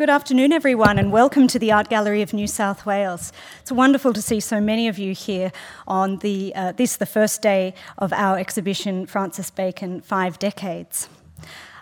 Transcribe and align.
Good 0.00 0.08
afternoon, 0.08 0.50
everyone, 0.50 0.98
and 0.98 1.12
welcome 1.12 1.46
to 1.48 1.58
the 1.58 1.72
Art 1.72 1.90
Gallery 1.90 2.22
of 2.22 2.32
New 2.32 2.46
South 2.46 2.86
Wales. 2.86 3.34
It's 3.60 3.70
wonderful 3.70 4.14
to 4.14 4.22
see 4.22 4.40
so 4.40 4.58
many 4.58 4.88
of 4.88 4.98
you 4.98 5.12
here 5.12 5.52
on 5.86 6.16
the, 6.20 6.54
uh, 6.54 6.72
this, 6.72 6.96
the 6.96 7.04
first 7.04 7.42
day 7.42 7.74
of 7.98 8.10
our 8.14 8.38
exhibition, 8.38 9.04
Francis 9.04 9.50
Bacon 9.50 10.00
Five 10.00 10.38
Decades. 10.38 11.10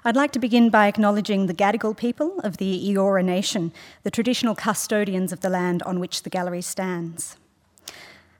I'd 0.04 0.16
like 0.16 0.32
to 0.32 0.40
begin 0.40 0.68
by 0.68 0.88
acknowledging 0.88 1.46
the 1.46 1.54
Gadigal 1.54 1.96
people 1.96 2.40
of 2.40 2.56
the 2.56 2.92
Eora 2.92 3.24
Nation, 3.24 3.72
the 4.02 4.10
traditional 4.10 4.56
custodians 4.56 5.32
of 5.32 5.38
the 5.38 5.48
land 5.48 5.84
on 5.84 6.00
which 6.00 6.24
the 6.24 6.30
gallery 6.30 6.62
stands. 6.62 7.36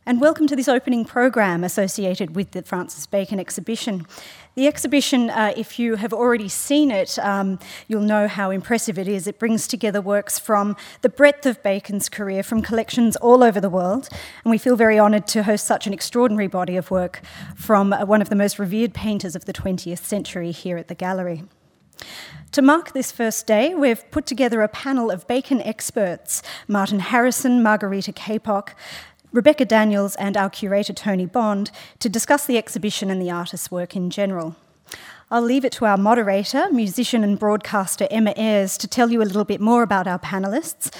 And 0.08 0.22
welcome 0.22 0.46
to 0.46 0.56
this 0.56 0.68
opening 0.68 1.04
program 1.04 1.62
associated 1.62 2.34
with 2.34 2.52
the 2.52 2.62
Francis 2.62 3.06
Bacon 3.06 3.38
exhibition. 3.38 4.06
The 4.54 4.66
exhibition, 4.66 5.28
uh, 5.28 5.52
if 5.54 5.78
you 5.78 5.96
have 5.96 6.14
already 6.14 6.48
seen 6.48 6.90
it, 6.90 7.18
um, 7.18 7.58
you'll 7.88 8.00
know 8.00 8.26
how 8.26 8.50
impressive 8.50 8.98
it 8.98 9.06
is. 9.06 9.26
It 9.26 9.38
brings 9.38 9.68
together 9.68 10.00
works 10.00 10.38
from 10.38 10.76
the 11.02 11.10
breadth 11.10 11.44
of 11.44 11.62
Bacon's 11.62 12.08
career 12.08 12.42
from 12.42 12.62
collections 12.62 13.16
all 13.16 13.44
over 13.44 13.60
the 13.60 13.68
world, 13.68 14.08
and 14.44 14.50
we 14.50 14.56
feel 14.56 14.76
very 14.76 14.98
honoured 14.98 15.26
to 15.26 15.42
host 15.42 15.66
such 15.66 15.86
an 15.86 15.92
extraordinary 15.92 16.48
body 16.48 16.78
of 16.78 16.90
work 16.90 17.20
from 17.54 17.92
uh, 17.92 18.06
one 18.06 18.22
of 18.22 18.30
the 18.30 18.34
most 18.34 18.59
revered 18.59 18.95
painters 18.95 19.36
of 19.36 19.45
the 19.45 19.52
20th 19.52 20.04
century 20.04 20.52
here 20.52 20.78
at 20.78 20.88
the 20.88 20.95
gallery. 20.95 21.42
To 22.52 22.62
mark 22.62 22.92
this 22.92 23.12
first 23.12 23.46
day, 23.46 23.74
we've 23.74 24.10
put 24.10 24.24
together 24.24 24.62
a 24.62 24.68
panel 24.68 25.10
of 25.10 25.26
Bacon 25.26 25.60
experts 25.62 26.43
Martin 26.66 27.00
Harrison, 27.00 27.62
Margarita 27.62 28.12
Cappock, 28.12 28.70
Rebecca 29.30 29.66
Daniels 29.66 30.16
and 30.16 30.37
our 30.37 30.48
curator 30.48 30.95
Tony 30.95 31.26
Bond 31.26 31.71
to 31.98 32.09
discuss 32.09 32.46
the 32.46 32.57
exhibition 32.57 33.10
and 33.10 33.21
the 33.21 33.30
artist's 33.30 33.71
work 33.71 33.95
in 33.95 34.09
general. 34.09 34.57
I'll 35.30 35.43
leave 35.43 35.66
it 35.66 35.73
to 35.73 35.84
our 35.84 35.98
moderator, 35.98 36.71
musician 36.73 37.23
and 37.23 37.38
broadcaster 37.38 38.09
Emma 38.10 38.32
Ayres, 38.37 38.79
to 38.79 38.88
tell 38.88 39.10
you 39.10 39.21
a 39.21 39.24
little 39.24 39.45
bit 39.45 39.60
more 39.60 39.82
about 39.82 40.06
our 40.06 40.18
panelists. 40.18 40.90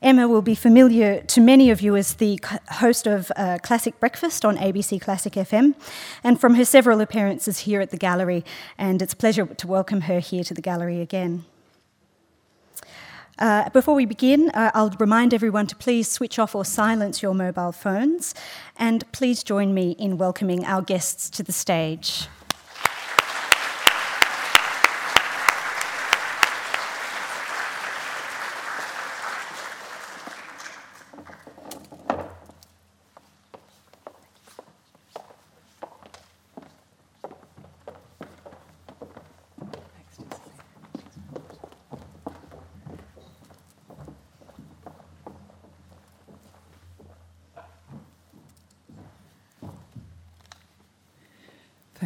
Emma 0.00 0.28
will 0.28 0.42
be 0.42 0.54
familiar 0.54 1.22
to 1.22 1.40
many 1.40 1.70
of 1.70 1.80
you 1.80 1.96
as 1.96 2.14
the 2.14 2.38
host 2.74 3.08
of 3.08 3.32
uh, 3.34 3.58
Classic 3.62 3.98
Breakfast 3.98 4.44
on 4.44 4.56
ABC 4.56 5.00
Classic 5.00 5.32
FM 5.32 5.74
and 6.22 6.40
from 6.40 6.54
her 6.54 6.64
several 6.64 7.00
appearances 7.00 7.60
here 7.60 7.80
at 7.80 7.90
the 7.90 7.96
gallery, 7.96 8.44
and 8.78 9.02
it's 9.02 9.12
a 9.12 9.16
pleasure 9.16 9.46
to 9.46 9.66
welcome 9.66 10.02
her 10.02 10.20
here 10.20 10.44
to 10.44 10.54
the 10.54 10.62
gallery 10.62 11.00
again. 11.00 11.44
Uh, 13.38 13.68
before 13.70 13.94
we 13.94 14.04
begin, 14.04 14.50
uh, 14.50 14.70
I'll 14.74 14.90
remind 14.98 15.32
everyone 15.32 15.66
to 15.68 15.76
please 15.76 16.10
switch 16.10 16.38
off 16.38 16.54
or 16.54 16.64
silence 16.64 17.22
your 17.22 17.34
mobile 17.34 17.72
phones, 17.72 18.34
and 18.76 19.10
please 19.12 19.42
join 19.42 19.72
me 19.72 19.92
in 19.92 20.18
welcoming 20.18 20.64
our 20.64 20.82
guests 20.82 21.30
to 21.30 21.42
the 21.42 21.52
stage. 21.52 22.28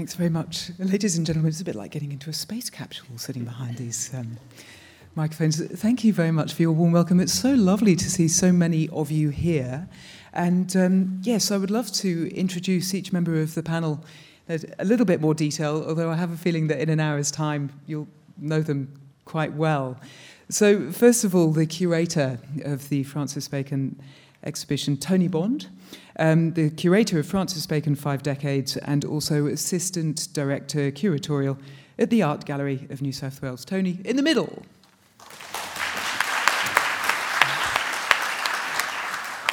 Thanks 0.06 0.14
very 0.14 0.30
much. 0.30 0.70
Ladies 0.78 1.16
and 1.16 1.26
gentlemen, 1.26 1.48
it's 1.48 1.60
a 1.60 1.64
bit 1.64 1.74
like 1.74 1.90
getting 1.90 2.12
into 2.12 2.30
a 2.30 2.32
space 2.32 2.70
capsule 2.70 3.18
sitting 3.18 3.42
behind 3.42 3.76
these 3.76 4.14
um, 4.14 4.38
microphones. 5.16 5.60
Thank 5.60 6.04
you 6.04 6.12
very 6.12 6.30
much 6.30 6.54
for 6.54 6.62
your 6.62 6.70
warm 6.70 6.92
welcome. 6.92 7.18
It's 7.18 7.32
so 7.32 7.54
lovely 7.54 7.96
to 7.96 8.08
see 8.08 8.28
so 8.28 8.52
many 8.52 8.88
of 8.90 9.10
you 9.10 9.30
here. 9.30 9.88
And 10.32 10.76
um, 10.76 11.20
yes, 11.24 11.50
I 11.50 11.56
would 11.56 11.72
love 11.72 11.90
to 11.94 12.32
introduce 12.32 12.94
each 12.94 13.12
member 13.12 13.40
of 13.40 13.56
the 13.56 13.64
panel 13.64 14.04
in 14.48 14.72
a 14.78 14.84
little 14.84 15.06
bit 15.06 15.20
more 15.20 15.34
detail, 15.34 15.84
although 15.88 16.12
I 16.12 16.14
have 16.14 16.30
a 16.30 16.36
feeling 16.36 16.68
that 16.68 16.78
in 16.78 16.88
an 16.88 17.00
hour's 17.00 17.32
time 17.32 17.72
you'll 17.84 18.06
know 18.38 18.62
them 18.62 18.94
quite 19.24 19.54
well. 19.54 19.98
So, 20.48 20.92
first 20.92 21.24
of 21.24 21.34
all, 21.34 21.50
the 21.50 21.66
curator 21.66 22.38
of 22.64 22.90
the 22.90 23.02
Francis 23.02 23.48
Bacon 23.48 24.00
exhibition, 24.46 24.96
Tony 24.96 25.28
Bond 25.28 25.68
um, 26.18 26.52
the 26.52 26.70
curator 26.70 27.18
of 27.18 27.26
Francis 27.26 27.66
Bacon 27.66 27.94
Five 27.94 28.22
Decades, 28.22 28.76
and 28.78 29.04
also 29.04 29.46
assistant 29.46 30.28
director 30.32 30.90
curatorial 30.90 31.58
at 31.98 32.10
the 32.10 32.22
Art 32.22 32.44
Gallery 32.44 32.86
of 32.90 33.02
New 33.02 33.12
South 33.12 33.40
Wales. 33.42 33.64
Tony, 33.64 33.98
in 34.04 34.16
the 34.16 34.22
middle. 34.22 34.62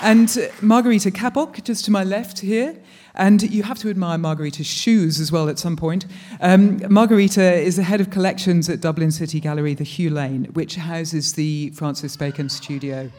And 0.02 0.52
Margarita 0.62 1.12
Cappock, 1.12 1.64
just 1.64 1.86
to 1.86 1.92
my 1.92 2.04
left 2.04 2.40
here. 2.40 2.76
And 3.16 3.44
you 3.44 3.64
have 3.64 3.78
to 3.80 3.90
admire 3.90 4.18
Margarita's 4.18 4.66
shoes 4.66 5.20
as 5.20 5.32
well 5.32 5.48
at 5.48 5.60
some 5.60 5.78
point. 5.78 6.08
Um, 6.42 6.82
Margarita 6.92 7.54
is 7.54 7.76
the 7.76 7.84
head 7.84 8.02
of 8.02 8.10
collections 8.10 8.68
at 8.70 8.82
Dublin 8.82 9.12
City 9.12 9.40
Gallery, 9.40 9.76
the 9.76 9.84
Hugh 9.84 10.10
Lane, 10.10 10.46
which 10.54 10.76
houses 10.76 11.34
the 11.34 11.70
Francis 11.70 12.18
Bacon 12.18 12.50
studio. 12.50 13.12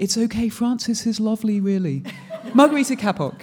It's 0.00 0.16
okay, 0.16 0.48
Francis 0.48 1.06
is 1.06 1.20
lovely, 1.20 1.60
really. 1.60 2.04
Margarita 2.54 2.96
Cappock. 2.96 3.42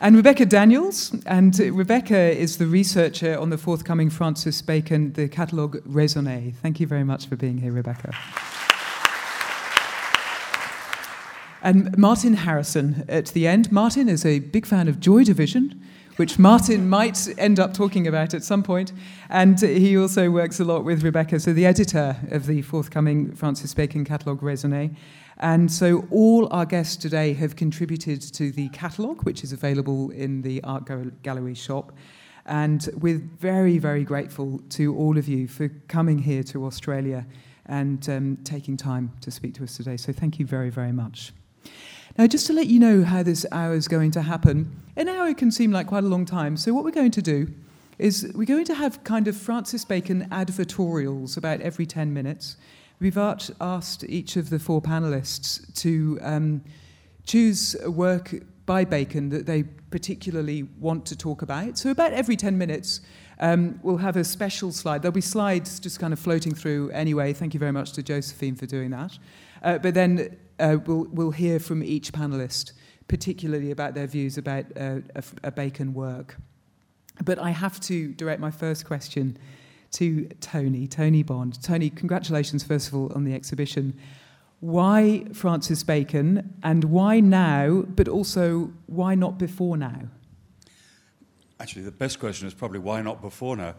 And 0.00 0.14
Rebecca 0.14 0.46
Daniels, 0.46 1.12
and 1.26 1.58
Rebecca 1.58 2.16
is 2.16 2.58
the 2.58 2.68
researcher 2.68 3.36
on 3.36 3.50
the 3.50 3.58
forthcoming 3.58 4.10
Francis 4.10 4.62
Bacon, 4.62 5.12
the 5.14 5.26
catalogue 5.28 5.82
Raisonné. 5.82 6.54
Thank 6.54 6.78
you 6.78 6.86
very 6.86 7.02
much 7.02 7.26
for 7.26 7.34
being 7.34 7.58
here, 7.58 7.72
Rebecca. 7.72 8.14
And 11.62 11.98
Martin 11.98 12.34
Harrison 12.34 13.04
at 13.08 13.26
the 13.30 13.48
end. 13.48 13.72
Martin 13.72 14.08
is 14.08 14.24
a 14.24 14.38
big 14.38 14.66
fan 14.66 14.86
of 14.86 15.00
Joy 15.00 15.24
Division, 15.24 15.82
which 16.16 16.38
Martin 16.38 16.88
might 16.88 17.28
end 17.38 17.60
up 17.60 17.74
talking 17.74 18.06
about 18.06 18.34
at 18.34 18.42
some 18.42 18.62
point. 18.62 18.92
And 19.28 19.60
he 19.60 19.96
also 19.96 20.30
works 20.30 20.60
a 20.60 20.64
lot 20.64 20.84
with 20.84 21.02
Rebecca, 21.02 21.40
so 21.40 21.52
the 21.52 21.66
editor 21.66 22.16
of 22.30 22.46
the 22.46 22.62
forthcoming 22.62 23.34
Francis 23.34 23.74
Bacon 23.74 24.04
catalogue 24.04 24.40
Raisonné. 24.40 24.96
And 25.38 25.70
so 25.70 26.06
all 26.10 26.48
our 26.50 26.64
guests 26.64 26.96
today 26.96 27.34
have 27.34 27.56
contributed 27.56 28.22
to 28.34 28.50
the 28.50 28.68
catalogue, 28.70 29.22
which 29.24 29.44
is 29.44 29.52
available 29.52 30.10
in 30.10 30.42
the 30.42 30.62
Art 30.64 30.88
Gallery 31.22 31.54
shop. 31.54 31.92
And 32.46 32.88
we're 32.98 33.18
very, 33.18 33.78
very 33.78 34.04
grateful 34.04 34.60
to 34.70 34.96
all 34.96 35.18
of 35.18 35.28
you 35.28 35.48
for 35.48 35.68
coming 35.88 36.18
here 36.18 36.42
to 36.44 36.64
Australia 36.64 37.26
and 37.66 38.08
um, 38.08 38.38
taking 38.44 38.76
time 38.76 39.12
to 39.20 39.30
speak 39.30 39.54
to 39.54 39.64
us 39.64 39.76
today. 39.76 39.96
So 39.96 40.12
thank 40.12 40.38
you 40.38 40.46
very, 40.46 40.70
very 40.70 40.92
much. 40.92 41.32
Now, 42.18 42.26
just 42.26 42.46
to 42.46 42.54
let 42.54 42.66
you 42.68 42.78
know 42.78 43.04
how 43.04 43.22
this 43.22 43.44
hour 43.52 43.74
is 43.74 43.88
going 43.88 44.10
to 44.12 44.22
happen, 44.22 44.80
an 44.96 45.06
hour 45.06 45.34
can 45.34 45.50
seem 45.50 45.70
like 45.70 45.86
quite 45.86 46.02
a 46.02 46.06
long 46.06 46.24
time. 46.24 46.56
So, 46.56 46.72
what 46.72 46.82
we're 46.82 46.90
going 46.90 47.10
to 47.10 47.20
do 47.20 47.48
is 47.98 48.32
we're 48.34 48.46
going 48.46 48.64
to 48.66 48.74
have 48.74 49.04
kind 49.04 49.28
of 49.28 49.36
Francis 49.36 49.84
Bacon 49.84 50.26
advertorials 50.30 51.36
about 51.36 51.60
every 51.60 51.84
10 51.84 52.14
minutes. 52.14 52.56
We've 53.00 53.18
asked 53.18 54.04
each 54.04 54.36
of 54.36 54.48
the 54.48 54.58
four 54.58 54.80
panelists 54.80 55.74
to 55.82 56.18
um, 56.22 56.64
choose 57.26 57.76
a 57.82 57.90
work 57.90 58.34
by 58.64 58.86
Bacon 58.86 59.28
that 59.28 59.44
they 59.44 59.64
particularly 59.90 60.62
want 60.62 61.04
to 61.06 61.16
talk 61.16 61.42
about. 61.42 61.76
So, 61.76 61.90
about 61.90 62.14
every 62.14 62.36
10 62.36 62.56
minutes, 62.56 63.02
um, 63.40 63.78
we'll 63.82 63.98
have 63.98 64.16
a 64.16 64.24
special 64.24 64.72
slide. 64.72 65.02
There'll 65.02 65.12
be 65.12 65.20
slides 65.20 65.78
just 65.78 66.00
kind 66.00 66.14
of 66.14 66.18
floating 66.18 66.54
through 66.54 66.92
anyway. 66.92 67.34
Thank 67.34 67.52
you 67.52 67.60
very 67.60 67.72
much 67.72 67.92
to 67.92 68.02
Josephine 68.02 68.56
for 68.56 68.64
doing 68.64 68.88
that. 68.92 69.18
Uh, 69.62 69.76
but 69.76 69.92
then 69.92 70.34
uh, 70.58 70.78
we'll, 70.86 71.06
we'll 71.10 71.30
hear 71.30 71.58
from 71.58 71.82
each 71.82 72.12
panelist, 72.12 72.72
particularly 73.08 73.70
about 73.70 73.94
their 73.94 74.06
views 74.06 74.38
about 74.38 74.64
uh, 74.76 75.00
a, 75.14 75.24
a 75.44 75.50
Bacon 75.50 75.94
work. 75.94 76.36
But 77.24 77.38
I 77.38 77.50
have 77.50 77.80
to 77.80 78.12
direct 78.12 78.40
my 78.40 78.50
first 78.50 78.84
question 78.84 79.38
to 79.92 80.26
Tony, 80.40 80.86
Tony 80.86 81.22
Bond. 81.22 81.62
Tony, 81.62 81.90
congratulations, 81.90 82.62
first 82.64 82.88
of 82.88 82.94
all, 82.94 83.12
on 83.14 83.24
the 83.24 83.34
exhibition. 83.34 83.98
Why 84.60 85.26
Francis 85.32 85.82
Bacon, 85.82 86.54
and 86.62 86.84
why 86.84 87.20
now, 87.20 87.82
but 87.82 88.08
also 88.08 88.72
why 88.86 89.14
not 89.14 89.38
before 89.38 89.76
now? 89.76 90.08
Actually, 91.60 91.82
the 91.82 91.92
best 91.92 92.18
question 92.20 92.46
is 92.46 92.54
probably 92.54 92.78
why 92.78 93.00
not 93.00 93.22
before 93.22 93.56
now? 93.56 93.74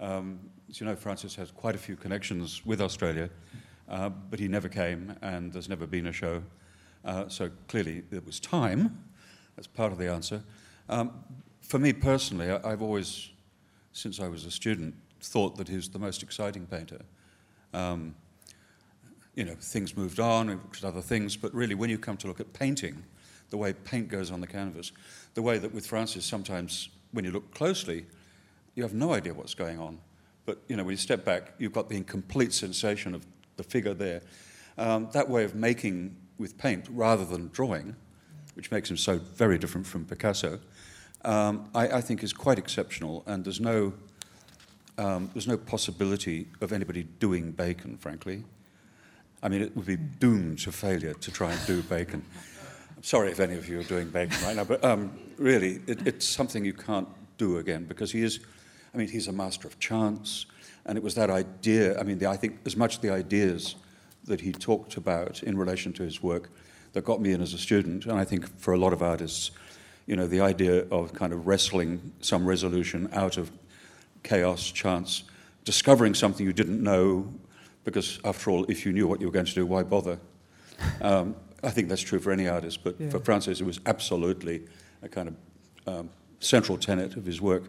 Um, 0.00 0.40
as 0.68 0.80
you 0.80 0.86
know, 0.86 0.96
Francis 0.96 1.34
has 1.36 1.50
quite 1.50 1.74
a 1.74 1.78
few 1.78 1.96
connections 1.96 2.64
with 2.66 2.80
Australia. 2.80 3.30
Uh, 3.88 4.08
but 4.08 4.38
he 4.38 4.48
never 4.48 4.68
came, 4.68 5.14
and 5.22 5.52
there's 5.52 5.68
never 5.68 5.86
been 5.86 6.06
a 6.06 6.12
show. 6.12 6.42
Uh, 7.04 7.28
so 7.28 7.50
clearly, 7.68 8.02
it 8.10 8.24
was 8.24 8.40
time. 8.40 9.04
That's 9.56 9.66
part 9.66 9.92
of 9.92 9.98
the 9.98 10.10
answer. 10.10 10.42
Um, 10.88 11.12
for 11.60 11.78
me 11.78 11.92
personally, 11.92 12.50
I, 12.50 12.70
have 12.70 12.82
always, 12.82 13.30
since 13.92 14.20
I 14.20 14.28
was 14.28 14.44
a 14.44 14.50
student, 14.50 14.94
thought 15.20 15.56
that 15.56 15.68
he's 15.68 15.88
the 15.88 15.98
most 15.98 16.22
exciting 16.22 16.66
painter. 16.66 17.00
Um, 17.72 18.14
you 19.34 19.44
know, 19.44 19.54
things 19.60 19.96
moved 19.96 20.20
on, 20.20 20.46
we 20.46 20.54
looked 20.54 20.78
at 20.78 20.84
other 20.84 21.00
things, 21.00 21.36
but 21.36 21.52
really, 21.54 21.74
when 21.74 21.90
you 21.90 21.98
come 21.98 22.16
to 22.18 22.26
look 22.26 22.40
at 22.40 22.52
painting, 22.52 23.04
the 23.50 23.56
way 23.56 23.72
paint 23.72 24.08
goes 24.08 24.30
on 24.30 24.40
the 24.40 24.46
canvas, 24.46 24.92
the 25.34 25.42
way 25.42 25.58
that 25.58 25.72
with 25.72 25.86
Francis, 25.86 26.24
sometimes 26.24 26.88
when 27.12 27.24
you 27.24 27.30
look 27.30 27.52
closely, 27.52 28.06
you 28.74 28.82
have 28.82 28.94
no 28.94 29.12
idea 29.12 29.34
what's 29.34 29.54
going 29.54 29.78
on. 29.78 29.98
But 30.46 30.58
you 30.68 30.76
know, 30.76 30.84
when 30.84 30.92
you 30.92 30.98
step 30.98 31.24
back, 31.24 31.52
you've 31.58 31.72
got 31.72 31.88
the 31.88 31.96
incomplete 31.96 32.52
sensation 32.52 33.14
of 33.14 33.26
the 33.56 33.62
figure 33.62 33.94
there. 33.94 34.22
Um, 34.76 35.08
that 35.12 35.28
way 35.28 35.44
of 35.44 35.54
making 35.54 36.16
with 36.38 36.58
paint 36.58 36.86
rather 36.90 37.24
than 37.24 37.48
drawing, 37.48 37.94
which 38.54 38.70
makes 38.70 38.90
him 38.90 38.96
so 38.96 39.18
very 39.18 39.58
different 39.58 39.86
from 39.86 40.04
Picasso, 40.04 40.58
um, 41.24 41.68
I, 41.74 41.88
I, 41.88 42.00
think 42.00 42.22
is 42.22 42.32
quite 42.32 42.58
exceptional. 42.58 43.22
And 43.26 43.44
there's 43.44 43.60
no, 43.60 43.94
um, 44.98 45.30
there's 45.32 45.46
no 45.46 45.56
possibility 45.56 46.48
of 46.60 46.72
anybody 46.72 47.04
doing 47.18 47.52
Bacon, 47.52 47.96
frankly. 47.96 48.44
I 49.42 49.48
mean, 49.48 49.62
it 49.62 49.76
would 49.76 49.86
be 49.86 49.96
doomed 49.96 50.58
to 50.60 50.72
failure 50.72 51.14
to 51.14 51.30
try 51.30 51.52
and 51.52 51.66
do 51.66 51.82
Bacon. 51.82 52.24
I'm 52.96 53.02
sorry 53.02 53.30
if 53.30 53.40
any 53.40 53.56
of 53.56 53.68
you 53.68 53.80
are 53.80 53.84
doing 53.84 54.08
Bacon 54.08 54.36
right 54.42 54.56
now, 54.56 54.64
but 54.64 54.84
um, 54.84 55.18
really, 55.38 55.80
it, 55.86 56.06
it's 56.06 56.26
something 56.26 56.64
you 56.64 56.72
can't 56.72 57.08
do 57.38 57.58
again 57.58 57.84
because 57.84 58.12
he 58.12 58.22
is, 58.22 58.40
I 58.92 58.98
mean, 58.98 59.08
he's 59.08 59.28
a 59.28 59.32
master 59.32 59.68
of 59.68 59.78
chance. 59.78 60.46
And 60.86 60.98
it 60.98 61.04
was 61.04 61.14
that 61.14 61.30
idea, 61.30 61.98
I 61.98 62.02
mean, 62.02 62.18
the, 62.18 62.26
I 62.26 62.36
think 62.36 62.60
as 62.66 62.76
much 62.76 63.00
the 63.00 63.10
ideas 63.10 63.76
that 64.24 64.40
he 64.40 64.52
talked 64.52 64.96
about 64.96 65.42
in 65.42 65.56
relation 65.56 65.92
to 65.94 66.02
his 66.02 66.22
work 66.22 66.50
that 66.92 67.04
got 67.04 67.20
me 67.20 67.32
in 67.32 67.40
as 67.40 67.52
a 67.54 67.58
student. 67.58 68.06
And 68.06 68.18
I 68.18 68.24
think 68.24 68.48
for 68.58 68.74
a 68.74 68.78
lot 68.78 68.92
of 68.92 69.02
artists, 69.02 69.50
you 70.06 70.16
know, 70.16 70.26
the 70.26 70.40
idea 70.40 70.86
of 70.88 71.12
kind 71.12 71.32
of 71.32 71.46
wrestling 71.46 72.12
some 72.20 72.46
resolution 72.46 73.08
out 73.12 73.36
of 73.36 73.50
chaos, 74.22 74.70
chance, 74.70 75.24
discovering 75.64 76.14
something 76.14 76.44
you 76.44 76.52
didn't 76.52 76.82
know, 76.82 77.32
because 77.84 78.18
after 78.24 78.50
all, 78.50 78.64
if 78.64 78.84
you 78.84 78.92
knew 78.92 79.06
what 79.06 79.20
you 79.20 79.26
were 79.26 79.32
going 79.32 79.46
to 79.46 79.54
do, 79.54 79.66
why 79.66 79.82
bother? 79.82 80.18
Um, 81.00 81.36
I 81.62 81.70
think 81.70 81.88
that's 81.88 82.02
true 82.02 82.18
for 82.18 82.30
any 82.30 82.46
artist, 82.46 82.84
but 82.84 82.96
yeah. 82.98 83.08
for 83.08 83.20
Francis, 83.20 83.60
it 83.60 83.64
was 83.64 83.80
absolutely 83.86 84.64
a 85.02 85.08
kind 85.08 85.28
of 85.28 85.34
um, 85.86 86.10
central 86.40 86.76
tenet 86.76 87.16
of 87.16 87.24
his 87.24 87.40
work. 87.40 87.62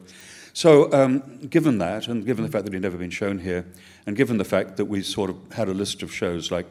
So, 0.56 0.90
um, 0.94 1.40
given 1.50 1.80
that, 1.80 2.08
and 2.08 2.26
given 2.26 2.46
the 2.46 2.50
fact 2.50 2.64
that 2.64 2.72
he'd 2.72 2.82
never 2.82 2.98
been 2.98 3.10
shown 3.10 3.40
here, 3.40 3.66
and 4.08 4.16
given 4.16 4.38
the 4.38 4.46
fact 4.46 4.78
that 4.78 4.86
we 4.86 5.02
sort 5.02 5.30
of 5.30 5.36
had 5.52 5.68
a 5.68 5.74
list 5.74 6.02
of 6.02 6.14
shows 6.14 6.50
like, 6.50 6.66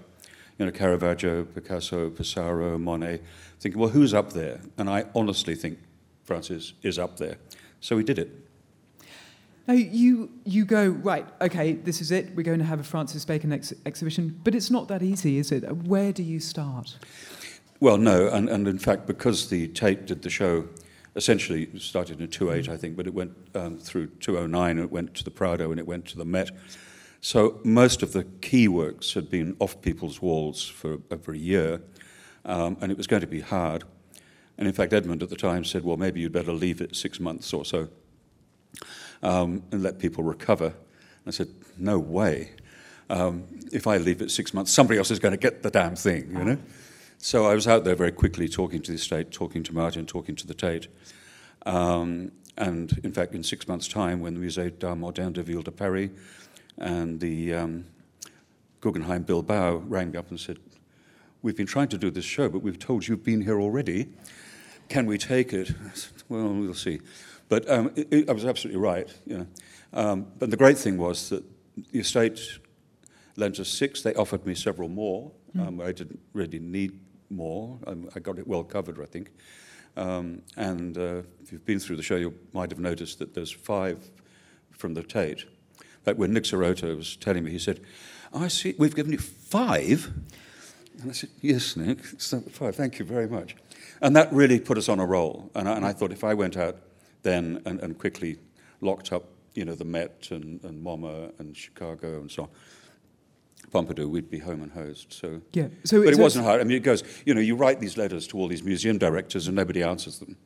you 0.59 0.65
know, 0.65 0.73
Caravaggio, 0.73 1.45
Picasso, 1.45 2.09
Pissarro, 2.09 2.81
Monet, 2.81 3.21
thinking, 3.61 3.79
well, 3.79 3.91
who's 3.91 4.15
up 4.15 4.33
there? 4.33 4.63
And 4.79 4.89
I 4.89 5.05
honestly 5.15 5.55
think 5.55 5.81
Francis 6.23 6.73
is 6.83 6.99
up 6.99 7.19
there. 7.19 7.37
So 7.81 7.95
we 7.95 8.05
did 8.05 8.19
it. 8.19 8.31
Now, 9.69 9.75
you, 9.75 10.31
you 10.47 10.65
go, 10.65 10.89
right, 10.89 11.27
okay, 11.43 11.73
this 11.73 12.01
is 12.01 12.11
it, 12.11 12.35
we're 12.35 12.43
going 12.43 12.61
to 12.61 12.65
have 12.65 12.81
a 12.81 12.85
Francis 12.85 13.27
Bacon 13.27 13.53
ex- 13.53 13.75
exhibition, 13.85 14.41
but 14.45 14.55
it's 14.55 14.71
not 14.71 14.89
that 14.89 15.03
easy, 15.03 15.37
is 15.37 15.53
it? 15.53 15.61
Where 15.71 16.11
do 16.11 16.23
you 16.23 16.41
start? 16.41 16.97
Well, 17.81 17.99
no, 17.99 18.29
and, 18.29 18.49
and 18.49 18.67
in 18.67 18.79
fact, 18.79 19.07
because 19.07 19.51
the 19.51 19.69
Tate 19.69 20.07
did 20.07 20.23
the 20.23 20.31
show 20.31 20.71
essentially 21.16 21.69
started 21.78 22.20
in 22.20 22.28
28, 22.28 22.69
I 22.69 22.76
think, 22.76 22.96
but 22.96 23.06
it 23.06 23.14
went 23.14 23.32
um, 23.55 23.78
through 23.78 24.08
209, 24.20 24.78
it 24.78 24.90
went 24.90 25.14
to 25.14 25.25
the 25.25 25.31
Prado, 25.31 25.70
and 25.70 25.78
it 25.78 25.87
went 25.87 26.06
to 26.06 26.19
the 26.19 26.25
Met. 26.25 26.50
So 27.20 27.61
most 27.64 28.02
of 28.02 28.12
the 28.12 28.25
key 28.25 28.69
works 28.69 29.14
had 29.14 29.31
been 29.31 29.56
off 29.58 29.81
people's 29.81 30.20
walls 30.20 30.64
for 30.64 30.99
over 31.11 31.32
a 31.32 31.38
year, 31.38 31.81
um, 32.44 32.76
and 32.81 32.90
it 32.90 32.99
was 32.99 33.06
going 33.06 33.22
to 33.22 33.26
be 33.26 33.40
hard. 33.40 33.84
And 34.58 34.69
in 34.69 34.75
fact, 34.75 34.93
Edmund 34.93 35.22
at 35.22 35.31
the 35.31 35.37
time 35.37 35.64
said, 35.64 35.84
well, 35.84 35.96
maybe 35.96 36.20
you'd 36.20 36.32
better 36.32 36.52
leave 36.52 36.81
it 36.81 36.94
six 36.94 37.19
months 37.19 37.52
or 37.52 37.64
so 37.64 37.88
um, 39.22 39.62
and 39.72 39.82
let 39.82 39.99
people 39.99 40.22
recover. 40.22 40.66
And 40.66 41.26
I 41.26 41.31
said, 41.31 41.49
no 41.78 41.99
way. 41.99 42.50
Um, 43.11 43.44
if 43.72 43.87
I 43.87 43.96
leave 43.96 44.22
it 44.22 44.31
six 44.31 44.55
months, 44.55 44.72
somebody 44.72 44.99
else 44.99 45.11
is 45.11 45.19
going 45.19 45.32
to 45.32 45.38
get 45.38 45.62
the 45.62 45.70
damn 45.70 45.96
thing, 45.96 46.31
you 46.31 46.44
know? 46.44 46.58
So 47.19 47.46
I 47.46 47.55
was 47.55 47.66
out 47.66 47.84
there 47.84 47.94
very 47.94 48.12
quickly 48.12 48.49
talking 48.49 48.82
to 48.82 48.90
the 48.90 48.96
estate, 48.96 49.31
talking 49.31 49.62
to 49.64 49.75
Martin, 49.75 50.06
talking 50.06 50.37
to 50.37 50.46
the 50.46 50.55
Tate. 50.55 50.88
Um, 51.64 52.32
and 52.56 53.00
in 53.02 53.12
fact, 53.12 53.34
in 53.34 53.43
six 53.43 53.66
months' 53.66 53.88
time, 53.88 54.20
when 54.20 54.34
the 54.34 54.40
Musée 54.40 54.78
d'Art 54.78 54.99
Moderne 54.99 55.32
de 55.32 55.43
Ville 55.43 55.62
de 55.62 55.70
Paris 55.70 56.11
and 56.78 57.20
the 57.20 57.55
um, 57.55 57.87
Guggenheim 58.81 59.22
Bilbao 59.22 59.76
rang 59.87 60.11
me 60.11 60.19
up 60.19 60.31
and 60.31 60.38
said, 60.38 60.58
We've 61.43 61.56
been 61.56 61.66
trying 61.66 61.88
to 61.88 61.99
do 61.99 62.11
this 62.11 62.25
show, 62.25 62.49
but 62.49 62.61
we've 62.61 62.78
told 62.78 63.06
you've 63.06 63.22
been 63.22 63.43
here 63.43 63.61
already. 63.61 64.08
Can 64.88 65.05
we 65.05 65.19
take 65.19 65.52
it? 65.52 65.75
Said, 65.93 66.22
well, 66.31 66.49
we'll 66.49 66.72
see. 66.72 67.00
But 67.50 67.69
um, 67.70 67.90
it, 67.96 68.08
it, 68.11 68.28
I 68.31 68.32
was 68.32 68.46
absolutely 68.46 68.81
right. 68.81 69.12
You 69.26 69.38
know. 69.38 69.46
Um, 69.93 70.26
but 70.38 70.50
the 70.50 70.56
great 70.56 70.78
thing 70.78 70.96
was 70.96 71.28
that 71.28 71.44
the 71.93 71.99
estate 71.99 72.40
lent 73.37 73.61
us 73.61 73.69
six. 73.69 74.02
They 74.02 74.14
offered 74.14 74.46
me 74.46 74.55
several 74.55 74.88
more. 74.88 75.32
Mm. 75.55 75.84
I 75.84 75.93
didn't 75.93 76.20
really 76.32 76.58
need 76.58 76.99
more. 77.35 77.79
Um, 77.87 78.09
I 78.15 78.21
got 78.21 78.39
it 78.39 78.47
well 78.47 78.65
covered, 78.65 79.01
I 79.01 79.07
think. 79.07 79.31
Um, 79.97 80.43
and 80.57 80.97
uh, 80.99 81.23
if 81.43 81.53
you've 81.53 81.67
been 81.67 81.79
through 81.79 81.97
the 81.97 82.03
show, 82.03 82.17
you 82.17 82.35
might 82.53 82.71
have 82.71 82.81
noticed 82.81 83.19
that 83.21 83.35
there's 83.35 83.53
five 83.53 84.11
from 84.71 84.95
the 84.95 85.03
Tate. 85.03 85.45
Fact, 86.05 86.19
when 86.19 86.33
Nick 86.33 86.45
Serota 86.45 86.95
was 86.97 87.17
telling 87.17 87.45
me, 87.45 87.51
he 87.51 87.59
said, 87.59 87.81
I 88.35 88.49
see, 88.49 88.75
we've 88.77 88.95
given 88.95 89.13
you 89.13 89.19
five? 89.19 90.13
And 91.01 91.11
I 91.11 91.15
said, 91.15 91.31
yes, 91.41 91.77
Nick, 91.77 91.99
it's 92.13 92.35
five, 92.51 92.77
thank 92.77 92.99
you 92.99 93.05
very 93.05 93.29
much. 93.29 93.57
And 94.03 94.15
that 94.17 94.33
really 94.33 94.61
put 94.61 94.77
us 94.77 94.89
on 94.89 95.01
a 95.01 95.07
roll. 95.07 95.51
And 95.55 95.69
I, 95.69 95.77
and 95.77 95.85
I 95.85 95.93
thought 95.93 96.13
if 96.13 96.25
I 96.25 96.35
went 96.35 96.57
out 96.57 96.77
then 97.23 97.63
and, 97.65 97.81
and 97.81 97.99
quickly 97.99 98.37
locked 98.81 99.13
up, 99.13 99.25
you 99.55 99.65
know, 99.65 99.75
the 99.75 99.85
Met 99.85 100.29
and, 100.31 100.63
and 100.65 100.85
MoMA 100.85 101.33
and 101.39 101.57
Chicago 101.57 102.21
and 102.21 102.31
so 102.31 102.45
on, 102.45 102.49
Pompidou, 103.70 104.08
we'd 104.08 104.31
be 104.31 104.38
home 104.38 104.62
and 104.62 104.72
hosed. 104.72 105.12
So, 105.12 105.40
yeah. 105.52 105.69
So 105.84 106.02
but 106.05 106.12
it 106.12 106.19
wasn't 106.19 106.44
hard. 106.44 106.61
I 106.61 106.64
mean, 106.64 106.76
it 106.76 106.82
goes. 106.82 107.02
You 107.25 107.34
know, 107.34 107.40
you 107.40 107.56
write 107.56 107.81
these 107.81 107.96
letters 107.96 108.26
to 108.28 108.38
all 108.38 108.49
these 108.49 108.62
museum 108.62 108.99
directors, 108.99 109.46
and 109.46 109.56
nobody 109.56 109.82
answers 109.82 110.19
them. 110.19 110.37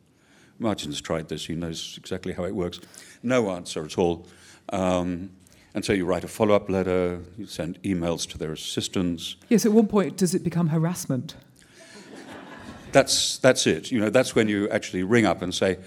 Martin's 0.58 1.00
tried 1.00 1.28
this; 1.28 1.46
he 1.46 1.54
knows 1.54 1.96
exactly 1.98 2.32
how 2.32 2.44
it 2.44 2.54
works. 2.54 2.80
No 3.22 3.50
answer 3.50 3.84
at 3.84 3.98
all. 3.98 4.26
Um, 4.70 5.30
and 5.74 5.84
so 5.84 5.92
you 5.92 6.06
write 6.06 6.24
a 6.24 6.28
follow-up 6.28 6.68
letter. 6.68 7.20
You 7.36 7.46
send 7.46 7.80
emails 7.82 8.28
to 8.30 8.38
their 8.38 8.52
assistants. 8.52 9.36
Yes. 9.48 9.66
At 9.66 9.72
one 9.72 9.86
point, 9.86 10.16
does 10.16 10.34
it 10.34 10.42
become 10.42 10.68
harassment? 10.68 11.36
That's 12.92 13.38
that's 13.38 13.66
it. 13.66 13.90
You 13.90 14.00
know, 14.00 14.10
that's 14.10 14.34
when 14.34 14.48
you 14.48 14.68
actually 14.70 15.02
ring 15.02 15.26
up 15.26 15.42
and 15.42 15.54
say, 15.54 15.78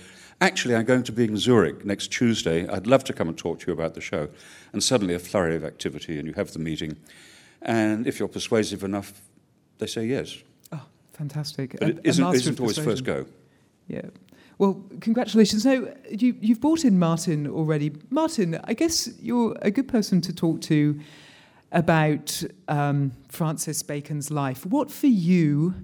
Actually, 0.42 0.76
I'm 0.76 0.86
going 0.86 1.04
to 1.04 1.12
be 1.12 1.26
in 1.26 1.38
Zurich 1.38 1.86
next 1.86 2.08
Tuesday. 2.08 2.68
I'd 2.68 2.88
love 2.88 3.04
to 3.06 3.14
come 3.14 3.28
and 3.28 3.38
talk 3.38 3.60
to 3.60 3.68
you 3.68 3.74
about 3.74 3.94
the 3.94 4.02
show. 4.02 4.28
And 4.74 4.84
suddenly 4.84 5.14
a 5.14 5.20
flurry 5.20 5.56
of 5.56 5.64
activity, 5.64 6.18
and 6.18 6.28
you 6.28 6.34
have 6.34 6.52
the 6.52 6.60
meeting. 6.60 6.98
And 7.62 8.08
if 8.08 8.20
you're 8.20 8.28
persuasive 8.28 8.84
enough, 8.84 9.22
they 9.78 9.86
say 9.86 10.06
yes. 10.06 10.38
Oh, 10.72 10.84
fantastic. 11.14 11.78
But 11.80 11.90
it 11.90 12.00
isn't, 12.04 12.34
isn't 12.34 12.60
always 12.60 12.80
first 12.80 13.04
go. 13.04 13.28
Yeah. 13.88 14.02
Well, 14.58 14.84
congratulations. 15.00 15.64
Now, 15.64 15.86
you, 16.10 16.36
you've 16.42 16.60
brought 16.60 16.86
in 16.86 16.98
Martin 16.98 17.48
already. 17.48 17.94
Martin, 18.10 18.60
I 18.64 18.74
guess 18.74 19.10
you're 19.22 19.56
a 19.62 19.70
good 19.70 19.88
person 19.88 20.22
to 20.22 20.34
talk 20.34 20.62
to 20.62 21.00
about 21.72 22.44
um, 22.68 23.12
Francis 23.30 23.84
Bacon's 23.84 24.32
life. 24.32 24.66
What 24.66 24.90
for 24.90 25.08
you 25.08 25.76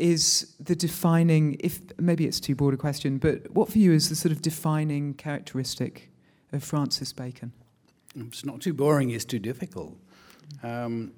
is 0.00 0.54
the 0.58 0.74
defining, 0.74 1.56
if 1.60 1.80
maybe 1.98 2.26
it's 2.26 2.40
too 2.40 2.54
broad 2.54 2.74
a 2.74 2.76
question, 2.76 3.18
but 3.18 3.50
what 3.50 3.70
for 3.70 3.78
you 3.78 3.92
is 3.92 4.08
the 4.08 4.16
sort 4.16 4.32
of 4.32 4.42
defining 4.42 5.14
characteristic 5.14 6.10
of 6.52 6.64
Francis 6.64 7.12
Bacon? 7.12 7.52
It's 8.16 8.44
not 8.44 8.60
too 8.60 8.74
boring, 8.74 9.10
it's 9.10 9.24
too 9.24 9.38
difficult. 9.38 9.96
Um, 10.62 11.12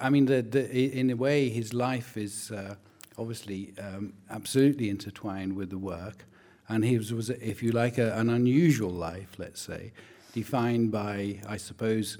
I 0.00 0.10
mean, 0.10 0.26
the, 0.26 0.42
the, 0.42 0.98
in 0.98 1.10
a 1.10 1.16
way, 1.16 1.48
his 1.48 1.72
life 1.72 2.16
is 2.16 2.50
uh, 2.50 2.76
obviously 3.16 3.74
um, 3.80 4.12
absolutely 4.30 4.90
intertwined 4.90 5.56
with 5.56 5.70
the 5.70 5.78
work. 5.78 6.24
And 6.68 6.84
he 6.84 6.98
was, 6.98 7.12
was 7.12 7.30
if 7.30 7.62
you 7.62 7.72
like, 7.72 7.98
a, 7.98 8.14
an 8.18 8.28
unusual 8.28 8.90
life, 8.90 9.38
let's 9.38 9.60
say, 9.60 9.92
defined 10.32 10.92
by, 10.92 11.40
I 11.48 11.56
suppose, 11.56 12.18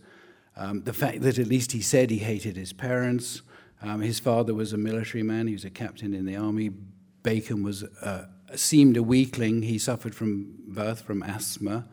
um, 0.56 0.82
the 0.82 0.92
fact 0.92 1.20
that 1.20 1.38
at 1.38 1.46
least 1.46 1.72
he 1.72 1.82
said 1.82 2.10
he 2.10 2.18
hated 2.18 2.56
his 2.56 2.72
parents. 2.72 3.42
Um, 3.82 4.00
his 4.00 4.18
father 4.18 4.54
was 4.54 4.72
a 4.72 4.78
military 4.78 5.22
man, 5.22 5.46
he 5.46 5.52
was 5.52 5.64
a 5.64 5.70
captain 5.70 6.12
in 6.14 6.24
the 6.24 6.36
army. 6.36 6.70
Bacon 7.22 7.62
was 7.62 7.84
uh, 7.84 8.26
seemed 8.54 8.96
a 8.96 9.02
weakling. 9.02 9.62
He 9.62 9.78
suffered 9.78 10.14
from 10.14 10.54
birth 10.66 11.02
from 11.02 11.22
asthma. 11.22 11.86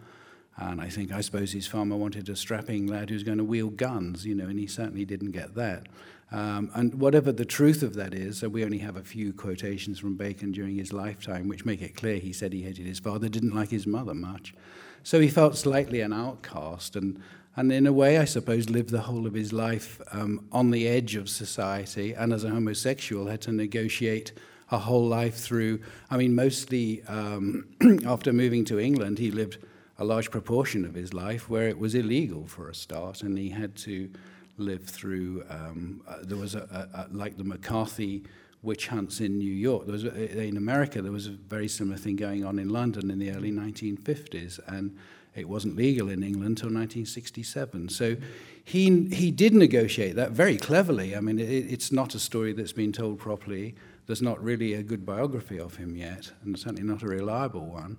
And 0.58 0.80
I 0.80 0.88
think, 0.88 1.12
I 1.12 1.20
suppose 1.20 1.52
his 1.52 1.68
farmer 1.68 1.98
wanted 1.98 2.30
a 2.30 2.36
strapping 2.36 2.88
lad 2.88 3.10
who's 3.10 3.24
going 3.24 3.40
to 3.40 3.44
wield 3.44 3.76
guns, 3.76 4.26
you 4.26 4.36
know, 4.36 4.46
and 4.46 4.58
he 4.58 4.68
certainly 4.68 5.04
didn't 5.04 5.32
get 5.32 5.54
that. 5.56 5.88
Um, 6.32 6.72
and 6.74 6.96
whatever 6.96 7.32
the 7.32 7.46
truth 7.46 7.84
of 7.84 7.94
that 7.96 8.14
is, 8.14 8.40
so 8.40 8.48
we 8.48 8.64
only 8.64 8.78
have 8.78 8.96
a 8.96 9.04
few 9.04 9.34
quotations 9.34 10.00
from 10.00 10.16
Bacon 10.16 10.52
during 10.52 10.78
his 10.78 10.94
lifetime, 10.94 11.50
which 11.50 11.66
make 11.66 11.82
it 11.82 11.96
clear 11.96 12.18
he 12.20 12.32
said 12.32 12.54
he 12.54 12.62
hated 12.62 12.86
his 12.86 13.00
father, 13.00 13.28
didn't 13.28 13.54
like 13.54 13.70
his 13.70 13.86
mother 13.86 14.14
much. 14.14 14.56
So 15.04 15.20
he 15.20 15.28
felt 15.28 15.58
slightly 15.58 16.00
an 16.00 16.14
outcast, 16.14 16.96
and, 16.96 17.22
and 17.58 17.72
in 17.72 17.88
a 17.88 17.94
way, 17.94 18.18
I 18.18 18.26
suppose, 18.26 18.70
lived 18.70 18.90
the 18.90 19.02
whole 19.02 19.26
of 19.26 19.34
his 19.34 19.54
life 19.54 20.02
um, 20.12 20.48
on 20.52 20.72
the 20.72 20.88
edge 20.88 21.16
of 21.16 21.30
society, 21.30 22.14
and 22.14 22.34
as 22.34 22.44
a 22.44 22.50
homosexual, 22.50 23.28
had 23.28 23.42
to 23.42 23.52
negotiate 23.52 24.34
a 24.72 24.80
whole 24.80 25.08
life 25.08 25.36
through. 25.36 25.80
I 26.10 26.18
mean, 26.18 26.36
mostly 26.36 27.04
um, 27.04 27.68
after 28.06 28.34
moving 28.34 28.66
to 28.66 28.80
England, 28.80 29.20
he 29.20 29.32
lived 29.32 29.58
a 29.98 30.04
large 30.04 30.32
proportion 30.32 30.84
of 30.84 30.94
his 30.94 31.14
life 31.14 31.50
where 31.50 31.70
it 31.70 31.80
was 31.80 31.96
illegal 31.96 32.46
for 32.46 32.70
a 32.70 32.76
start, 32.76 33.24
and 33.24 33.38
he 33.38 33.50
had 33.50 33.76
to 33.78 34.10
live 34.58 34.84
through. 34.84 35.46
Um, 35.50 36.02
uh, 36.08 36.18
there 36.24 36.38
was 36.38 36.56
a, 36.56 36.90
a, 36.94 37.00
a, 37.02 37.08
like 37.12 37.38
the 37.38 37.44
McCarthy 37.44 38.24
witch 38.62 38.88
hunts 38.88 39.22
in 39.22 39.38
New 39.38 39.54
York. 39.54 39.86
There 39.86 39.94
was, 39.94 40.04
in 40.04 40.58
America, 40.58 41.02
there 41.02 41.12
was 41.12 41.28
a 41.28 41.32
very 41.32 41.68
similar 41.68 41.98
thing 41.98 42.16
going 42.16 42.44
on 42.44 42.60
in 42.60 42.70
London 42.70 43.12
in 43.12 43.20
the 43.20 43.32
early 43.32 43.52
1950s, 43.52 44.60
and 44.68 44.98
it 45.36 45.50
wasn't 45.50 45.76
legal 45.76 46.10
in 46.10 46.24
England 46.24 46.58
until 46.58 46.70
1967. 46.70 47.90
So 47.90 48.16
he, 48.64 49.06
he 49.08 49.32
did 49.32 49.54
negotiate 49.54 50.16
that 50.16 50.32
very 50.32 50.58
cleverly. 50.58 51.16
I 51.16 51.20
mean, 51.20 51.40
it, 51.40 51.44
it's 51.46 51.92
not 51.92 52.16
a 52.16 52.20
story 52.20 52.54
that's 52.54 52.72
been 52.72 52.92
told 52.92 53.20
properly. 53.20 53.76
There's 54.08 54.22
not 54.22 54.44
really 54.44 54.74
a 54.74 54.84
good 54.84 55.06
biography 55.06 55.60
of 55.60 55.76
him 55.76 55.96
yet, 55.96 56.32
and 56.44 56.58
certainly 56.58 56.84
not 56.84 57.04
a 57.04 57.08
reliable 57.08 57.66
one. 57.66 57.98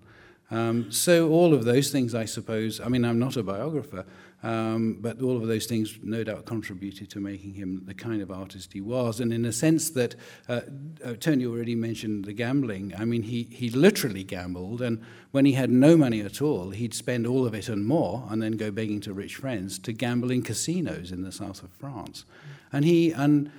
Um, 0.51 0.93
so 0.93 1.31
all 1.31 1.53
of 1.53 1.65
those 1.65 1.91
things, 1.91 2.15
I 2.15 2.25
suppose, 2.25 2.81
I 2.81 2.89
mean, 2.89 3.05
I'm 3.05 3.19
not 3.19 3.37
a 3.37 3.43
biographer, 3.43 4.05
um, 4.43 4.99
but 5.01 5.21
all 5.23 5.37
of 5.37 5.47
those 5.47 5.67
things 5.67 5.99
no 6.03 6.23
doubt 6.23 6.45
contributed 6.45 7.11
to 7.11 7.21
making 7.21 7.55
him 7.55 7.83
the 7.87 7.95
kind 7.95 8.23
of 8.23 8.31
artist 8.31 8.73
he 8.73 8.81
was. 8.81 9.21
And 9.21 9.33
in 9.33 9.45
a 9.45 9.53
sense 9.53 9.91
that, 9.91 10.15
uh, 10.49 10.61
uh, 11.05 11.15
Tony 11.15 11.47
already 11.47 11.75
mentioned 11.75 12.25
the 12.25 12.33
gambling. 12.33 12.95
I 12.97 13.05
mean, 13.05 13.23
he, 13.23 13.45
he 13.45 13.71
literally 13.71 14.25
gambled, 14.25 14.83
and 14.83 15.03
when 15.31 15.47
he 15.47 15.53
had 15.53 15.71
no 15.71 15.97
money 15.97 16.21
at 16.21 16.41
all, 16.43 16.71
he'd 16.71 16.95
spend 16.95 17.27
all 17.27 17.47
of 17.47 17.55
it 17.55 17.69
and 17.69 17.87
more, 17.87 18.27
and 18.31 18.43
then 18.43 18.53
go 18.53 18.71
begging 18.71 19.01
to 19.03 19.13
rich 19.13 19.37
friends 19.37 19.79
to 19.81 19.93
gamble 19.93 20.31
in 20.31 20.43
casinos 20.43 21.13
in 21.13 21.23
the 21.23 21.33
south 21.33 21.63
of 21.63 21.71
France. 21.71 22.25
And 22.73 22.85
he, 22.85 23.13
and 23.13 23.51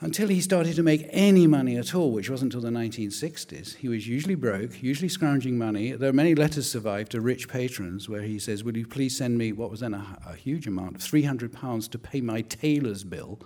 until 0.00 0.28
he 0.28 0.40
started 0.40 0.76
to 0.76 0.82
make 0.82 1.08
any 1.10 1.46
money 1.46 1.76
at 1.76 1.94
all, 1.94 2.12
which 2.12 2.30
wasn't 2.30 2.54
until 2.54 2.70
the 2.70 2.76
1960s. 2.76 3.76
He 3.76 3.88
was 3.88 4.06
usually 4.06 4.36
broke, 4.36 4.80
usually 4.80 5.08
scrounging 5.08 5.58
money. 5.58 5.92
There 5.92 6.08
are 6.08 6.14
many 6.14 6.36
letters 6.36 6.70
survived 6.70 7.12
to 7.12 7.20
rich 7.20 7.48
patrons 7.48 8.08
where 8.08 8.22
he 8.22 8.38
says, 8.38 8.62
Will 8.62 8.76
you 8.76 8.86
please 8.86 9.16
send 9.16 9.38
me 9.38 9.52
what 9.52 9.70
was 9.70 9.80
then 9.80 9.94
a, 9.94 10.18
a 10.26 10.34
huge 10.34 10.68
amount 10.68 10.96
of 10.96 11.00
£300 11.02 11.90
to 11.90 11.98
pay 11.98 12.20
my 12.20 12.42
tailor's 12.42 13.02
bill? 13.02 13.40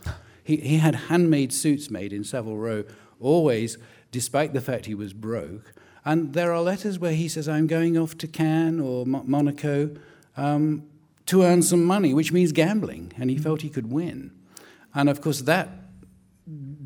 He, 0.45 0.57
he 0.57 0.77
had 0.77 0.95
handmade 0.95 1.53
suits 1.53 1.91
made 1.91 2.13
in 2.13 2.23
Savile 2.23 2.57
Row, 2.57 2.85
always, 3.19 3.79
despite 4.11 4.53
the 4.53 4.61
fact 4.61 4.87
he 4.87 4.95
was 4.95 5.15
broke. 5.15 5.73
And 6.05 6.35
there 6.35 6.53
are 6.53 6.61
letters 6.61 6.99
where 6.99 7.13
he 7.13 7.29
says, 7.29 7.49
I'm 7.49 7.67
going 7.67 7.97
off 7.97 8.19
to 8.19 8.27
Cannes 8.27 8.81
or 8.81 9.07
Monaco 9.07 9.91
um, 10.37 10.85
to 11.27 11.45
earn 11.45 11.63
some 11.63 11.85
money, 11.85 12.13
which 12.13 12.33
means 12.33 12.53
gambling. 12.53 13.13
And 13.17 13.31
he 13.31 13.39
felt 13.39 13.63
he 13.63 13.71
could 13.71 13.91
win. 13.91 14.33
And 14.95 15.09
of 15.09 15.21
course, 15.21 15.43
that 15.43 15.82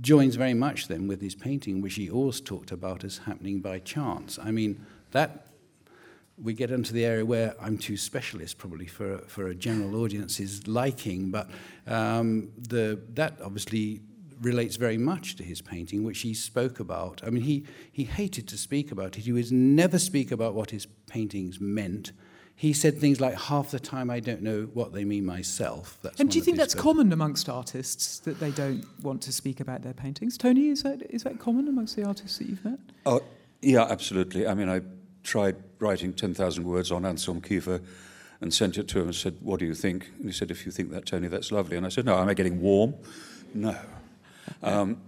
joins 0.07 0.37
very 0.37 0.55
much 0.55 0.87
then 0.87 1.09
with 1.09 1.21
his 1.21 1.35
painting, 1.35 1.83
which 1.83 1.97
he 1.97 2.09
always 2.09 2.41
talked 2.41 2.71
about 2.71 3.03
as 3.03 3.19
happening 3.19 3.61
by 3.61 3.81
chance. 3.81 4.39
I 4.41 4.53
mean, 4.53 4.87
that 5.11 5.49
we 6.41 6.53
get 6.53 6.71
into 6.71 6.93
the 6.93 7.05
area 7.05 7.27
where 7.27 7.57
I'm 7.61 7.77
too 7.77 7.97
specialist 7.97 8.57
probably 8.57 8.87
for, 8.87 9.19
for 9.27 9.49
a 9.49 9.55
general 9.55 10.01
audience's 10.01 10.69
liking, 10.69 11.33
but 11.33 11.51
um, 11.89 12.53
the, 12.57 13.01
that 13.15 13.39
obviously 13.43 14.01
relates 14.41 14.77
very 14.77 14.99
much 14.99 15.35
to 15.37 15.43
his 15.43 15.61
painting, 15.61 16.05
which 16.05 16.21
he 16.21 16.35
spoke 16.35 16.79
about. 16.79 17.21
I 17.27 17.31
mean, 17.31 17.43
he, 17.43 17.65
he 17.91 18.05
hated 18.05 18.47
to 18.49 18.57
speak 18.57 18.93
about 18.93 19.19
it. 19.19 19.25
He 19.25 19.33
would 19.33 19.51
never 19.51 19.99
speak 19.99 20.31
about 20.31 20.55
what 20.55 20.71
his 20.71 20.87
paintings 21.11 21.61
meant 21.61 22.13
he 22.59 22.73
said 22.73 22.99
things 22.99 23.21
like, 23.21 23.39
half 23.39 23.71
the 23.71 23.79
time 23.79 24.09
I 24.09 24.19
don't 24.19 24.41
know 24.41 24.63
what 24.73 24.95
they 24.95 25.05
mean 25.05 25.27
myself. 25.27 25.99
That's 26.01 26.19
and 26.19 26.31
do 26.31 26.39
you 26.39 26.45
think 26.45 26.57
that's 26.57 26.75
common 26.75 27.13
amongst 27.13 27.51
artists, 27.51 28.19
that 28.21 28.41
they 28.41 28.51
don't 28.51 28.83
want 29.03 29.21
to 29.23 29.33
speak 29.33 29.61
about 29.61 29.83
their 29.83 29.93
paintings? 29.93 30.39
Tony, 30.39 30.69
is 30.69 30.83
that, 30.83 31.03
is 31.11 31.23
that 31.25 31.39
common 31.39 31.69
amongst 31.69 31.97
the 31.97 32.05
artists 32.05 32.39
that 32.39 32.49
you've 32.49 32.65
met? 32.65 32.79
Oh, 33.05 33.21
yeah, 33.61 33.83
absolutely. 33.83 34.47
I 34.47 34.55
mean, 34.55 34.71
I 34.71 34.81
tried 35.23 35.57
writing 35.81 36.15
10,000 36.15 36.65
words 36.65 36.91
on 36.91 37.05
Anselm 37.05 37.43
Kiefer 37.43 37.85
and 38.41 38.55
sent 38.55 38.79
it 38.79 38.89
to 38.89 39.01
him 39.01 39.09
and 39.09 39.15
said, 39.15 39.37
what 39.43 39.61
do 39.61 39.67
you 39.67 39.75
think? 39.75 40.11
And 40.17 40.25
he 40.25 40.33
said, 40.33 40.51
if 40.51 40.65
you 40.65 40.73
think 40.73 40.91
that, 40.93 41.05
Tony, 41.05 41.29
that's 41.29 41.53
lovely. 41.53 41.77
And 41.77 41.85
I 41.85 41.91
said, 41.91 42.07
no, 42.07 42.19
am 42.19 42.27
I 42.27 42.33
getting 42.33 42.63
warm? 42.63 42.95
No. 43.53 43.77
Um, 44.63 45.03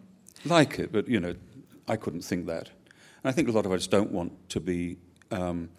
like 0.45 0.78
it, 0.78 0.93
but, 0.93 1.09
you 1.09 1.19
know, 1.19 1.35
I 1.88 1.97
couldn't 1.97 2.23
think 2.23 2.45
that. 2.47 2.69
And 3.25 3.31
I 3.31 3.33
think 3.33 3.49
a 3.49 3.52
lot 3.52 3.64
of 3.64 3.73
us 3.73 3.87
don't 3.87 4.12
want 4.12 4.50
to 4.50 4.61
be... 4.61 4.99
Um, 5.31 5.71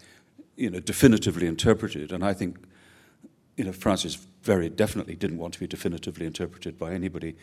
you 0.59 0.69
know, 0.69 0.81
definitively 0.81 1.47
interpreted. 1.47 2.11
And 2.11 2.23
I 2.23 2.33
think, 2.33 2.57
you 3.55 3.63
know, 3.63 3.71
Francis 3.71 4.27
very 4.43 4.69
definitely 4.69 5.15
didn't 5.15 5.37
want 5.37 5.53
to 5.53 5.59
be 5.59 5.67
definitively 5.67 6.25
interpreted 6.25 6.77
by 6.77 6.93
anybody, 6.93 7.35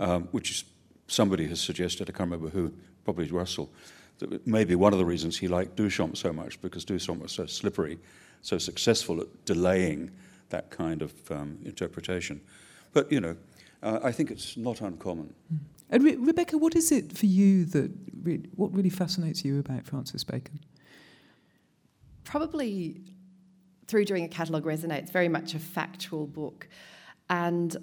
um, 0.00 0.28
which 0.32 0.66
somebody 1.06 1.46
has 1.46 1.60
suggested, 1.60 2.10
I 2.10 2.12
can't 2.12 2.30
remember 2.30 2.50
who, 2.50 2.72
probably 3.04 3.30
Russell, 3.30 3.70
that 4.18 4.46
maybe 4.46 4.74
one 4.74 4.92
of 4.92 4.98
the 4.98 5.04
reasons 5.04 5.38
he 5.38 5.46
liked 5.46 5.76
Duchamp 5.76 6.16
so 6.16 6.32
much, 6.32 6.60
because 6.60 6.84
Duchamp 6.84 7.20
was 7.20 7.32
so 7.32 7.46
slippery, 7.46 7.98
so 8.42 8.58
successful 8.58 9.20
at 9.20 9.44
delaying 9.44 10.10
that 10.48 10.70
kind 10.70 11.02
of 11.02 11.12
um, 11.30 11.58
interpretation. 11.64 12.40
But, 12.92 13.12
you 13.12 13.20
know, 13.20 13.36
uh, 13.82 14.00
I 14.02 14.10
think 14.12 14.30
it's 14.30 14.56
not 14.56 14.80
uncommon. 14.80 15.34
And 15.90 16.02
Re- 16.02 16.16
Rebecca, 16.16 16.58
what 16.58 16.74
is 16.74 16.90
it 16.90 17.12
for 17.12 17.26
you 17.26 17.64
that, 17.66 17.92
re- 18.22 18.48
what 18.56 18.74
really 18.74 18.90
fascinates 18.90 19.44
you 19.44 19.60
about 19.60 19.86
Francis 19.86 20.24
Bacon? 20.24 20.58
Probably 22.26 23.00
through 23.86 24.04
doing 24.04 24.24
a 24.24 24.28
catalogue 24.28 24.64
raisonné, 24.64 24.98
it's 24.98 25.12
very 25.12 25.28
much 25.28 25.54
a 25.54 25.58
factual 25.58 26.26
book. 26.26 26.68
And 27.30 27.76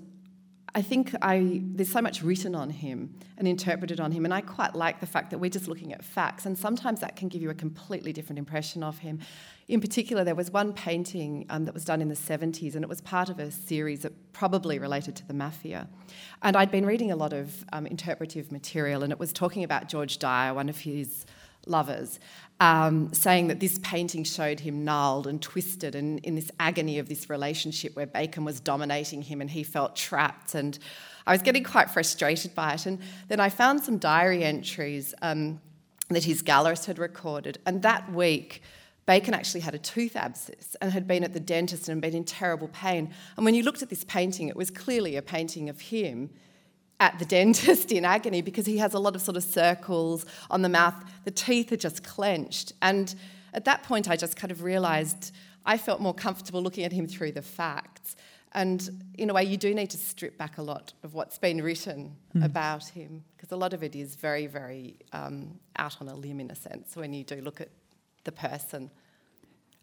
I 0.76 0.82
think 0.82 1.16
I, 1.22 1.62
there's 1.64 1.92
so 1.92 2.02
much 2.02 2.24
written 2.24 2.54
on 2.54 2.70
him 2.70 3.14
and 3.38 3.48
interpreted 3.48 4.00
on 4.00 4.12
him, 4.12 4.26
and 4.26 4.34
I 4.34 4.42
quite 4.42 4.76
like 4.76 5.00
the 5.00 5.06
fact 5.06 5.30
that 5.30 5.38
we're 5.38 5.50
just 5.50 5.68
looking 5.68 5.94
at 5.94 6.04
facts, 6.04 6.46
and 6.46 6.58
sometimes 6.58 7.00
that 7.00 7.16
can 7.16 7.30
give 7.30 7.42
you 7.42 7.52
a 7.52 7.56
completely 7.56 8.12
different 8.12 8.38
impression 8.40 8.84
of 8.84 8.98
him. 8.98 9.20
In 9.68 9.80
particular, 9.80 10.24
there 10.24 10.36
was 10.36 10.52
one 10.52 10.74
painting 10.74 11.46
um, 11.50 11.66
that 11.66 11.74
was 11.74 11.86
done 11.86 12.02
in 12.02 12.10
the 12.10 12.16
70s, 12.16 12.76
and 12.76 12.84
it 12.84 12.90
was 12.90 13.02
part 13.02 13.30
of 13.30 13.40
a 13.40 13.50
series 13.50 14.02
that 14.02 14.34
probably 14.34 14.78
related 14.78 15.16
to 15.18 15.28
the 15.28 15.34
mafia. 15.34 15.88
And 16.42 16.58
I'd 16.58 16.72
been 16.72 16.86
reading 16.86 17.12
a 17.12 17.16
lot 17.16 17.34
of 17.34 17.64
um, 17.72 17.86
interpretive 17.86 18.52
material, 18.52 19.04
and 19.04 19.14
it 19.14 19.20
was 19.20 19.32
talking 19.32 19.64
about 19.64 19.90
George 19.90 20.18
Dyer, 20.18 20.54
one 20.54 20.70
of 20.70 20.80
his 20.80 21.26
lovers, 21.68 22.20
um, 22.60 23.14
saying 23.14 23.48
that 23.48 23.60
this 23.60 23.80
painting 23.80 24.24
showed 24.24 24.60
him 24.62 24.84
gnarled 24.84 25.28
and 25.28 25.42
twisted 25.42 25.96
and 25.96 26.20
in 26.20 26.36
this 26.36 26.52
agony 26.60 27.00
of 27.00 27.10
this 27.10 27.30
relationship 27.30 27.96
where 27.96 28.06
Bacon 28.06 28.46
was 28.46 28.60
dominating 28.60 29.22
him 29.22 29.42
and 29.42 29.50
he 29.50 29.64
felt 29.64 29.96
trapped. 29.96 30.56
And 30.56 30.78
I 31.26 31.32
was 31.32 31.42
getting 31.42 31.64
quite 31.64 31.90
frustrated 31.90 32.54
by 32.56 32.74
it. 32.74 32.86
And 32.86 33.00
then 33.28 33.40
I 33.40 33.50
found 33.50 33.84
some 33.84 33.98
diary 33.98 34.44
entries 34.44 35.14
um, 35.22 35.60
that 36.10 36.24
his 36.24 36.44
gallerist 36.44 36.86
had 36.86 37.00
recorded. 37.00 37.58
And 37.66 37.82
that 37.82 38.12
week, 38.12 38.62
Bacon 39.06 39.34
actually 39.34 39.62
had 39.62 39.76
a 39.76 39.80
tooth 39.80 40.16
abscess 40.16 40.76
and 40.82 40.92
had 40.92 41.08
been 41.08 41.24
at 41.24 41.34
the 41.34 41.40
dentist 41.40 41.90
and 41.90 42.02
been 42.02 42.16
in 42.16 42.24
terrible 42.24 42.70
pain. 42.70 43.14
And 43.36 43.46
when 43.46 43.56
you 43.56 43.64
looked 43.64 43.82
at 43.82 43.90
this 43.90 44.06
painting, 44.06 44.48
it 44.48 44.56
was 44.56 44.70
clearly 44.70 45.18
a 45.18 45.22
painting 45.22 45.70
of 45.70 45.82
him 45.82 46.30
at 47.00 47.18
the 47.20 47.26
dentist 47.38 47.92
in 47.92 48.06
agony 48.06 48.42
because 48.42 48.66
he 48.66 48.78
has 48.78 48.94
a 48.94 49.00
lot 49.00 49.16
of 49.16 49.22
sort 49.22 49.38
of 49.38 49.44
circles 49.44 50.26
on 50.50 50.62
the 50.62 50.70
mouth. 50.70 50.96
The 51.26 51.32
teeth 51.32 51.72
are 51.72 51.78
just 51.78 52.04
clenched. 52.04 52.74
And 52.82 53.14
at 53.54 53.66
that 53.66 53.84
point, 53.84 54.10
I 54.10 54.16
just 54.16 54.36
kind 54.36 54.52
of 54.52 54.64
realized 54.64 55.32
I 55.66 55.78
felt 55.78 56.02
more 56.02 56.14
comfortable 56.14 56.62
looking 56.62 56.84
at 56.84 56.92
him 56.92 57.08
through 57.08 57.34
the 57.34 57.42
facts. 57.42 58.16
And 58.54 59.06
in 59.18 59.30
a 59.30 59.34
way, 59.34 59.44
you 59.44 59.58
do 59.58 59.74
need 59.74 59.90
to 59.92 59.98
strip 59.98 60.38
back 60.38 60.58
a 60.58 60.62
lot 60.62 60.94
of 61.04 61.14
what's 61.14 61.40
been 61.40 61.62
written 61.62 62.16
mm. 62.36 62.46
about 62.46 62.86
him 62.86 63.24
because 63.36 63.52
a 63.52 63.56
lot 63.56 63.74
of 63.74 63.84
it 63.84 63.96
is 63.96 64.16
very, 64.16 64.46
very 64.46 64.98
um, 65.12 65.60
out 65.78 65.98
on 66.02 66.08
a 66.08 66.16
limb 66.16 66.40
in 66.40 66.52
a 66.52 66.56
sense 66.56 66.96
when 66.96 67.14
you 67.14 67.24
do 67.24 67.42
look 67.42 67.62
at 67.62 67.70
the 68.26 68.32
person. 68.32 68.92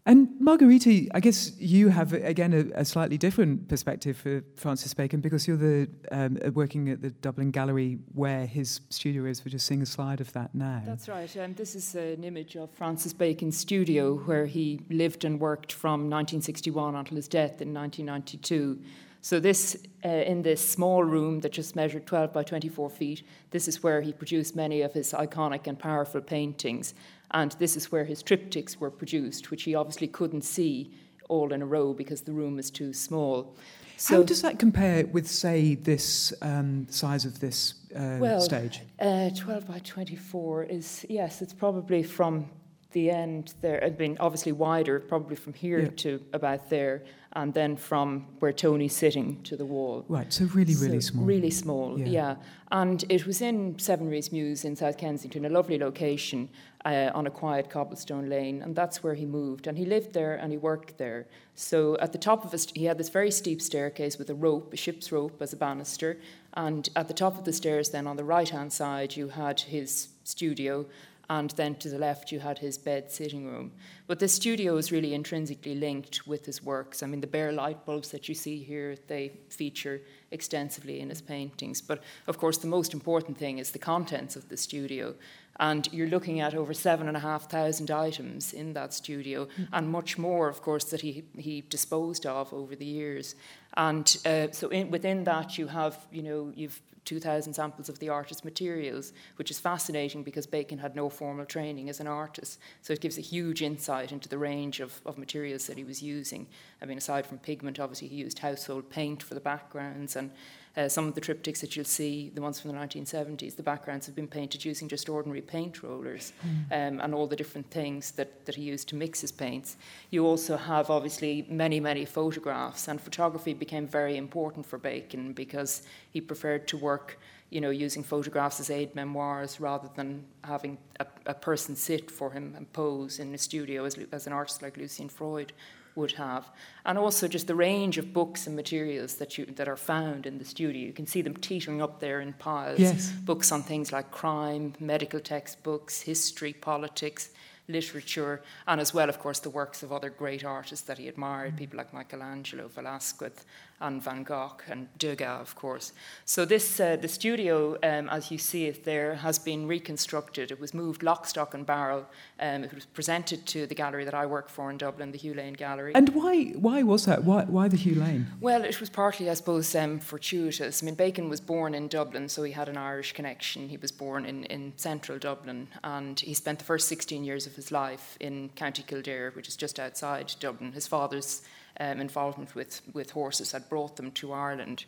And 0.05 0.29
Margarita, 0.39 1.07
I 1.13 1.19
guess 1.19 1.51
you 1.59 1.89
have 1.89 2.13
again 2.13 2.53
a, 2.53 2.79
a, 2.79 2.85
slightly 2.85 3.19
different 3.19 3.67
perspective 3.67 4.17
for 4.17 4.43
Francis 4.55 4.95
Bacon 4.95 5.21
because 5.21 5.47
you're 5.47 5.57
the 5.57 5.89
um, 6.11 6.39
uh, 6.43 6.49
working 6.51 6.89
at 6.89 7.03
the 7.03 7.11
Dublin 7.11 7.51
Gallery 7.51 7.99
where 8.13 8.47
his 8.47 8.81
studio 8.89 9.25
is. 9.25 9.45
We're 9.45 9.51
just 9.51 9.67
seeing 9.67 9.83
a 9.83 9.85
slide 9.85 10.19
of 10.19 10.33
that 10.33 10.55
now. 10.55 10.81
That's 10.83 11.07
right. 11.07 11.37
Um, 11.37 11.53
this 11.53 11.75
is 11.75 11.93
an 11.93 12.23
image 12.23 12.55
of 12.55 12.71
Francis 12.71 13.13
Bacon's 13.13 13.57
studio 13.57 14.15
where 14.15 14.47
he 14.47 14.81
lived 14.89 15.23
and 15.23 15.39
worked 15.39 15.71
from 15.71 16.09
1961 16.09 16.95
until 16.95 17.17
his 17.17 17.27
death 17.27 17.61
in 17.61 17.71
1992. 17.71 18.81
So 19.21 19.39
this, 19.39 19.77
uh, 20.03 20.09
in 20.09 20.41
this 20.41 20.67
small 20.67 21.03
room 21.03 21.41
that 21.41 21.51
just 21.51 21.75
measured 21.75 22.07
12 22.07 22.33
by 22.33 22.43
24 22.43 22.89
feet, 22.89 23.23
this 23.51 23.67
is 23.67 23.83
where 23.83 24.01
he 24.01 24.13
produced 24.13 24.55
many 24.55 24.81
of 24.81 24.93
his 24.93 25.13
iconic 25.13 25.67
and 25.67 25.77
powerful 25.77 26.21
paintings. 26.21 26.95
And 27.29 27.51
this 27.53 27.77
is 27.77 27.91
where 27.91 28.03
his 28.03 28.23
triptychs 28.23 28.77
were 28.77 28.89
produced, 28.89 29.51
which 29.51 29.63
he 29.63 29.75
obviously 29.75 30.07
couldn't 30.07 30.41
see 30.41 30.91
all 31.29 31.53
in 31.53 31.61
a 31.61 31.65
row 31.65 31.93
because 31.93 32.21
the 32.21 32.31
room 32.31 32.57
is 32.57 32.71
too 32.71 32.93
small. 32.93 33.55
So, 33.95 34.17
How 34.17 34.23
does 34.23 34.41
that 34.41 34.57
compare 34.57 35.05
with, 35.05 35.27
say, 35.27 35.75
this 35.75 36.33
um, 36.41 36.87
size 36.89 37.23
of 37.23 37.39
this 37.39 37.75
uh, 37.95 38.17
well, 38.19 38.41
stage? 38.41 38.81
Uh, 38.99 39.29
12 39.29 39.67
by 39.67 39.77
24 39.79 40.63
is, 40.63 41.05
yes, 41.07 41.43
it's 41.43 41.53
probably 41.53 42.01
from 42.01 42.49
the 42.91 43.11
end 43.11 43.53
there, 43.61 43.83
I 43.83 43.91
mean, 43.91 44.17
obviously 44.19 44.51
wider, 44.51 44.99
probably 44.99 45.35
from 45.35 45.53
here 45.53 45.81
yeah. 45.81 45.89
to 45.97 46.21
about 46.33 46.69
there, 46.69 47.03
and 47.33 47.53
then 47.53 47.77
from 47.77 48.27
where 48.39 48.53
Tony's 48.53 48.95
sitting 48.95 49.41
to 49.43 49.55
the 49.55 49.65
wall. 49.65 50.05
Right, 50.09 50.31
so 50.31 50.45
really, 50.45 50.75
really 50.75 51.01
so 51.01 51.11
small. 51.11 51.25
Really 51.25 51.49
small, 51.49 51.99
yeah. 51.99 52.05
yeah. 52.05 52.35
And 52.71 53.03
it 53.09 53.25
was 53.25 53.41
in 53.41 53.79
Seven 53.79 54.09
Reece 54.09 54.31
Mews 54.31 54.65
in 54.65 54.75
South 54.75 54.97
Kensington, 54.97 55.45
a 55.45 55.49
lovely 55.49 55.77
location. 55.77 56.49
uh, 56.85 57.11
on 57.13 57.27
a 57.27 57.29
quiet 57.29 57.69
cobblestone 57.69 58.29
lane, 58.29 58.61
and 58.61 58.75
that's 58.75 59.03
where 59.03 59.13
he 59.13 59.25
moved. 59.25 59.67
And 59.67 59.77
he 59.77 59.85
lived 59.85 60.13
there 60.13 60.35
and 60.35 60.51
he 60.51 60.57
worked 60.57 60.97
there. 60.97 61.27
So 61.55 61.97
at 61.99 62.11
the 62.11 62.17
top 62.17 62.43
of 62.43 62.51
his, 62.51 62.69
he 62.71 62.85
had 62.85 62.97
this 62.97 63.09
very 63.09 63.31
steep 63.31 63.61
staircase 63.61 64.17
with 64.17 64.29
a 64.29 64.35
rope, 64.35 64.73
a 64.73 64.77
ship's 64.77 65.11
rope 65.11 65.41
as 65.41 65.53
a 65.53 65.57
banister. 65.57 66.17
And 66.53 66.89
at 66.95 67.07
the 67.07 67.13
top 67.13 67.37
of 67.37 67.43
the 67.43 67.53
stairs, 67.53 67.89
then 67.89 68.07
on 68.07 68.17
the 68.17 68.23
right 68.23 68.49
hand 68.49 68.73
side, 68.73 69.15
you 69.15 69.29
had 69.29 69.59
his 69.59 70.09
studio, 70.23 70.85
and 71.31 71.51
then 71.51 71.75
to 71.75 71.87
the 71.87 71.97
left, 71.97 72.33
you 72.33 72.41
had 72.41 72.59
his 72.59 72.77
bed 72.77 73.09
sitting 73.09 73.45
room. 73.45 73.71
But 74.05 74.19
the 74.19 74.27
studio 74.27 74.75
is 74.75 74.91
really 74.91 75.13
intrinsically 75.13 75.75
linked 75.75 76.27
with 76.27 76.45
his 76.45 76.61
works. 76.61 77.01
I 77.01 77.05
mean, 77.07 77.21
the 77.21 77.27
bare 77.27 77.53
light 77.53 77.85
bulbs 77.85 78.11
that 78.11 78.27
you 78.27 78.35
see 78.35 78.57
here, 78.61 78.97
they 79.07 79.31
feature 79.47 80.01
extensively 80.31 80.99
in 80.99 81.07
his 81.07 81.21
paintings. 81.21 81.79
But 81.79 82.03
of 82.27 82.37
course, 82.37 82.57
the 82.57 82.67
most 82.67 82.93
important 82.93 83.37
thing 83.37 83.59
is 83.59 83.71
the 83.71 83.79
contents 83.79 84.35
of 84.35 84.49
the 84.49 84.57
studio. 84.57 85.15
And 85.57 85.87
you're 85.93 86.09
looking 86.09 86.41
at 86.41 86.53
over 86.53 86.73
seven 86.73 87.07
and 87.07 87.15
a 87.15 87.21
half 87.21 87.49
thousand 87.49 87.91
items 87.91 88.51
in 88.51 88.73
that 88.73 88.93
studio, 88.93 89.45
mm. 89.45 89.67
and 89.71 89.87
much 89.87 90.17
more, 90.17 90.49
of 90.49 90.61
course, 90.61 90.83
that 90.91 90.99
he, 90.99 91.23
he 91.37 91.61
disposed 91.61 92.25
of 92.25 92.53
over 92.53 92.75
the 92.75 92.91
years. 92.99 93.35
And 93.77 94.05
uh, 94.25 94.47
so 94.51 94.67
in, 94.67 94.91
within 94.91 95.23
that, 95.23 95.57
you 95.57 95.67
have, 95.67 95.97
you 96.11 96.23
know, 96.23 96.51
you've 96.55 96.81
2,000 97.05 97.53
samples 97.53 97.89
of 97.89 97.99
the 97.99 98.09
artist's 98.09 98.43
materials, 98.43 99.13
which 99.37 99.49
is 99.49 99.59
fascinating 99.59 100.23
because 100.23 100.45
Bacon 100.45 100.77
had 100.77 100.95
no 100.95 101.09
formal 101.09 101.45
training 101.45 101.89
as 101.89 101.99
an 101.99 102.07
artist. 102.07 102.59
So 102.81 102.93
it 102.93 103.01
gives 103.01 103.17
a 103.17 103.21
huge 103.21 103.61
insight 103.61 104.11
into 104.11 104.29
the 104.29 104.37
range 104.37 104.79
of, 104.79 105.01
of 105.05 105.17
materials 105.17 105.67
that 105.67 105.77
he 105.77 105.83
was 105.83 106.03
using. 106.03 106.47
I 106.81 106.85
mean, 106.85 106.97
aside 106.97 107.25
from 107.25 107.39
pigment, 107.39 107.79
obviously, 107.79 108.07
he 108.07 108.17
used 108.17 108.39
household 108.39 108.89
paint 108.89 109.23
for 109.23 109.33
the 109.33 109.39
backgrounds 109.39 110.15
and 110.15 110.31
uh, 110.77 110.87
some 110.87 111.07
of 111.07 111.15
the 111.15 111.21
triptychs 111.21 111.59
that 111.59 111.75
you'll 111.75 111.83
see, 111.83 112.31
the 112.33 112.41
ones 112.41 112.59
from 112.59 112.71
the 112.71 112.77
1970s, 112.77 113.55
the 113.55 113.63
backgrounds 113.63 114.05
have 114.05 114.15
been 114.15 114.27
painted 114.27 114.63
using 114.63 114.87
just 114.87 115.09
ordinary 115.09 115.41
paint 115.41 115.83
rollers 115.83 116.31
mm. 116.45 116.87
um, 116.87 117.01
and 117.01 117.13
all 117.13 117.27
the 117.27 117.35
different 117.35 117.69
things 117.69 118.11
that, 118.11 118.45
that 118.45 118.55
he 118.55 118.63
used 118.63 118.87
to 118.87 118.95
mix 118.95 119.19
his 119.19 119.31
paints. 119.31 119.75
You 120.11 120.25
also 120.25 120.55
have, 120.55 120.89
obviously, 120.89 121.45
many, 121.49 121.79
many 121.79 122.05
photographs, 122.05 122.87
and 122.87 123.01
photography 123.01 123.53
became 123.53 123.85
very 123.85 124.15
important 124.15 124.65
for 124.65 124.77
Bacon 124.77 125.33
because 125.33 125.83
he 126.11 126.21
preferred 126.21 126.67
to 126.69 126.77
work 126.77 127.19
you 127.49 127.59
know, 127.59 127.69
using 127.69 128.01
photographs 128.01 128.61
as 128.61 128.69
aid 128.69 128.95
memoirs 128.95 129.59
rather 129.59 129.89
than 129.95 130.23
having 130.45 130.77
a, 131.01 131.05
a 131.25 131.33
person 131.33 131.75
sit 131.75 132.09
for 132.09 132.31
him 132.31 132.53
and 132.55 132.71
pose 132.71 133.19
in 133.19 133.35
a 133.35 133.37
studio 133.37 133.83
as, 133.83 133.99
as 134.13 134.25
an 134.25 134.31
artist 134.31 134.61
like 134.61 134.77
Lucian 134.77 135.09
Freud 135.09 135.51
would 135.95 136.13
have, 136.13 136.49
and 136.85 136.97
also 136.97 137.27
just 137.27 137.47
the 137.47 137.55
range 137.55 137.97
of 137.97 138.13
books 138.13 138.47
and 138.47 138.55
materials 138.55 139.15
that 139.15 139.37
you 139.37 139.45
that 139.45 139.67
are 139.67 139.77
found 139.77 140.25
in 140.25 140.37
the 140.37 140.45
studio. 140.45 140.87
You 140.87 140.93
can 140.93 141.07
see 141.07 141.21
them 141.21 141.35
teetering 141.35 141.81
up 141.81 141.99
there 141.99 142.21
in 142.21 142.33
piles. 142.33 142.79
Yes. 142.79 143.11
Books 143.11 143.51
on 143.51 143.63
things 143.63 143.91
like 143.91 144.11
crime, 144.11 144.73
medical 144.79 145.19
textbooks, 145.19 146.01
history, 146.01 146.53
politics, 146.53 147.29
literature, 147.67 148.41
and 148.67 148.81
as 148.81 148.93
well, 148.93 149.09
of 149.09 149.19
course, 149.19 149.39
the 149.39 149.49
works 149.49 149.83
of 149.83 149.91
other 149.91 150.09
great 150.09 150.43
artists 150.43 150.85
that 150.87 150.97
he 150.97 151.07
admired, 151.07 151.57
people 151.57 151.77
like 151.77 151.93
Michelangelo, 151.93 152.67
Velasquez, 152.67 153.45
and 153.81 154.01
Van 154.01 154.23
Gogh, 154.23 154.57
and 154.67 154.87
Degas, 154.97 155.41
of 155.41 155.55
course. 155.55 155.93
So 156.25 156.45
this, 156.45 156.79
uh, 156.79 156.95
the 156.95 157.07
studio, 157.07 157.77
um, 157.83 158.09
as 158.09 158.31
you 158.31 158.37
see 158.37 158.65
it 158.65 158.83
there, 158.83 159.15
has 159.15 159.39
been 159.39 159.67
reconstructed. 159.67 160.51
It 160.51 160.59
was 160.59 160.73
moved 160.73 161.03
lock, 161.03 161.25
stock, 161.25 161.53
and 161.53 161.65
barrel. 161.65 162.05
Um, 162.39 162.63
it 162.63 162.73
was 162.73 162.85
presented 162.85 163.45
to 163.47 163.65
the 163.65 163.75
gallery 163.75 164.05
that 164.05 164.13
I 164.13 164.25
work 164.25 164.49
for 164.49 164.69
in 164.69 164.77
Dublin, 164.77 165.11
the 165.11 165.17
Hugh 165.17 165.33
Lane 165.33 165.53
Gallery. 165.53 165.93
And 165.95 166.09
why, 166.09 166.51
why 166.51 166.83
was 166.83 167.05
that? 167.05 167.23
Why, 167.23 167.43
why 167.43 167.67
the 167.67 167.77
Hugh 167.77 167.95
Lane? 167.95 168.27
Well, 168.39 168.63
it 168.63 168.79
was 168.79 168.89
partly, 168.89 169.29
I 169.29 169.33
suppose, 169.33 169.73
um, 169.75 169.99
fortuitous. 169.99 170.81
I 170.81 170.85
mean, 170.85 170.95
Bacon 170.95 171.29
was 171.29 171.41
born 171.41 171.73
in 171.73 171.87
Dublin, 171.87 172.29
so 172.29 172.43
he 172.43 172.51
had 172.51 172.69
an 172.69 172.77
Irish 172.77 173.13
connection. 173.13 173.69
He 173.69 173.77
was 173.77 173.91
born 173.91 174.25
in, 174.25 174.45
in 174.45 174.73
central 174.77 175.17
Dublin, 175.17 175.67
and 175.83 176.19
he 176.19 176.33
spent 176.33 176.59
the 176.59 176.65
first 176.65 176.87
16 176.87 177.23
years 177.23 177.47
of 177.47 177.55
his 177.55 177.71
life 177.71 178.17
in 178.19 178.49
County 178.55 178.83
Kildare, 178.83 179.31
which 179.31 179.47
is 179.47 179.55
just 179.55 179.79
outside 179.79 180.33
Dublin. 180.39 180.71
His 180.73 180.87
father's 180.87 181.41
um, 181.79 181.99
involvement 181.99 182.55
with, 182.55 182.81
with 182.93 183.11
horses 183.11 183.51
had 183.51 183.69
brought 183.69 183.95
them 183.95 184.11
to 184.11 184.33
Ireland. 184.33 184.85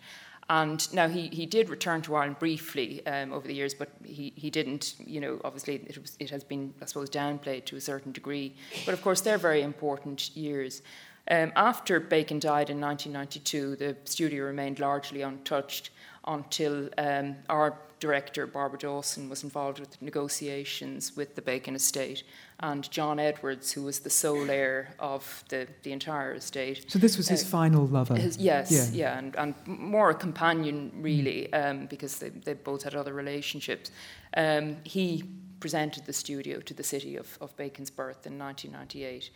And 0.50 0.94
now 0.94 1.08
he, 1.08 1.28
he 1.28 1.46
did 1.46 1.70
return 1.70 2.02
to 2.04 2.16
Ireland 2.16 2.40
briefly 2.40 3.06
um, 3.08 3.32
over 3.32 3.48
the 3.48 3.54
years, 3.54 3.74
but 3.74 3.90
he, 4.04 4.34
he 4.36 4.50
didn't, 4.50 4.96
you 5.00 5.22
know, 5.22 5.40
obviously 5.44 5.76
it, 5.88 5.98
was, 5.98 6.18
it 6.20 6.30
has 6.32 6.44
been, 6.44 6.74
I 6.82 6.86
suppose, 6.86 7.10
downplayed 7.10 7.66
to 7.66 7.78
a 7.78 7.82
certain 7.82 8.12
degree. 8.12 8.54
But 8.86 8.94
of 8.94 9.02
course, 9.02 9.22
they're 9.22 9.38
very 9.38 9.62
important 9.62 10.36
years. 10.36 10.82
Um, 11.32 11.54
after 11.56 12.00
Bacon 12.02 12.40
died 12.40 12.70
in 12.70 12.82
1992, 12.82 13.78
the 13.78 13.96
studio 14.04 14.44
remained 14.44 14.80
largely 14.80 15.22
untouched 15.22 15.92
until 16.28 16.90
um, 16.98 17.36
our 17.50 17.78
director, 18.04 18.46
Barbara 18.46 18.80
Dawson, 18.80 19.30
was 19.30 19.44
involved 19.44 19.80
with 19.80 20.02
negotiations 20.02 21.16
with 21.16 21.36
the 21.36 21.42
Bacon 21.42 21.74
estate, 21.74 22.24
and 22.60 22.92
John 22.92 23.18
Edwards, 23.18 23.72
who 23.72 23.84
was 23.84 24.02
the 24.02 24.10
sole 24.10 24.52
heir 24.52 24.94
of 25.00 25.46
the, 25.48 25.68
the 25.84 25.94
entire 25.94 26.34
estate. 26.34 26.92
So 26.92 27.00
this 27.00 27.16
was 27.16 27.30
his 27.30 27.44
uh, 27.44 27.48
final 27.48 27.88
lover? 27.88 28.16
His, 28.16 28.38
yes, 28.38 28.70
yeah, 28.70 28.88
yeah 28.92 29.18
and, 29.18 29.36
and 29.38 29.56
more 29.66 30.10
a 30.10 30.16
companion, 30.16 30.92
really, 30.98 31.48
mm. 31.54 31.70
um, 31.70 31.86
because 31.86 32.20
they, 32.20 32.28
they 32.28 32.56
both 32.56 32.84
had 32.84 32.94
other 32.94 33.14
relationships. 33.14 33.90
Um, 34.36 34.76
he 34.84 35.24
presented 35.62 36.06
the 36.06 36.14
studio 36.14 36.60
to 36.60 36.74
the 36.74 36.84
city 36.84 37.16
of, 37.16 37.38
of 37.40 37.56
Bacon's 37.56 37.90
birth 37.90 38.28
in 38.28 38.38
1998. 38.38 39.30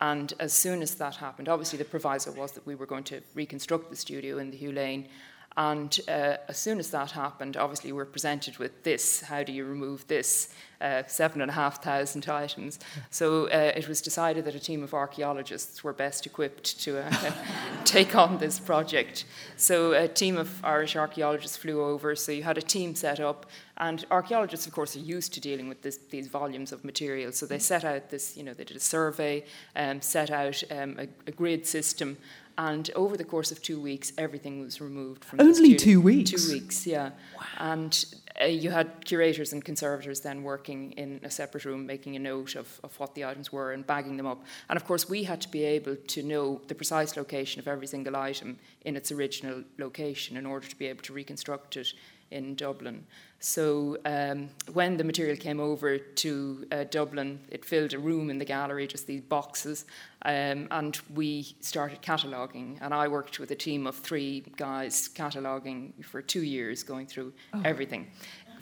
And 0.00 0.32
as 0.40 0.54
soon 0.54 0.80
as 0.80 0.94
that 0.94 1.16
happened, 1.16 1.50
obviously 1.50 1.78
the 1.78 1.84
proviso 1.84 2.32
was 2.32 2.52
that 2.52 2.64
we 2.64 2.74
were 2.74 2.86
going 2.86 3.04
to 3.04 3.20
reconstruct 3.34 3.90
the 3.90 3.96
studio 3.96 4.38
in 4.38 4.50
the 4.50 4.56
Hugh 4.56 4.72
Lane 4.72 5.08
and 5.56 6.00
uh, 6.08 6.36
as 6.48 6.58
soon 6.58 6.78
as 6.78 6.90
that 6.90 7.12
happened, 7.12 7.56
obviously 7.56 7.92
we're 7.92 8.04
presented 8.04 8.58
with 8.58 8.82
this. 8.82 9.20
How 9.20 9.44
do 9.44 9.52
you 9.52 9.64
remove 9.64 10.06
this? 10.08 10.52
Uh, 10.80 11.02
seven 11.06 11.40
and 11.40 11.50
a 11.50 11.54
half 11.54 11.82
thousand 11.82 12.28
items. 12.28 12.78
So 13.08 13.46
uh, 13.46 13.72
it 13.74 13.88
was 13.88 14.02
decided 14.02 14.44
that 14.44 14.54
a 14.54 14.60
team 14.60 14.82
of 14.82 14.92
archaeologists 14.92 15.82
were 15.82 15.94
best 15.94 16.26
equipped 16.26 16.78
to 16.80 16.98
uh, 16.98 17.32
take 17.84 18.14
on 18.14 18.36
this 18.36 18.58
project. 18.58 19.24
So 19.56 19.92
a 19.92 20.08
team 20.08 20.36
of 20.36 20.62
Irish 20.62 20.94
archaeologists 20.96 21.56
flew 21.56 21.80
over. 21.80 22.14
So 22.16 22.32
you 22.32 22.42
had 22.42 22.58
a 22.58 22.62
team 22.62 22.94
set 22.94 23.18
up, 23.18 23.46
and 23.78 24.04
archaeologists, 24.10 24.66
of 24.66 24.72
course, 24.72 24.94
are 24.94 24.98
used 24.98 25.32
to 25.34 25.40
dealing 25.40 25.68
with 25.68 25.80
this, 25.80 25.98
these 26.10 26.26
volumes 26.26 26.70
of 26.70 26.84
material. 26.84 27.32
So 27.32 27.46
they 27.46 27.60
set 27.60 27.84
out 27.84 28.10
this, 28.10 28.36
you 28.36 28.42
know, 28.42 28.52
they 28.52 28.64
did 28.64 28.76
a 28.76 28.80
survey, 28.80 29.44
um, 29.76 30.02
set 30.02 30.30
out 30.30 30.62
um, 30.70 30.96
a, 30.98 31.06
a 31.26 31.32
grid 31.32 31.66
system 31.66 32.18
and 32.56 32.90
over 32.94 33.16
the 33.16 33.24
course 33.24 33.50
of 33.50 33.60
two 33.62 33.80
weeks, 33.80 34.12
everything 34.16 34.60
was 34.60 34.80
removed 34.80 35.24
from 35.24 35.38
the 35.38 35.44
Only 35.44 35.74
two 35.74 36.00
weeks? 36.00 36.30
Two 36.30 36.52
weeks, 36.52 36.86
yeah. 36.86 37.10
Wow. 37.36 37.46
And 37.58 38.04
uh, 38.40 38.46
you 38.46 38.70
had 38.70 39.04
curators 39.04 39.52
and 39.52 39.64
conservators 39.64 40.20
then 40.20 40.42
working 40.42 40.92
in 40.92 41.20
a 41.24 41.30
separate 41.30 41.64
room, 41.64 41.86
making 41.86 42.16
a 42.16 42.18
note 42.18 42.54
of, 42.54 42.80
of 42.84 42.98
what 43.00 43.14
the 43.14 43.24
items 43.24 43.52
were 43.52 43.72
and 43.72 43.86
bagging 43.86 44.16
them 44.16 44.26
up. 44.26 44.44
And 44.68 44.76
of 44.76 44.84
course, 44.84 45.08
we 45.08 45.24
had 45.24 45.40
to 45.42 45.48
be 45.48 45.64
able 45.64 45.96
to 45.96 46.22
know 46.22 46.60
the 46.68 46.74
precise 46.74 47.16
location 47.16 47.60
of 47.60 47.68
every 47.68 47.86
single 47.86 48.16
item 48.16 48.58
in 48.84 48.96
its 48.96 49.10
original 49.10 49.64
location 49.78 50.36
in 50.36 50.46
order 50.46 50.66
to 50.66 50.76
be 50.76 50.86
able 50.86 51.02
to 51.02 51.12
reconstruct 51.12 51.76
it 51.76 51.92
in 52.30 52.54
Dublin. 52.54 53.06
So 53.44 53.98
um, 54.06 54.48
when 54.72 54.96
the 54.96 55.04
material 55.04 55.36
came 55.36 55.60
over 55.60 55.98
to 55.98 56.66
uh, 56.72 56.84
Dublin, 56.84 57.40
it 57.50 57.62
filled 57.62 57.92
a 57.92 57.98
room 57.98 58.30
in 58.30 58.38
the 58.38 58.44
gallery, 58.46 58.86
just 58.86 59.06
these 59.06 59.20
boxes, 59.20 59.84
um, 60.22 60.66
and 60.70 60.98
we 61.14 61.54
started 61.60 62.00
cataloguing. 62.00 62.78
And 62.80 62.94
I 62.94 63.06
worked 63.06 63.38
with 63.38 63.50
a 63.50 63.54
team 63.54 63.86
of 63.86 63.96
three 63.96 64.44
guys 64.56 65.08
cataloguing 65.08 65.92
for 66.02 66.22
two 66.22 66.42
years, 66.42 66.82
going 66.82 67.06
through 67.06 67.34
oh. 67.52 67.60
everything 67.66 68.06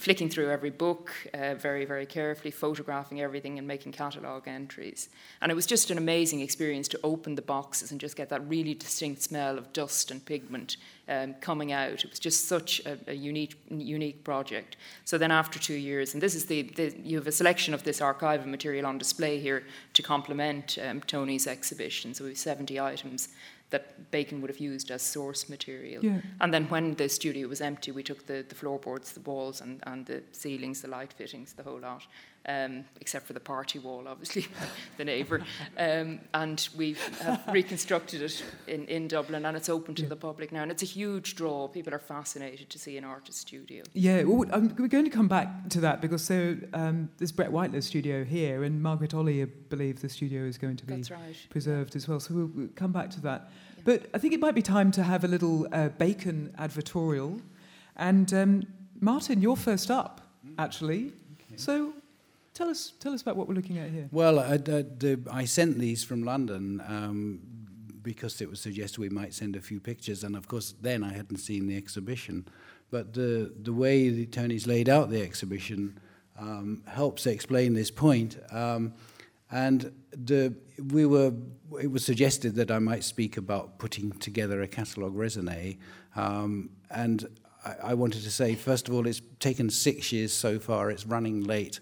flicking 0.03 0.29
through 0.29 0.51
every 0.51 0.71
book 0.71 1.13
uh, 1.33 1.55
very, 1.55 1.85
very 1.85 2.05
carefully, 2.05 2.51
photographing 2.51 3.21
everything 3.21 3.57
and 3.57 3.69
making 3.69 3.93
catalogue 3.93 4.49
entries. 4.49 5.09
And 5.41 5.53
it 5.53 5.55
was 5.55 5.65
just 5.65 5.93
an 5.93 5.97
amazing 5.97 6.41
experience 6.41 6.89
to 6.89 7.01
open 7.05 7.37
the 7.37 7.43
boxes 7.43 7.93
and 7.93 8.01
just 8.01 8.17
get 8.17 8.29
that 8.31 8.47
really 8.49 8.75
distinct 8.75 9.23
smell 9.23 9.57
of 9.57 9.73
dust 9.73 10.11
and 10.11 10.25
pigment 10.25 10.77
um, 11.09 11.35
coming 11.35 11.71
out. 11.71 12.05
It 12.05 12.11
was 12.11 12.19
just 12.19 12.49
such 12.49 12.81
a, 12.85 12.99
a, 13.07 13.15
unique, 13.15 13.55
unique 13.71 14.25
project. 14.25 14.77
So 15.05 15.19
then 15.19 15.31
after 15.31 15.61
two 15.61 15.75
years, 15.75 16.15
and 16.15 16.23
this 16.23 16.35
is 16.35 16.47
the, 16.47 16.63
the 16.63 16.93
you 17.05 17.17
have 17.19 17.29
a 17.29 17.33
selection 17.33 17.73
of 17.73 17.85
this 17.85 18.01
archival 18.01 18.47
material 18.47 18.87
on 18.87 18.99
display 18.99 19.39
here 19.39 19.63
to 19.93 20.03
complement 20.03 20.79
um, 20.85 21.01
Tony's 21.03 21.47
exhibition. 21.47 22.13
So 22.13 22.25
we 22.25 22.31
have 22.31 22.39
70 22.39 22.81
items 22.81 23.29
that 23.73 24.11
Bacon 24.11 24.41
would 24.41 24.51
have 24.51 24.61
used 24.61 24.91
as 24.91 25.03
source 25.03 25.49
material. 25.49 26.05
Yeah. 26.05 26.21
And 26.41 26.55
then 26.55 26.67
when 26.67 26.95
the 26.95 27.09
studio 27.09 27.49
was 27.49 27.61
empty, 27.61 27.91
we 27.91 28.03
took 28.03 28.27
the, 28.27 28.45
the 28.49 28.55
floorboards, 28.55 29.13
the 29.13 29.21
walls, 29.21 29.61
and, 29.61 29.83
and 29.87 30.07
the 30.07 30.23
ceilings, 30.33 30.83
the 30.83 30.89
light 30.89 31.13
fittings, 31.13 31.55
the 31.55 31.65
whole 31.65 31.81
lot, 31.81 32.07
um, 32.47 32.85
except 33.01 33.27
for 33.27 33.33
the 33.33 33.41
party 33.41 33.79
wall, 33.79 34.07
obviously, 34.09 34.47
the 34.97 35.05
neighbour. 35.05 35.43
Um, 35.79 36.21
and 36.35 36.69
we 36.77 36.97
have 37.21 37.43
reconstructed 37.53 38.23
it 38.23 38.45
in, 38.67 38.87
in 38.87 39.09
Dublin, 39.09 39.45
and 39.45 39.57
it's 39.57 39.69
open 39.69 39.95
to 39.97 40.03
yeah. 40.03 40.09
the 40.09 40.17
public 40.17 40.53
now. 40.53 40.63
And 40.63 40.71
it's 40.71 40.83
a 40.83 40.87
huge 40.87 41.37
draw. 41.37 41.69
People 41.69 41.95
are 41.95 41.99
fascinated 41.99 42.69
to 42.71 42.79
see 42.79 42.97
an 42.97 43.05
artist 43.05 43.39
studio. 43.39 43.85
Yeah, 43.93 44.25
well, 44.25 44.49
um, 44.53 44.75
we're 44.79 44.89
going 44.89 45.05
to 45.05 45.11
come 45.11 45.29
back 45.29 45.69
to 45.71 45.81
that 45.81 46.01
because 46.01 46.25
so 46.25 46.57
um, 46.75 47.09
there's 47.19 47.33
Brett 47.33 47.51
Whiteley's 47.51 47.87
studio 47.87 48.25
here, 48.25 48.65
and 48.65 48.83
Margaret 48.83 49.13
Olley, 49.13 49.43
I 49.43 49.47
believe 49.69 50.01
the 50.01 50.09
studio 50.09 50.45
is 50.45 50.59
going 50.59 50.77
to 50.77 50.85
be 50.85 50.95
right. 50.95 51.37
preserved 51.51 51.97
as 51.97 52.09
well. 52.09 52.21
So 52.21 52.35
we'll, 52.35 52.51
we'll, 52.55 52.69
come 52.75 52.93
back 52.93 53.11
to 53.11 53.21
that. 53.21 53.51
But 53.85 54.07
I 54.15 54.19
think 54.19 54.35
it 54.35 54.41
might 54.41 54.55
be 54.55 54.63
time 54.63 54.91
to 54.93 55.03
have 55.03 55.25
a 55.25 55.29
little 55.29 55.67
uh, 55.73 55.89
Bacon 55.91 56.55
advertorial. 56.59 57.41
And 57.97 58.33
um, 58.33 58.63
Martin, 59.01 59.43
you're 59.43 59.57
first 59.57 59.91
up, 59.91 60.21
actually. 60.59 61.13
Okay. 61.35 61.57
So 61.57 61.95
Tell 62.55 62.69
us, 62.69 62.93
tell 63.01 63.15
us 63.15 63.23
about 63.23 63.37
what 63.37 63.49
we're 63.49 63.55
looking 63.55 63.79
at 63.79 63.89
here. 63.89 64.09
Well, 64.13 64.39
I, 64.39 64.59
the, 64.59 65.21
I 65.31 65.47
sent 65.47 65.79
these 65.79 66.05
from 66.05 66.23
London 66.23 66.83
um, 66.87 67.41
because 68.03 68.43
it 68.43 68.51
was 68.51 68.61
suggested 68.61 69.01
we 69.01 69.09
might 69.09 69.33
send 69.33 69.57
a 69.57 69.61
few 69.61 69.81
pictures, 69.81 70.23
and 70.23 70.37
of 70.37 70.49
course, 70.49 70.75
then 70.83 71.03
I 71.03 71.15
hadn't 71.15 71.39
seen 71.39 71.67
the 71.67 71.77
exhibition. 71.79 72.47
But 72.91 73.15
the, 73.15 73.55
the 73.63 73.73
way 73.73 74.11
the 74.11 74.27
Tony's 74.27 74.67
laid 74.67 74.91
out 74.91 75.09
the 75.09 75.23
exhibition 75.23 75.99
um, 76.39 76.83
helps 76.87 77.27
explain 77.27 77.73
this 77.73 77.91
point. 77.91 78.37
Um, 78.51 78.93
and 79.53 79.93
the, 80.17 80.55
we 80.91 81.07
were, 81.07 81.33
it 81.81 81.91
was 81.91 82.05
suggested 82.05 82.55
that 82.57 82.71
I 82.71 82.79
might 82.79 83.05
speak 83.05 83.37
about 83.37 83.79
putting 83.79 84.11
together 84.13 84.63
a 84.63 84.67
catalogue 84.67 85.15
raisonné. 85.15 85.77
Um, 86.17 86.71
and 86.91 87.29
I, 87.65 87.75
I 87.91 87.95
wanted 87.95 88.23
to 88.23 88.31
say, 88.31 88.55
first 88.55 88.89
of 88.89 88.95
all, 88.95 89.07
it's 89.07 89.21
taken 89.39 89.71
six 89.71 90.11
years 90.11 90.33
so 90.33 90.59
far, 90.59 90.91
it's 90.91 91.07
running 91.07 91.45
late, 91.45 91.81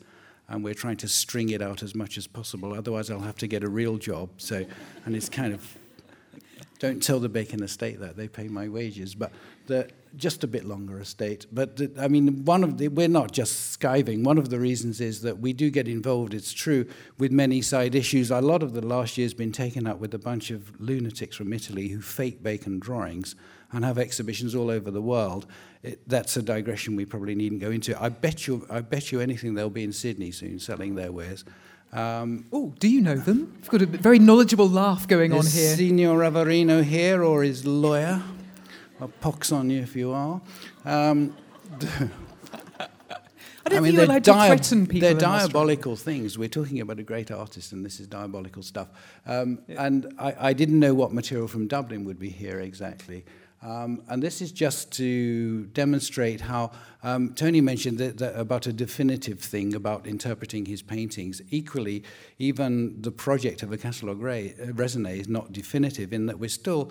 and 0.49 0.65
we're 0.65 0.75
trying 0.75 0.97
to 0.99 1.09
string 1.09 1.51
it 1.51 1.63
out 1.63 1.83
as 1.83 1.95
much 1.95 2.19
as 2.19 2.27
possible. 2.27 2.75
Otherwise, 2.75 3.09
I'll 3.09 3.21
have 3.21 3.39
to 3.39 3.47
get 3.47 3.63
a 3.63 3.69
real 3.69 3.99
job. 3.99 4.31
So, 4.39 4.67
and 5.07 5.15
it's 5.15 5.29
kind 5.29 5.55
of, 5.55 5.79
don't 6.81 7.01
tell 7.01 7.21
the 7.21 7.29
Bacon 7.29 7.63
estate 7.63 8.01
that, 8.01 8.17
they 8.17 8.27
pay 8.27 8.49
my 8.49 8.69
wages. 8.69 9.15
But 9.15 9.31
the, 9.69 9.89
just 10.17 10.45
a 10.45 10.47
bit 10.47 10.65
longer 10.65 10.99
estate. 11.01 11.47
But 11.53 11.81
I 11.99 12.09
mean, 12.09 12.45
one 12.45 12.65
of 12.65 12.79
the, 12.79 12.89
we're 12.89 13.09
not 13.09 13.33
just 13.33 13.79
skiving. 13.79 14.25
One 14.25 14.39
of 14.39 14.51
the 14.51 14.59
reasons 14.59 15.01
is 15.01 15.23
that 15.23 15.39
we 15.39 15.53
do 15.53 15.71
get 15.71 15.89
involved, 15.89 16.35
it's 16.35 16.53
true, 16.53 16.87
with 17.19 17.33
many 17.33 17.63
side 17.63 17.95
issues. 17.95 18.31
A 18.31 18.41
lot 18.41 18.63
of 18.63 18.73
the 18.73 18.85
last 18.85 19.17
year 19.19 19.25
has 19.25 19.35
been 19.35 19.53
taken 19.53 19.87
up 19.87 19.99
with 19.99 20.15
a 20.15 20.19
bunch 20.19 20.51
of 20.51 20.81
lunatics 20.81 21.37
from 21.37 21.53
Italy 21.53 21.89
who 21.89 22.01
fake 22.01 22.43
Bacon 22.43 22.79
drawings 22.79 23.35
and 23.73 23.85
have 23.85 23.99
exhibitions 23.99 24.55
all 24.55 24.71
over 24.71 24.91
the 24.91 25.03
world. 25.03 25.47
It, 25.83 26.01
that's 26.09 26.37
a 26.37 26.43
digression 26.43 26.97
we 26.97 27.05
probably 27.05 27.35
needn't 27.35 27.61
go 27.61 27.71
into. 27.71 28.01
I 28.01 28.09
bet 28.09 28.47
you, 28.47 28.67
I 28.69 28.81
bet 28.81 29.13
you 29.13 29.21
anything 29.21 29.55
they'll 29.55 29.71
be 29.71 29.85
in 29.85 29.93
Sydney 29.93 30.31
soon 30.31 30.59
selling 30.59 30.95
their 30.95 31.13
wares. 31.13 31.45
Um, 31.93 32.47
oh, 32.53 32.73
do 32.79 32.89
you 32.89 33.01
know 33.01 33.17
them? 33.17 33.53
We've 33.63 33.69
got 33.71 33.83
a 33.83 33.87
very 33.87 34.19
knowledgeable 34.19 34.69
laugh 34.69 35.09
going 35.09 35.33
on 35.33 35.45
here. 35.45 35.75
Signor 35.75 36.19
Ravarino 36.19 36.85
here 36.85 37.25
or 37.25 37.43
his 37.43 37.67
lawyer? 37.67 38.23
A 39.01 39.09
pox 39.09 39.51
on 39.51 39.71
you 39.71 39.81
if 39.81 39.97
you 39.97 40.13
are. 40.13 40.41
Um, 40.85 41.35
I 43.65 43.69
don't 43.69 43.79
I 43.79 43.81
mean, 43.81 43.83
think 43.83 43.95
you're 43.95 44.05
allowed 44.05 44.25
to 44.25 44.33
threaten 44.33 44.87
people. 44.87 45.09
They're 45.09 45.19
diabolical 45.19 45.97
things. 45.97 46.39
We're 46.39 46.49
talking 46.49 46.81
about 46.81 46.99
a 46.99 47.03
great 47.03 47.31
artist, 47.31 47.73
and 47.73 47.85
this 47.85 48.01
is 48.01 48.07
diabolical 48.07 48.63
stuff. 48.63 48.89
Um, 49.27 49.61
yeah. 49.69 49.85
And 49.85 50.15
I, 50.19 50.35
I, 50.39 50.53
didn't 50.53 50.79
know 50.79 50.95
what 50.95 51.13
material 51.13 51.47
from 51.47 51.67
Dublin 51.67 52.05
would 52.05 52.19
be 52.19 52.31
here 52.31 52.61
exactly. 52.61 53.25
Um, 53.63 54.03
and 54.09 54.23
this 54.23 54.41
is 54.41 54.53
just 54.53 54.91
to 54.93 55.67
demonstrate 55.67 56.41
how 56.41 56.73
um, 57.03 57.35
Tony 57.35 57.61
mentioned 57.61 57.99
that, 57.99 58.17
that 58.19 58.35
about 58.35 58.67
a 58.67 58.73
definitive 58.73 59.39
thing 59.39 59.75
about 59.75 60.07
interpreting 60.07 60.65
his 60.65 60.81
paintings. 60.81 61.43
Equally, 61.51 62.03
even 62.39 63.01
the 63.03 63.13
project 63.13 63.63
of 63.63 63.73
a 63.73 63.77
catalogue 63.77 64.21
raisonné 64.21 65.21
is 65.21 65.29
not 65.29 65.53
definitive 65.53 66.15
in 66.15 66.27
that 66.27 66.39
we're 66.39 66.49
still 66.49 66.91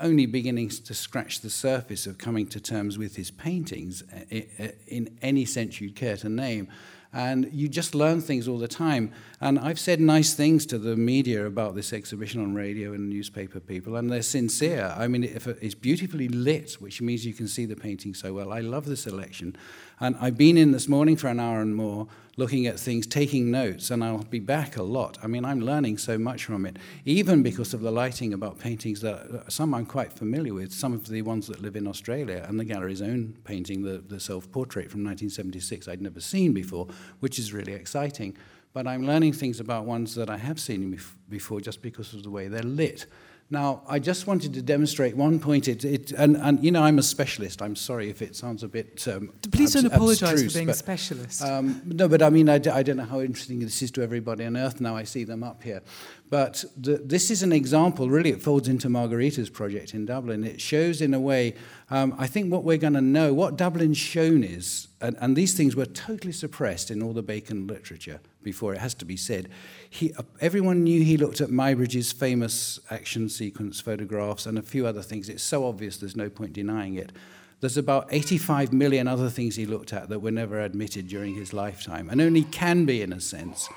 only 0.00 0.26
beginning 0.26 0.68
to 0.70 0.94
scratch 0.94 1.40
the 1.40 1.50
surface 1.50 2.06
of 2.06 2.18
coming 2.18 2.46
to 2.48 2.60
terms 2.60 2.98
with 2.98 3.16
his 3.16 3.30
paintings 3.30 4.02
uh, 4.12 4.64
uh, 4.64 4.68
in 4.86 5.16
any 5.22 5.44
sense 5.44 5.80
you'd 5.80 5.96
care 5.96 6.16
to 6.18 6.28
name. 6.28 6.68
And 7.12 7.50
you 7.52 7.68
just 7.68 7.94
learn 7.94 8.20
things 8.20 8.46
all 8.46 8.58
the 8.58 8.68
time. 8.68 9.12
And 9.42 9.58
I've 9.58 9.78
said 9.78 10.02
nice 10.02 10.34
things 10.34 10.66
to 10.66 10.76
the 10.76 10.96
media 10.96 11.46
about 11.46 11.74
this 11.74 11.94
exhibition 11.94 12.42
on 12.42 12.54
radio 12.54 12.92
and 12.92 13.08
newspaper 13.08 13.58
people, 13.58 13.96
and 13.96 14.12
they're 14.12 14.20
sincere. 14.20 14.94
I 14.94 15.08
mean, 15.08 15.24
it's 15.24 15.74
beautifully 15.74 16.28
lit, 16.28 16.74
which 16.74 17.00
means 17.00 17.24
you 17.24 17.32
can 17.32 17.48
see 17.48 17.64
the 17.64 17.74
painting 17.74 18.12
so 18.12 18.34
well. 18.34 18.52
I 18.52 18.60
love 18.60 18.84
the 18.84 18.98
selection. 18.98 19.56
And 19.98 20.14
I've 20.20 20.36
been 20.36 20.58
in 20.58 20.72
this 20.72 20.88
morning 20.88 21.16
for 21.16 21.28
an 21.28 21.40
hour 21.40 21.62
and 21.62 21.74
more 21.74 22.06
looking 22.36 22.66
at 22.66 22.78
things, 22.78 23.06
taking 23.06 23.50
notes, 23.50 23.90
and 23.90 24.04
I'll 24.04 24.24
be 24.24 24.40
back 24.40 24.76
a 24.76 24.82
lot. 24.82 25.16
I 25.22 25.26
mean, 25.26 25.46
I'm 25.46 25.60
learning 25.60 25.98
so 25.98 26.18
much 26.18 26.44
from 26.44 26.66
it, 26.66 26.78
even 27.06 27.42
because 27.42 27.72
of 27.72 27.80
the 27.80 27.90
lighting 27.90 28.34
about 28.34 28.58
paintings 28.58 29.00
that 29.00 29.14
uh, 29.14 29.48
some 29.48 29.72
I'm 29.74 29.86
quite 29.86 30.12
familiar 30.12 30.54
with, 30.54 30.72
some 30.72 30.92
of 30.92 31.08
the 31.08 31.22
ones 31.22 31.46
that 31.46 31.62
live 31.62 31.76
in 31.76 31.86
Australia, 31.86 32.44
and 32.46 32.60
the 32.60 32.64
gallery's 32.64 33.02
own 33.02 33.36
painting, 33.44 33.82
the, 33.82 33.98
the 34.06 34.20
self 34.20 34.50
portrait 34.52 34.90
from 34.90 35.02
1976, 35.02 35.88
I'd 35.88 36.02
never 36.02 36.20
seen 36.20 36.52
before, 36.52 36.88
which 37.20 37.38
is 37.38 37.54
really 37.54 37.72
exciting. 37.72 38.36
But 38.72 38.86
I'm 38.86 39.06
learning 39.06 39.32
things 39.32 39.58
about 39.58 39.84
ones 39.84 40.14
that 40.14 40.30
I 40.30 40.36
have 40.36 40.60
seen 40.60 40.98
before 41.28 41.60
just 41.60 41.82
because 41.82 42.14
of 42.14 42.22
the 42.22 42.30
way 42.30 42.48
they're 42.48 42.62
lit. 42.62 43.06
Now, 43.52 43.82
I 43.88 43.98
just 43.98 44.28
wanted 44.28 44.54
to 44.54 44.62
demonstrate 44.62 45.16
one 45.16 45.40
point. 45.40 45.66
It, 45.66 45.84
it, 45.84 46.12
and, 46.12 46.36
and, 46.36 46.62
you 46.62 46.70
know, 46.70 46.84
I'm 46.84 47.00
a 47.00 47.02
specialist. 47.02 47.60
I'm 47.60 47.74
sorry 47.74 48.08
if 48.08 48.22
it 48.22 48.36
sounds 48.36 48.62
a 48.62 48.68
bit. 48.68 49.08
Um, 49.08 49.32
Please 49.50 49.72
don't 49.72 49.86
apologize 49.86 50.44
for 50.44 50.52
being 50.52 50.66
but, 50.66 50.76
a 50.76 50.78
specialist. 50.78 51.42
Um, 51.42 51.82
no, 51.84 52.06
but 52.06 52.22
I 52.22 52.30
mean, 52.30 52.48
I 52.48 52.58
d- 52.58 52.70
I 52.70 52.84
don't 52.84 52.96
know 52.96 53.04
how 53.04 53.20
interesting 53.20 53.58
this 53.58 53.82
is 53.82 53.90
to 53.92 54.02
everybody 54.02 54.44
on 54.44 54.56
earth 54.56 54.80
now 54.80 54.94
I 54.94 55.02
see 55.02 55.24
them 55.24 55.42
up 55.42 55.64
here. 55.64 55.82
But 56.28 56.64
the, 56.76 56.98
this 56.98 57.28
is 57.28 57.42
an 57.42 57.50
example, 57.50 58.08
really, 58.08 58.30
it 58.30 58.40
folds 58.40 58.68
into 58.68 58.88
Margarita's 58.88 59.50
project 59.50 59.94
in 59.94 60.06
Dublin. 60.06 60.44
It 60.44 60.60
shows, 60.60 61.00
in 61.00 61.12
a 61.12 61.18
way, 61.18 61.56
um, 61.90 62.14
I 62.18 62.28
think 62.28 62.52
what 62.52 62.62
we're 62.62 62.78
going 62.78 62.92
to 62.92 63.00
know, 63.00 63.34
what 63.34 63.56
Dublin's 63.56 63.98
shown 63.98 64.44
is, 64.44 64.86
and, 65.00 65.16
and, 65.20 65.34
these 65.34 65.54
things 65.56 65.74
were 65.74 65.86
totally 65.86 66.32
suppressed 66.32 66.88
in 66.88 67.02
all 67.02 67.12
the 67.12 67.22
Bacon 67.22 67.66
literature 67.66 68.20
before, 68.42 68.74
it 68.74 68.78
has 68.78 68.94
to 68.94 69.04
be 69.04 69.16
said. 69.16 69.48
He, 69.88 70.12
uh, 70.14 70.22
everyone 70.40 70.84
knew 70.84 71.02
he 71.02 71.16
looked 71.16 71.40
at 71.40 71.50
Muybridge's 71.50 72.12
famous 72.12 72.78
action 72.90 73.28
sequence 73.28 73.80
photographs 73.80 74.46
and 74.46 74.58
a 74.58 74.62
few 74.62 74.86
other 74.86 75.02
things. 75.02 75.28
It's 75.28 75.42
so 75.42 75.66
obvious 75.66 75.98
there's 75.98 76.16
no 76.16 76.30
point 76.30 76.52
denying 76.52 76.94
it. 76.94 77.12
There's 77.60 77.76
about 77.76 78.08
85 78.10 78.72
million 78.72 79.06
other 79.06 79.28
things 79.28 79.56
he 79.56 79.66
looked 79.66 79.92
at 79.92 80.08
that 80.08 80.20
were 80.20 80.30
never 80.30 80.60
admitted 80.60 81.08
during 81.08 81.34
his 81.34 81.52
lifetime, 81.52 82.08
and 82.08 82.20
only 82.20 82.42
can 82.44 82.86
be, 82.86 83.02
in 83.02 83.12
a 83.12 83.20
sense, 83.20 83.68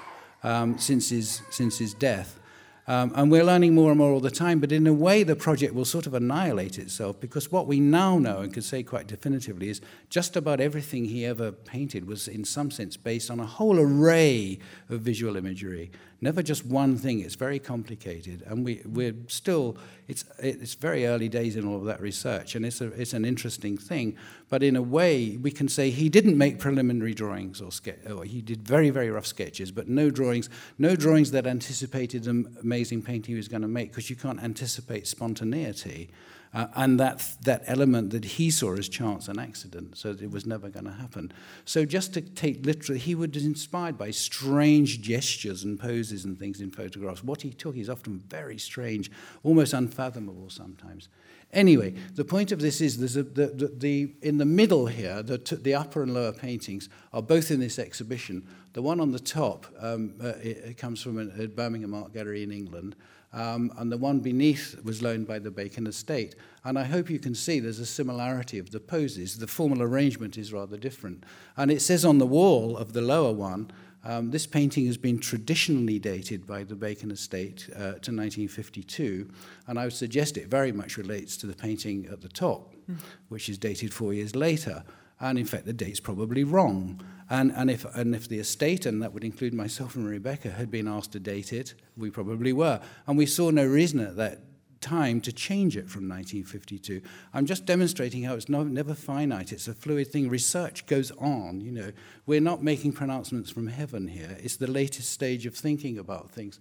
um, 0.43 0.78
since, 0.78 1.10
his, 1.10 1.41
since 1.52 1.80
his 1.80 1.93
death. 1.93 2.39
Um, 2.86 3.13
and 3.15 3.32
we're 3.32 3.46
learning 3.46 3.74
more 3.76 3.91
and 3.91 3.98
more 3.98 4.12
all 4.12 4.19
the 4.19 4.30
time, 4.30 4.60
but 4.60 4.74
in 4.74 4.86
a 4.88 4.93
way, 4.93 5.24
the 5.24 5.38
project 5.38 5.74
will 5.74 5.86
sort 5.86 6.06
of 6.06 6.13
annihilate 6.13 6.78
itself 6.78 7.17
because 7.19 7.50
what 7.50 7.65
we 7.65 7.80
now 7.80 8.17
know 8.17 8.39
and 8.39 8.54
can 8.54 8.62
say 8.62 8.84
quite 8.84 9.08
definitively 9.08 9.69
is 9.69 9.80
just 10.10 10.36
about 10.36 10.60
everything 10.60 11.06
he 11.06 11.26
ever 11.26 11.52
painted 11.54 12.06
was, 12.06 12.28
in 12.28 12.43
some 12.43 12.69
sense, 12.69 12.98
based 12.98 13.32
on 13.32 13.39
a 13.39 13.46
whole 13.46 13.80
array 13.80 14.60
of 14.89 15.00
visual 15.00 15.38
imagery 15.38 15.91
never 16.24 16.42
just 16.42 16.66
one 16.66 16.98
thing. 16.98 17.20
It's 17.20 17.36
very 17.36 17.60
complicated, 17.60 18.42
and 18.48 18.66
we, 18.66 18.82
we're 18.86 19.14
still, 19.28 19.78
it's, 20.08 20.26
it's 20.40 20.74
very 20.74 21.06
early 21.06 21.30
days 21.30 21.56
in 21.56 21.68
all 21.68 21.78
of 21.78 21.86
that 21.86 22.02
research, 22.02 22.56
and 22.56 22.66
it's, 22.66 22.82
a, 22.82 22.88
it's 23.00 23.14
an 23.14 23.26
interesting 23.26 23.78
thing. 23.78 24.18
But 24.50 24.64
in 24.64 24.76
a 24.76 24.82
way, 24.82 25.38
we 25.38 25.52
can 25.52 25.68
say 25.68 25.92
he 25.92 26.10
didn't 26.10 26.38
make 26.38 26.58
preliminary 26.58 27.14
drawings, 27.14 27.62
or, 27.62 27.72
ske- 27.72 28.10
or 28.10 28.24
he 28.24 28.42
did 28.42 28.66
very, 28.66 28.90
very 28.90 29.12
rough 29.12 29.28
sketches, 29.28 29.72
but 29.72 29.88
no 29.88 30.10
drawings, 30.10 30.50
no 30.78 30.96
drawings 30.96 31.32
that 31.32 31.46
anticipated 31.46 32.24
the 32.24 32.46
amazing 32.62 33.02
painting 33.02 33.34
he 33.34 33.38
was 33.38 33.48
going 33.48 33.62
to 33.62 33.68
make, 33.68 33.92
because 33.92 34.10
you 34.10 34.16
can't 34.16 34.42
anticipate 34.42 35.06
spontaneity. 35.06 36.10
Uh, 36.54 36.68
and 36.76 37.00
that, 37.00 37.36
that 37.42 37.63
element 37.66 38.12
that 38.12 38.24
he 38.24 38.52
saw 38.52 38.76
as 38.76 38.88
chance 38.88 39.28
and 39.28 39.39
accident, 39.39 39.98
so 39.98 40.12
it 40.12 40.30
was 40.30 40.46
never 40.46 40.70
going 40.70 40.86
to 40.86 40.92
happen. 40.92 41.34
So, 41.66 41.84
just 41.84 42.13
to 42.13 42.22
take 42.22 42.63
literally, 42.63 43.00
he 43.00 43.16
was 43.16 43.36
inspired 43.44 43.98
by 43.98 44.12
strange 44.12 45.02
gestures 45.02 45.63
and 45.63 45.80
poses 45.80 46.26
and 46.26 46.38
things 46.38 46.62
in 46.62 46.70
photographs. 46.70 47.24
What 47.24 47.42
he 47.42 47.50
took 47.52 47.76
is 47.76 47.89
often 47.89 48.24
very 48.28 48.60
strange, 48.60 49.10
almost 49.44 49.74
unfathomable 49.74 50.52
sometimes. 50.52 51.10
Anyway, 51.54 51.94
the 52.16 52.26
point 52.26 52.52
of 52.52 52.60
this 52.60 52.82
is 52.82 52.98
there's 52.98 53.16
a, 53.16 53.24
the, 53.24 53.48
the, 53.48 53.68
the, 53.68 54.13
in 54.22 54.38
the 54.38 54.46
middle 54.46 54.88
here, 54.88 55.22
the, 55.22 55.38
the 55.62 55.76
upper 55.76 56.02
and 56.02 56.13
lower 56.13 56.32
paintings 56.32 56.89
are 57.13 57.22
both 57.22 57.52
in 57.52 57.60
this 57.60 57.78
exhibition. 57.78 58.48
The 58.74 58.82
one 58.82 59.00
on 59.00 59.12
the 59.12 59.20
top 59.20 59.68
um, 59.80 60.16
uh, 60.22 60.30
it, 60.42 60.58
it 60.58 60.78
comes 60.78 61.02
from 61.02 61.20
a, 61.20 61.44
a 61.44 61.48
Birmingham 61.48 61.94
Art 61.94 62.12
Gallery 62.12 62.42
in 62.42 62.52
England, 62.52 62.96
um, 63.34 63.72
and 63.78 63.91
the 63.91 63.98
one 63.98 64.19
beneath 64.19 64.80
was 64.84 65.02
loaned 65.02 65.28
by 65.28 65.39
the 65.39 65.52
Bacon 65.52 65.88
Estate. 65.88 66.36
And 66.63 66.78
I 66.78 66.84
hope 66.84 67.10
you 67.10 67.19
can 67.19 67.36
see 67.36 67.60
there's 67.60 67.80
a 67.80 67.86
similarity 67.86 68.60
of 68.60 68.72
the 68.72 68.80
poses. 68.80 69.39
The 69.39 69.48
formal 69.48 69.82
arrangement 69.82 70.38
is 70.38 70.54
rather 70.54 70.78
different. 70.78 71.26
And 71.58 71.72
it 71.72 71.82
says 71.82 72.06
on 72.06 72.19
the 72.19 72.28
wall 72.28 72.78
of 72.78 72.93
the 72.93 73.02
lower 73.02 73.34
one, 73.34 73.72
um, 74.06 74.32
this 74.32 74.46
painting 74.46 74.86
has 74.88 74.98
been 74.98 75.17
traditionally 75.17 75.98
dated 75.98 76.46
by 76.46 76.63
the 76.63 76.76
Bacon 76.76 77.10
Estate 77.10 77.69
uh, 77.74 77.78
to 77.78 78.12
1952, 78.12 79.30
and 79.67 79.80
I 79.80 79.86
would 79.86 79.93
suggest 79.93 80.36
it 80.38 80.48
very 80.48 80.74
much 80.74 80.98
relates 80.98 81.38
to 81.38 81.48
the 81.48 81.56
painting 81.56 82.08
at 82.12 82.19
the 82.19 82.28
top, 82.28 82.76
mm. 82.89 82.98
which 83.30 83.48
is 83.48 83.58
dated 83.58 83.93
four 83.93 84.13
years 84.13 84.36
later. 84.36 84.84
And 85.24 85.40
in 85.40 85.46
fact, 85.46 85.66
the 85.66 85.74
date's 85.74 86.02
probably 86.02 86.44
wrong. 86.44 87.02
And, 87.30 87.54
and, 87.56 87.72
if, 87.72 87.86
and 87.96 88.14
if 88.14 88.28
the 88.28 88.40
estate, 88.40 88.86
and 88.86 89.02
that 89.02 89.14
would 89.14 89.24
include 89.24 89.54
myself 89.54 89.96
and 89.96 90.06
Rebecca, 90.06 90.52
had 90.52 90.70
been 90.70 90.86
asked 90.86 91.14
to 91.14 91.20
date 91.20 91.54
it, 91.54 91.76
we 91.96 92.10
probably 92.10 92.52
were. 92.52 92.82
And 93.08 93.18
we 93.18 93.26
saw 93.26 93.50
no 93.50 93.66
reason 93.66 94.02
at 94.02 94.18
that 94.18 94.42
time 94.82 95.22
to 95.22 95.32
change 95.32 95.78
it 95.78 95.90
from 95.90 96.10
1952. 96.10 97.02
I'm 97.34 97.46
just 97.46 97.66
demonstrating 97.66 98.24
how 98.24 98.36
it's 98.36 98.50
not, 98.50 98.68
never 98.68 98.94
finite. 98.94 99.54
It's 99.54 99.70
a 99.70 99.74
fluid 99.74 100.10
thing. 100.10 100.28
Research 100.28 100.86
goes 100.88 101.12
on. 101.12 101.62
You 101.62 101.72
know, 101.72 101.92
we're 102.26 102.42
not 102.42 102.62
making 102.62 102.92
pronouncements 102.92 103.50
from 103.50 103.68
heaven 103.68 104.10
here. 104.10 104.38
It's 104.42 104.58
the 104.58 104.70
latest 104.70 105.10
stage 105.10 105.46
of 105.46 105.56
thinking 105.56 105.98
about 105.98 106.32
things. 106.32 106.60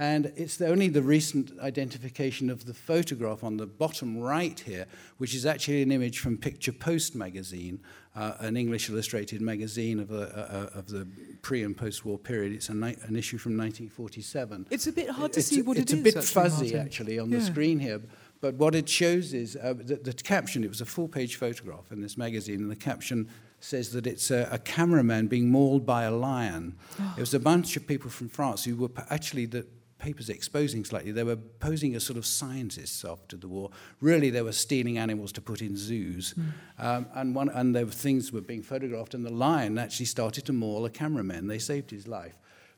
And 0.00 0.32
it's 0.34 0.56
the, 0.56 0.66
only 0.66 0.88
the 0.88 1.02
recent 1.02 1.52
identification 1.60 2.48
of 2.48 2.64
the 2.64 2.72
photograph 2.72 3.44
on 3.44 3.58
the 3.58 3.66
bottom 3.66 4.18
right 4.18 4.58
here, 4.58 4.86
which 5.18 5.34
is 5.34 5.44
actually 5.44 5.82
an 5.82 5.92
image 5.92 6.20
from 6.20 6.38
Picture 6.38 6.72
Post 6.72 7.14
magazine, 7.14 7.80
uh, 8.16 8.34
an 8.40 8.56
English 8.56 8.90
illustrated 8.90 9.40
magazine 9.40 10.00
of, 10.00 10.10
a, 10.10 10.70
uh, 10.74 10.78
of 10.78 10.88
the 10.88 11.06
pre 11.42 11.62
and 11.62 11.76
post 11.76 12.04
war 12.04 12.18
period. 12.18 12.52
It's 12.52 12.68
ni- 12.70 12.96
an 13.02 13.16
issue 13.16 13.38
from 13.38 13.56
1947. 13.56 14.66
It's 14.70 14.86
a 14.86 14.92
bit 14.92 15.10
hard 15.10 15.32
to 15.34 15.40
it's, 15.40 15.48
see 15.48 15.62
what 15.62 15.76
it's 15.78 15.92
it 15.92 16.00
a 16.00 16.02
bit 16.02 16.16
actually, 16.16 16.26
fuzzy, 16.42 16.64
Martin. 16.66 16.80
actually, 16.80 17.18
on 17.18 17.30
Yeah. 17.30 17.38
the 17.38 17.44
screen 17.44 17.78
here. 17.78 18.00
But 18.40 18.54
what 18.54 18.74
it 18.74 18.88
shows 18.88 19.32
is 19.34 19.56
uh, 19.56 19.74
the, 19.76 19.96
the 19.96 20.12
caption, 20.14 20.64
it 20.64 20.68
was 20.68 20.80
a 20.80 20.86
full 20.86 21.08
page 21.08 21.36
photograph 21.36 21.92
in 21.92 22.00
this 22.00 22.16
magazine, 22.16 22.60
and 22.62 22.70
the 22.70 22.76
caption 22.76 23.28
says 23.60 23.92
that 23.92 24.06
it's 24.06 24.30
a, 24.30 24.48
a 24.50 24.58
cameraman 24.58 25.26
being 25.28 25.50
mauled 25.50 25.84
by 25.84 26.04
a 26.04 26.10
lion. 26.10 26.76
It 27.16 27.20
was 27.20 27.34
a 27.34 27.40
bunch 27.40 27.76
of 27.76 27.86
people 27.86 28.10
from 28.10 28.28
France 28.28 28.64
who 28.64 28.76
were 28.76 28.90
actually 29.10 29.46
the 29.46 29.66
papers 30.00 30.28
exposing 30.28 30.84
slightly. 30.84 31.12
They 31.12 31.24
were 31.24 31.36
posing 31.36 31.94
as 31.94 32.04
sort 32.04 32.16
of 32.16 32.26
scientists 32.26 33.04
after 33.04 33.36
the 33.36 33.46
war. 33.46 33.70
Really, 34.00 34.30
they 34.30 34.42
were 34.42 34.52
stealing 34.52 34.98
animals 34.98 35.30
to 35.32 35.40
put 35.40 35.62
in 35.62 35.76
zoos. 35.76 36.34
Um, 36.78 37.06
and, 37.14 37.34
one, 37.34 37.48
and 37.50 37.74
there 37.74 37.84
were 37.84 37.92
things 37.92 38.32
were 38.32 38.40
being 38.40 38.62
photographed, 38.62 39.14
and 39.14 39.24
the 39.24 39.32
lion 39.32 39.78
actually 39.78 40.06
started 40.06 40.44
to 40.46 40.52
maul 40.52 40.84
a 40.86 40.90
cameraman. 40.90 41.46
They 41.46 41.58
saved 41.58 41.90
his 41.90 42.08
life. 42.08 42.34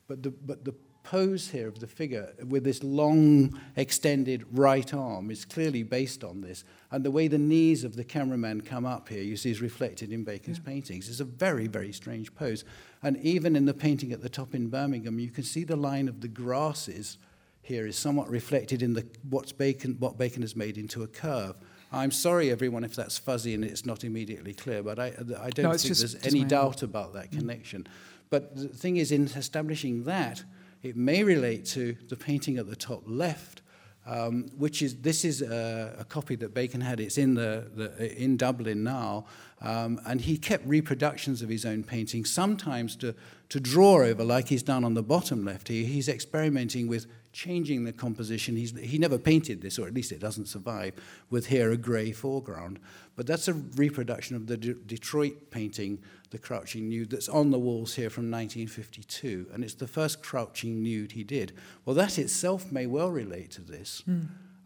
But 0.07 0.21
the, 0.21 0.31
but 0.31 0.65
the 0.65 0.75
pose 1.03 1.49
here 1.49 1.67
of 1.67 1.79
the 1.79 1.87
figure 1.87 2.33
with 2.47 2.63
this 2.63 2.81
long 2.83 3.59
extended 3.75 4.45
right 4.51 4.93
arm 4.93 5.29
is 5.29 5.45
clearly 5.45 5.83
based 5.83 6.23
on 6.23 6.41
this. 6.41 6.63
And 6.91 7.03
the 7.03 7.11
way 7.11 7.27
the 7.27 7.37
knees 7.37 7.83
of 7.83 7.95
the 7.95 8.03
cameraman 8.03 8.61
come 8.61 8.85
up 8.85 9.09
here, 9.09 9.21
you 9.21 9.35
see, 9.35 9.51
is 9.51 9.61
reflected 9.61 10.11
in 10.11 10.23
Bacon's 10.23 10.59
paintings. 10.59 11.09
It's 11.09 11.19
a 11.19 11.25
very, 11.25 11.67
very 11.67 11.91
strange 11.91 12.33
pose. 12.33 12.63
And 13.01 13.17
even 13.17 13.55
in 13.55 13.65
the 13.65 13.73
painting 13.73 14.11
at 14.13 14.21
the 14.21 14.29
top 14.29 14.55
in 14.55 14.69
Birmingham, 14.69 15.19
you 15.19 15.29
can 15.29 15.43
see 15.43 15.63
the 15.63 15.75
line 15.75 16.07
of 16.07 16.21
the 16.21 16.27
grasses 16.29 17.17
here 17.61 17.85
is 17.85 17.97
somewhat 17.97 18.29
reflected 18.29 18.81
in 18.81 18.93
the, 18.93 19.05
what's 19.29 19.51
Bacon, 19.51 19.95
what 19.99 20.17
Bacon 20.17 20.41
has 20.41 20.55
made 20.55 20.77
into 20.77 21.03
a 21.03 21.07
curve. 21.07 21.55
I'm 21.91 22.11
sorry, 22.11 22.49
everyone, 22.49 22.83
if 22.83 22.95
that's 22.95 23.17
fuzzy 23.17 23.53
and 23.53 23.63
it's 23.63 23.85
not 23.85 24.03
immediately 24.03 24.53
clear, 24.53 24.81
but 24.81 24.99
I, 24.99 25.07
I 25.39 25.49
don't 25.49 25.59
No, 25.63 25.69
think 25.71 25.81
just- 25.81 25.99
there's 26.01 26.25
any 26.25 26.43
doubt 26.43 26.81
about 26.81 27.13
that 27.13 27.31
connection. 27.31 27.87
But 28.29 28.55
the 28.55 28.67
thing 28.67 28.97
is, 28.97 29.11
in 29.11 29.25
establishing 29.25 30.05
that, 30.05 30.43
it 30.83 30.97
may 30.97 31.23
relate 31.23 31.65
to 31.65 31.95
the 32.09 32.15
painting 32.15 32.57
at 32.57 32.69
the 32.69 32.75
top 32.75 33.03
left, 33.05 33.61
um, 34.05 34.49
which 34.57 34.81
is 34.81 34.97
this 34.97 35.23
is 35.23 35.41
a, 35.41 35.95
a 35.99 36.03
copy 36.03 36.35
that 36.35 36.53
Bacon 36.53 36.81
had. 36.81 36.99
It's 36.99 37.17
in 37.17 37.33
the, 37.35 37.71
the 37.73 38.21
in 38.21 38.35
Dublin 38.35 38.83
now, 38.83 39.25
um, 39.61 39.99
and 40.05 40.19
he 40.19 40.37
kept 40.37 40.67
reproductions 40.67 41.41
of 41.41 41.49
his 41.49 41.65
own 41.65 41.83
paintings, 41.83 42.29
sometimes 42.29 42.97
to 42.97 43.15
to 43.49 43.59
draw 43.59 44.03
over, 44.03 44.23
like 44.23 44.49
he's 44.49 44.63
done 44.63 44.83
on 44.83 44.93
the 44.93 45.03
bottom 45.03 45.45
left 45.45 45.69
here. 45.69 45.85
He's 45.85 46.09
experimenting 46.09 46.87
with 46.87 47.07
changing 47.33 47.83
the 47.83 47.91
composition. 47.91 48.55
He's, 48.55 48.77
he 48.79 48.97
never 48.97 49.17
painted 49.17 49.61
this, 49.61 49.77
or 49.77 49.87
at 49.87 49.93
least 49.93 50.11
it 50.11 50.19
doesn't 50.19 50.47
survive, 50.47 50.93
with 51.29 51.47
here 51.47 51.71
a 51.71 51.77
grey 51.77 52.11
foreground. 52.11 52.79
But 53.15 53.27
that's 53.27 53.47
a 53.47 53.53
reproduction 53.53 54.35
of 54.35 54.47
the 54.47 54.55
De- 54.55 54.73
Detroit 54.75 55.49
painting, 55.51 55.99
The 56.29 56.37
Crouching 56.37 56.87
Nude, 56.87 57.09
that's 57.09 57.27
on 57.27 57.51
the 57.51 57.59
walls 57.59 57.95
here 57.95 58.09
from 58.09 58.31
1952. 58.31 59.47
And 59.51 59.63
it's 59.63 59.73
the 59.73 59.87
first 59.87 60.23
crouching 60.23 60.81
nude 60.81 61.11
he 61.11 61.23
did. 61.23 61.53
Well, 61.83 61.95
that 61.95 62.17
itself 62.17 62.71
may 62.71 62.85
well 62.85 63.09
relate 63.09 63.51
to 63.51 63.61
this. 63.61 64.03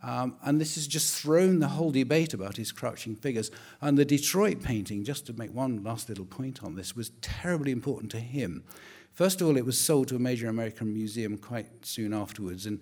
Um, 0.04 0.36
and 0.44 0.62
this 0.62 0.76
has 0.76 0.88
just 0.88 1.20
thrown 1.20 1.60
the 1.60 1.70
whole 1.70 1.92
debate 1.92 2.34
about 2.34 2.58
his 2.58 2.72
crouching 2.72 3.16
figures. 3.16 3.50
And 3.82 3.98
the 3.98 4.06
Detroit 4.06 4.62
painting, 4.62 5.04
just 5.04 5.26
to 5.26 5.34
make 5.34 5.54
one 5.54 5.84
last 5.84 6.08
little 6.10 6.26
point 6.26 6.64
on 6.64 6.76
this, 6.76 6.96
was 6.96 7.12
terribly 7.22 7.72
important 7.72 8.12
to 8.12 8.20
him. 8.20 8.64
First 9.18 9.42
of 9.42 9.48
all, 9.48 9.58
it 9.58 9.66
was 9.66 9.80
sold 9.80 10.10
to 10.10 10.16
a 10.16 10.20
major 10.20 10.48
American 10.48 10.94
museum 10.94 11.40
quite 11.40 11.84
soon 11.84 12.14
afterwards, 12.14 12.68
and 12.68 12.80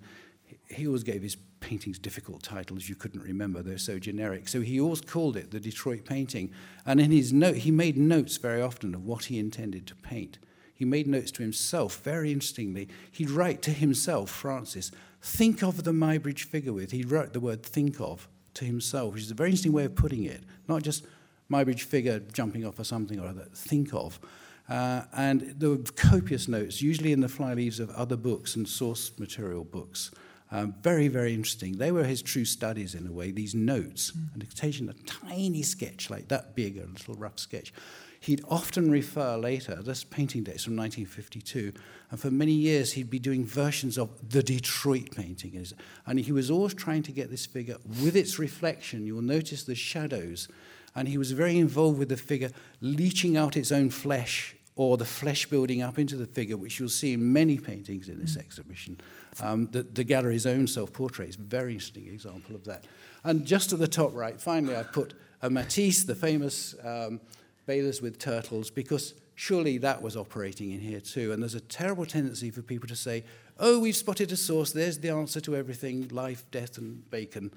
he 0.68 0.86
always 0.86 1.02
gave 1.02 1.22
his 1.22 1.38
paintings 1.60 1.98
difficult 1.98 2.42
titles 2.42 2.90
you 2.90 2.94
couldn't 2.94 3.22
remember. 3.22 3.62
They're 3.62 3.78
so 3.78 3.98
generic. 3.98 4.46
So 4.46 4.60
he 4.60 4.78
always 4.78 5.00
called 5.00 5.38
it 5.38 5.50
the 5.50 5.58
Detroit 5.58 6.04
painting. 6.04 6.52
And 6.84 7.00
in 7.00 7.10
his 7.10 7.32
note, 7.32 7.56
he 7.56 7.70
made 7.70 7.96
notes 7.96 8.36
very 8.36 8.60
often 8.60 8.94
of 8.94 9.06
what 9.06 9.24
he 9.24 9.38
intended 9.38 9.86
to 9.86 9.94
paint. 9.94 10.38
He 10.74 10.84
made 10.84 11.06
notes 11.06 11.30
to 11.32 11.42
himself, 11.42 12.02
very 12.02 12.32
interestingly. 12.32 12.90
He'd 13.10 13.30
write 13.30 13.62
to 13.62 13.70
himself, 13.70 14.28
Francis, 14.28 14.90
think 15.22 15.62
of 15.62 15.84
the 15.84 15.92
Muybridge 15.92 16.44
figure 16.44 16.74
with. 16.74 16.90
He 16.90 17.02
wrote 17.02 17.32
the 17.32 17.40
word 17.40 17.62
think 17.62 17.98
of 17.98 18.28
to 18.52 18.66
himself, 18.66 19.14
which 19.14 19.22
is 19.22 19.30
a 19.30 19.34
very 19.34 19.48
interesting 19.48 19.72
way 19.72 19.86
of 19.86 19.94
putting 19.94 20.24
it. 20.24 20.42
Not 20.68 20.82
just 20.82 21.06
Muybridge 21.50 21.84
figure 21.84 22.20
jumping 22.20 22.66
off 22.66 22.78
or 22.78 22.84
something 22.84 23.18
or 23.18 23.26
other, 23.26 23.48
think 23.54 23.94
of. 23.94 24.20
Uh, 24.68 25.02
and 25.16 25.54
there 25.58 25.70
were 25.70 25.78
copious 25.94 26.48
notes, 26.48 26.82
usually 26.82 27.12
in 27.12 27.20
the 27.20 27.28
fly 27.28 27.54
leaves 27.54 27.78
of 27.78 27.90
other 27.90 28.16
books 28.16 28.56
and 28.56 28.68
source 28.68 29.12
material 29.18 29.64
books. 29.64 30.10
Um, 30.50 30.74
very, 30.82 31.08
very 31.08 31.34
interesting. 31.34 31.78
They 31.78 31.90
were 31.90 32.04
his 32.04 32.22
true 32.22 32.44
studies 32.44 32.94
in 32.94 33.06
a 33.06 33.12
way, 33.12 33.30
these 33.30 33.54
notes. 33.54 34.12
And 34.32 34.42
occasionally 34.42 34.94
a 34.98 35.06
tiny 35.06 35.62
sketch 35.62 36.08
like 36.08 36.28
that 36.28 36.54
big, 36.54 36.78
a 36.78 36.86
little 36.86 37.14
rough 37.14 37.38
sketch. 37.38 37.72
He'd 38.20 38.44
often 38.48 38.90
refer 38.90 39.36
later, 39.36 39.82
this 39.82 40.02
painting 40.02 40.42
dates 40.42 40.64
from 40.64 40.76
1952, 40.76 41.72
and 42.10 42.18
for 42.18 42.30
many 42.30 42.52
years 42.52 42.92
he'd 42.92 43.10
be 43.10 43.18
doing 43.18 43.44
versions 43.44 43.98
of 43.98 44.30
the 44.30 44.42
Detroit 44.42 45.14
painting. 45.14 45.64
And 46.06 46.18
he 46.18 46.32
was 46.32 46.50
always 46.50 46.74
trying 46.74 47.02
to 47.04 47.12
get 47.12 47.30
this 47.30 47.46
figure 47.46 47.76
with 48.02 48.16
its 48.16 48.38
reflection. 48.38 49.06
You'll 49.06 49.22
notice 49.22 49.64
the 49.64 49.74
shadows. 49.74 50.48
And 50.96 51.06
he 51.06 51.18
was 51.18 51.30
very 51.30 51.58
involved 51.58 51.98
with 51.98 52.08
the 52.08 52.16
figure 52.16 52.50
leaching 52.80 53.36
out 53.36 53.56
its 53.56 53.70
own 53.70 53.90
flesh 53.90 54.56
or 54.74 54.96
the 54.96 55.04
flesh 55.04 55.46
building 55.46 55.82
up 55.82 55.98
into 55.98 56.16
the 56.16 56.26
figure, 56.26 56.56
which 56.56 56.80
you'll 56.80 56.88
see 56.88 57.12
in 57.12 57.32
many 57.32 57.58
paintings 57.58 58.08
in 58.08 58.18
this 58.18 58.36
exhibition. 58.36 58.98
Um, 59.40 59.68
the, 59.72 59.82
the 59.82 60.04
gallery's 60.04 60.46
own 60.46 60.66
self-portrait 60.66 61.28
is 61.28 61.36
a 61.36 61.42
very 61.42 61.74
interesting 61.74 62.08
example 62.08 62.54
of 62.54 62.64
that. 62.64 62.84
And 63.24 63.46
just 63.46 63.72
at 63.72 63.78
the 63.78 63.88
top 63.88 64.14
right, 64.14 64.40
finally, 64.40 64.76
I 64.76 64.82
put 64.82 65.14
a 65.42 65.48
Matisse, 65.48 66.04
the 66.04 66.14
famous 66.14 66.74
um, 66.84 67.20
with 67.66 68.18
Turtles, 68.18 68.70
because 68.70 69.14
surely 69.34 69.78
that 69.78 70.00
was 70.00 70.16
operating 70.16 70.70
in 70.70 70.80
here 70.80 71.00
too. 71.00 71.32
And 71.32 71.42
there's 71.42 71.54
a 71.54 71.60
terrible 71.60 72.06
tendency 72.06 72.50
for 72.50 72.62
people 72.62 72.88
to 72.88 72.96
say, 72.96 73.24
oh, 73.58 73.80
we've 73.80 73.96
spotted 73.96 74.30
a 74.32 74.36
source, 74.36 74.72
there's 74.72 74.98
the 74.98 75.10
answer 75.10 75.40
to 75.40 75.56
everything, 75.56 76.08
life, 76.08 76.44
death, 76.50 76.78
and 76.78 77.08
bacon. 77.10 77.50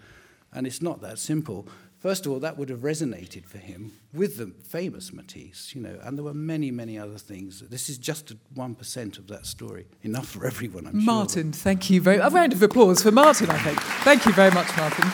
And 0.52 0.65
it's 0.65 0.82
not 0.82 1.02
that 1.02 1.19
simple. 1.19 1.67
First 1.99 2.25
of 2.25 2.31
all, 2.31 2.39
that 2.39 2.57
would 2.57 2.69
have 2.69 2.79
resonated 2.79 3.45
for 3.45 3.57
him 3.57 3.91
with 4.13 4.38
the 4.38 4.53
famous 4.63 5.12
Matisse, 5.12 5.75
you 5.75 5.81
know, 5.81 5.99
and 6.01 6.17
there 6.17 6.23
were 6.23 6.33
many, 6.33 6.71
many 6.71 6.97
other 6.97 7.17
things. 7.17 7.59
This 7.59 7.89
is 7.89 7.97
just 7.97 8.33
1% 8.55 9.17
of 9.17 9.27
that 9.27 9.45
story. 9.45 9.85
Enough 10.01 10.29
for 10.29 10.47
everyone, 10.47 10.88
I'm 10.88 11.03
Martin, 11.03 11.51
thank 11.51 11.89
you 11.89 11.99
very 11.99 12.15
A 12.17 12.29
round 12.29 12.53
of 12.53 12.63
applause 12.63 13.03
for 13.03 13.12
Martin, 13.12 13.49
I 13.49 13.57
think. 13.57 13.79
Thank 14.05 14.25
you 14.25 14.31
very 14.31 14.49
much, 14.51 14.67
Martin. 14.77 15.12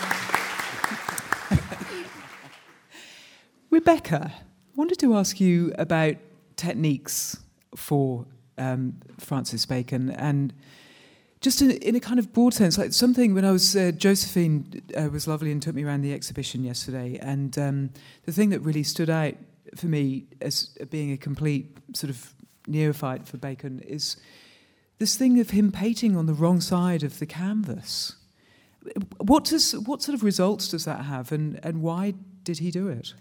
Rebecca, 3.71 4.31
I 4.35 4.43
wanted 4.75 4.99
to 4.99 5.15
ask 5.15 5.41
you 5.41 5.73
about 5.79 6.17
techniques 6.55 7.37
for 7.75 8.27
um, 8.59 9.01
Francis 9.19 9.65
Bacon 9.65 10.11
and 10.11 10.53
just 11.45 11.61
in, 11.61 11.69
in, 11.69 11.95
a 11.95 11.99
kind 11.99 12.17
of 12.17 12.33
broad 12.33 12.55
sense, 12.55 12.75
like 12.75 12.91
something 12.91 13.35
when 13.35 13.45
I 13.45 13.51
was, 13.51 13.75
uh, 13.75 13.91
Josephine 13.95 14.81
uh, 14.97 15.09
was 15.11 15.27
lovely 15.27 15.51
and 15.51 15.61
took 15.61 15.75
me 15.75 15.83
around 15.83 16.01
the 16.01 16.11
exhibition 16.11 16.63
yesterday. 16.63 17.19
And 17.21 17.55
um, 17.59 17.91
the 18.23 18.31
thing 18.31 18.49
that 18.49 18.61
really 18.61 18.81
stood 18.81 19.11
out 19.11 19.35
for 19.75 19.85
me 19.85 20.25
as 20.41 20.75
being 20.89 21.11
a 21.11 21.17
complete 21.17 21.77
sort 21.93 22.09
of 22.09 22.33
neophyte 22.65 23.27
for 23.27 23.37
Bacon 23.37 23.79
is 23.81 24.17
this 24.97 25.15
thing 25.15 25.39
of 25.39 25.51
him 25.51 25.71
painting 25.71 26.17
on 26.17 26.25
the 26.25 26.33
wrong 26.33 26.61
side 26.61 27.03
of 27.03 27.19
the 27.19 27.27
canvas. 27.27 28.15
What, 29.17 29.43
does, 29.43 29.73
what 29.73 30.01
sort 30.01 30.15
of 30.15 30.23
results 30.23 30.69
does 30.69 30.85
that 30.85 31.05
have, 31.05 31.31
and, 31.31 31.59
and 31.61 31.83
why 31.83 32.15
did 32.41 32.57
he 32.57 32.71
do 32.71 32.87
it? 32.87 33.13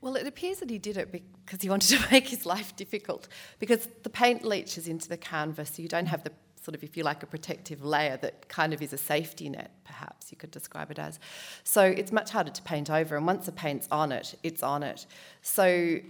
Well, 0.00 0.16
it 0.16 0.26
appears 0.26 0.60
that 0.60 0.70
he 0.70 0.78
did 0.78 0.96
it 0.96 1.12
because 1.12 1.60
he 1.60 1.68
wanted 1.68 1.98
to 1.98 2.08
make 2.10 2.28
his 2.28 2.46
life 2.46 2.74
difficult, 2.76 3.28
because 3.58 3.86
the 4.04 4.10
paint 4.10 4.42
leaches 4.42 4.88
into 4.88 5.06
the 5.06 5.18
canvas, 5.18 5.72
so 5.74 5.82
you 5.82 5.88
don't 5.88 6.06
have 6.06 6.24
the 6.24 6.32
sort 6.66 6.74
of, 6.74 6.82
if 6.82 6.96
you 6.96 7.04
like, 7.04 7.22
a 7.22 7.26
protective 7.26 7.84
layer 7.84 8.16
that 8.16 8.48
kind 8.48 8.74
of 8.74 8.82
is 8.82 8.92
a 8.92 8.98
safety 8.98 9.48
net, 9.48 9.70
perhaps 9.84 10.32
you 10.32 10.36
could 10.36 10.50
describe 10.50 10.90
it 10.90 10.98
as. 10.98 11.20
So 11.62 11.82
it's 11.84 12.10
much 12.10 12.30
harder 12.30 12.50
to 12.50 12.62
paint 12.62 12.90
over, 12.90 13.16
and 13.16 13.24
once 13.24 13.46
the 13.46 13.52
paint's 13.52 13.86
on 13.92 14.10
it, 14.10 14.34
it's 14.42 14.64
on 14.64 14.82
it. 14.82 15.06
So 15.42 16.00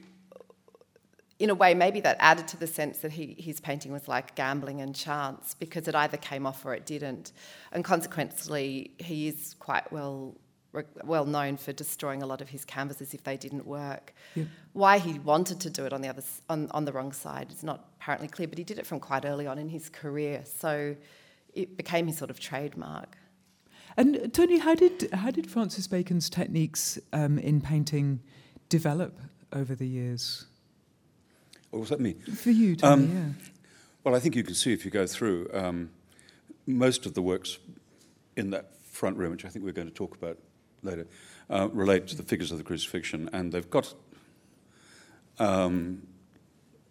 in 1.38 1.51
a 1.51 1.55
way, 1.55 1.75
maybe 1.75 2.01
that 2.01 2.16
added 2.21 2.49
to 2.49 2.57
the 2.57 2.66
sense 2.66 2.99
that 3.01 3.12
he, 3.12 3.37
his 3.38 3.61
painting 3.61 3.92
was 3.92 4.09
like 4.09 4.35
gambling 4.35 4.81
and 4.81 4.95
chance 4.95 5.55
because 5.55 5.87
it 5.88 5.95
either 5.95 6.16
came 6.16 6.47
off 6.47 6.64
or 6.64 6.73
it 6.73 6.87
didn't. 6.87 7.33
And 7.73 7.85
consequently, 7.85 8.92
he 8.97 9.29
is 9.29 9.55
quite 9.59 9.92
well 9.92 10.35
well 11.05 11.25
known 11.25 11.57
for 11.57 11.73
destroying 11.73 12.23
a 12.23 12.27
lot 12.27 12.41
of 12.41 12.49
his 12.49 12.65
canvases 12.65 13.15
if 13.15 13.25
they 13.25 13.37
didn't 13.37 13.67
work. 13.67 14.15
Yeah. 14.35 14.45
Why 14.73 14.99
he 14.99 15.19
wanted 15.19 15.61
to 15.61 15.71
do 15.71 15.85
it 15.87 15.93
on 15.93 16.03
the 16.03 16.09
other 16.09 16.23
on, 16.49 16.69
on 16.73 16.85
the 16.85 16.93
wrong 16.93 17.12
side 17.12 17.53
is 17.53 17.62
not 17.62 17.89
apparently 18.01 18.29
clear, 18.29 18.49
but 18.49 18.59
he 18.59 18.65
did 18.65 18.79
it 18.79 18.87
from 18.87 19.01
quite 19.01 19.25
early 19.25 19.47
on 19.47 19.59
in 19.59 19.69
his 19.69 19.89
career, 19.89 20.43
so 20.45 20.97
it 21.55 21.77
became 21.77 22.07
his 22.07 22.19
sort 22.19 22.31
of 22.31 22.39
trademark. 22.39 23.17
And 23.97 24.33
Tony, 24.35 24.59
how 24.59 24.75
did 24.75 25.09
how 25.12 25.31
did 25.31 25.51
Francis 25.51 25.87
Bacon's 25.87 26.29
techniques 26.29 26.99
um, 27.12 27.39
in 27.39 27.61
painting 27.61 28.21
develop 28.69 29.19
over 29.53 29.75
the 29.75 29.87
years? 29.87 30.47
What 31.71 31.81
was 31.81 31.89
that 31.89 32.01
mean? 32.01 32.21
For 32.21 32.51
you, 32.51 32.77
Tony, 32.77 33.05
Um, 33.05 33.17
yeah. 33.17 33.51
Well, 34.05 34.15
I 34.15 34.21
think 34.21 34.37
you 34.37 34.45
can 34.45 34.55
see 34.55 34.73
if 34.73 34.85
you 34.85 34.91
go 34.91 35.07
through. 35.07 35.49
Um, 35.53 35.91
most 36.67 37.07
of 37.07 37.15
the 37.15 37.23
works 37.23 37.59
in 38.37 38.51
that 38.51 38.77
front 38.83 39.17
room, 39.17 39.31
which 39.31 39.45
I 39.45 39.49
think 39.49 39.65
we're 39.65 39.73
going 39.73 39.89
to 39.89 39.95
talk 39.95 40.17
about 40.17 40.39
later, 40.83 41.07
uh, 41.51 41.69
relate 41.73 42.07
to 42.09 42.17
the 42.17 42.23
figures 42.23 42.51
of 42.51 42.59
the 42.59 42.65
crucifixion, 42.65 43.29
and 43.33 43.53
they've 43.53 43.71
got 43.71 43.95
um, 45.39 46.03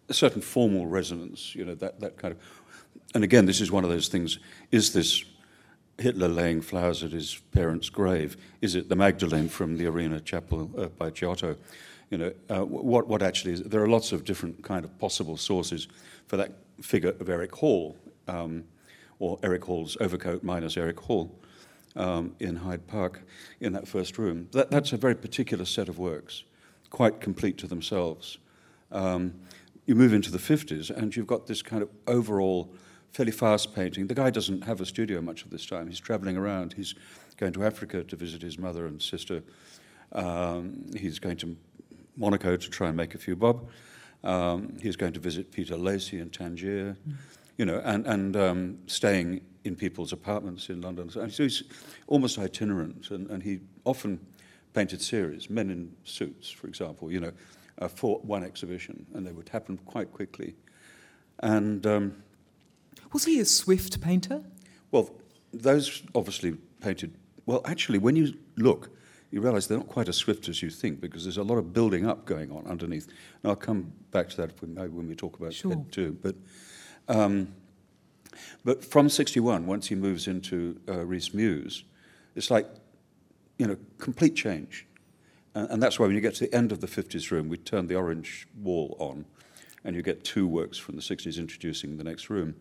a 0.08 0.14
certain 0.14 0.40
formal 0.40 0.86
resonance, 0.86 1.54
you 1.54 1.64
know, 1.64 1.74
that, 1.74 2.00
that 2.00 2.16
kind 2.16 2.32
of. 2.32 2.40
And 3.14 3.24
again, 3.24 3.46
this 3.46 3.60
is 3.60 3.70
one 3.70 3.84
of 3.84 3.90
those 3.90 4.08
things 4.08 4.38
is 4.70 4.92
this 4.92 5.24
Hitler 5.98 6.28
laying 6.28 6.60
flowers 6.60 7.02
at 7.02 7.12
his 7.12 7.40
parents' 7.52 7.88
grave? 7.88 8.36
Is 8.60 8.74
it 8.74 8.88
the 8.88 8.96
Magdalene 8.96 9.48
from 9.48 9.76
the 9.76 9.86
Arena 9.86 10.20
Chapel 10.20 10.70
uh, 10.76 10.86
by 10.86 11.10
Giotto? 11.10 11.56
You 12.10 12.18
know, 12.18 12.32
uh, 12.50 12.64
what, 12.64 13.08
what 13.08 13.22
actually 13.22 13.54
is, 13.54 13.62
there 13.62 13.82
are 13.82 13.88
lots 13.88 14.12
of 14.12 14.24
different 14.24 14.62
kind 14.62 14.84
of 14.84 14.96
possible 14.98 15.36
sources 15.36 15.88
for 16.26 16.36
that 16.36 16.52
figure 16.80 17.14
of 17.18 17.28
Eric 17.28 17.52
Hall, 17.52 17.96
um, 18.28 18.64
or 19.18 19.38
Eric 19.42 19.64
Hall's 19.64 19.96
overcoat 20.00 20.42
minus 20.42 20.76
Eric 20.76 21.00
Hall 21.00 21.34
um, 21.96 22.34
in 22.40 22.56
Hyde 22.56 22.86
Park 22.86 23.22
in 23.60 23.72
that 23.72 23.88
first 23.88 24.18
room. 24.18 24.48
That, 24.52 24.70
that's 24.70 24.92
a 24.92 24.96
very 24.96 25.14
particular 25.14 25.64
set 25.64 25.88
of 25.88 25.98
works, 25.98 26.44
quite 26.90 27.20
complete 27.20 27.58
to 27.58 27.66
themselves. 27.66 28.38
Um, 28.92 29.34
you 29.86 29.94
move 29.94 30.12
into 30.12 30.30
the 30.30 30.38
50s 30.38 30.90
and 30.90 31.14
you've 31.14 31.26
got 31.26 31.46
this 31.46 31.62
kind 31.62 31.82
of 31.82 31.88
overall 32.06 32.74
fairly 33.12 33.32
fast 33.32 33.74
painting. 33.74 34.06
The 34.08 34.14
guy 34.14 34.30
doesn't 34.30 34.64
have 34.64 34.80
a 34.80 34.86
studio 34.86 35.20
much 35.20 35.44
of 35.44 35.50
this 35.50 35.64
time. 35.64 35.88
He's 35.88 36.00
traveling 36.00 36.36
around. 36.36 36.74
He's 36.74 36.94
going 37.36 37.52
to 37.54 37.64
Africa 37.64 38.04
to 38.04 38.16
visit 38.16 38.42
his 38.42 38.58
mother 38.58 38.86
and 38.86 39.00
sister. 39.00 39.42
Um, 40.12 40.90
he's 40.96 41.18
going 41.18 41.36
to 41.38 41.56
Monaco 42.16 42.56
to 42.56 42.70
try 42.70 42.88
and 42.88 42.96
make 42.96 43.14
a 43.14 43.18
few 43.18 43.36
bob. 43.36 43.68
Um, 44.24 44.76
he's 44.82 44.96
going 44.96 45.12
to 45.12 45.20
visit 45.20 45.52
Peter 45.52 45.76
Lacy 45.76 46.18
in 46.18 46.30
Tangier, 46.30 46.96
you 47.56 47.64
know, 47.64 47.80
and, 47.84 48.06
and 48.06 48.36
um, 48.36 48.78
staying 48.86 49.40
in 49.64 49.74
people's 49.74 50.12
apartments 50.12 50.68
in 50.68 50.80
London. 50.80 51.10
So 51.10 51.26
he's 51.26 51.62
almost 52.06 52.38
itinerant, 52.38 53.10
and, 53.10 53.28
and 53.30 53.42
he 53.42 53.60
often 53.84 54.20
painted 54.72 55.00
series, 55.00 55.48
men 55.50 55.70
in 55.70 55.92
suits, 56.04 56.50
for 56.50 56.66
example, 56.66 57.10
you 57.10 57.20
know, 57.20 57.32
uh, 57.78 57.88
for 57.88 58.20
one 58.20 58.44
exhibition, 58.44 59.06
and 59.14 59.26
they 59.26 59.32
would 59.32 59.48
happen 59.48 59.78
quite 59.86 60.12
quickly. 60.12 60.54
And 61.40 61.86
um, 61.86 62.22
was 63.12 63.24
he 63.24 63.40
a 63.40 63.44
swift 63.44 64.00
painter? 64.00 64.42
Well, 64.90 65.10
those 65.52 66.02
obviously 66.14 66.56
painted. 66.80 67.14
Well, 67.46 67.62
actually, 67.64 67.98
when 67.98 68.16
you 68.16 68.34
look, 68.56 68.90
you 69.30 69.40
realize 69.40 69.66
they're 69.66 69.78
not 69.78 69.88
quite 69.88 70.08
as 70.08 70.16
swift 70.16 70.48
as 70.48 70.62
you 70.62 70.70
think 70.70 71.00
because 71.00 71.24
there's 71.24 71.36
a 71.36 71.42
lot 71.42 71.58
of 71.58 71.72
building 71.72 72.06
up 72.06 72.24
going 72.24 72.50
on 72.50 72.66
underneath. 72.66 73.06
And 73.42 73.50
I'll 73.50 73.56
come 73.56 73.92
back 74.10 74.28
to 74.30 74.36
that 74.36 74.60
when 74.60 75.08
we 75.08 75.14
talk 75.14 75.38
about 75.38 75.52
sure. 75.52 75.72
Ed 75.72 75.90
too. 75.92 76.16
But, 76.22 76.36
um, 77.08 77.54
but 78.64 78.84
from 78.84 79.08
61, 79.08 79.66
once 79.66 79.88
he 79.88 79.94
moves 79.94 80.26
into 80.26 80.80
uh, 80.88 81.04
Reece 81.04 81.32
Mews, 81.32 81.84
it's 82.34 82.50
like, 82.50 82.66
you 83.58 83.66
know, 83.66 83.76
complete 83.98 84.34
change. 84.34 84.86
And, 85.54 85.70
and 85.70 85.82
that's 85.82 85.98
why 85.98 86.06
when 86.06 86.14
you 86.14 86.20
get 86.20 86.34
to 86.36 86.46
the 86.46 86.54
end 86.54 86.72
of 86.72 86.80
the 86.80 86.86
50s 86.86 87.30
room, 87.30 87.48
we 87.48 87.56
turn 87.56 87.86
the 87.86 87.94
orange 87.94 88.46
wall 88.60 88.96
on, 88.98 89.24
and 89.84 89.96
you 89.96 90.02
get 90.02 90.24
two 90.24 90.46
works 90.46 90.78
from 90.78 90.96
the 90.96 91.02
60s 91.02 91.38
introducing 91.38 91.96
the 91.96 92.04
next 92.04 92.28
room. 92.28 92.56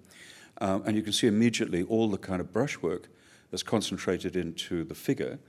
Um, 0.61 0.83
and 0.85 0.95
you 0.95 1.01
can 1.01 1.11
see 1.11 1.27
immediately 1.27 1.83
all 1.83 2.09
the 2.09 2.17
kind 2.17 2.39
of 2.39 2.53
brushwork 2.53 3.09
that's 3.51 3.63
concentrated 3.63 4.35
into 4.35 4.83
the 4.83 4.95
figure. 4.95 5.39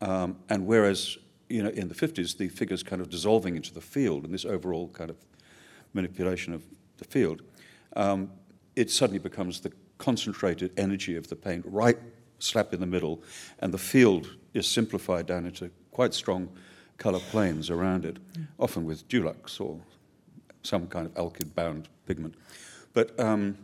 Um, 0.00 0.38
and 0.48 0.66
whereas, 0.66 1.18
you 1.48 1.62
know, 1.62 1.70
in 1.70 1.88
the 1.88 1.94
50s, 1.94 2.36
the 2.36 2.48
figure's 2.48 2.82
kind 2.82 3.02
of 3.02 3.10
dissolving 3.10 3.56
into 3.56 3.74
the 3.74 3.80
field 3.80 4.24
and 4.24 4.32
this 4.32 4.44
overall 4.44 4.88
kind 4.88 5.10
of 5.10 5.16
manipulation 5.92 6.54
of 6.54 6.62
the 6.98 7.04
field, 7.04 7.42
um, 7.98 8.30
it 8.76 8.90
suddenly 8.90 9.18
becomes 9.18 9.60
the 9.60 9.72
concentrated 9.98 10.70
energy 10.78 11.16
of 11.16 11.28
the 11.28 11.36
paint 11.36 11.64
right 11.66 11.98
slap 12.38 12.72
in 12.72 12.80
the 12.80 12.86
middle, 12.86 13.22
and 13.58 13.74
the 13.74 13.78
field 13.78 14.36
is 14.54 14.66
simplified 14.66 15.26
down 15.26 15.44
into 15.44 15.70
quite 15.90 16.14
strong 16.14 16.48
color 16.96 17.18
planes 17.18 17.68
around 17.68 18.04
it, 18.04 18.16
mm. 18.32 18.46
often 18.58 18.84
with 18.84 19.06
Dulux 19.08 19.60
or 19.60 19.78
some 20.62 20.86
kind 20.86 21.06
of 21.06 21.14
alkyd 21.14 21.54
bound 21.54 21.88
pigment. 22.06 22.34
But 22.92 23.18
um, 23.18 23.58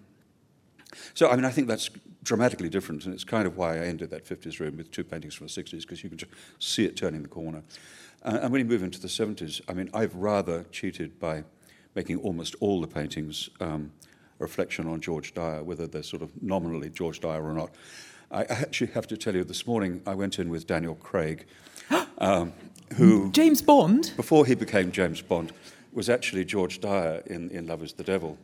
so, 1.14 1.30
I 1.30 1.36
mean, 1.36 1.44
I 1.44 1.50
think 1.50 1.68
that's 1.68 1.90
dramatically 2.22 2.68
different, 2.68 3.04
and 3.04 3.14
it's 3.14 3.24
kind 3.24 3.46
of 3.46 3.56
why 3.56 3.76
I 3.76 3.84
ended 3.86 4.10
that 4.10 4.24
50s 4.24 4.58
room 4.58 4.76
with 4.76 4.90
two 4.90 5.04
paintings 5.04 5.34
from 5.34 5.46
the 5.46 5.52
60s, 5.52 5.82
because 5.82 6.02
you 6.02 6.08
can 6.08 6.18
just 6.18 6.32
see 6.58 6.84
it 6.84 6.96
turning 6.96 7.22
the 7.22 7.28
corner. 7.28 7.62
Uh, 8.24 8.38
and 8.42 8.50
when 8.50 8.60
you 8.60 8.64
move 8.64 8.82
into 8.82 9.00
the 9.00 9.08
70s, 9.08 9.60
I 9.68 9.74
mean, 9.74 9.90
I've 9.92 10.14
rather 10.16 10.64
cheated 10.72 11.20
by 11.20 11.44
making 11.94 12.18
almost 12.18 12.56
all 12.60 12.80
the 12.80 12.86
paintings 12.86 13.50
um, 13.60 13.92
reflection 14.38 14.86
on 14.86 15.00
George 15.00 15.34
Dyer, 15.34 15.62
whether 15.62 15.86
they're 15.86 16.02
sort 16.02 16.22
of 16.22 16.30
nominally 16.42 16.90
George 16.90 17.20
Dyer 17.20 17.42
or 17.42 17.52
not. 17.52 17.74
I 18.30 18.44
actually 18.44 18.92
have 18.92 19.06
to 19.08 19.16
tell 19.16 19.34
you, 19.34 19.44
this 19.44 19.66
morning 19.66 20.02
I 20.06 20.14
went 20.14 20.38
in 20.38 20.48
with 20.48 20.66
Daniel 20.66 20.96
Craig, 20.96 21.46
um, 22.18 22.52
who. 22.96 23.30
James 23.32 23.62
Bond? 23.62 24.12
Before 24.16 24.44
he 24.46 24.54
became 24.54 24.90
James 24.92 25.20
Bond, 25.20 25.52
was 25.92 26.10
actually 26.10 26.44
George 26.44 26.80
Dyer 26.80 27.22
in, 27.26 27.50
in 27.50 27.66
Love 27.66 27.82
is 27.82 27.92
the 27.92 28.02
Devil. 28.02 28.36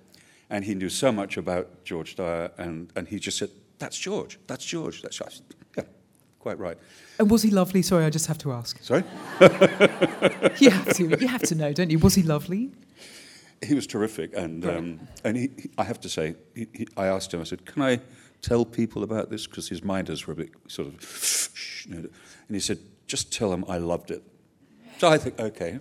And 0.48 0.64
he 0.64 0.74
knew 0.74 0.88
so 0.88 1.12
much 1.12 1.36
about 1.36 1.84
George 1.84 2.16
Dyer, 2.16 2.50
and, 2.58 2.92
and 2.96 3.08
he 3.08 3.18
just 3.18 3.38
said, 3.38 3.50
That's 3.78 3.98
George, 3.98 4.38
that's 4.46 4.64
George, 4.64 5.02
that's 5.02 5.16
George. 5.16 5.40
Yeah, 5.76 5.84
quite 6.38 6.58
right. 6.58 6.78
And 7.18 7.30
was 7.30 7.42
he 7.42 7.50
lovely? 7.50 7.82
Sorry, 7.82 8.04
I 8.04 8.10
just 8.10 8.26
have 8.26 8.38
to 8.38 8.52
ask. 8.52 8.82
Sorry? 8.82 9.04
you, 10.58 10.70
have 10.70 10.94
to, 10.94 11.16
you 11.20 11.28
have 11.28 11.42
to 11.42 11.54
know, 11.54 11.72
don't 11.72 11.90
you? 11.90 11.98
Was 11.98 12.14
he 12.14 12.22
lovely? 12.22 12.70
He 13.62 13.74
was 13.74 13.86
terrific, 13.86 14.34
and, 14.34 14.64
um, 14.64 15.00
and 15.22 15.36
he, 15.36 15.50
he, 15.56 15.70
I 15.76 15.84
have 15.84 16.00
to 16.00 16.08
say, 16.08 16.34
he, 16.54 16.66
he, 16.72 16.88
I 16.96 17.06
asked 17.06 17.34
him, 17.34 17.40
I 17.40 17.44
said, 17.44 17.66
Can 17.66 17.82
I 17.82 18.00
tell 18.40 18.64
people 18.64 19.02
about 19.02 19.30
this? 19.30 19.46
Because 19.46 19.68
his 19.68 19.84
minders 19.84 20.26
were 20.26 20.32
a 20.32 20.36
bit 20.36 20.50
sort 20.66 20.88
of, 20.88 21.84
you 21.86 21.94
know, 21.94 21.98
and 21.98 22.56
he 22.56 22.60
said, 22.60 22.78
Just 23.06 23.32
tell 23.32 23.50
them 23.50 23.64
I 23.68 23.78
loved 23.78 24.10
it. 24.10 24.22
So 24.98 25.08
I 25.08 25.18
think, 25.18 25.38
okay, 25.38 25.80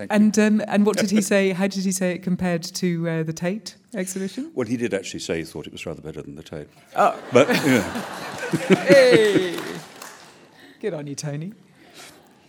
Thank 0.00 0.14
and 0.14 0.38
um, 0.38 0.62
and 0.66 0.86
what 0.86 0.96
did 0.96 1.10
he 1.10 1.20
say? 1.32 1.52
How 1.52 1.66
did 1.66 1.84
he 1.84 1.92
say 1.92 2.12
it 2.12 2.22
compared 2.22 2.62
to 2.62 3.06
uh, 3.06 3.22
the 3.22 3.34
Tate 3.34 3.76
exhibition? 3.94 4.50
Well, 4.54 4.66
he 4.66 4.78
did 4.78 4.94
actually 4.94 5.20
say 5.20 5.38
he 5.38 5.44
thought 5.44 5.66
it 5.66 5.72
was 5.72 5.84
rather 5.84 6.00
better 6.00 6.22
than 6.22 6.36
the 6.36 6.42
Tate. 6.42 6.68
Oh. 6.96 7.22
But 7.34 7.54
hey, 8.78 9.58
good 10.80 10.94
on 10.94 11.06
you, 11.06 11.14
Tony. 11.14 11.52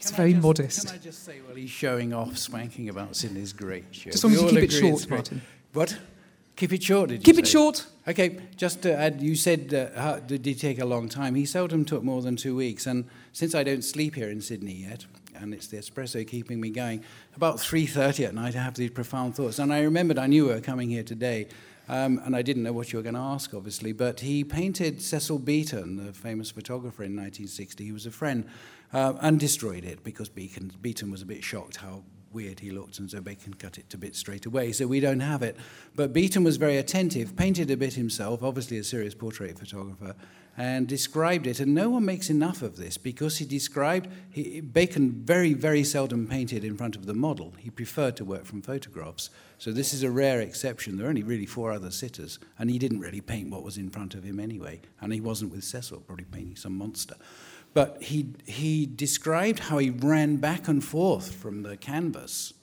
He's 0.02 0.10
can 0.10 0.18
very 0.18 0.32
just, 0.34 0.44
modest. 0.44 0.88
Can 0.88 0.96
I 0.96 1.00
just 1.00 1.24
say, 1.24 1.42
well, 1.46 1.56
he's 1.56 1.70
showing 1.70 2.14
off, 2.14 2.38
swanking 2.38 2.90
about 2.90 3.16
Sydney's 3.16 3.54
great 3.54 3.86
show. 3.92 4.10
Just 4.10 4.24
as 4.24 4.24
long 4.24 4.34
as 4.34 4.42
you 4.42 4.60
keep 4.60 4.70
it 4.70 4.74
short, 4.74 5.10
Martin. 5.10 5.42
What? 5.74 5.98
Keep 6.56 6.74
it 6.74 6.84
short, 6.84 7.10
did 7.10 7.24
Keep 7.24 7.40
it 7.40 7.46
say? 7.46 7.52
short. 7.52 7.86
Okay, 8.08 8.40
just 8.58 8.82
to 8.82 8.94
add, 8.96 9.22
you 9.22 9.36
said, 9.36 9.74
uh, 9.74 10.00
how, 10.00 10.20
did 10.20 10.46
he 10.46 10.56
take 10.56 10.80
a 10.80 10.86
long 10.86 11.08
time? 11.08 11.36
He 11.36 11.46
seldom 11.46 11.86
took 11.86 12.04
more 12.04 12.22
than 12.22 12.36
two 12.36 12.56
weeks. 12.56 12.88
And 12.88 13.06
since 13.32 13.54
I 13.54 13.64
don't 13.64 13.84
sleep 13.84 14.16
here 14.16 14.30
in 14.30 14.42
Sydney 14.42 14.74
yet, 14.74 15.06
and 15.36 15.54
it's 15.54 15.68
the 15.68 15.78
espresso 15.78 16.28
keeping 16.28 16.60
me 16.60 16.70
going. 16.70 17.04
About 17.36 17.58
3.30 17.58 18.28
at 18.28 18.34
night, 18.34 18.56
I 18.56 18.60
have 18.60 18.76
these 18.76 18.92
profound 18.92 19.36
thoughts. 19.36 19.60
And 19.60 19.72
I 19.74 19.82
remembered 19.82 20.18
I 20.18 20.28
knew 20.28 20.48
we 20.48 20.54
were 20.54 20.62
coming 20.62 20.90
here 20.90 21.04
today, 21.04 21.48
um, 21.90 22.22
and 22.26 22.36
I 22.36 22.42
didn't 22.42 22.64
know 22.64 22.74
what 22.74 22.92
you 22.92 23.00
were 23.00 23.04
going 23.04 23.16
to 23.16 23.22
ask, 23.22 23.54
obviously, 23.54 23.92
but 23.92 24.22
he 24.22 24.44
painted 24.44 25.02
Cecil 25.02 25.40
Beaton, 25.40 26.06
the 26.06 26.14
famous 26.14 26.52
photographer 26.52 27.04
in 27.04 27.16
1960. 27.16 27.84
He 27.84 27.92
was 27.92 28.06
a 28.06 28.12
friend, 28.12 28.48
uh, 28.94 29.14
and 29.22 29.40
destroyed 29.40 29.86
it 29.86 30.04
because 30.04 30.30
Beacon, 30.30 30.72
Beaton 30.82 31.12
was 31.12 31.22
a 31.22 31.26
bit 31.26 31.44
shocked 31.44 31.78
how 31.78 32.04
weird 32.34 32.60
he 32.60 32.72
looked, 32.72 33.00
and 33.00 33.10
so 33.10 33.22
Bacon 33.22 33.54
cut 33.54 33.78
it 33.78 33.90
to 33.90 33.98
bits 33.98 34.20
straight 34.20 34.46
away. 34.46 34.72
So 34.72 34.88
we 34.88 35.00
don't 35.00 35.20
have 35.20 35.44
it. 35.44 35.58
But 35.96 36.14
Beaton 36.14 36.44
was 36.44 36.58
very 36.58 36.78
attentive, 36.78 37.36
painted 37.36 37.70
a 37.70 37.78
bit 37.78 37.94
himself, 37.94 38.44
obviously 38.44 38.78
a 38.78 38.84
serious 38.84 39.14
portrait 39.14 39.60
photographer, 39.60 40.16
and 40.58 40.88
described 40.88 41.48
it. 41.48 41.60
And 41.60 41.74
no 41.74 41.90
one 41.90 42.06
makes 42.06 42.30
enough 42.30 42.62
of 42.62 42.78
this 42.78 42.98
because 42.98 43.38
he 43.38 43.46
described, 43.46 44.10
he, 44.30 44.62
Bacon 44.62 45.24
very, 45.24 45.54
very 45.54 45.84
seldom 45.84 46.28
painted 46.28 46.64
in 46.64 46.78
front 46.78 46.96
of 46.96 47.06
the 47.06 47.14
model. 47.14 47.54
He 47.58 47.70
preferred 47.70 48.18
to 48.18 48.26
work 48.26 48.46
from 48.46 48.62
photographs. 48.62 49.30
So 49.58 49.72
this 49.72 49.94
is 49.94 50.04
a 50.04 50.12
rare 50.12 50.42
exception. 50.42 50.98
There 50.98 51.06
are 51.06 51.10
only 51.10 51.24
really 51.24 51.46
four 51.46 51.72
other 51.72 51.92
sitters, 51.92 52.40
and 52.60 52.70
he 52.70 52.80
didn't 52.80 53.00
really 53.00 53.22
paint 53.22 53.50
what 53.50 53.64
was 53.64 53.78
in 53.78 53.90
front 53.90 54.16
of 54.16 54.24
him 54.24 54.40
anyway. 54.40 54.82
And 55.00 55.14
he 55.14 55.22
wasn't 55.22 55.52
with 55.52 55.64
Cecil, 55.64 56.02
probably 56.02 56.26
painting 56.26 56.56
some 56.56 56.78
monster. 56.78 57.16
But 57.74 58.02
he, 58.04 58.28
he 58.46 58.86
described 58.86 59.60
how 59.60 59.78
he 59.78 59.90
ran 59.90 60.38
back 60.38 60.68
and 60.68 60.84
forth 60.84 61.34
from 61.34 61.64
the 61.64 61.78
canvas 61.78 62.54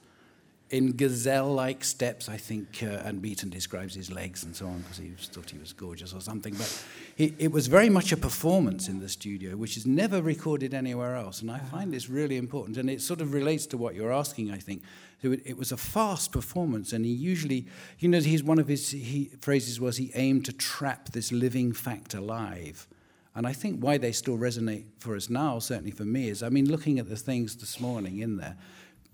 in 0.71 0.93
gazelle 0.93 1.53
like 1.53 1.83
steps, 1.83 2.29
I 2.29 2.37
think, 2.37 2.83
uh, 2.83 3.03
and 3.05 3.23
Beaton 3.23 3.49
describes 3.49 3.95
his 3.95 4.11
legs 4.11 4.45
and 4.45 4.55
so 4.55 4.67
on 4.67 4.81
because 4.81 4.99
he 4.99 5.11
thought 5.19 5.51
he 5.51 5.59
was 5.59 5.73
gorgeous 5.73 6.13
or 6.13 6.21
something. 6.21 6.55
But 6.55 6.85
he, 7.17 7.35
it 7.39 7.51
was 7.51 7.69
very 7.69 7.89
much 7.89 8.13
a 8.13 8.17
performance 8.17 8.89
in 8.89 9.01
the 9.01 9.09
studio, 9.09 9.57
which 9.57 9.77
is 9.77 9.87
never 9.87 10.21
recorded 10.21 10.75
anywhere 10.75 11.17
else. 11.17 11.41
And 11.41 11.51
I 11.51 11.59
find 11.59 11.93
this 11.93 12.11
really 12.11 12.37
important. 12.37 12.77
And 12.77 12.91
it 12.91 13.01
sort 13.01 13.21
of 13.21 13.33
relates 13.33 13.67
to 13.67 13.79
what 13.79 13.95
you're 13.95 14.13
asking, 14.13 14.51
I 14.51 14.59
think. 14.59 14.83
So 15.23 15.33
it, 15.33 15.41
it 15.47 15.57
was 15.57 15.73
a 15.73 15.77
fast 15.77 16.33
performance, 16.33 16.93
and 16.93 17.05
he 17.05 17.13
usually, 17.13 17.67
you 17.99 18.09
know, 18.09 18.21
he's 18.21 18.45
one 18.45 18.59
of 18.59 18.69
his 18.69 18.91
he, 18.91 19.31
phrases 19.41 19.81
was 19.81 19.97
he 19.97 20.13
aimed 20.15 20.45
to 20.45 20.53
trap 20.53 21.11
this 21.11 21.33
living 21.33 21.73
fact 21.73 22.15
alive. 22.15 22.87
And 23.35 23.47
I 23.47 23.53
think 23.53 23.81
why 23.81 23.99
they 23.99 24.13
still 24.13 24.37
resonate 24.37 24.87
for 24.99 25.15
us 25.15 25.31
now, 25.31 25.59
certainly 25.59 25.91
for 25.93 26.05
me, 26.05 26.29
is 26.29 26.43
I 26.43 26.49
mean, 26.49 26.69
looking 26.69 26.99
at 26.99 27.09
the 27.09 27.17
things 27.17 27.57
this 27.57 27.79
morning 27.79 28.19
in 28.19 28.37
there, 28.37 28.57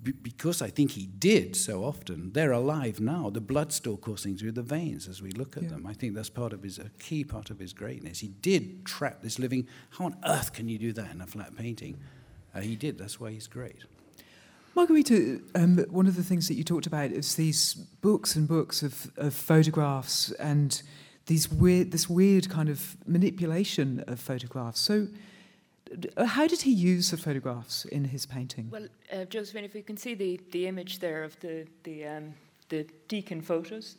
because 0.03 0.61
I 0.61 0.69
think 0.69 0.93
he 0.93 1.07
did 1.07 1.57
so 1.57 1.83
often, 1.85 2.33
they're 2.33 2.53
alive 2.53 3.01
now. 3.01 3.31
The 3.31 3.41
blood's 3.41 3.75
still 3.75 3.97
coursing 3.97 4.37
through 4.37 4.53
the 4.53 4.63
veins 4.63 5.09
as 5.09 5.23
we 5.23 5.31
look 5.33 5.57
at 5.57 5.65
yeah. 5.65 5.71
them. 5.71 5.87
I 5.87 5.95
think 5.95 6.15
that's 6.15 6.29
part 6.29 6.53
of 6.53 6.63
his, 6.63 6.79
a 6.79 6.91
key 6.99 7.25
part 7.25 7.51
of 7.51 7.59
his 7.59 7.73
greatness. 7.73 8.21
He 8.21 8.29
did 8.29 8.85
trap 8.85 9.23
this 9.23 9.39
living. 9.39 9.67
How 9.91 10.07
on 10.07 10.17
earth 10.27 10.53
can 10.53 10.69
you 10.69 10.79
do 10.79 10.93
that 10.93 11.11
in 11.11 11.21
a 11.21 11.27
flat 11.27 11.57
painting? 11.57 11.99
Uh, 12.55 12.61
he 12.61 12.77
did. 12.77 12.99
That's 12.99 13.19
why 13.19 13.31
he's 13.31 13.47
great. 13.47 13.85
Margarita, 14.75 15.41
um, 15.55 15.79
one 15.89 16.07
of 16.07 16.17
the 16.17 16.23
things 16.23 16.49
that 16.49 16.55
you 16.55 16.65
talked 16.65 16.87
about 16.87 17.13
is 17.13 17.37
these 17.37 17.75
books 17.75 18.35
and 18.37 18.49
books 18.49 18.83
of, 18.83 19.11
of 19.17 19.33
photographs 19.33 20.33
and 20.33 20.83
these 21.27 21.51
weird, 21.51 21.91
this 21.91 22.09
weird 22.09 22.49
kind 22.49 22.69
of 22.69 22.97
manipulation 23.07 24.05
of 24.07 24.21
photographs. 24.21 24.81
So, 24.81 25.09
how 26.19 26.47
did 26.47 26.63
he 26.63 26.73
use 26.73 27.11
the 27.11 27.17
photographs 27.17 27.85
in 27.85 28.05
his 28.05 28.27
painting? 28.27 28.69
Well, 28.71 28.89
uh, 29.13 29.25
Josephine, 29.27 29.65
if 29.65 29.75
you 29.75 29.83
can 29.83 29.97
see 29.97 30.15
the, 30.15 30.41
the 30.51 30.67
image 30.67 30.99
there 30.99 31.23
of 31.23 31.39
the 31.41 31.67
the, 31.85 32.07
um, 32.07 32.35
the 32.69 32.87
Deakin 33.09 33.41
photos. 33.41 33.97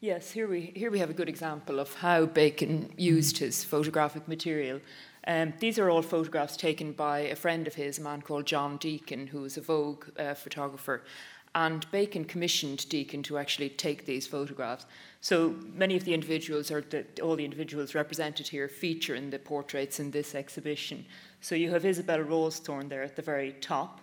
Yes, 0.00 0.32
here 0.32 0.48
we 0.48 0.72
here 0.74 0.90
we 0.90 0.98
have 0.98 1.10
a 1.10 1.14
good 1.14 1.28
example 1.28 1.78
of 1.78 1.94
how 1.94 2.26
Bacon 2.26 2.92
used 2.96 3.36
mm. 3.36 3.40
his 3.40 3.64
photographic 3.64 4.26
material. 4.26 4.80
Um, 5.26 5.52
these 5.60 5.78
are 5.78 5.88
all 5.88 6.02
photographs 6.02 6.56
taken 6.56 6.92
by 6.92 7.20
a 7.20 7.36
friend 7.36 7.66
of 7.68 7.74
his, 7.74 7.98
a 7.98 8.02
man 8.02 8.22
called 8.22 8.44
John 8.44 8.76
Deakin, 8.78 9.28
who 9.28 9.42
was 9.42 9.56
a 9.56 9.60
Vogue 9.60 10.06
uh, 10.18 10.34
photographer. 10.34 11.04
And 11.54 11.88
Bacon 11.90 12.24
commissioned 12.24 12.88
Deakin 12.88 13.22
to 13.24 13.38
actually 13.38 13.68
take 13.68 14.06
these 14.06 14.26
photographs. 14.26 14.86
So 15.22 15.54
many 15.72 15.96
of 15.96 16.04
the 16.04 16.14
individuals, 16.14 16.72
or 16.72 16.80
the, 16.80 17.06
all 17.22 17.36
the 17.36 17.44
individuals 17.44 17.94
represented 17.94 18.48
here, 18.48 18.66
feature 18.68 19.14
in 19.14 19.30
the 19.30 19.38
portraits 19.38 20.00
in 20.00 20.10
this 20.10 20.34
exhibition. 20.34 21.06
So 21.40 21.54
you 21.54 21.70
have 21.70 21.86
Isabel 21.86 22.18
Rawsthorne 22.18 22.88
there 22.88 23.04
at 23.04 23.14
the 23.14 23.22
very 23.22 23.52
top, 23.60 24.00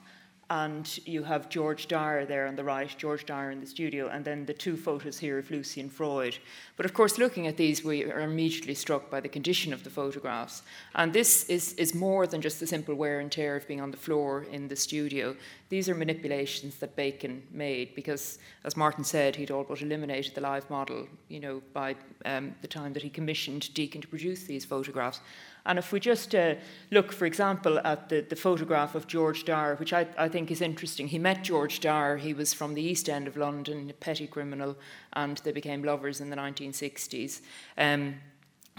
and 0.49 0.99
you 1.05 1.23
have 1.23 1.49
George 1.49 1.87
Dyer 1.87 2.25
there 2.25 2.47
on 2.47 2.55
the 2.55 2.63
right, 2.63 2.93
George 2.97 3.25
Dyer 3.25 3.51
in 3.51 3.59
the 3.59 3.67
studio, 3.67 4.07
and 4.07 4.25
then 4.25 4.45
the 4.45 4.53
two 4.53 4.75
photos 4.75 5.19
here 5.19 5.37
of 5.37 5.51
Lucian 5.51 5.89
Freud. 5.89 6.37
But 6.75 6.85
of 6.85 6.93
course, 6.93 7.19
looking 7.19 7.45
at 7.45 7.55
these, 7.55 7.83
we 7.83 8.03
are 8.05 8.21
immediately 8.21 8.73
struck 8.73 9.11
by 9.11 9.19
the 9.19 9.29
condition 9.29 9.73
of 9.73 9.83
the 9.83 9.91
photographs. 9.91 10.63
And 10.95 11.13
this 11.13 11.43
is, 11.49 11.73
is 11.73 11.93
more 11.93 12.25
than 12.25 12.41
just 12.41 12.59
the 12.59 12.65
simple 12.65 12.95
wear 12.95 13.19
and 13.19 13.31
tear 13.31 13.55
of 13.55 13.67
being 13.67 13.81
on 13.81 13.91
the 13.91 13.97
floor 13.97 14.47
in 14.51 14.67
the 14.67 14.75
studio. 14.75 15.35
These 15.69 15.87
are 15.87 15.95
manipulations 15.95 16.77
that 16.77 16.95
Bacon 16.95 17.43
made 17.51 17.93
because, 17.93 18.39
as 18.63 18.75
Martin 18.75 19.03
said, 19.03 19.35
he'd 19.35 19.51
all 19.51 19.63
but 19.63 19.83
eliminated 19.83 20.33
the 20.33 20.41
live 20.41 20.67
model, 20.71 21.07
you 21.27 21.39
know, 21.39 21.61
by 21.73 21.95
um, 22.25 22.55
the 22.61 22.67
time 22.67 22.93
that 22.93 23.03
he 23.03 23.09
commissioned 23.09 23.71
Deakin 23.75 24.01
to 24.01 24.07
produce 24.07 24.45
these 24.45 24.65
photographs. 24.65 25.21
And 25.69 25.77
if 25.77 25.91
we 25.91 25.99
just 25.99 26.33
uh, 26.33 26.55
look, 26.89 27.11
for 27.11 27.27
example, 27.27 27.77
at 27.83 28.09
the, 28.09 28.21
the 28.21 28.35
photograph 28.35 28.95
of 28.95 29.05
George 29.05 29.45
Dyer, 29.45 29.75
which 29.75 29.93
I, 29.93 30.07
I 30.17 30.27
think 30.27 30.49
is 30.49 30.61
interesting. 30.61 31.07
He 31.07 31.19
met 31.19 31.43
George 31.43 31.79
Dyer, 31.79 32.17
he 32.17 32.33
was 32.33 32.55
from 32.55 32.73
the 32.73 32.81
East 32.81 33.07
End 33.07 33.27
of 33.27 33.37
London, 33.37 33.87
a 33.87 33.93
petty 33.93 34.25
criminal, 34.25 34.75
and 35.13 35.37
they 35.37 35.51
became 35.51 35.83
lovers 35.83 36.21
in 36.21 36.31
the 36.31 36.35
1960s. 36.35 37.41
Um, 37.77 38.15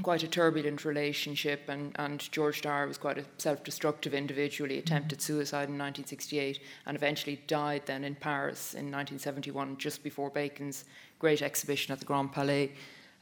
quite 0.02 0.24
a 0.24 0.28
turbulent 0.28 0.84
relationship, 0.84 1.68
and, 1.68 1.94
and 1.94 2.28
George 2.32 2.60
Dyer 2.60 2.88
was 2.88 2.98
quite 2.98 3.18
a 3.18 3.24
self 3.38 3.62
destructive 3.62 4.12
individual. 4.12 4.68
He 4.68 4.78
attempted 4.78 5.22
suicide 5.22 5.68
in 5.68 5.78
1968 5.78 6.58
and 6.86 6.96
eventually 6.96 7.40
died 7.46 7.82
then 7.86 8.02
in 8.02 8.16
Paris 8.16 8.74
in 8.74 8.86
1971, 8.86 9.76
just 9.76 10.02
before 10.02 10.28
Bacon's 10.28 10.86
great 11.20 11.40
exhibition 11.40 11.92
at 11.92 12.00
the 12.00 12.04
Grand 12.04 12.32
Palais. 12.32 12.72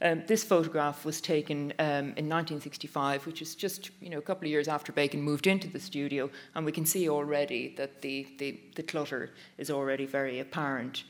Um, 0.01 0.23
this 0.27 0.43
photograph 0.43 1.03
was 1.03 1.19
taken 1.19 1.73
um, 1.79 2.13
in 2.15 2.29
1965, 2.29 3.25
which 3.25 3.41
is 3.41 3.53
just 3.53 3.89
you 4.01 4.09
know 4.09 4.17
a 4.17 4.21
couple 4.21 4.45
of 4.45 4.51
years 4.51 4.67
after 4.67 4.91
Bacon 4.91 5.21
moved 5.21 5.45
into 5.45 5.67
the 5.67 5.79
studio, 5.79 6.29
and 6.55 6.65
we 6.65 6.71
can 6.71 6.85
see 6.85 7.09
already 7.09 7.73
that 7.77 8.01
the, 8.01 8.27
the, 8.37 8.59
the 8.75 8.83
clutter 8.83 9.31
is 9.57 9.69
already 9.69 10.05
very 10.05 10.39
apparent. 10.39 11.03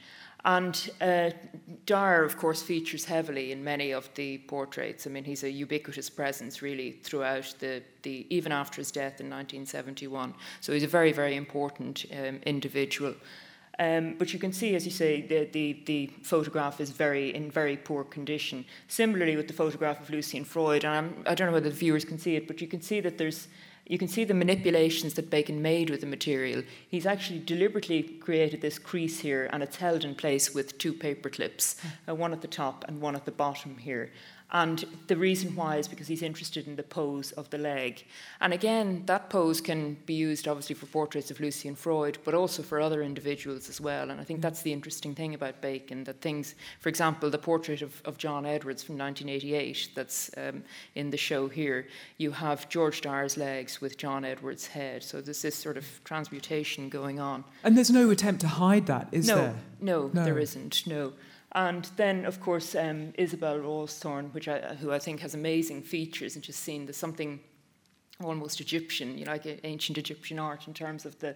And 0.46 0.90
uh, 1.02 1.32
Dyer, 1.86 2.24
of 2.24 2.38
course, 2.38 2.62
features 2.62 3.04
heavily 3.04 3.52
in 3.52 3.64
many 3.64 3.92
of 3.92 4.10
the 4.16 4.38
portraits. 4.40 5.06
I 5.06 5.10
mean, 5.10 5.26
he's 5.26 5.44
a 5.44 5.52
ubiquitous 5.52 6.10
presence 6.10 6.62
really 6.62 6.92
throughout 7.04 7.54
the, 7.60 7.84
the 8.04 8.26
even 8.30 8.54
after 8.54 8.78
his 8.78 8.90
death 8.90 9.20
in 9.20 9.30
1971. 9.30 10.34
So 10.62 10.72
he's 10.72 10.84
a 10.84 10.88
very, 10.88 11.12
very 11.12 11.36
important 11.36 12.06
um, 12.18 12.40
individual. 12.46 13.16
Um, 13.80 14.16
but 14.20 14.34
you 14.34 14.40
can 14.40 14.52
see, 14.52 14.76
as 14.76 14.84
you 14.84 14.92
say, 14.92 15.22
the, 15.22 15.46
the, 15.46 15.82
the, 15.86 16.08
photograph 16.22 16.82
is 16.82 16.90
very 16.90 17.34
in 17.34 17.50
very 17.50 17.78
poor 17.78 18.04
condition. 18.04 18.66
Similarly, 18.90 19.38
with 19.38 19.48
the 19.48 19.54
photograph 19.54 20.02
of 20.02 20.10
Lucian 20.10 20.44
Freud, 20.44 20.84
and 20.84 20.94
I'm, 20.94 21.24
I 21.26 21.34
do 21.34 21.46
not 21.46 21.52
know 21.52 21.54
whether 21.54 21.70
the 21.70 21.76
viewers 21.76 22.04
can 22.04 22.20
see 22.20 22.36
it, 22.36 22.46
but 22.46 22.60
you 22.60 22.68
can 22.68 22.82
see 22.82 23.00
that 23.00 23.18
there's 23.18 23.48
you 23.90 23.98
can 23.98 24.08
see 24.08 24.24
the 24.24 24.36
manipulations 24.36 25.16
that 25.16 25.32
Bacon 25.32 25.64
made 25.64 25.90
with 25.90 26.02
the 26.02 26.06
material. 26.06 26.62
He's 26.90 27.08
actually 27.08 27.40
deliberately 27.40 28.04
created 28.04 28.62
this 28.62 28.78
crease 28.78 29.20
here, 29.20 29.50
and 29.52 29.64
it's 29.64 29.78
held 29.78 30.04
in 30.04 30.14
place 30.14 30.54
with 30.54 30.78
two 30.78 30.94
paper 30.94 31.28
clips, 31.28 31.76
uh, 32.08 32.14
one 32.14 32.32
at 32.32 32.42
the 32.42 32.48
top 32.48 32.86
and 32.88 33.02
one 33.02 33.16
at 33.16 33.26
the 33.26 33.32
bottom 33.32 33.78
here. 33.78 34.12
And 34.52 34.84
the 35.06 35.16
reason 35.16 35.56
why 35.56 35.78
is 35.78 35.88
because 35.88 36.08
he's 36.08 36.24
interested 36.24 36.68
in 36.68 36.76
the 36.76 36.84
pose 36.84 37.32
of 37.34 37.50
the 37.52 37.60
leg. 37.60 38.04
And 38.42 38.52
again, 38.52 39.04
that 39.06 39.30
pose 39.30 39.62
can 39.62 39.96
be 40.08 40.16
used 40.16 40.48
obviously 40.48 40.74
for 40.74 40.88
portraits 40.88 41.30
of 41.30 41.40
Lucian 41.40 41.76
Freud, 41.76 42.18
but 42.26 42.34
also 42.34 42.64
for 42.64 42.82
other 42.82 43.04
individuals 43.04 43.70
as 43.70 43.80
well. 43.80 44.10
And 44.10 44.20
I 44.20 44.24
think 44.24 44.42
that's 44.42 44.64
the 44.64 44.74
interesting 44.74 45.14
thing 45.14 45.36
about 45.36 45.62
Bacon 45.62 46.04
that 46.06 46.22
things, 46.22 46.56
for 46.80 46.90
example, 46.90 47.30
the 47.30 47.38
portrait 47.38 47.84
of, 47.84 48.02
of 48.06 48.18
John 48.18 48.46
Edwards 48.46 48.82
from 48.82 48.98
1988 48.98 49.90
that's 49.94 50.32
um, 50.36 50.64
in 50.96 51.12
the 51.12 51.18
show 51.18 51.48
here, 51.48 51.88
you 52.18 52.32
have 52.32 52.68
George 52.70 53.02
Dyer's 53.02 53.38
legs 53.38 53.80
with 53.82 53.98
John 53.98 54.26
Edwards' 54.26 54.66
head. 54.66 55.04
So 55.04 55.22
there's 55.22 55.44
this 55.44 55.56
sort 55.56 55.78
of 55.78 55.86
transmutation 56.04 56.90
going 56.90 57.20
on. 57.20 57.44
And 57.64 57.78
there's 57.78 57.92
no 57.92 58.10
attempt 58.10 58.42
to 58.42 58.48
hide 58.48 58.88
that, 58.88 59.10
is 59.12 59.28
no, 59.28 59.36
there? 59.36 59.56
No, 59.80 60.10
no, 60.12 60.24
there 60.24 60.40
isn't, 60.40 60.88
no. 60.88 61.14
And 61.54 61.90
then, 61.96 62.26
of 62.26 62.40
course, 62.40 62.76
um, 62.76 63.14
Isabel 63.18 63.58
Rawsthorne, 63.58 64.32
which 64.34 64.48
I, 64.48 64.76
who 64.76 64.92
I 64.92 65.00
think 65.00 65.22
has 65.22 65.34
amazing 65.34 65.82
features 65.82 66.36
and 66.36 66.44
just 66.44 66.60
seen 66.60 66.86
there's 66.86 66.98
something 66.98 67.40
almost 68.24 68.60
Egyptian, 68.62 69.18
you 69.18 69.26
know, 69.26 69.32
like 69.32 69.60
ancient 69.64 69.98
Egyptian 69.98 70.40
art 70.40 70.68
in 70.68 70.74
terms 70.74 71.06
of 71.06 71.18
the 71.20 71.36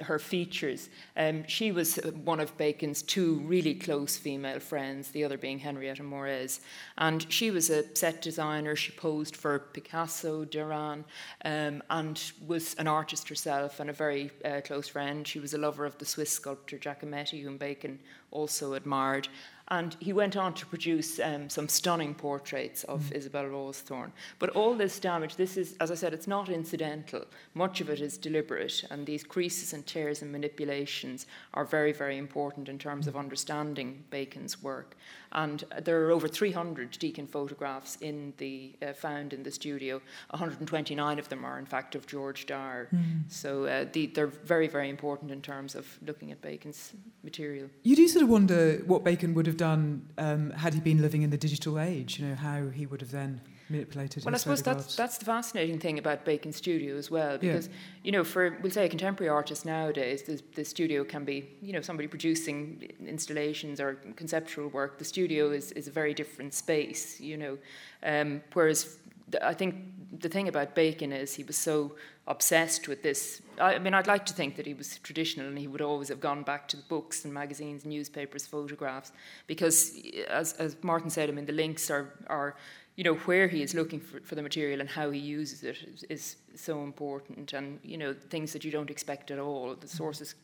her 0.00 0.18
features. 0.18 0.88
Um, 1.16 1.46
she 1.46 1.70
was 1.70 1.96
one 2.24 2.40
of 2.40 2.56
Bacon's 2.56 3.02
two 3.02 3.40
really 3.40 3.74
close 3.74 4.16
female 4.16 4.58
friends, 4.58 5.10
the 5.10 5.24
other 5.24 5.36
being 5.36 5.58
Henrietta 5.58 6.02
Moraes. 6.02 6.60
And 6.96 7.30
she 7.30 7.50
was 7.50 7.70
a 7.70 7.94
set 7.94 8.22
designer. 8.22 8.74
She 8.74 8.92
posed 8.92 9.36
for 9.36 9.58
Picasso, 9.58 10.44
Derain, 10.44 11.04
um, 11.44 11.82
and 11.90 12.32
was 12.46 12.74
an 12.74 12.88
artist 12.88 13.28
herself 13.28 13.80
and 13.80 13.90
a 13.90 13.92
very 13.92 14.30
uh, 14.44 14.60
close 14.64 14.88
friend. 14.88 15.26
She 15.26 15.40
was 15.40 15.54
a 15.54 15.58
lover 15.58 15.84
of 15.84 15.98
the 15.98 16.06
Swiss 16.06 16.30
sculptor 16.30 16.78
Giacometti, 16.78 17.42
whom 17.42 17.58
Bacon 17.58 17.98
also 18.30 18.74
admired. 18.74 19.28
And 19.72 19.96
he 20.00 20.12
went 20.12 20.36
on 20.36 20.52
to 20.52 20.66
produce 20.66 21.18
um, 21.18 21.48
some 21.48 21.66
stunning 21.66 22.14
portraits 22.14 22.84
of 22.84 23.04
mm. 23.04 23.16
Isabel 23.16 23.44
Rawsthorne. 23.44 24.12
But 24.38 24.50
all 24.50 24.74
this 24.74 25.00
damage, 25.00 25.36
this 25.36 25.56
is, 25.56 25.76
as 25.80 25.90
I 25.90 25.94
said, 25.94 26.12
it's 26.12 26.28
not 26.28 26.50
incidental. 26.50 27.24
Much 27.54 27.80
of 27.80 27.88
it 27.88 28.02
is 28.02 28.18
deliberate, 28.18 28.84
and 28.90 29.06
these 29.06 29.24
creases 29.24 29.72
and 29.72 29.86
tears 29.86 30.20
and 30.20 30.30
manipulations 30.30 31.24
are 31.54 31.64
very, 31.64 31.92
very 31.92 32.18
important 32.18 32.68
in 32.68 32.78
terms 32.78 33.06
of 33.06 33.16
understanding 33.16 34.04
Bacon's 34.10 34.62
work. 34.62 34.94
And 35.32 35.64
there 35.82 36.04
are 36.04 36.10
over 36.10 36.28
300 36.28 36.90
Deakin 36.98 37.26
photographs 37.26 37.96
in 38.00 38.34
the 38.36 38.74
uh, 38.82 38.92
found 38.92 39.32
in 39.32 39.42
the 39.42 39.50
studio. 39.50 40.00
129 40.30 41.18
of 41.18 41.28
them 41.28 41.44
are, 41.44 41.58
in 41.58 41.66
fact, 41.66 41.94
of 41.94 42.06
George 42.06 42.46
Dyer. 42.46 42.88
Mm. 42.94 43.22
So 43.28 43.64
uh, 43.64 43.86
the, 43.92 44.06
they're 44.06 44.26
very, 44.26 44.68
very 44.68 44.88
important 44.88 45.30
in 45.30 45.40
terms 45.40 45.74
of 45.74 45.98
looking 46.06 46.32
at 46.32 46.42
Bacon's 46.42 46.92
material. 47.22 47.68
You 47.82 47.96
do 47.96 48.08
sort 48.08 48.24
of 48.24 48.28
wonder 48.28 48.82
what 48.86 49.04
Bacon 49.04 49.34
would 49.34 49.46
have 49.46 49.56
done 49.56 50.08
um, 50.18 50.50
had 50.50 50.74
he 50.74 50.80
been 50.80 51.00
living 51.00 51.22
in 51.22 51.30
the 51.30 51.38
digital 51.38 51.78
age. 51.78 52.18
You 52.18 52.28
know 52.28 52.34
how 52.34 52.68
he 52.68 52.86
would 52.86 53.00
have 53.00 53.10
then 53.10 53.40
manipulated. 53.72 54.24
Well, 54.24 54.34
I 54.34 54.38
suppose 54.38 54.62
that's 54.62 54.94
that's 54.96 55.18
the 55.18 55.24
fascinating 55.24 55.78
thing 55.78 55.98
about 55.98 56.24
Bacon 56.24 56.52
Studio 56.52 56.96
as 56.96 57.10
well, 57.10 57.38
because 57.38 57.66
yeah. 57.66 57.74
you 58.04 58.12
know, 58.12 58.24
for 58.24 58.58
we'll 58.62 58.70
say 58.70 58.86
a 58.86 58.88
contemporary 58.88 59.30
artist 59.30 59.64
nowadays, 59.64 60.22
the, 60.22 60.40
the 60.54 60.64
studio 60.64 61.04
can 61.04 61.24
be 61.24 61.48
you 61.60 61.72
know 61.72 61.80
somebody 61.80 62.08
producing 62.08 62.88
installations 63.06 63.80
or 63.80 63.94
conceptual 64.16 64.68
work. 64.68 64.98
The 64.98 65.04
studio 65.04 65.50
is 65.50 65.72
is 65.72 65.88
a 65.88 65.90
very 65.90 66.14
different 66.14 66.54
space, 66.54 67.20
you 67.20 67.36
know, 67.36 67.58
um, 68.02 68.42
whereas 68.52 68.98
I 69.40 69.54
think 69.54 69.76
the 70.20 70.28
thing 70.28 70.48
about 70.48 70.74
Bacon 70.74 71.12
is 71.12 71.34
he 71.34 71.44
was 71.44 71.56
so 71.56 71.96
obsessed 72.26 72.88
with 72.88 73.02
this. 73.02 73.42
I, 73.60 73.78
mean, 73.78 73.94
I'd 73.94 74.06
like 74.06 74.26
to 74.26 74.34
think 74.34 74.56
that 74.56 74.66
he 74.66 74.74
was 74.74 74.98
traditional 74.98 75.48
and 75.48 75.58
he 75.58 75.66
would 75.66 75.80
always 75.80 76.08
have 76.08 76.20
gone 76.20 76.42
back 76.42 76.68
to 76.68 76.76
the 76.76 76.82
books 76.84 77.24
and 77.24 77.32
magazines, 77.32 77.84
newspapers, 77.84 78.46
photographs, 78.46 79.12
because 79.46 79.94
eh, 80.04 80.22
as, 80.28 80.52
as 80.54 80.76
Martin 80.82 81.10
said, 81.10 81.28
I 81.28 81.32
mean, 81.32 81.46
the 81.46 81.52
links 81.52 81.90
are, 81.90 82.12
are 82.26 82.56
you 82.96 83.04
know, 83.04 83.14
where 83.14 83.48
he 83.48 83.62
is 83.62 83.74
looking 83.74 84.00
for, 84.00 84.20
for 84.20 84.34
the 84.34 84.42
material 84.42 84.80
and 84.80 84.88
how 84.88 85.10
he 85.10 85.18
uses 85.18 85.64
it 85.64 85.78
is, 85.94 86.04
is 86.08 86.36
so 86.54 86.82
important. 86.82 87.52
And, 87.52 87.80
you 87.82 87.96
know, 87.96 88.14
things 88.14 88.52
that 88.52 88.64
you 88.64 88.70
don't 88.70 88.90
expect 88.90 89.30
at 89.30 89.38
all. 89.38 89.74
The 89.74 89.88
sources, 89.88 90.34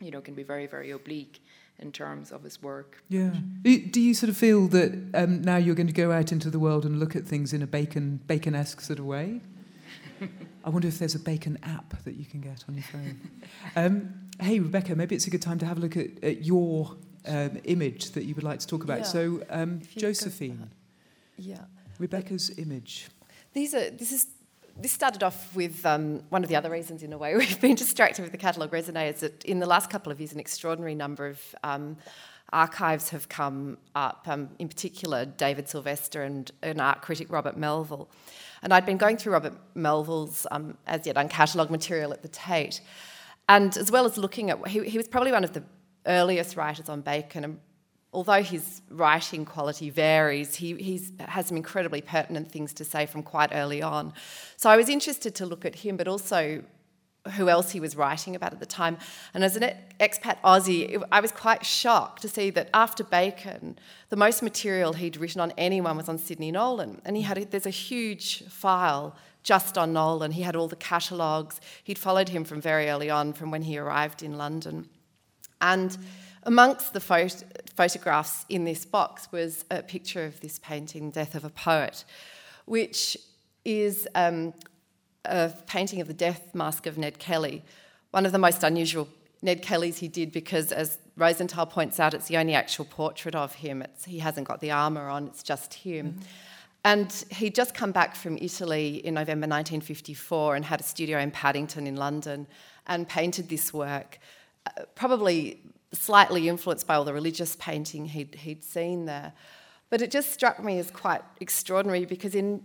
you 0.00 0.10
know, 0.10 0.20
can 0.20 0.34
be 0.34 0.42
very, 0.42 0.66
very 0.66 0.90
oblique 0.90 1.40
in 1.78 1.92
terms 1.92 2.30
of 2.30 2.42
his 2.44 2.62
work. 2.62 3.02
Yeah. 3.08 3.32
Do 3.62 4.00
you 4.00 4.14
sort 4.14 4.30
of 4.30 4.36
feel 4.36 4.68
that 4.68 4.92
um, 5.14 5.42
now 5.42 5.56
you're 5.56 5.74
going 5.74 5.86
to 5.88 5.92
go 5.92 6.12
out 6.12 6.30
into 6.32 6.48
the 6.50 6.58
world 6.58 6.84
and 6.84 7.00
look 7.00 7.16
at 7.16 7.24
things 7.24 7.52
in 7.52 7.62
a 7.62 7.66
Bacon 7.66 8.20
Bacon-esque 8.26 8.80
sort 8.80 8.98
of 8.98 9.04
way? 9.06 9.40
I 10.64 10.70
wonder 10.70 10.86
if 10.86 10.98
there's 11.00 11.16
a 11.16 11.18
Bacon 11.18 11.58
app 11.64 12.02
that 12.04 12.14
you 12.14 12.24
can 12.24 12.40
get 12.40 12.64
on 12.68 12.74
your 12.74 12.84
phone. 12.84 13.20
Um, 13.76 14.14
hey, 14.40 14.58
Rebecca, 14.60 14.94
maybe 14.94 15.14
it's 15.14 15.26
a 15.26 15.30
good 15.30 15.42
time 15.42 15.58
to 15.60 15.66
have 15.66 15.78
a 15.78 15.80
look 15.80 15.96
at, 15.96 16.22
at 16.22 16.44
your 16.44 16.96
um, 17.26 17.58
image 17.64 18.10
that 18.10 18.24
you 18.24 18.34
would 18.34 18.44
like 18.44 18.58
to 18.58 18.66
talk 18.66 18.84
about. 18.84 18.98
Yeah. 18.98 19.04
So, 19.04 19.42
um, 19.50 19.78
If 19.82 19.96
you 19.96 20.02
go 20.02 20.08
Josephine, 20.08 20.70
Yeah. 21.36 21.64
Rebecca's 21.98 22.50
image. 22.58 23.08
These 23.54 23.74
are 23.74 23.90
this 23.90 24.12
is 24.12 24.26
this 24.76 24.92
started 24.92 25.22
off 25.22 25.54
with 25.54 25.84
um, 25.84 26.22
one 26.30 26.42
of 26.42 26.48
the 26.48 26.56
other 26.56 26.70
reasons, 26.70 27.02
in 27.02 27.12
a 27.12 27.18
way, 27.18 27.36
we've 27.36 27.60
been 27.60 27.74
distracted 27.74 28.22
with 28.22 28.32
the 28.32 28.38
catalogue 28.38 28.70
raisonné 28.70 29.12
is 29.12 29.20
that 29.20 29.44
in 29.44 29.58
the 29.58 29.66
last 29.66 29.90
couple 29.90 30.12
of 30.12 30.20
years, 30.20 30.32
an 30.32 30.40
extraordinary 30.40 30.94
number 30.94 31.26
of 31.26 31.54
um, 31.62 31.96
archives 32.52 33.10
have 33.10 33.28
come 33.28 33.78
up. 33.94 34.26
Um, 34.28 34.50
in 34.58 34.68
particular, 34.68 35.24
David 35.24 35.68
Sylvester 35.68 36.22
and 36.22 36.50
an 36.62 36.80
art 36.80 37.02
critic, 37.02 37.30
Robert 37.30 37.56
Melville. 37.56 38.08
And 38.62 38.72
I'd 38.72 38.86
been 38.86 38.98
going 38.98 39.16
through 39.16 39.32
Robert 39.32 39.54
Melville's 39.74 40.46
um, 40.50 40.76
as 40.86 41.06
yet 41.06 41.16
uncatalogued 41.16 41.70
material 41.70 42.12
at 42.12 42.22
the 42.22 42.28
Tate, 42.28 42.80
and 43.48 43.76
as 43.76 43.90
well 43.90 44.04
as 44.04 44.16
looking 44.16 44.50
at 44.50 44.68
he, 44.68 44.88
he 44.88 44.96
was 44.96 45.08
probably 45.08 45.32
one 45.32 45.42
of 45.42 45.52
the 45.52 45.64
earliest 46.06 46.56
writers 46.56 46.88
on 46.88 47.00
Bacon 47.00 47.44
and 47.44 47.58
although 48.12 48.42
his 48.42 48.82
writing 48.90 49.44
quality 49.44 49.90
varies, 49.90 50.54
he 50.56 51.00
has 51.18 51.46
some 51.46 51.56
incredibly 51.56 52.02
pertinent 52.02 52.52
things 52.52 52.72
to 52.74 52.84
say 52.84 53.06
from 53.06 53.22
quite 53.22 53.50
early 53.52 53.82
on. 53.82 54.12
So 54.56 54.68
I 54.68 54.76
was 54.76 54.88
interested 54.88 55.34
to 55.36 55.46
look 55.46 55.64
at 55.64 55.76
him, 55.76 55.96
but 55.96 56.06
also 56.06 56.62
who 57.36 57.48
else 57.48 57.70
he 57.70 57.80
was 57.80 57.96
writing 57.96 58.34
about 58.34 58.52
at 58.52 58.60
the 58.60 58.66
time. 58.66 58.98
And 59.32 59.44
as 59.44 59.56
an 59.56 59.74
expat 60.00 60.38
Aussie, 60.42 61.02
I 61.12 61.20
was 61.20 61.30
quite 61.30 61.64
shocked 61.64 62.22
to 62.22 62.28
see 62.28 62.50
that 62.50 62.68
after 62.74 63.04
Bacon, 63.04 63.78
the 64.08 64.16
most 64.16 64.42
material 64.42 64.92
he'd 64.92 65.16
written 65.16 65.40
on 65.40 65.52
anyone 65.56 65.96
was 65.96 66.08
on 66.08 66.18
Sidney 66.18 66.50
Nolan. 66.50 67.00
And 67.04 67.16
he 67.16 67.22
had 67.22 67.38
a, 67.38 67.44
there's 67.44 67.66
a 67.66 67.70
huge 67.70 68.42
file 68.48 69.16
just 69.44 69.78
on 69.78 69.92
Nolan. 69.92 70.32
He 70.32 70.42
had 70.42 70.56
all 70.56 70.68
the 70.68 70.76
catalogues. 70.76 71.60
He'd 71.84 71.98
followed 71.98 72.28
him 72.28 72.44
from 72.44 72.60
very 72.60 72.88
early 72.88 73.08
on, 73.08 73.32
from 73.32 73.50
when 73.50 73.62
he 73.62 73.78
arrived 73.78 74.22
in 74.22 74.36
London. 74.36 74.88
And 75.60 75.96
amongst 76.44 76.92
the 76.92 77.00
phot- 77.00 77.44
photographs 77.74 78.44
in 78.48 78.64
this 78.64 78.84
box 78.84 79.30
was 79.32 79.64
a 79.70 79.82
picture 79.82 80.24
of 80.24 80.40
this 80.40 80.58
painting, 80.58 81.10
Death 81.10 81.34
of 81.34 81.44
a 81.44 81.50
Poet, 81.50 82.04
which 82.64 83.16
is 83.64 84.08
um, 84.14 84.52
a 85.24 85.52
painting 85.66 86.00
of 86.00 86.08
the 86.08 86.14
death 86.14 86.54
mask 86.54 86.86
of 86.86 86.98
Ned 86.98 87.18
Kelly, 87.18 87.62
one 88.10 88.26
of 88.26 88.32
the 88.32 88.38
most 88.38 88.62
unusual 88.62 89.08
Ned 89.42 89.62
Kellys 89.62 89.98
he 89.98 90.08
did 90.08 90.32
because, 90.32 90.70
as 90.70 90.98
Rosenthal 91.16 91.66
points 91.66 91.98
out, 91.98 92.14
it's 92.14 92.28
the 92.28 92.36
only 92.36 92.54
actual 92.54 92.84
portrait 92.84 93.34
of 93.34 93.54
him. 93.54 93.82
It's, 93.82 94.04
he 94.04 94.20
hasn't 94.20 94.46
got 94.46 94.60
the 94.60 94.70
armour 94.70 95.08
on, 95.08 95.26
it's 95.26 95.42
just 95.42 95.74
him. 95.74 96.12
Mm-hmm. 96.12 96.20
And 96.84 97.24
he'd 97.30 97.54
just 97.54 97.74
come 97.74 97.92
back 97.92 98.16
from 98.16 98.38
Italy 98.38 98.96
in 99.06 99.14
November 99.14 99.46
1954 99.46 100.56
and 100.56 100.64
had 100.64 100.80
a 100.80 100.82
studio 100.82 101.18
in 101.18 101.30
Paddington 101.30 101.86
in 101.86 101.96
London 101.96 102.46
and 102.88 103.08
painted 103.08 103.48
this 103.48 103.72
work, 103.72 104.18
uh, 104.66 104.82
probably 104.96 105.60
slightly 105.92 106.48
influenced 106.48 106.86
by 106.86 106.94
all 106.94 107.04
the 107.04 107.14
religious 107.14 107.56
painting 107.56 108.06
he'd, 108.06 108.34
he'd 108.34 108.64
seen 108.64 109.04
there. 109.04 109.32
But 109.90 110.00
it 110.00 110.10
just 110.10 110.32
struck 110.32 110.62
me 110.62 110.78
as 110.78 110.90
quite 110.90 111.22
extraordinary 111.40 112.06
because 112.06 112.34
in 112.34 112.64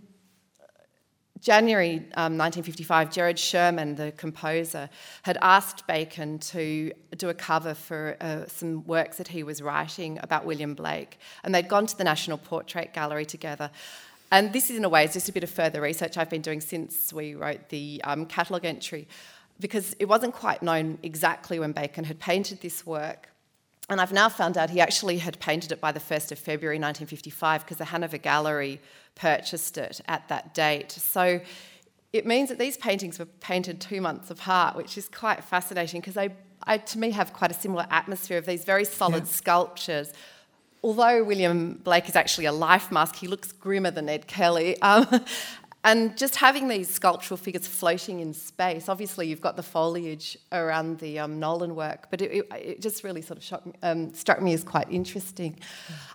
January 1.40 1.98
um, 2.16 2.36
1955, 2.36 3.12
Gerard 3.12 3.36
Schurmann, 3.36 3.96
the 3.96 4.12
composer, 4.16 4.88
had 5.22 5.38
asked 5.40 5.86
Bacon 5.86 6.38
to 6.38 6.92
do 7.16 7.28
a 7.28 7.34
cover 7.34 7.74
for 7.74 8.16
uh, 8.20 8.46
some 8.46 8.84
works 8.86 9.18
that 9.18 9.28
he 9.28 9.42
was 9.42 9.62
writing 9.62 10.18
about 10.22 10.44
William 10.44 10.74
Blake. 10.74 11.18
And 11.44 11.54
they'd 11.54 11.68
gone 11.68 11.86
to 11.86 11.96
the 11.96 12.04
National 12.04 12.38
Portrait 12.38 12.92
Gallery 12.92 13.24
together. 13.24 13.70
And 14.30 14.52
this, 14.52 14.68
is, 14.68 14.76
in 14.76 14.84
a 14.84 14.88
way, 14.88 15.04
is 15.04 15.12
just 15.12 15.28
a 15.28 15.32
bit 15.32 15.44
of 15.44 15.50
further 15.50 15.80
research 15.80 16.18
I've 16.18 16.28
been 16.28 16.42
doing 16.42 16.60
since 16.60 17.12
we 17.12 17.34
wrote 17.34 17.68
the 17.68 18.00
um, 18.04 18.26
catalogue 18.26 18.64
entry, 18.64 19.08
because 19.60 19.94
it 19.98 20.06
wasn't 20.06 20.34
quite 20.34 20.62
known 20.62 20.98
exactly 21.02 21.58
when 21.58 21.72
Bacon 21.72 22.04
had 22.04 22.18
painted 22.18 22.60
this 22.60 22.86
work. 22.86 23.28
And 23.90 24.00
I've 24.00 24.12
now 24.12 24.28
found 24.28 24.58
out 24.58 24.70
he 24.70 24.80
actually 24.80 25.18
had 25.18 25.40
painted 25.40 25.72
it 25.72 25.80
by 25.80 25.92
the 25.92 26.00
1st 26.00 26.32
of 26.32 26.38
February 26.38 26.76
1955 26.76 27.64
because 27.64 27.78
the 27.78 27.86
Hanover 27.86 28.18
Gallery 28.18 28.80
purchased 29.14 29.78
it 29.78 30.00
at 30.06 30.28
that 30.28 30.54
date. 30.54 30.92
So 30.92 31.40
it 32.12 32.26
means 32.26 32.50
that 32.50 32.58
these 32.58 32.76
paintings 32.76 33.18
were 33.18 33.26
painted 33.26 33.80
two 33.80 34.00
months 34.00 34.30
apart, 34.30 34.76
which 34.76 34.98
is 34.98 35.08
quite 35.08 35.42
fascinating 35.42 36.00
because 36.00 36.14
they, 36.14 36.30
I, 36.64 36.78
to 36.78 36.98
me, 36.98 37.10
have 37.12 37.32
quite 37.32 37.50
a 37.50 37.54
similar 37.54 37.86
atmosphere 37.90 38.38
of 38.38 38.46
these 38.46 38.64
very 38.64 38.84
solid 38.84 39.24
yeah. 39.24 39.30
sculptures. 39.30 40.12
Although 40.82 41.24
William 41.24 41.80
Blake 41.82 42.08
is 42.08 42.16
actually 42.16 42.44
a 42.44 42.52
life 42.52 42.92
mask, 42.92 43.16
he 43.16 43.26
looks 43.26 43.52
grimmer 43.52 43.90
than 43.90 44.06
Ned 44.06 44.26
Kelly. 44.26 44.80
Um, 44.82 45.24
and 45.88 46.18
just 46.18 46.36
having 46.36 46.68
these 46.68 46.86
sculptural 46.86 47.38
figures 47.38 47.66
floating 47.66 48.20
in 48.20 48.34
space, 48.34 48.90
obviously 48.90 49.26
you've 49.26 49.40
got 49.40 49.56
the 49.56 49.62
foliage 49.62 50.36
around 50.52 50.98
the 50.98 51.18
um, 51.18 51.40
Nolan 51.40 51.74
work, 51.74 52.08
but 52.10 52.20
it, 52.20 52.46
it, 52.52 52.82
just 52.82 53.04
really 53.04 53.22
sort 53.22 53.38
of 53.38 53.42
shocked 53.42 53.64
me, 53.64 53.72
um, 53.82 54.12
struck 54.12 54.42
me 54.42 54.52
as 54.52 54.62
quite 54.62 54.90
interesting. 54.90 55.58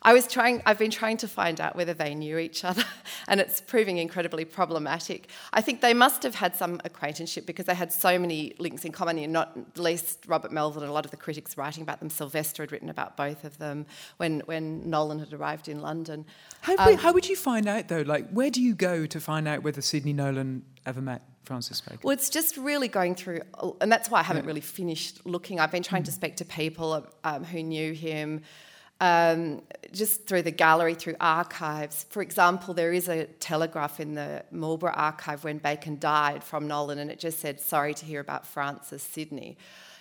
I 0.04 0.14
was 0.14 0.28
trying, 0.28 0.62
I've 0.68 0.78
been 0.78 0.92
trying 0.92 1.18
to 1.18 1.28
find 1.28 1.60
out 1.60 1.76
whether 1.76 1.96
they 1.96 2.14
knew 2.14 2.38
each 2.38 2.64
other, 2.64 2.84
and 3.28 3.40
it's 3.40 3.62
proving 3.62 3.98
incredibly 3.98 4.46
problematic. 4.46 5.30
I 5.54 5.62
think 5.62 5.82
they 5.82 5.96
must 5.96 6.22
have 6.22 6.36
had 6.36 6.56
some 6.56 6.80
acquaintanceship 6.86 7.48
because 7.48 7.66
they 7.66 7.74
had 7.74 7.92
so 7.92 8.20
many 8.20 8.54
links 8.60 8.86
in 8.86 8.92
common, 8.92 9.18
and 9.18 9.34
not 9.34 9.58
least 9.80 10.26
Robert 10.28 10.52
Melville 10.52 10.84
and 10.84 10.92
a 10.92 10.94
lot 10.94 11.06
of 11.06 11.10
the 11.10 11.18
critics 11.18 11.58
writing 11.58 11.82
about 11.82 12.00
them. 12.00 12.12
Sylvester 12.12 12.62
had 12.62 12.72
written 12.72 12.90
about 12.90 13.18
both 13.18 13.44
of 13.44 13.58
them 13.58 13.88
when, 14.18 14.42
when 14.42 14.88
Nolan 14.88 15.18
had 15.18 15.34
arrived 15.34 15.68
in 15.68 15.82
London. 15.82 16.26
How, 16.62 16.76
um, 16.78 16.98
how 16.98 17.12
would 17.12 17.28
you 17.28 17.36
find 17.36 17.68
out, 17.68 17.88
though? 17.88 18.02
Like, 18.02 18.30
where 18.30 18.52
do 18.52 18.62
you 18.62 18.76
go 18.76 19.08
to 19.08 19.20
find 19.20 19.48
out 19.48 19.63
whether 19.64 19.82
Sidney 19.82 20.14
Nolan 20.14 20.64
ever 20.86 21.02
met 21.02 21.22
Francis 21.44 21.82
Bacon? 21.82 22.00
Well, 22.04 22.14
it's 22.14 22.30
just 22.30 22.58
really 22.58 22.88
going 22.88 23.16
through, 23.16 23.42
and 23.82 23.92
that's 23.92 24.10
why 24.10 24.20
I 24.20 24.24
haven't 24.24 24.44
yeah. 24.44 24.48
really 24.48 24.62
finished 24.62 25.26
looking. 25.26 25.60
I've 25.60 25.72
been 25.72 25.84
trying 25.84 26.04
mm. 26.04 26.08
to 26.08 26.12
speak 26.12 26.38
to 26.38 26.46
people 26.46 27.08
um, 27.24 27.44
who 27.44 27.64
knew 27.64 27.94
him. 27.94 28.42
Um, 29.02 29.64
just 29.92 30.28
through 30.28 30.44
the 30.44 30.52
gallery, 30.52 30.94
through 30.94 31.16
archives. 31.20 32.06
For 32.10 32.22
example, 32.22 32.74
there 32.74 32.94
is 32.94 33.10
a 33.10 33.26
telegraph 33.26 34.00
in 34.00 34.14
the 34.14 34.46
Marlborough 34.50 34.94
archive 34.94 35.44
when 35.44 35.58
Bacon 35.58 36.00
died 36.00 36.42
from 36.42 36.68
Nolan, 36.68 37.00
and 37.00 37.12
it 37.12 37.20
just 37.20 37.40
said, 37.40 37.60
Sorry 37.60 37.94
to 37.96 38.06
hear 38.06 38.22
about 38.22 38.48
Francis 38.48 39.04
Sidney. 39.04 39.58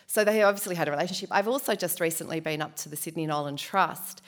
So 0.06 0.24
they 0.24 0.42
obviously 0.42 0.74
had 0.74 0.88
a 0.88 0.90
relationship. 0.90 1.30
I've 1.32 1.48
also 1.48 1.74
just 1.74 1.98
recently 1.98 2.38
been 2.38 2.62
up 2.62 2.76
to 2.76 2.88
the 2.88 2.96
Sidney 2.96 3.26
Nolan 3.26 3.56
Trust, 3.56 4.22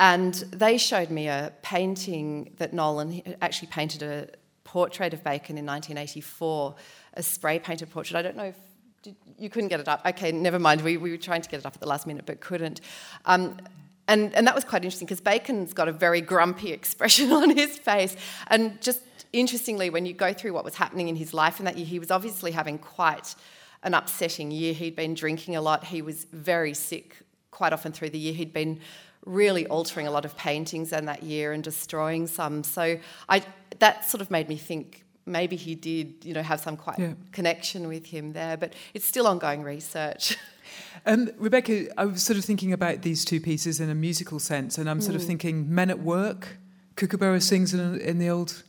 and 0.00 0.34
they 0.34 0.78
showed 0.78 1.10
me 1.10 1.28
a 1.28 1.52
painting 1.62 2.54
that 2.56 2.72
Nolan 2.72 3.22
actually 3.40 3.68
painted 3.68 4.02
a 4.02 4.28
portrait 4.68 5.14
of 5.14 5.24
Bacon 5.24 5.56
in 5.56 5.64
1984, 5.64 6.74
a 7.14 7.22
spray 7.22 7.58
painted 7.58 7.90
portrait. 7.90 8.18
I 8.18 8.22
don't 8.22 8.36
know 8.36 8.44
if 8.44 8.56
did, 9.02 9.16
you 9.38 9.48
couldn't 9.48 9.68
get 9.68 9.80
it 9.80 9.88
up. 9.88 10.04
Okay, 10.04 10.30
never 10.30 10.58
mind. 10.58 10.82
We, 10.82 10.98
we 10.98 11.10
were 11.10 11.16
trying 11.16 11.40
to 11.40 11.48
get 11.48 11.60
it 11.60 11.66
up 11.66 11.74
at 11.74 11.80
the 11.80 11.88
last 11.88 12.06
minute 12.06 12.26
but 12.26 12.40
couldn't. 12.40 12.82
Um, 13.24 13.56
and, 14.08 14.34
and 14.34 14.46
that 14.46 14.54
was 14.54 14.64
quite 14.64 14.84
interesting 14.84 15.06
because 15.06 15.20
Bacon's 15.20 15.72
got 15.72 15.88
a 15.88 15.92
very 15.92 16.20
grumpy 16.20 16.72
expression 16.78 17.32
on 17.32 17.56
his 17.56 17.78
face. 17.78 18.14
And 18.48 18.80
just 18.82 19.00
interestingly, 19.32 19.88
when 19.88 20.04
you 20.04 20.12
go 20.12 20.32
through 20.34 20.52
what 20.52 20.64
was 20.64 20.74
happening 20.74 21.08
in 21.08 21.16
his 21.16 21.32
life 21.32 21.58
in 21.58 21.64
that 21.64 21.78
year, 21.78 21.86
he 21.86 21.98
was 21.98 22.10
obviously 22.10 22.50
having 22.50 22.78
quite 22.78 23.34
an 23.82 23.94
upsetting 23.94 24.50
year. 24.50 24.74
He'd 24.74 24.96
been 24.96 25.14
drinking 25.14 25.56
a 25.56 25.62
lot, 25.62 25.84
he 25.84 26.02
was 26.02 26.24
very 26.24 26.74
sick 26.74 27.16
quite 27.50 27.72
often 27.72 27.92
through 27.92 28.10
the 28.10 28.18
year. 28.18 28.34
He'd 28.34 28.52
been 28.52 28.80
really 29.24 29.66
altering 29.66 30.06
a 30.06 30.10
lot 30.10 30.24
of 30.24 30.36
paintings 30.36 30.92
in 30.92 31.06
that 31.06 31.22
year 31.22 31.52
and 31.52 31.62
destroying 31.62 32.26
some. 32.26 32.64
So 32.64 32.98
I, 33.28 33.42
that 33.78 34.08
sort 34.08 34.20
of 34.20 34.30
made 34.30 34.48
me 34.48 34.56
think 34.56 35.04
maybe 35.26 35.56
he 35.56 35.74
did, 35.74 36.24
you 36.24 36.34
know, 36.34 36.42
have 36.42 36.60
some 36.60 36.76
quite 36.76 36.98
yeah. 36.98 37.12
connection 37.32 37.86
with 37.86 38.06
him 38.06 38.32
there. 38.32 38.56
But 38.56 38.72
it's 38.94 39.04
still 39.04 39.26
ongoing 39.26 39.62
research. 39.62 40.36
Um, 41.06 41.30
Rebecca, 41.38 41.86
I 41.98 42.04
was 42.04 42.22
sort 42.22 42.38
of 42.38 42.44
thinking 42.44 42.72
about 42.72 43.02
these 43.02 43.24
two 43.24 43.40
pieces 43.40 43.80
in 43.80 43.88
a 43.88 43.94
musical 43.94 44.38
sense, 44.38 44.76
and 44.76 44.90
I'm 44.90 45.00
sort 45.00 45.14
mm. 45.16 45.20
of 45.20 45.24
thinking 45.24 45.74
Men 45.74 45.90
at 45.90 46.00
Work. 46.00 46.58
Kookaburra 46.96 47.40
sings 47.40 47.72
in, 47.72 48.00
in 48.00 48.18
the 48.18 48.28
old 48.28 48.62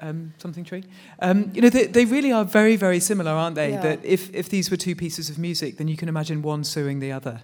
um, 0.00 0.34
something 0.38 0.64
tree. 0.64 0.84
Um, 1.20 1.50
you 1.54 1.62
know, 1.62 1.70
they, 1.70 1.86
they 1.86 2.04
really 2.04 2.32
are 2.32 2.44
very, 2.44 2.76
very 2.76 3.00
similar, 3.00 3.30
aren't 3.30 3.54
they? 3.54 3.70
Yeah. 3.70 3.80
That 3.80 4.04
if, 4.04 4.34
if 4.34 4.48
these 4.48 4.70
were 4.70 4.76
two 4.76 4.94
pieces 4.94 5.30
of 5.30 5.38
music, 5.38 5.78
then 5.78 5.88
you 5.88 5.96
can 5.96 6.08
imagine 6.08 6.42
one 6.42 6.64
suing 6.64 7.00
the 7.00 7.12
other 7.12 7.42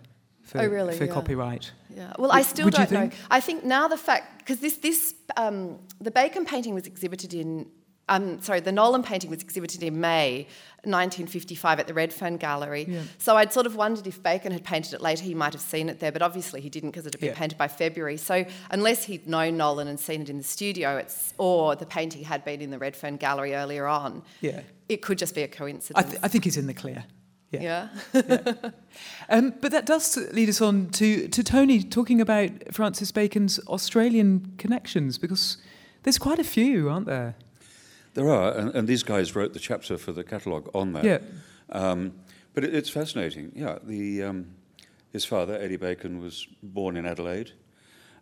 for, 0.55 0.61
oh, 0.61 0.69
really? 0.69 0.97
for 0.97 1.05
yeah. 1.05 1.13
copyright. 1.13 1.73
Yeah. 1.97 2.13
Well, 2.17 2.31
I 2.31 2.43
still 2.43 2.71
don't 2.71 2.91
know. 2.93 3.11
I 3.29 3.41
think 3.41 3.65
now 3.65 3.89
the 3.89 3.97
fact 3.97 4.39
because 4.39 4.61
this 4.61 4.77
this 4.77 5.15
um, 5.37 5.81
the 6.01 6.13
Bacon 6.13 6.45
painting 6.45 6.75
was 6.75 6.87
exhibited 6.87 7.35
in. 7.35 7.67
Um, 8.07 8.43
sorry, 8.43 8.61
the 8.61 8.71
Nolan 8.71 9.03
painting 9.03 9.31
was 9.31 9.41
exhibited 9.41 9.83
in 9.83 9.99
May 9.99 10.47
1955 10.83 11.81
at 11.81 11.87
the 11.87 11.95
Redfern 11.95 12.37
Gallery. 12.37 12.85
Yeah. 12.87 13.01
So 13.17 13.39
I'd 13.39 13.51
sort 13.51 13.65
of 13.65 13.77
wondered 13.77 14.07
if 14.07 14.23
Bacon 14.23 14.53
had 14.53 14.63
painted 14.63 14.93
it 14.93 15.01
later, 15.01 15.25
he 15.25 15.33
might 15.33 15.55
have 15.55 15.63
seen 15.63 15.89
it 15.89 16.01
there, 16.01 16.13
but 16.13 16.21
obviously 16.21 16.61
he 16.61 16.69
didn't 16.69 16.91
because 16.91 17.07
it 17.07 17.15
had 17.15 17.21
been 17.21 17.31
yeah. 17.31 17.39
painted 17.39 17.57
by 17.57 17.67
February. 17.67 18.19
So 18.19 18.45
unless 18.71 19.05
he'd 19.05 19.27
known 19.27 19.57
Nolan 19.57 19.89
and 19.89 19.99
seen 19.99 20.21
it 20.21 20.29
in 20.29 20.37
the 20.37 20.45
studio, 20.45 20.99
it's 20.99 21.33
or 21.39 21.77
the 21.77 21.87
painting 21.87 22.25
had 22.25 22.45
been 22.45 22.61
in 22.61 22.71
the 22.71 22.79
Redfern 22.79 23.17
Gallery 23.17 23.55
earlier 23.55 23.87
on, 23.87 24.23
yeah. 24.43 24.61
it 24.91 25.01
could 25.01 25.17
just 25.17 25.35
be 25.35 25.41
a 25.41 25.49
coincidence. 25.49 26.07
I, 26.07 26.11
th- 26.11 26.23
I 26.23 26.29
think 26.29 26.45
he's 26.45 26.59
in 26.59 26.67
the 26.67 26.75
clear. 26.75 27.07
Yeah. 27.63 27.89
yeah. 28.15 28.53
Um, 29.29 29.55
but 29.61 29.73
that 29.73 29.87
does 29.87 30.17
lead 30.33 30.49
us 30.49 30.61
on 30.61 30.91
to, 30.91 31.29
to 31.29 31.43
Tony 31.43 31.83
talking 31.83 32.21
about 32.21 32.51
Francis 32.73 33.11
Bacon's 33.11 33.59
Australian 33.67 34.55
connections, 34.59 35.19
because 35.19 35.57
there's 36.03 36.19
quite 36.19 36.39
a 36.39 36.45
few, 36.45 36.91
aren't 36.91 37.07
there? 37.07 37.35
There 38.15 38.31
are, 38.31 38.53
and, 38.53 38.75
and, 38.75 38.87
these 38.87 39.03
guys 39.03 39.35
wrote 39.35 39.53
the 39.55 39.59
chapter 39.59 39.99
for 39.99 40.13
the 40.13 40.23
catalogue 40.23 40.71
on 40.75 40.93
that. 40.93 41.05
Yeah. 41.05 41.19
Um, 41.71 42.13
but 42.53 42.65
it, 42.65 42.75
it's 42.75 42.91
fascinating. 42.91 43.51
Yeah, 43.57 43.79
the, 43.83 44.23
um, 44.23 44.55
his 45.11 45.25
father, 45.25 45.55
Eddie 45.55 45.77
Bacon, 45.77 46.21
was 46.21 46.47
born 46.63 46.97
in 46.97 47.07
Adelaide. 47.07 47.53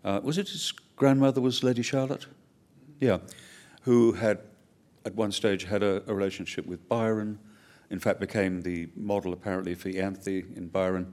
Uh, 0.05 0.21
was 0.23 0.39
it 0.39 0.49
his 0.49 0.73
grandmother 0.97 1.41
was 1.41 1.63
Lady 1.63 1.83
Charlotte? 1.83 2.27
Yeah, 3.01 3.19
who 3.83 4.13
had 4.13 4.39
at 5.05 5.15
one 5.15 5.33
stage 5.33 5.65
had 5.65 5.83
a, 5.83 6.03
a 6.07 6.15
relationship 6.15 6.67
with 6.67 6.89
Byron. 6.89 7.39
In 7.93 7.99
fact, 7.99 8.19
became 8.19 8.63
the 8.63 8.89
model 8.97 9.35
apparently 9.35 9.75
for 9.75 9.91
Ianthe 9.91 10.57
in 10.57 10.69
Byron. 10.69 11.13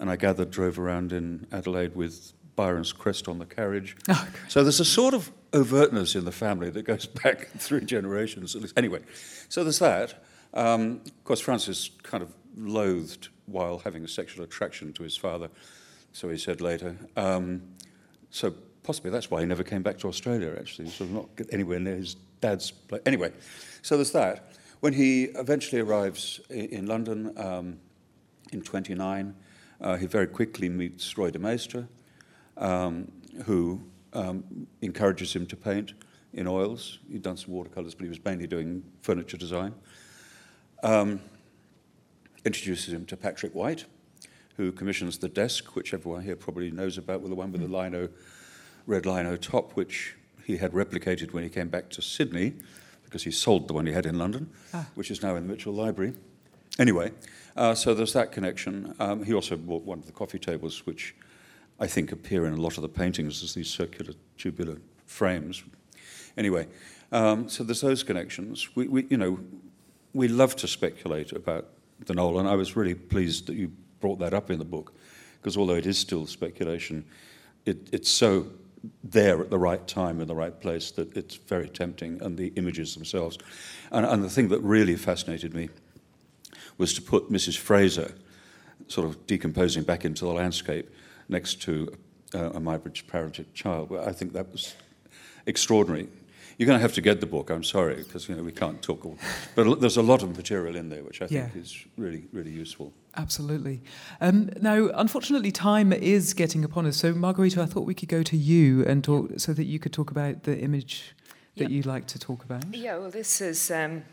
And 0.00 0.08
I 0.08 0.14
gathered 0.16 0.52
drove 0.52 0.78
around 0.78 1.12
in 1.12 1.46
Adelaide 1.50 1.96
with 1.96 2.32
Byron's 2.54 2.92
crest 2.92 3.28
on 3.28 3.38
the 3.38 3.44
carriage. 3.44 3.96
Oh, 4.08 4.28
so 4.48 4.62
there's 4.62 4.80
a 4.80 4.84
sort 4.84 5.14
of 5.14 5.32
overtness 5.50 6.14
in 6.14 6.24
the 6.24 6.32
family 6.32 6.70
that 6.70 6.84
goes 6.84 7.06
back 7.22 7.48
three 7.58 7.84
generations 7.84 8.54
at 8.54 8.62
least. 8.62 8.78
Anyway, 8.78 9.00
so 9.48 9.64
there's 9.64 9.80
that. 9.80 10.22
Um, 10.54 11.02
of 11.04 11.24
course, 11.24 11.40
Francis 11.40 11.90
kind 12.04 12.22
of 12.22 12.32
loathed 12.56 13.28
while 13.46 13.78
having 13.78 14.04
a 14.04 14.08
sexual 14.08 14.44
attraction 14.44 14.92
to 14.94 15.02
his 15.02 15.16
father, 15.16 15.50
so 16.12 16.28
he 16.28 16.38
said 16.38 16.60
later. 16.60 16.96
Um, 17.16 17.62
so 18.30 18.54
possibly 18.84 19.10
that's 19.10 19.30
why 19.30 19.40
he 19.40 19.46
never 19.46 19.64
came 19.64 19.82
back 19.82 19.98
to 19.98 20.08
Australia, 20.08 20.54
actually, 20.58 20.88
sort 20.88 21.10
of 21.10 21.16
not 21.16 21.28
anywhere 21.52 21.80
near 21.80 21.96
his 21.96 22.14
dad's 22.40 22.70
place. 22.70 23.02
Anyway, 23.06 23.32
so 23.82 23.96
there's 23.96 24.12
that. 24.12 24.52
When 24.80 24.92
he 24.92 25.24
eventually 25.24 25.80
arrives 25.80 26.40
in, 26.50 26.86
London 26.86 27.32
um, 27.38 27.78
in 28.52 28.60
29, 28.60 29.34
uh, 29.80 29.96
he 29.96 30.06
very 30.06 30.26
quickly 30.26 30.68
meets 30.68 31.16
Roy 31.16 31.30
de 31.30 31.38
Maistre, 31.38 31.88
um, 32.58 33.10
who 33.46 33.80
um, 34.12 34.66
encourages 34.82 35.34
him 35.34 35.46
to 35.46 35.56
paint 35.56 35.94
in 36.34 36.46
oils. 36.46 36.98
He'd 37.10 37.22
done 37.22 37.38
some 37.38 37.54
watercolors, 37.54 37.94
but 37.94 38.04
he 38.04 38.10
was 38.10 38.22
mainly 38.22 38.46
doing 38.46 38.82
furniture 39.00 39.38
design. 39.38 39.74
Um, 40.82 41.20
introduces 42.44 42.92
him 42.92 43.06
to 43.06 43.16
Patrick 43.16 43.54
White, 43.54 43.86
who 44.58 44.72
commissions 44.72 45.18
the 45.18 45.28
desk, 45.28 45.74
which 45.74 45.94
everyone 45.94 46.22
here 46.22 46.36
probably 46.36 46.70
knows 46.70 46.98
about, 46.98 47.22
with 47.22 47.30
the 47.30 47.34
one 47.34 47.50
with 47.50 47.62
the 47.62 47.68
lino, 47.68 48.10
red 48.86 49.06
lino 49.06 49.36
top, 49.36 49.72
which 49.72 50.16
he 50.44 50.58
had 50.58 50.72
replicated 50.72 51.32
when 51.32 51.42
he 51.42 51.48
came 51.48 51.68
back 51.68 51.88
to 51.90 52.02
Sydney, 52.02 52.54
because 53.06 53.22
he 53.22 53.30
sold 53.30 53.68
the 53.68 53.72
one 53.72 53.86
he 53.86 53.92
had 53.92 54.04
in 54.04 54.18
London, 54.18 54.50
ah. 54.74 54.84
which 54.96 55.10
is 55.10 55.22
now 55.22 55.36
in 55.36 55.46
the 55.46 55.52
Mitchell 55.52 55.72
Library. 55.72 56.12
Anyway, 56.78 57.12
uh, 57.56 57.74
so 57.74 57.94
there's 57.94 58.12
that 58.12 58.32
connection. 58.32 58.94
Um, 58.98 59.24
he 59.24 59.32
also 59.32 59.56
bought 59.56 59.84
one 59.84 59.98
of 59.98 60.06
the 60.06 60.12
coffee 60.12 60.38
tables, 60.38 60.84
which 60.84 61.14
I 61.80 61.86
think 61.86 62.12
appear 62.12 62.44
in 62.46 62.52
a 62.52 62.60
lot 62.60 62.76
of 62.76 62.82
the 62.82 62.88
paintings 62.88 63.42
as 63.42 63.54
these 63.54 63.70
circular 63.70 64.12
tubular 64.36 64.76
frames. 65.06 65.64
Anyway, 66.36 66.66
um, 67.12 67.48
so 67.48 67.64
there's 67.64 67.80
those 67.80 68.02
connections. 68.02 68.74
We, 68.76 68.88
we, 68.88 69.06
you 69.08 69.16
know, 69.16 69.38
we 70.12 70.28
love 70.28 70.56
to 70.56 70.68
speculate 70.68 71.32
about 71.32 71.68
the 72.04 72.14
Knoll, 72.14 72.38
and 72.38 72.48
I 72.48 72.56
was 72.56 72.76
really 72.76 72.94
pleased 72.94 73.46
that 73.46 73.54
you 73.54 73.72
brought 74.00 74.18
that 74.18 74.34
up 74.34 74.50
in 74.50 74.58
the 74.58 74.64
book, 74.64 74.92
because 75.40 75.56
although 75.56 75.76
it 75.76 75.86
is 75.86 75.96
still 75.96 76.26
speculation, 76.26 77.04
it, 77.64 77.88
it's 77.92 78.10
so 78.10 78.46
there 79.04 79.40
at 79.40 79.50
the 79.50 79.58
right 79.58 79.86
time 79.86 80.20
in 80.20 80.28
the 80.28 80.34
right 80.34 80.60
place 80.60 80.90
that 80.92 81.16
it's 81.16 81.36
very 81.36 81.68
tempting, 81.68 82.20
and 82.22 82.36
the 82.36 82.52
images 82.56 82.94
themselves. 82.94 83.38
And, 83.90 84.04
and 84.06 84.22
the 84.22 84.30
thing 84.30 84.48
that 84.48 84.60
really 84.60 84.96
fascinated 84.96 85.54
me 85.54 85.68
was 86.78 86.94
to 86.94 87.02
put 87.02 87.30
Mrs. 87.30 87.56
Fraser 87.56 88.12
sort 88.88 89.06
of 89.06 89.26
decomposing 89.26 89.82
back 89.82 90.04
into 90.04 90.24
the 90.24 90.32
landscape 90.32 90.88
next 91.28 91.62
to 91.62 91.92
uh, 92.34 92.50
a 92.50 92.60
Muybridge 92.60 93.06
paralytic 93.06 93.52
child. 93.54 93.90
Well, 93.90 94.08
I 94.08 94.12
think 94.12 94.32
that 94.32 94.50
was 94.52 94.74
extraordinary. 95.46 96.08
You're 96.58 96.66
going 96.66 96.78
to 96.78 96.82
have 96.82 96.94
to 96.94 97.00
get 97.00 97.20
the 97.20 97.26
book. 97.26 97.50
I'm 97.50 97.64
sorry 97.64 97.96
because 97.96 98.28
you 98.28 98.34
know 98.34 98.42
we 98.42 98.52
can't 98.52 98.80
talk. 98.80 99.04
All, 99.04 99.18
but 99.54 99.80
there's 99.80 99.98
a 99.98 100.02
lot 100.02 100.22
of 100.22 100.36
material 100.36 100.76
in 100.76 100.88
there 100.88 101.02
which 101.02 101.20
I 101.20 101.26
think 101.26 101.54
yeah. 101.54 101.60
is 101.60 101.84
really 101.96 102.24
really 102.32 102.50
useful. 102.50 102.92
Absolutely. 103.16 103.82
Um, 104.20 104.50
now, 104.60 104.90
unfortunately, 104.94 105.50
time 105.50 105.92
is 105.92 106.34
getting 106.34 106.64
upon 106.64 106.86
us. 106.86 106.98
So, 106.98 107.14
Margarita, 107.14 107.62
I 107.62 107.66
thought 107.66 107.86
we 107.86 107.94
could 107.94 108.08
go 108.08 108.22
to 108.22 108.36
you 108.36 108.84
and 108.84 109.02
talk 109.02 109.30
so 109.38 109.52
that 109.54 109.64
you 109.64 109.78
could 109.78 109.92
talk 109.92 110.10
about 110.10 110.42
the 110.42 110.58
image 110.58 111.14
that 111.56 111.64
yep. 111.64 111.70
you'd 111.70 111.86
like 111.86 112.06
to 112.08 112.18
talk 112.18 112.44
about. 112.44 112.74
Yeah. 112.74 112.98
Well, 112.98 113.10
this 113.10 113.40
is. 113.40 113.70
Um, 113.70 114.04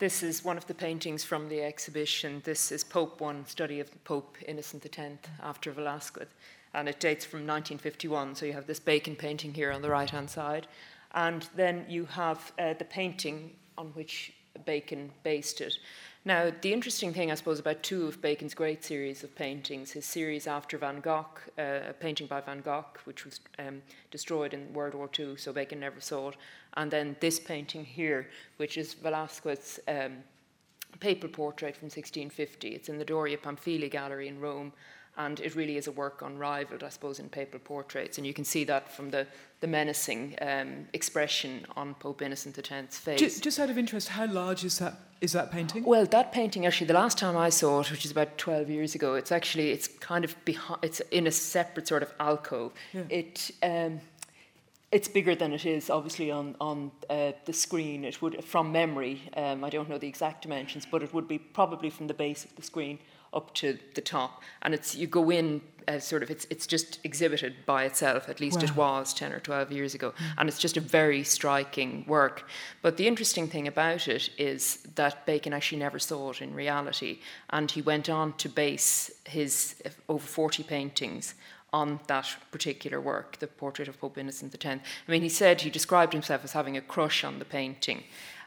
this 0.00 0.22
is 0.22 0.42
one 0.42 0.56
of 0.56 0.66
the 0.66 0.72
paintings 0.72 1.24
from 1.24 1.50
the 1.50 1.60
exhibition. 1.60 2.40
This 2.42 2.72
is 2.72 2.82
Pope 2.82 3.20
One, 3.20 3.44
study 3.44 3.80
of 3.80 4.04
Pope 4.04 4.38
Innocent 4.48 4.86
X 4.86 5.28
after 5.42 5.72
Velasquez, 5.72 6.28
and 6.72 6.88
it 6.88 6.98
dates 7.00 7.26
from 7.26 7.40
1951. 7.40 8.34
So 8.34 8.46
you 8.46 8.54
have 8.54 8.66
this 8.66 8.80
Bacon 8.80 9.14
painting 9.14 9.52
here 9.52 9.70
on 9.70 9.82
the 9.82 9.90
right 9.90 10.08
hand 10.08 10.30
side, 10.30 10.66
and 11.12 11.46
then 11.54 11.84
you 11.86 12.06
have 12.06 12.50
uh, 12.58 12.72
the 12.72 12.86
painting 12.86 13.50
on 13.76 13.88
which 13.88 14.32
Bacon 14.64 15.12
based 15.22 15.60
it. 15.60 15.74
Now, 16.24 16.52
the 16.60 16.72
interesting 16.72 17.14
thing, 17.14 17.30
I 17.30 17.34
suppose, 17.34 17.58
about 17.58 17.82
two 17.82 18.06
of 18.06 18.20
Bacon's 18.20 18.52
great 18.52 18.84
series 18.84 19.24
of 19.24 19.34
paintings, 19.34 19.92
his 19.92 20.04
series 20.04 20.46
after 20.46 20.76
Van 20.76 21.00
Gogh, 21.00 21.24
uh, 21.58 21.88
a 21.88 21.94
painting 21.98 22.26
by 22.26 22.42
Van 22.42 22.60
Gogh, 22.60 22.84
which 23.04 23.24
was 23.24 23.40
um, 23.58 23.80
destroyed 24.10 24.52
in 24.52 24.70
World 24.74 24.94
War 24.94 25.08
II, 25.18 25.38
so 25.38 25.50
Bacon 25.50 25.80
never 25.80 26.00
saw 26.00 26.28
it, 26.28 26.36
and 26.74 26.90
then 26.90 27.16
this 27.20 27.40
painting 27.40 27.86
here, 27.86 28.28
which 28.58 28.76
is 28.76 28.92
Velasquez's 28.92 29.80
um, 29.88 30.18
paper 30.98 31.26
portrait 31.26 31.74
from 31.74 31.86
1650. 31.86 32.68
It's 32.68 32.90
in 32.90 32.98
the 32.98 33.04
Doria 33.04 33.38
Pamphili 33.38 33.90
Gallery 33.90 34.28
in 34.28 34.40
Rome, 34.40 34.74
and 35.26 35.40
it 35.40 35.54
really 35.54 35.76
is 35.76 35.86
a 35.86 35.92
work 35.92 36.22
unrivaled, 36.22 36.82
I 36.82 36.88
suppose, 36.88 37.18
in 37.18 37.28
papal 37.28 37.60
portraits. 37.60 38.16
And 38.18 38.26
you 38.26 38.32
can 38.32 38.44
see 38.44 38.64
that 38.64 38.90
from 38.90 39.10
the, 39.10 39.26
the 39.60 39.66
menacing 39.66 40.36
um, 40.40 40.88
expression 40.92 41.66
on 41.76 41.94
Pope 41.94 42.22
Innocent 42.22 42.58
X's 42.58 42.98
face. 42.98 43.20
Just, 43.20 43.42
just, 43.42 43.58
out 43.60 43.70
of 43.70 43.76
interest, 43.76 44.08
how 44.08 44.26
large 44.26 44.64
is 44.64 44.78
that? 44.78 44.94
Is 45.20 45.32
that 45.32 45.50
painting? 45.50 45.84
Well, 45.84 46.06
that 46.06 46.32
painting 46.32 46.64
actually, 46.64 46.86
the 46.86 46.94
last 46.94 47.18
time 47.18 47.36
I 47.36 47.50
saw 47.50 47.80
it, 47.80 47.90
which 47.90 48.06
is 48.06 48.10
about 48.10 48.38
twelve 48.38 48.70
years 48.70 48.94
ago, 48.94 49.16
it's 49.16 49.30
actually 49.30 49.70
it's 49.70 49.86
kind 49.86 50.24
of 50.24 50.34
behind. 50.46 50.80
It's 50.82 51.00
in 51.10 51.26
a 51.26 51.30
separate 51.30 51.86
sort 51.88 52.02
of 52.02 52.12
alcove. 52.18 52.72
Yeah. 52.94 53.02
It. 53.10 53.50
Um, 53.62 54.00
it's 54.90 55.06
bigger 55.06 55.36
than 55.36 55.52
it 55.52 55.64
is 55.66 55.90
obviously 55.90 56.30
on 56.30 56.56
on 56.58 56.90
uh, 57.10 57.32
the 57.44 57.52
screen. 57.52 58.04
It 58.04 58.22
would, 58.22 58.42
from 58.44 58.72
memory, 58.72 59.20
um, 59.36 59.62
I 59.62 59.70
don't 59.70 59.88
know 59.90 59.98
the 59.98 60.08
exact 60.08 60.42
dimensions, 60.42 60.86
but 60.90 61.02
it 61.02 61.12
would 61.12 61.28
be 61.28 61.38
probably 61.38 61.90
from 61.90 62.06
the 62.06 62.14
base 62.14 62.46
of 62.46 62.56
the 62.56 62.62
screen 62.62 62.98
up 63.32 63.54
to 63.54 63.78
the 63.94 64.00
top, 64.00 64.42
and 64.62 64.74
it's 64.74 64.94
you 64.94 65.06
go 65.06 65.30
in 65.30 65.60
as 65.88 66.06
sort 66.06 66.22
of 66.22 66.30
it's 66.30 66.46
it's 66.50 66.66
just 66.66 66.98
exhibited 67.04 67.54
by 67.66 67.84
itself. 67.84 68.28
At 68.28 68.40
least 68.40 68.58
wow. 68.58 68.64
it 68.64 68.76
was 68.76 69.14
ten 69.14 69.32
or 69.32 69.40
twelve 69.40 69.72
years 69.72 69.94
ago, 69.94 70.12
and 70.36 70.48
it's 70.48 70.58
just 70.58 70.76
a 70.76 70.80
very 70.80 71.22
striking 71.24 72.04
work. 72.06 72.48
But 72.82 72.96
the 72.96 73.06
interesting 73.06 73.48
thing 73.48 73.66
about 73.66 74.08
it 74.08 74.30
is 74.38 74.78
that 74.94 75.26
Bacon 75.26 75.52
actually 75.52 75.78
never 75.78 75.98
saw 75.98 76.30
it 76.30 76.42
in 76.42 76.54
reality, 76.54 77.20
and 77.50 77.70
he 77.70 77.82
went 77.82 78.08
on 78.08 78.34
to 78.34 78.48
base 78.48 79.10
his 79.24 79.82
over 80.08 80.26
forty 80.26 80.62
paintings 80.62 81.34
on 81.72 82.00
that 82.08 82.26
particular 82.50 83.00
work, 83.00 83.38
the 83.38 83.46
portrait 83.46 83.88
of 83.88 84.00
Pope 84.00 84.18
Innocent 84.18 84.54
X. 84.54 84.82
I 85.06 85.10
mean, 85.10 85.22
he 85.22 85.28
said 85.28 85.60
he 85.60 85.70
described 85.70 86.12
himself 86.12 86.44
as 86.44 86.52
having 86.52 86.76
a 86.76 86.80
crush 86.80 87.22
on 87.22 87.38
the 87.38 87.44
painting. 87.44 88.02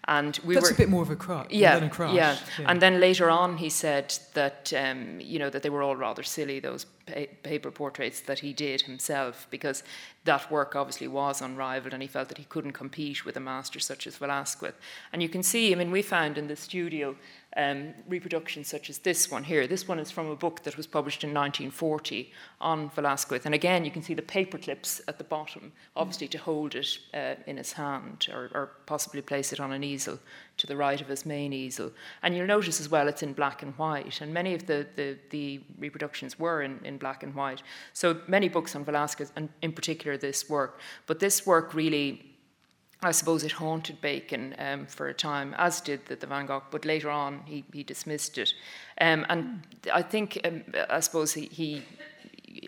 And 0.06 0.38
we 0.44 0.56
That's 0.56 0.70
were, 0.70 0.76
a 0.76 0.78
bit 0.78 0.90
more 0.90 1.02
of 1.02 1.10
a 1.10 1.16
crush. 1.16 1.48
Yeah, 1.50 1.78
a 1.78 1.90
crush. 1.90 2.14
Yeah. 2.14 2.38
yeah. 2.60 2.70
And 2.70 2.82
then 2.82 3.00
later 3.00 3.30
on, 3.30 3.58
he 3.58 3.70
said 3.70 4.14
that 4.34 4.74
um, 4.76 5.20
you 5.22 5.40
know 5.40 5.50
that 5.50 5.64
they 5.64 5.70
were 5.70 5.82
all 5.82 5.96
rather 5.96 6.24
silly 6.24 6.60
those 6.60 6.86
paper 7.06 7.72
portraits 7.72 8.22
that 8.22 8.40
he 8.40 8.54
did 8.54 8.82
himself 8.82 9.48
because 9.50 9.84
that 10.26 10.50
work 10.50 10.76
obviously 10.76 11.08
was 11.08 11.42
unrivaled, 11.42 11.94
and 11.94 12.02
he 12.02 12.08
felt 12.08 12.30
that 12.30 12.38
he 12.38 12.46
couldn't 12.46 12.72
compete 12.72 13.26
with 13.26 13.36
a 13.36 13.42
master 13.42 13.80
such 13.80 14.08
as 14.08 14.16
Velasquez. 14.16 14.74
And 15.12 15.22
you 15.22 15.28
can 15.28 15.44
see, 15.44 15.74
I 15.74 15.76
mean, 15.76 15.92
we 15.92 16.02
found 16.02 16.38
in 16.38 16.48
the 16.48 16.56
studio 16.56 17.16
um, 17.58 17.94
reproductions 18.08 18.68
such 18.68 18.90
as 18.90 19.00
this 19.00 19.30
one 19.30 19.44
here. 19.44 19.68
This 19.68 19.88
one 19.88 20.00
is 20.00 20.12
from 20.12 20.30
a 20.30 20.36
book 20.36 20.64
that 20.64 20.78
was 20.78 20.88
published 20.88 21.24
in 21.24 21.34
1940 21.34 22.32
on 22.62 22.90
Velasquez. 22.92 23.46
And 23.46 23.54
again, 23.54 23.86
you 23.86 23.92
can 23.92 24.02
see 24.02 24.14
the 24.14 24.22
paper 24.22 24.58
clips 24.58 25.02
at 25.08 25.18
the 25.18 25.24
bottom, 25.24 25.74
obviously 25.96 26.28
to 26.30 26.38
hold 26.38 26.76
it 26.76 26.98
uh, 27.14 27.36
in 27.46 27.58
his 27.58 27.74
hand 27.74 28.28
or, 28.32 28.50
or, 28.54 28.72
possibly 28.86 29.22
place 29.22 29.54
it 29.54 29.60
on 29.60 29.72
an 29.72 29.84
easel 29.84 30.20
to 30.58 30.68
the 30.68 30.76
right 30.76 31.02
of 31.02 31.08
his 31.08 31.26
main 31.26 31.52
easel. 31.54 31.92
And 32.22 32.36
you'll 32.36 32.48
notice 32.48 32.80
as 32.80 32.90
well 32.90 33.08
it's 33.08 33.24
in 33.24 33.34
black 33.34 33.64
and 33.64 33.74
white. 33.78 34.22
And 34.22 34.34
many 34.34 34.54
of 34.54 34.66
the, 34.66 34.88
the, 34.96 35.18
the 35.30 35.62
reproductions 35.80 36.38
were 36.38 36.62
in, 36.62 36.80
in 36.84 36.98
black 36.98 37.24
and 37.24 37.34
white. 37.34 37.64
So 37.94 38.22
many 38.28 38.50
books 38.50 38.76
on 38.76 38.86
Velasquez, 38.86 39.32
and 39.36 39.50
in 39.62 39.74
particular 39.74 40.18
this 40.18 40.50
work. 40.50 40.80
But 41.08 41.20
this 41.20 41.46
work 41.46 41.74
really 41.74 42.34
I 43.06 43.12
suppose 43.12 43.44
it 43.44 43.52
haunted 43.52 44.00
Bacon 44.00 44.56
um, 44.58 44.86
for 44.86 45.10
a 45.10 45.14
time, 45.14 45.54
as 45.58 45.82
did 45.82 46.06
the, 46.06 46.16
the, 46.16 46.26
Van 46.26 46.46
Gogh, 46.46 46.64
but 46.72 46.86
later 46.86 47.10
on 47.10 47.42
he, 47.46 47.66
he 47.74 47.84
dismissed 47.84 48.38
it. 48.38 48.54
Um, 49.02 49.26
and 49.30 49.62
I 49.94 50.02
think, 50.02 50.40
um, 50.46 50.64
I 50.90 51.02
suppose 51.02 51.34
he, 51.34 51.48
he, 51.48 51.84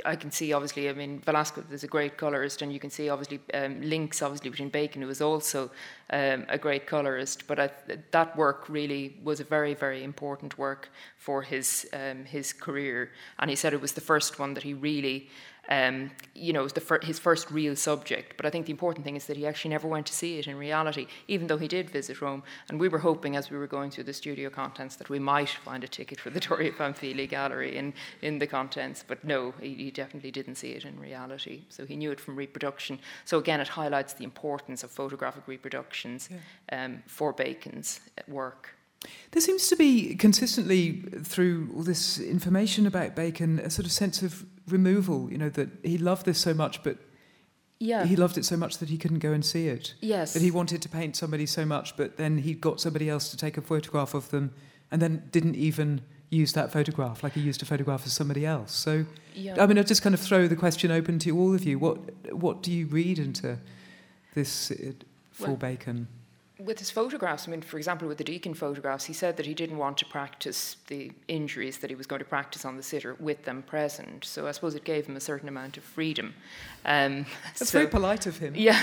I 0.05 0.15
can 0.15 0.31
see 0.31 0.53
obviously, 0.53 0.89
I 0.89 0.93
mean, 0.93 1.19
Velasquez 1.19 1.65
is 1.71 1.83
a 1.83 1.87
great 1.87 2.17
colorist, 2.17 2.61
and 2.61 2.71
you 2.71 2.79
can 2.79 2.89
see 2.89 3.09
obviously 3.09 3.39
um, 3.53 3.81
links 3.81 4.21
obviously 4.21 4.49
between 4.49 4.69
Bacon, 4.69 5.01
who 5.01 5.07
was 5.07 5.21
also 5.21 5.71
um, 6.09 6.45
a 6.49 6.57
great 6.57 6.87
colorist. 6.87 7.47
But 7.47 7.59
I, 7.59 7.69
that 8.11 8.35
work 8.35 8.69
really 8.69 9.17
was 9.23 9.39
a 9.39 9.43
very, 9.43 9.73
very 9.73 10.03
important 10.03 10.57
work 10.57 10.89
for 11.17 11.41
his 11.41 11.87
um, 11.93 12.25
his 12.25 12.53
career, 12.53 13.11
and 13.39 13.49
he 13.49 13.55
said 13.55 13.73
it 13.73 13.81
was 13.81 13.93
the 13.93 14.01
first 14.01 14.39
one 14.39 14.53
that 14.53 14.63
he 14.63 14.73
really 14.73 15.29
um, 15.69 16.11
you 16.33 16.53
know, 16.53 16.67
fir- 16.67 17.01
his 17.01 17.19
first 17.19 17.49
real 17.51 17.75
subject. 17.75 18.37
But 18.37 18.45
I 18.45 18.49
think 18.49 18.65
the 18.65 18.71
important 18.71 19.05
thing 19.05 19.15
is 19.15 19.25
that 19.27 19.37
he 19.37 19.47
actually 19.47 19.71
never 19.71 19.87
went 19.87 20.05
to 20.07 20.13
see 20.13 20.37
it 20.37 20.47
in 20.47 20.57
reality, 20.57 21.07
even 21.27 21.47
though 21.47 21.57
he 21.57 21.67
did 21.67 21.89
visit 21.89 22.21
Rome. 22.21 22.43
And 22.69 22.79
we 22.79 22.87
were 22.87 22.99
hoping, 22.99 23.35
as 23.35 23.49
we 23.49 23.57
were 23.57 23.67
going 23.67 23.91
through 23.91 24.05
the 24.05 24.13
studio 24.13 24.49
contents, 24.49 24.95
that 24.97 25.09
we 25.09 25.19
might 25.19 25.49
find 25.49 25.83
a 25.83 25.87
ticket 25.87 26.19
for 26.19 26.29
the 26.29 26.39
Doria 26.45 26.71
Pamphili 26.71 27.27
Gallery 27.27 27.77
in, 27.77 27.93
in 28.21 28.39
the 28.39 28.47
contents. 28.47 29.03
But 29.07 29.23
no, 29.23 29.53
he, 29.59 29.73
he 29.75 29.91
definitely 29.91 30.31
didn't 30.31 30.55
see 30.55 30.71
it 30.71 30.85
in 30.85 30.99
reality. 30.99 31.63
So 31.69 31.85
he 31.85 31.95
knew 31.95 32.11
it 32.11 32.19
from 32.19 32.35
reproduction. 32.35 32.99
So 33.25 33.37
again, 33.37 33.59
it 33.59 33.67
highlights 33.67 34.13
the 34.13 34.23
importance 34.23 34.83
of 34.83 34.91
photographic 34.91 35.47
reproductions 35.47 36.29
yeah. 36.31 36.85
um, 36.85 37.03
for 37.07 37.33
Bacon's 37.33 37.99
work. 38.27 38.75
There 39.31 39.41
seems 39.41 39.67
to 39.67 39.75
be 39.75 40.15
consistently 40.15 41.03
through 41.23 41.69
all 41.75 41.83
this 41.83 42.19
information 42.19 42.87
about 42.87 43.15
Bacon 43.15 43.59
a 43.59 43.69
sort 43.69 43.85
of 43.85 43.91
sense 43.91 44.21
of 44.21 44.45
removal, 44.67 45.31
you 45.31 45.37
know, 45.37 45.49
that 45.49 45.69
he 45.83 45.97
loved 45.97 46.25
this 46.25 46.39
so 46.39 46.53
much, 46.53 46.83
but 46.83 46.97
yeah. 47.79 48.05
he 48.05 48.15
loved 48.15 48.37
it 48.37 48.45
so 48.45 48.57
much 48.57 48.77
that 48.77 48.89
he 48.89 48.97
couldn't 48.97 49.19
go 49.19 49.31
and 49.31 49.45
see 49.45 49.67
it. 49.67 49.93
Yes. 50.01 50.33
That 50.33 50.41
he 50.41 50.51
wanted 50.51 50.81
to 50.81 50.89
paint 50.89 51.15
somebody 51.15 51.45
so 51.45 51.65
much, 51.65 51.97
but 51.97 52.17
then 52.17 52.39
he 52.39 52.53
got 52.53 52.79
somebody 52.79 53.09
else 53.09 53.29
to 53.29 53.37
take 53.37 53.57
a 53.57 53.61
photograph 53.61 54.13
of 54.13 54.29
them 54.31 54.53
and 54.91 55.01
then 55.01 55.23
didn't 55.31 55.55
even 55.55 56.01
use 56.29 56.53
that 56.53 56.71
photograph 56.71 57.23
like 57.23 57.33
he 57.33 57.41
used 57.41 57.61
a 57.61 57.65
photograph 57.65 58.05
of 58.05 58.11
somebody 58.11 58.45
else. 58.45 58.73
So, 58.73 59.05
yeah. 59.33 59.61
I 59.61 59.67
mean, 59.67 59.77
I 59.77 59.83
just 59.83 60.01
kind 60.01 60.13
of 60.13 60.21
throw 60.21 60.47
the 60.47 60.55
question 60.55 60.91
open 60.91 61.19
to 61.19 61.37
all 61.37 61.53
of 61.53 61.63
you. 61.63 61.79
What, 61.79 62.33
what 62.33 62.61
do 62.63 62.71
you 62.71 62.87
read 62.87 63.19
into 63.19 63.57
this 64.33 64.71
uh, 64.71 64.93
for 65.31 65.47
well, 65.47 65.55
Bacon? 65.55 66.07
With 66.57 66.79
his 66.79 66.89
photographs, 66.89 67.49
I 67.49 67.51
mean, 67.51 67.61
for 67.61 67.77
example, 67.77 68.07
with 68.07 68.17
the 68.17 68.23
Deakin 68.23 68.53
photographs, 68.53 69.03
he 69.03 69.13
said 69.13 69.35
that 69.35 69.45
he 69.45 69.53
didn't 69.53 69.77
want 69.77 69.97
to 69.97 70.05
practice 70.05 70.77
the 70.87 71.11
injuries 71.27 71.79
that 71.79 71.89
he 71.89 71.97
was 71.97 72.07
going 72.07 72.19
to 72.19 72.25
practice 72.25 72.63
on 72.63 72.77
the 72.77 72.83
sitter 72.83 73.15
with 73.19 73.43
them 73.43 73.61
present. 73.61 74.23
So 74.23 74.47
I 74.47 74.51
suppose 74.51 74.73
it 74.73 74.85
gave 74.85 75.05
him 75.05 75.17
a 75.17 75.19
certain 75.19 75.49
amount 75.49 75.75
of 75.75 75.83
freedom. 75.83 76.33
Um, 76.85 77.25
That's 77.57 77.71
so, 77.71 77.79
very 77.79 77.89
polite 77.89 78.25
of 78.25 78.37
him. 78.37 78.53
Yeah. 78.55 78.81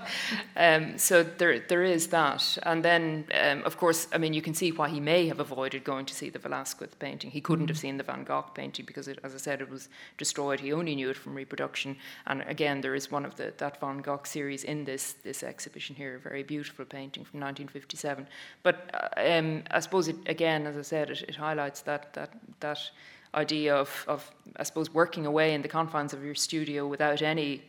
um, 0.58 0.98
so 0.98 1.22
there, 1.22 1.58
there 1.60 1.84
is 1.84 2.08
that. 2.08 2.58
And 2.64 2.84
then, 2.84 3.24
um, 3.32 3.62
of 3.62 3.78
course, 3.78 4.08
I 4.12 4.18
mean, 4.18 4.34
you 4.34 4.42
can 4.42 4.52
see 4.52 4.70
why 4.70 4.90
he 4.90 5.00
may 5.00 5.26
have 5.28 5.40
avoided 5.40 5.84
going 5.84 6.04
to 6.04 6.14
see 6.14 6.28
the 6.28 6.38
Velasquez 6.38 6.90
painting. 6.98 7.30
He 7.30 7.40
couldn't 7.40 7.66
mm. 7.66 7.70
have 7.70 7.78
seen 7.78 7.96
the 7.96 8.04
Van 8.04 8.24
Gogh 8.24 8.50
painting 8.52 8.84
because, 8.84 9.08
it, 9.08 9.18
as 9.24 9.34
I 9.34 9.38
said, 9.38 9.62
it 9.62 9.70
was 9.70 9.88
destroyed. 10.18 10.60
He 10.60 10.70
only 10.70 10.94
knew 10.94 11.08
it 11.08 11.16
from 11.16 11.34
reproduction. 11.34 11.96
And 12.26 12.42
again, 12.42 12.82
there 12.82 12.94
is 12.94 13.10
one 13.10 13.24
of 13.24 13.36
the 13.36 13.54
that 13.56 13.80
Van 13.80 13.98
Gogh 14.02 14.20
series 14.24 14.64
in 14.64 14.84
this 14.84 15.14
this 15.22 15.42
exhibition 15.42 15.96
here, 15.96 16.16
a 16.16 16.18
very 16.18 16.42
beautiful 16.42 16.84
painting 16.84 17.05
painting 17.06 17.24
from 17.24 17.40
1957. 17.40 18.26
But 18.62 18.90
uh, 18.92 19.38
um, 19.38 19.62
I 19.70 19.80
suppose 19.80 20.08
it, 20.08 20.16
again, 20.26 20.66
as 20.66 20.76
I 20.76 20.82
said, 20.82 21.10
it, 21.10 21.22
it 21.22 21.36
highlights 21.36 21.82
that 21.82 22.12
that 22.14 22.30
that 22.60 22.90
idea 23.34 23.74
of, 23.74 24.04
of 24.08 24.30
I 24.56 24.64
suppose 24.64 24.92
working 24.92 25.26
away 25.26 25.54
in 25.54 25.62
the 25.62 25.68
confines 25.68 26.12
of 26.12 26.24
your 26.24 26.34
studio 26.34 26.86
without 26.86 27.22
any, 27.22 27.62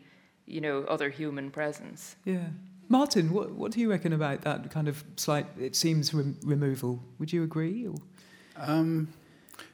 you 0.45 0.61
know, 0.61 0.85
other 0.87 1.09
human 1.09 1.51
presence. 1.51 2.15
Yeah. 2.25 2.47
Martin, 2.89 3.33
what, 3.33 3.51
what 3.51 3.73
do 3.73 3.81
you 3.81 3.89
reckon 3.89 4.13
about 4.13 4.41
that 4.41 4.71
kind 4.71 4.87
of 4.87 5.03
slight, 5.17 5.45
it 5.59 5.75
seems, 5.75 6.13
rem- 6.13 6.39
removal? 6.43 7.03
Would 7.19 7.33
you 7.33 7.43
agree? 7.43 7.85
Or? 7.85 7.95
Um, 8.55 9.09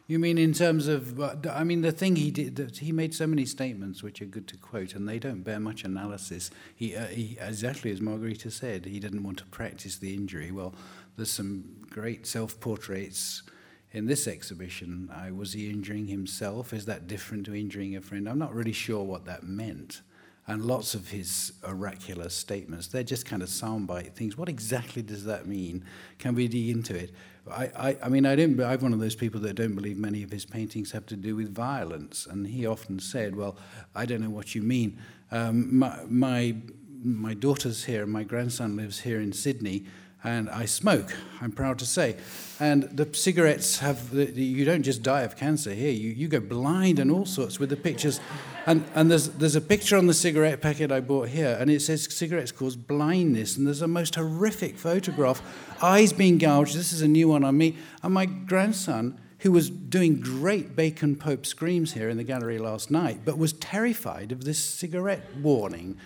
you 0.08 0.20
mean 0.20 0.38
in 0.38 0.54
terms 0.54 0.88
of? 0.88 1.20
I 1.48 1.64
mean, 1.64 1.82
the 1.82 1.92
thing 1.92 2.16
he 2.16 2.32
did 2.32 2.56
that 2.58 2.78
he 2.80 2.92
made 2.92 3.14
so 3.14 3.26
many 3.26 3.46
statements 3.46 4.04
which 4.04 4.22
are 4.22 4.26
good 4.26 4.48
to 4.50 4.58
quote, 4.58 4.96
and 4.96 5.08
they 5.08 5.20
don't 5.20 5.44
bear 5.44 5.60
much 5.60 5.84
analysis. 5.84 6.52
He, 6.76 6.96
uh, 6.96 7.06
he 7.06 7.38
exactly 7.40 7.92
as 7.92 8.02
Margarita 8.02 8.52
said, 8.52 8.86
he 8.86 9.00
didn't 9.00 9.24
want 9.24 9.38
to 9.40 9.46
practice 9.46 9.98
the 9.98 10.14
injury. 10.14 10.52
Well, 10.52 10.76
there's 11.16 11.32
some 11.32 11.86
great 11.90 12.28
self-portraits 12.28 13.44
in 13.92 14.08
this 14.08 14.28
exhibition. 14.28 15.10
Uh, 15.12 15.34
was 15.34 15.54
he 15.54 15.70
injuring 15.70 16.08
himself? 16.08 16.74
Is 16.74 16.86
that 16.86 17.08
different 17.08 17.46
to 17.46 17.56
injuring 17.56 17.96
a 17.96 18.02
friend? 18.02 18.28
I'm 18.28 18.40
not 18.40 18.54
really 18.54 18.74
sure 18.74 19.04
what 19.04 19.26
that 19.26 19.44
meant. 19.44 20.02
And 20.46 20.66
lots 20.66 20.94
of 20.94 21.10
his 21.10 21.54
oracular 21.66 22.28
statements, 22.28 22.88
they're 22.88 23.04
just 23.04 23.26
kind 23.26 23.42
of 23.42 23.48
soundbite 23.48 24.14
things. 24.14 24.38
What 24.38 24.50
exactly 24.50 25.02
does 25.02 25.24
that 25.24 25.48
mean? 25.48 25.86
Can 26.20 26.36
we 26.36 26.50
dig 26.50 26.70
into 26.70 26.96
it? 26.96 27.12
I, 27.50 27.64
I, 27.76 27.98
I 28.04 28.10
mean, 28.10 28.26
I 28.26 28.36
don't, 28.36 28.60
I'm 28.60 28.80
one 28.82 28.92
of 28.92 29.00
those 29.00 29.16
people 29.16 29.40
that 29.42 29.54
don't 29.54 29.76
believe 29.76 29.98
many 29.98 30.22
of 30.22 30.32
his 30.32 30.46
paintings 30.46 30.92
have 30.92 31.06
to 31.08 31.16
do 31.16 31.38
with 31.38 31.54
violence. 31.54 32.28
And 32.30 32.46
he 32.46 32.66
often 32.66 33.00
said, 33.00 33.36
Well, 33.36 33.56
I 33.96 34.06
don't 34.06 34.22
know 34.22 34.30
what 34.30 34.54
you 34.54 34.62
mean. 34.62 35.00
Um, 35.32 35.78
my, 35.78 36.00
my, 36.10 36.56
my 37.04 37.34
daughter's 37.34 37.86
here, 37.86 38.06
my 38.06 38.24
grandson 38.24 38.76
lives 38.76 39.00
here 39.00 39.22
in 39.22 39.32
Sydney 39.32 39.86
and 40.24 40.50
I 40.50 40.66
smoke, 40.66 41.14
I'm 41.42 41.52
proud 41.52 41.80
to 41.80 41.86
say. 41.86 42.16
And 42.60 42.84
the 42.84 43.14
cigarettes 43.14 43.80
have, 43.80 44.14
you 44.14 44.64
don't 44.64 44.84
just 44.84 45.04
die 45.04 45.22
of 45.22 45.36
cancer 45.36 45.74
here, 45.74 45.92
you, 45.92 46.12
you 46.12 46.28
go 46.28 46.40
blind 46.40 47.00
and 47.00 47.12
all 47.12 47.26
sorts 47.26 47.60
with 47.60 47.70
the 47.70 47.76
pictures. 47.76 48.22
And, 48.66 48.86
and 48.96 49.12
there's, 49.12 49.30
there's 49.30 49.58
a 49.58 49.62
picture 49.62 49.98
on 49.98 50.08
the 50.08 50.14
cigarette 50.14 50.62
packet 50.62 50.92
I 50.92 51.02
bought 51.02 51.28
here, 51.28 51.58
and 51.60 51.70
it 51.70 51.82
says 51.82 52.08
cigarettes 52.16 52.54
cause 52.54 52.78
blindness, 52.78 53.58
and 53.58 53.68
there's 53.68 53.82
a 53.82 53.88
most 53.88 54.16
horrific 54.16 54.78
photograph, 54.78 55.42
eyes 55.84 56.14
being 56.14 56.38
gouged. 56.38 56.78
This 56.78 56.94
is 56.94 57.02
a 57.02 57.08
new 57.08 57.28
one 57.28 57.44
on 57.44 57.58
me. 57.58 57.76
And 58.02 58.14
my 58.14 58.26
grandson, 58.26 59.20
who 59.40 59.52
was 59.52 59.70
doing 59.70 60.22
great 60.22 60.74
Bacon 60.74 61.18
Pope 61.18 61.46
screams 61.46 61.92
here 61.92 62.08
in 62.08 62.16
the 62.16 62.24
gallery 62.24 62.58
last 62.58 62.90
night, 62.90 63.22
but 63.26 63.38
was 63.38 63.52
terrified 63.52 64.32
of 64.32 64.46
this 64.46 64.60
cigarette 64.60 65.36
warning. 65.42 65.98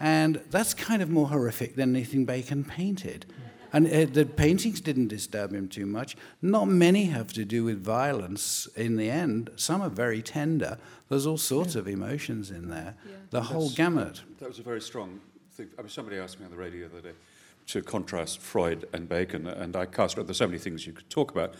And 0.00 0.40
that's 0.50 0.72
kind 0.72 1.02
of 1.02 1.10
more 1.10 1.28
horrific 1.28 1.76
than 1.76 1.94
anything 1.94 2.24
Bacon 2.24 2.64
painted. 2.64 3.26
And 3.76 3.92
uh, 3.92 4.06
the 4.10 4.24
paintings 4.24 4.80
didn't 4.80 5.08
disturb 5.08 5.52
him 5.52 5.68
too 5.68 5.84
much. 5.84 6.16
Not 6.40 6.66
many 6.66 7.04
have 7.06 7.34
to 7.34 7.44
do 7.44 7.62
with 7.62 7.84
violence 7.84 8.66
in 8.74 8.96
the 8.96 9.10
end. 9.10 9.50
Some 9.56 9.82
are 9.82 9.90
very 9.90 10.22
tender. 10.22 10.78
There's 11.10 11.26
all 11.26 11.36
sorts 11.36 11.74
yeah. 11.74 11.80
of 11.80 11.88
emotions 11.88 12.50
in 12.50 12.70
there, 12.70 12.94
yeah. 13.04 13.12
the 13.28 13.40
That's, 13.40 13.52
whole 13.52 13.68
gamut. 13.68 14.22
That 14.38 14.48
was 14.48 14.58
a 14.58 14.62
very 14.62 14.80
strong 14.80 15.20
thing. 15.52 15.68
I 15.78 15.82
mean, 15.82 15.90
somebody 15.90 16.16
asked 16.16 16.40
me 16.40 16.46
on 16.46 16.52
the 16.52 16.56
radio 16.56 16.88
the 16.88 17.00
other 17.00 17.08
day 17.10 17.14
to 17.66 17.82
contrast 17.82 18.40
Freud 18.40 18.88
and 18.94 19.10
Bacon, 19.10 19.46
and 19.46 19.76
I 19.76 19.84
cast, 19.84 20.16
there's 20.16 20.38
so 20.38 20.46
many 20.46 20.58
things 20.58 20.86
you 20.86 20.94
could 20.94 21.10
talk 21.10 21.30
about. 21.30 21.54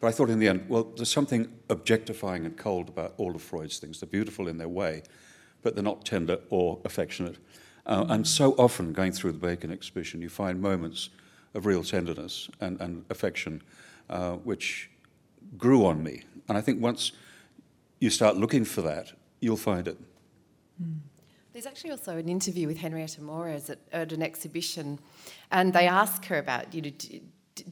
But 0.00 0.08
I 0.08 0.10
thought 0.10 0.28
in 0.28 0.40
the 0.40 0.48
end, 0.48 0.64
well, 0.68 0.90
there's 0.96 1.12
something 1.12 1.52
objectifying 1.68 2.46
and 2.46 2.56
cold 2.56 2.88
about 2.88 3.14
all 3.16 3.32
of 3.36 3.42
Freud's 3.42 3.78
things. 3.78 4.00
They're 4.00 4.08
beautiful 4.08 4.48
in 4.48 4.58
their 4.58 4.68
way, 4.68 5.04
but 5.62 5.76
they're 5.76 5.84
not 5.84 6.04
tender 6.04 6.40
or 6.48 6.80
affectionate. 6.84 7.36
Uh, 7.86 8.06
and 8.08 8.26
so 8.26 8.54
often, 8.54 8.92
going 8.92 9.12
through 9.12 9.30
the 9.30 9.38
Bacon 9.38 9.70
exhibition, 9.70 10.20
you 10.20 10.28
find 10.28 10.60
moments 10.60 11.10
of 11.54 11.66
real 11.66 11.82
tenderness 11.82 12.48
and, 12.60 12.80
and 12.80 13.04
affection, 13.10 13.62
uh, 14.08 14.34
which 14.34 14.90
grew 15.56 15.84
on 15.84 16.02
me. 16.02 16.22
And 16.48 16.56
I 16.56 16.60
think 16.60 16.80
once 16.80 17.12
you 17.98 18.10
start 18.10 18.36
looking 18.36 18.64
for 18.64 18.82
that, 18.82 19.12
you'll 19.40 19.56
find 19.56 19.88
it. 19.88 19.98
Mm. 20.82 20.98
There's 21.52 21.66
actually 21.66 21.90
also 21.90 22.16
an 22.16 22.28
interview 22.28 22.68
with 22.68 22.78
Henrietta 22.78 23.20
Moraes 23.20 23.70
at, 23.70 23.78
at 23.92 24.12
an 24.12 24.22
exhibition, 24.22 25.00
and 25.50 25.72
they 25.72 25.88
ask 25.88 26.24
her 26.26 26.38
about, 26.38 26.72
you 26.72 26.82
know, 26.82 26.90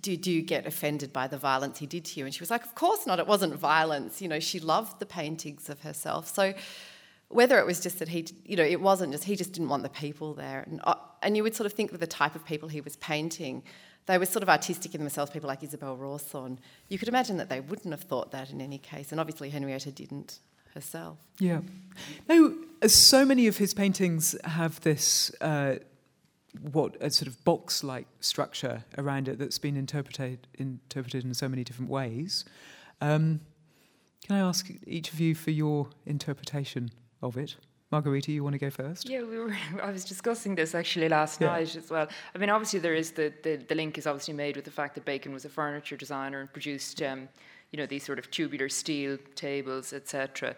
do, 0.00 0.16
do 0.16 0.32
you 0.32 0.42
get 0.42 0.66
offended 0.66 1.12
by 1.12 1.28
the 1.28 1.38
violence 1.38 1.78
he 1.78 1.86
did 1.86 2.04
to 2.06 2.20
you? 2.20 2.26
And 2.26 2.34
she 2.34 2.40
was 2.40 2.50
like, 2.50 2.64
Of 2.64 2.74
course 2.74 3.06
not. 3.06 3.18
It 3.18 3.26
wasn't 3.26 3.54
violence. 3.54 4.20
You 4.20 4.28
know, 4.28 4.40
she 4.40 4.60
loved 4.60 4.98
the 4.98 5.06
paintings 5.06 5.68
of 5.68 5.80
herself. 5.80 6.28
So 6.28 6.52
whether 7.28 7.58
it 7.58 7.66
was 7.66 7.80
just 7.80 7.98
that 7.98 8.08
he, 8.08 8.26
you 8.44 8.56
know, 8.56 8.64
it 8.64 8.80
wasn't 8.80 9.12
just 9.12 9.24
he 9.24 9.36
just 9.36 9.52
didn't 9.52 9.68
want 9.68 9.82
the 9.82 9.88
people 9.88 10.34
there, 10.34 10.64
and 10.66 10.80
uh, 10.84 10.94
and 11.22 11.36
you 11.36 11.42
would 11.42 11.54
sort 11.54 11.66
of 11.66 11.72
think 11.72 11.92
of 11.92 12.00
the 12.00 12.06
type 12.06 12.34
of 12.34 12.44
people 12.44 12.68
he 12.68 12.80
was 12.80 12.96
painting. 12.96 13.62
They 14.06 14.16
were 14.16 14.26
sort 14.26 14.42
of 14.42 14.48
artistic 14.48 14.94
in 14.94 15.02
themselves, 15.02 15.30
people 15.30 15.48
like 15.48 15.62
Isabel 15.62 15.96
Rawsthorne. 15.96 16.58
You 16.88 16.98
could 16.98 17.08
imagine 17.08 17.36
that 17.36 17.50
they 17.50 17.60
wouldn't 17.60 17.90
have 17.90 18.00
thought 18.00 18.30
that 18.32 18.50
in 18.50 18.60
any 18.60 18.78
case, 18.78 19.12
and 19.12 19.20
obviously 19.20 19.50
Henrietta 19.50 19.92
didn't 19.92 20.38
herself. 20.74 21.18
Yeah. 21.38 21.60
No, 22.28 22.56
so 22.86 23.24
many 23.24 23.46
of 23.46 23.58
his 23.58 23.74
paintings 23.74 24.34
have 24.44 24.80
this. 24.80 25.30
Uh, 25.40 25.76
what 26.72 26.96
a 27.00 27.10
sort 27.10 27.28
of 27.28 27.44
box-like 27.44 28.06
structure 28.20 28.82
around 28.96 29.28
it 29.28 29.38
that's 29.38 29.58
been 29.58 29.76
interpreted 29.76 30.46
interpreted 30.54 31.24
in 31.24 31.34
so 31.34 31.46
many 31.46 31.62
different 31.62 31.90
ways. 31.90 32.46
Um, 33.02 33.40
can 34.26 34.36
I 34.36 34.40
ask 34.40 34.68
each 34.86 35.12
of 35.12 35.20
you 35.20 35.34
for 35.34 35.50
your 35.50 35.90
interpretation 36.06 36.90
of 37.22 37.36
it. 37.36 37.56
Margarita, 37.90 38.32
you 38.32 38.44
want 38.44 38.52
to 38.52 38.58
go 38.58 38.68
first? 38.68 39.08
Yeah, 39.08 39.22
we 39.22 39.38
were. 39.38 39.56
I 39.82 39.90
was 39.90 40.04
discussing 40.04 40.54
this 40.54 40.74
actually 40.74 41.08
last 41.08 41.40
yeah. 41.40 41.48
night 41.48 41.74
as 41.74 41.90
well. 41.90 42.06
I 42.34 42.38
mean, 42.38 42.50
obviously 42.50 42.80
there 42.80 42.94
is 42.94 43.12
the, 43.12 43.32
the, 43.42 43.56
the 43.56 43.74
link 43.74 43.96
is 43.96 44.06
obviously 44.06 44.34
made 44.34 44.56
with 44.56 44.66
the 44.66 44.70
fact 44.70 44.94
that 44.96 45.04
Bacon 45.04 45.32
was 45.32 45.44
a 45.44 45.48
furniture 45.48 45.96
designer 45.96 46.40
and 46.40 46.52
produced, 46.52 47.00
um, 47.02 47.28
you 47.72 47.78
know, 47.78 47.86
these 47.86 48.04
sort 48.04 48.18
of 48.18 48.30
tubular 48.30 48.68
steel 48.68 49.16
tables, 49.34 49.92
etc. 49.94 50.54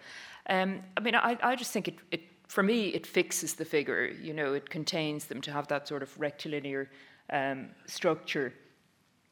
Um, 0.49 0.81
I 0.97 1.01
mean, 1.01 1.15
I, 1.15 1.39
I 1.43 1.55
just 1.55 1.71
think 1.71 1.89
it, 1.89 1.95
it 2.11 2.21
for 2.49 2.65
me 2.65 2.89
it 2.89 3.07
fixes 3.07 3.55
the 3.55 3.65
figure. 3.65 4.07
You 4.07 4.35
know, 4.35 4.55
it 4.55 4.69
contains 4.69 5.27
them 5.27 5.41
to 5.43 5.53
have 5.53 5.69
that 5.69 5.87
sort 5.87 6.03
of 6.03 6.19
rectilinear 6.19 6.91
um, 7.33 7.69
structure 7.87 8.53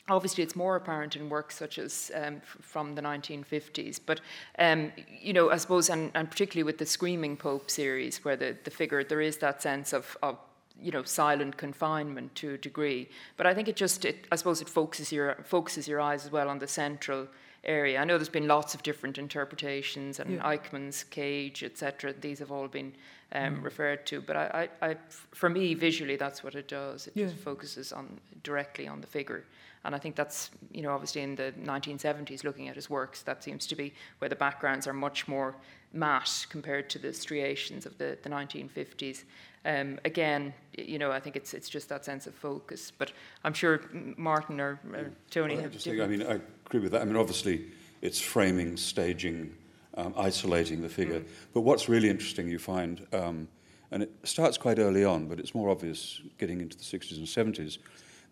Obviously, 0.09 0.43
it's 0.43 0.57
more 0.57 0.77
apparent 0.77 1.17
in 1.17 1.29
works 1.29 1.57
such 1.57 1.79
as 1.79 2.11
um, 2.15 2.41
from 2.45 2.95
the 2.95 3.03
1950s. 3.03 4.01
But, 4.05 4.21
um, 4.59 4.93
you 5.21 5.33
know, 5.33 5.51
I 5.51 5.57
suppose, 5.57 5.91
and, 5.91 6.11
and, 6.15 6.31
particularly 6.31 6.65
with 6.65 6.79
the 6.79 6.87
Screaming 6.87 7.37
Pope 7.37 7.71
series, 7.71 8.25
where 8.25 8.37
the, 8.37 8.57
the 8.65 8.71
figure, 8.71 9.05
there 9.05 9.21
is 9.21 9.37
that 9.39 9.63
sense 9.63 9.93
of, 9.93 10.17
of 10.23 10.39
you 10.81 10.93
know, 10.93 11.03
silent 11.03 11.57
confinement 11.57 12.35
to 12.37 12.55
a 12.55 12.59
degree. 12.59 13.09
But 13.37 13.47
I 13.47 13.55
think 13.55 13.69
it 13.69 13.77
just, 13.77 14.05
it, 14.05 14.27
I 14.33 14.37
suppose, 14.37 14.61
it 14.61 14.69
focuses 14.69 15.13
your 15.13 15.37
focuses 15.45 15.89
your 15.89 16.01
eyes 16.01 16.25
as 16.25 16.33
well 16.33 16.49
on 16.49 16.59
the 16.59 16.69
central 16.69 17.27
area. 17.65 18.01
I 18.01 18.05
know 18.05 18.17
there's 18.17 18.29
been 18.29 18.47
lots 18.47 18.75
of 18.75 18.83
different 18.83 19.19
interpretations, 19.19 20.21
and 20.21 20.35
Yeah. 20.35 20.43
Eichmann's 20.43 21.05
cage, 21.05 21.63
etc. 21.65 22.13
These 22.13 22.39
have 22.39 22.53
all 22.53 22.69
been 22.69 22.95
um, 23.33 23.63
referred 23.63 24.07
to, 24.07 24.21
but 24.21 24.37
I, 24.37 24.69
I, 24.81 24.89
I, 24.91 24.97
for 25.33 25.51
me, 25.51 25.75
visually, 25.75 26.17
that's 26.17 26.43
what 26.43 26.55
it 26.55 26.69
does. 26.69 27.09
It 27.09 27.17
just 27.17 27.37
focuses 27.37 27.93
on 27.93 28.21
directly 28.43 28.89
on 28.89 29.01
the 29.01 29.07
figure, 29.07 29.45
and 29.85 29.95
I 29.95 29.99
think 29.99 30.17
that's 30.17 30.51
you 30.73 30.83
know 30.83 30.93
obviously 30.93 31.23
in 31.23 31.37
the 31.37 31.53
1970s, 31.63 32.45
looking 32.45 32.69
at 32.69 32.75
his 32.75 32.91
works, 32.91 33.23
that 33.23 33.43
seems 33.43 33.67
to 33.69 33.77
be 33.77 33.93
where 34.19 34.29
the 34.29 34.37
backgrounds 34.37 34.87
are 34.87 34.93
much 34.93 35.29
more 35.29 35.55
matte 35.93 36.47
compared 36.51 36.91
to 36.91 36.99
the 36.99 37.13
striations 37.13 37.87
of 37.87 37.97
the, 37.99 38.19
the 38.23 38.29
1950s. 38.29 39.25
Um, 39.65 39.99
again, 40.05 40.55
you 40.77 40.99
know, 40.99 41.11
I 41.11 41.21
think 41.21 41.37
it's 41.37 41.55
it's 41.55 41.69
just 41.69 41.89
that 41.89 42.05
sense 42.05 42.27
of 42.27 42.35
focus. 42.35 42.93
But 42.97 43.13
I'm 43.45 43.55
sure 43.55 43.81
Martin 44.17 44.61
or, 44.61 44.81
or 44.93 45.11
Tony 45.31 45.55
Well, 45.55 45.61
I 45.61 45.63
have 45.65 45.75
think, 45.75 46.01
I 46.01 46.07
mean, 46.07 46.23
I 46.23 46.41
agree 46.67 46.81
with 46.81 46.93
that. 46.93 47.03
I 47.03 47.05
mean, 47.05 47.17
obviously, 47.17 47.67
it's 48.03 48.21
framing, 48.21 48.77
staging, 48.77 49.55
um, 49.95 50.15
isolating 50.17 50.81
the 50.81 50.89
figure. 50.89 51.23
But 51.53 51.63
what's 51.63 51.89
really 51.89 52.09
interesting, 52.09 52.49
you 52.49 52.59
find, 52.59 53.07
um, 53.13 53.49
and 53.91 54.03
it 54.03 54.13
starts 54.23 54.57
quite 54.57 54.79
early 54.79 55.05
on, 55.05 55.27
but 55.27 55.41
it's 55.41 55.55
more 55.55 55.71
obvious 55.71 56.21
getting 56.39 56.61
into 56.61 56.77
the 56.77 56.85
60s 56.85 57.17
and 57.17 57.27
70s, 57.27 57.79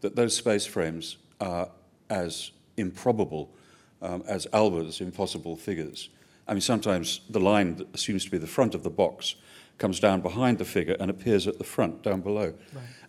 that 0.00 0.14
those 0.14 0.36
space 0.36 0.64
frames 0.64 1.16
are 1.40 1.68
as 2.10 2.50
improbable 2.76 3.50
um, 4.02 4.22
as 4.26 4.46
Albers' 4.52 5.00
impossible 5.00 5.56
figures. 5.56 6.10
I 6.48 6.52
mean, 6.52 6.60
sometimes 6.60 7.20
the 7.30 7.40
line 7.40 7.76
that 7.76 7.94
assumes 7.94 8.24
to 8.24 8.30
be 8.30 8.38
the 8.38 8.46
front 8.46 8.74
of 8.74 8.82
the 8.82 8.90
box 8.90 9.36
comes 9.78 10.00
down 10.00 10.20
behind 10.20 10.58
the 10.58 10.64
figure 10.64 10.96
and 11.00 11.10
appears 11.10 11.46
at 11.46 11.58
the 11.58 11.64
front, 11.64 12.02
down 12.02 12.20
below. 12.20 12.54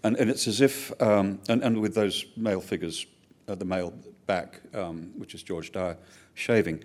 And, 0.03 0.17
and 0.17 0.29
it's 0.29 0.47
as 0.47 0.61
if, 0.61 0.91
um, 1.01 1.39
and, 1.47 1.63
and 1.63 1.79
with 1.79 1.95
those 1.95 2.25
male 2.35 2.61
figures 2.61 3.05
at 3.47 3.59
the 3.59 3.65
male 3.65 3.93
back, 4.25 4.59
um, 4.73 5.11
which 5.17 5.33
is 5.33 5.43
George 5.43 5.71
Dyer, 5.71 5.97
shaving, 6.33 6.83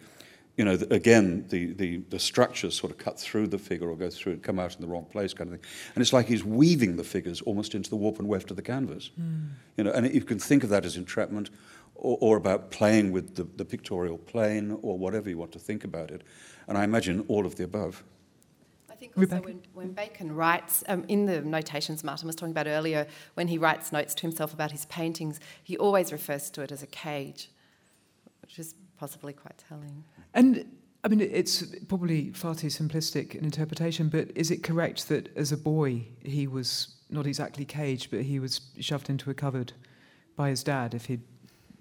you 0.56 0.64
know, 0.64 0.76
the, 0.76 0.92
again, 0.94 1.46
the, 1.48 1.72
the, 1.72 1.98
the 2.10 2.18
structures 2.18 2.78
sort 2.78 2.92
of 2.92 2.98
cut 2.98 3.18
through 3.18 3.46
the 3.46 3.58
figure 3.58 3.88
or 3.88 3.96
go 3.96 4.10
through 4.10 4.34
it, 4.34 4.42
come 4.42 4.58
out 4.58 4.74
in 4.74 4.82
the 4.82 4.86
wrong 4.86 5.06
place 5.06 5.32
kind 5.32 5.50
of 5.50 5.58
thing. 5.58 5.70
And 5.94 6.02
it's 6.02 6.12
like 6.12 6.26
he's 6.26 6.44
weaving 6.44 6.96
the 6.96 7.04
figures 7.04 7.40
almost 7.42 7.74
into 7.74 7.88
the 7.88 7.96
warp 7.96 8.18
and 8.18 8.28
weft 8.28 8.50
of 8.50 8.56
the 8.56 8.62
canvas. 8.62 9.10
You 9.76 9.84
know, 9.84 9.90
and 9.92 10.12
you 10.12 10.20
can 10.20 10.38
think 10.38 10.62
of 10.62 10.70
that 10.70 10.84
as 10.84 10.96
entrapment 10.96 11.50
or, 11.94 12.18
or 12.20 12.36
about 12.36 12.70
playing 12.70 13.12
with 13.12 13.36
the, 13.36 13.44
the 13.44 13.64
pictorial 13.64 14.18
plane 14.18 14.78
or 14.82 14.98
whatever 14.98 15.30
you 15.30 15.38
want 15.38 15.52
to 15.52 15.58
think 15.58 15.84
about 15.84 16.10
it. 16.10 16.22
And 16.68 16.76
I 16.76 16.84
imagine 16.84 17.24
all 17.28 17.46
of 17.46 17.56
the 17.56 17.64
above. 17.64 18.04
I 18.90 18.94
think 18.94 19.16
also 19.16 19.40
when, 19.40 19.62
when 19.72 19.92
Bacon 19.92 20.34
writes, 20.34 20.84
um, 20.86 21.04
in 21.08 21.24
the 21.26 21.40
notations 21.40 22.04
Martin 22.04 22.26
was 22.26 22.36
talking 22.36 22.52
about 22.52 22.66
earlier, 22.66 23.06
when 23.34 23.48
he 23.48 23.56
writes 23.56 23.90
notes 23.90 24.14
to 24.16 24.22
himself 24.22 24.52
about 24.52 24.70
his 24.70 24.84
paintings, 24.84 25.40
he 25.64 25.78
always 25.78 26.12
refers 26.12 26.50
to 26.50 26.62
it 26.62 26.70
as 26.70 26.82
a 26.82 26.86
cage, 26.86 27.50
which 28.42 28.58
is 28.58 28.74
possibly 29.02 29.32
quite 29.32 29.60
telling. 29.68 30.04
And 30.32 30.64
I 31.02 31.08
mean, 31.08 31.20
it's 31.20 31.64
probably 31.88 32.30
far 32.30 32.54
too 32.54 32.68
simplistic 32.68 33.34
an 33.36 33.44
interpretation, 33.44 34.08
but 34.08 34.30
is 34.36 34.52
it 34.52 34.62
correct 34.62 35.08
that 35.08 35.36
as 35.36 35.50
a 35.50 35.56
boy 35.56 36.06
he 36.22 36.46
was 36.46 36.94
not 37.10 37.26
exactly 37.26 37.64
caged, 37.64 38.12
but 38.12 38.20
he 38.22 38.38
was 38.38 38.60
shoved 38.78 39.10
into 39.10 39.28
a 39.28 39.34
cupboard 39.34 39.72
by 40.36 40.50
his 40.50 40.62
dad 40.62 40.94
if 40.94 41.06
he'd 41.06 41.22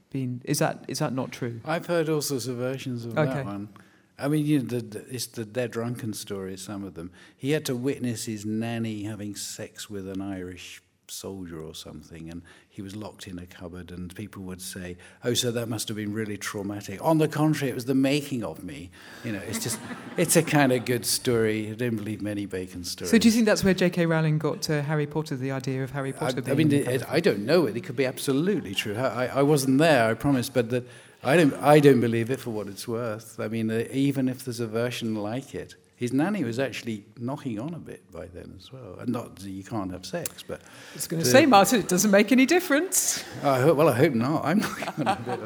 been? 0.09 0.41
Is 0.45 0.57
that 0.57 0.84
is 0.88 0.97
that 0.97 1.13
not 1.13 1.32
true? 1.32 1.61
I've 1.63 1.86
heard 1.86 2.09
all 2.09 2.24
sorts 2.24 2.47
of 2.47 2.55
versions 2.55 3.05
of 3.05 3.15
Okay. 3.15 3.32
that 3.32 3.45
one. 3.45 3.69
I 4.17 4.28
mean, 4.28 4.43
you 4.43 4.57
know, 4.59 4.65
the, 4.65 4.82
the, 4.82 5.05
it's 5.15 5.28
the 5.28 5.45
dead 5.45 5.69
drunken 5.69 6.13
story, 6.13 6.57
some 6.57 6.84
of 6.84 6.95
them. 6.95 7.11
He 7.38 7.51
had 7.51 7.65
to 7.65 7.76
witness 7.76 8.26
his 8.26 8.47
nanny 8.47 9.03
having 9.03 9.36
sex 9.36 9.91
with 9.91 10.07
an 10.07 10.22
Irish 10.24 10.82
soldier 11.12 11.62
or 11.62 11.76
something, 11.76 12.30
and 12.30 12.41
he 12.70 12.82
was 12.82 12.95
locked 12.95 13.28
in 13.28 13.38
a 13.38 13.45
cupboard, 13.45 13.91
and 13.91 14.14
people 14.16 14.43
would 14.43 14.62
say, 14.62 14.97
oh, 15.24 15.34
so 15.34 15.51
that 15.51 15.68
must 15.68 15.88
have 15.88 15.97
been 15.97 16.14
really 16.14 16.38
traumatic. 16.38 17.03
On 17.03 17.18
the 17.18 17.28
contrary, 17.28 17.72
it 17.72 17.76
was 17.76 17.86
the 17.86 17.95
making 17.95 18.43
of 18.43 18.64
me. 18.64 18.89
You 19.24 19.34
know, 19.34 19.41
it's 19.47 19.59
just, 19.59 19.80
it's 20.18 20.36
a 20.36 20.43
kind 20.43 20.72
of 20.72 20.86
good 20.86 21.05
story. 21.05 21.70
I 21.70 21.74
don't 21.74 21.95
believe 21.95 22.22
many 22.22 22.45
Bacon 22.45 22.84
stories. 22.84 23.12
So 23.12 23.18
do 23.18 23.28
you 23.28 23.32
think 23.32 23.45
that's 23.45 23.64
where 23.64 23.74
J.K. 23.74 24.05
Rowling 24.05 24.38
got 24.38 24.70
uh, 24.70 24.82
Harry 24.82 25.07
Potter, 25.07 25.36
the 25.36 25.51
idea 25.51 25.84
of 25.84 25.91
Harry 25.91 26.14
Potter? 26.14 26.38
I 26.39 26.41
being 26.41 26.70
mean, 26.70 26.72
in 26.72 26.80
it, 26.82 26.86
the 26.86 26.93
it. 26.93 27.03
I 27.09 27.20
don't 27.20 27.45
know 27.45 27.66
it. 27.66 27.76
It 27.76 27.82
could 27.82 27.95
be 27.97 28.05
absolutely 28.05 28.74
true. 28.74 28.95
I, 28.95 29.28
I 29.28 29.41
wasn't 29.41 29.78
there, 29.78 30.09
I 30.09 30.14
promise, 30.14 30.49
but 30.49 30.70
that 30.70 30.88
I 31.24 31.36
don't, 31.36 31.53
I 31.55 31.80
don't 31.80 32.01
believe 32.01 32.32
it 32.32 32.39
for 32.39 32.49
what 32.49 32.68
it's 32.68 32.88
worth. 32.88 33.39
I 33.39 33.47
mean, 33.47 33.70
uh, 33.70 33.86
even 33.91 34.28
if 34.28 34.43
there's 34.43 34.59
a 34.59 34.68
version 34.68 35.16
like 35.16 35.53
it, 35.53 35.76
his 36.02 36.12
nanny 36.12 36.43
was 36.43 36.58
actually 36.58 37.06
knocking 37.20 37.60
on 37.60 37.76
a 37.76 37.78
bit 37.78 38.12
by 38.12 38.26
then 38.26 38.56
as 38.58 38.74
well. 38.74 38.95
And 38.99 39.10
not 39.10 39.36
that 39.36 39.47
you 39.47 39.64
can't 39.64 39.91
have 39.91 40.04
sex, 40.04 40.41
but 40.41 40.60
I 40.60 40.95
was 40.95 41.06
going 41.06 41.22
to 41.22 41.30
say, 41.30 41.45
Martin, 41.45 41.80
it 41.80 41.88
doesn't 41.88 42.10
make 42.10 42.32
any 42.32 42.47
difference. 42.47 43.24
I 43.43 43.60
hope, 43.60 43.78
well, 43.78 43.88
I 43.88 43.93
hope 43.93 44.16
not. 44.16 44.43
I'm 44.43 44.58
knocking 44.62 45.08
on 45.08 45.08
a 45.08 45.38
bit. 45.38 45.39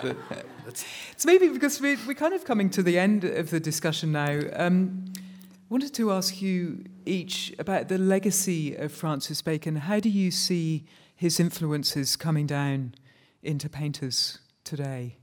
But 0.00 0.16
that's, 0.64 0.86
It's 1.10 1.26
maybe 1.26 1.48
because 1.48 1.78
we're, 1.78 1.98
we're 2.06 2.14
kind 2.14 2.32
of 2.32 2.46
coming 2.46 2.70
to 2.70 2.82
the 2.82 2.98
end 2.98 3.24
of 3.24 3.50
the 3.50 3.60
discussion 3.60 4.12
now. 4.12 4.40
Um, 4.54 5.12
I 5.14 5.20
wanted 5.68 5.92
to 5.92 6.10
ask 6.10 6.40
you 6.40 6.86
each 7.04 7.52
about 7.58 7.88
the 7.88 7.98
legacy 7.98 8.74
of 8.74 8.92
Francis 8.92 9.42
Bacon. 9.42 9.76
How 9.76 10.00
do 10.00 10.08
you 10.08 10.30
see 10.30 10.86
his 11.14 11.38
influences 11.38 12.16
coming 12.16 12.46
down 12.46 12.94
into 13.42 13.68
painters 13.68 14.38
today? 14.64 15.18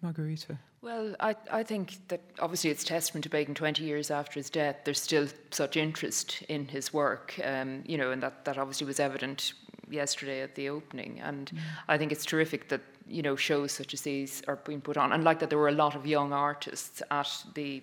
Margarita. 0.00 0.58
Well, 0.82 1.14
I, 1.20 1.36
I 1.48 1.62
think 1.62 2.08
that 2.08 2.20
obviously 2.40 2.70
it's 2.70 2.82
testament 2.82 3.22
to 3.22 3.30
Bacon 3.30 3.54
20 3.54 3.84
years 3.84 4.10
after 4.10 4.40
his 4.40 4.50
death. 4.50 4.78
There's 4.84 5.00
still 5.00 5.28
such 5.52 5.76
interest 5.76 6.42
in 6.48 6.66
his 6.66 6.92
work, 6.92 7.38
um, 7.44 7.84
you 7.86 7.96
know, 7.96 8.10
and 8.10 8.20
that, 8.24 8.44
that 8.46 8.58
obviously 8.58 8.88
was 8.88 8.98
evident 8.98 9.52
yesterday 9.88 10.40
at 10.40 10.56
the 10.56 10.68
opening. 10.68 11.20
And 11.20 11.52
I 11.86 11.98
think 11.98 12.10
it's 12.10 12.24
terrific 12.24 12.68
that, 12.70 12.80
you 13.06 13.22
know, 13.22 13.36
shows 13.36 13.70
such 13.70 13.94
as 13.94 14.00
these 14.00 14.42
are 14.48 14.56
being 14.56 14.80
put 14.80 14.96
on. 14.96 15.12
And 15.12 15.22
like 15.22 15.38
that, 15.38 15.50
there 15.50 15.58
were 15.58 15.68
a 15.68 15.72
lot 15.72 15.94
of 15.94 16.04
young 16.04 16.32
artists 16.32 17.00
at 17.12 17.30
the, 17.54 17.80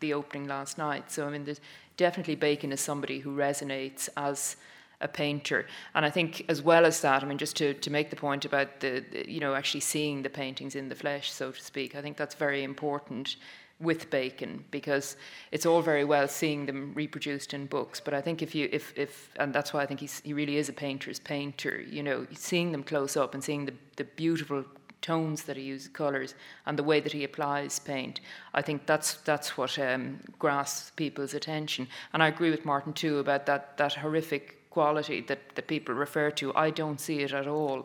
the 0.00 0.12
opening 0.12 0.46
last 0.46 0.76
night. 0.76 1.10
So, 1.10 1.26
I 1.26 1.30
mean, 1.30 1.46
there's 1.46 1.60
definitely 1.96 2.34
Bacon 2.34 2.70
is 2.70 2.82
somebody 2.82 3.20
who 3.20 3.34
resonates 3.34 4.10
as 4.14 4.56
a 5.02 5.08
painter. 5.08 5.66
And 5.94 6.04
I 6.04 6.10
think, 6.10 6.44
as 6.48 6.62
well 6.62 6.86
as 6.86 7.00
that, 7.00 7.22
I 7.22 7.26
mean, 7.26 7.38
just 7.38 7.56
to, 7.56 7.74
to 7.74 7.90
make 7.90 8.10
the 8.10 8.16
point 8.16 8.44
about 8.44 8.80
the, 8.80 9.04
the, 9.10 9.30
you 9.30 9.40
know, 9.40 9.54
actually 9.54 9.80
seeing 9.80 10.22
the 10.22 10.30
paintings 10.30 10.74
in 10.74 10.88
the 10.88 10.94
flesh, 10.94 11.30
so 11.30 11.52
to 11.52 11.62
speak, 11.62 11.94
I 11.94 12.02
think 12.02 12.16
that's 12.16 12.34
very 12.34 12.62
important 12.62 13.36
with 13.80 14.10
Bacon 14.10 14.64
because 14.70 15.16
it's 15.50 15.66
all 15.66 15.82
very 15.82 16.04
well 16.04 16.28
seeing 16.28 16.66
them 16.66 16.92
reproduced 16.94 17.52
in 17.52 17.66
books, 17.66 18.00
but 18.00 18.14
I 18.14 18.20
think 18.20 18.40
if 18.40 18.54
you, 18.54 18.68
if, 18.72 18.96
if 18.96 19.30
and 19.36 19.52
that's 19.52 19.72
why 19.72 19.82
I 19.82 19.86
think 19.86 20.00
he's, 20.00 20.20
he 20.24 20.32
really 20.32 20.56
is 20.56 20.68
a 20.68 20.72
painter's 20.72 21.18
painter, 21.18 21.82
you 21.82 22.02
know, 22.02 22.26
seeing 22.32 22.70
them 22.70 22.84
close 22.84 23.16
up 23.16 23.34
and 23.34 23.42
seeing 23.42 23.66
the, 23.66 23.74
the 23.96 24.04
beautiful 24.04 24.64
tones 25.02 25.42
that 25.42 25.56
he 25.56 25.64
uses, 25.64 25.88
colours, 25.88 26.34
and 26.64 26.78
the 26.78 26.82
way 26.82 27.00
that 27.00 27.12
he 27.12 27.24
applies 27.24 27.78
paint. 27.80 28.20
I 28.54 28.62
think 28.62 28.86
that's 28.86 29.14
that's 29.14 29.58
what 29.58 29.78
um, 29.78 30.20
grasps 30.38 30.92
people's 30.94 31.34
attention. 31.34 31.88
And 32.12 32.22
I 32.22 32.28
agree 32.28 32.50
with 32.50 32.64
Martin 32.64 32.92
too 32.92 33.18
about 33.18 33.46
that 33.46 33.76
that 33.76 33.94
horrific 33.94 34.61
quality 34.72 35.18
that, 35.28 35.38
that 35.54 35.66
people 35.66 35.94
refer 35.94 36.30
to. 36.30 36.44
I 36.66 36.70
don't 36.70 37.00
see 37.00 37.18
it 37.26 37.32
at 37.32 37.46
all. 37.46 37.78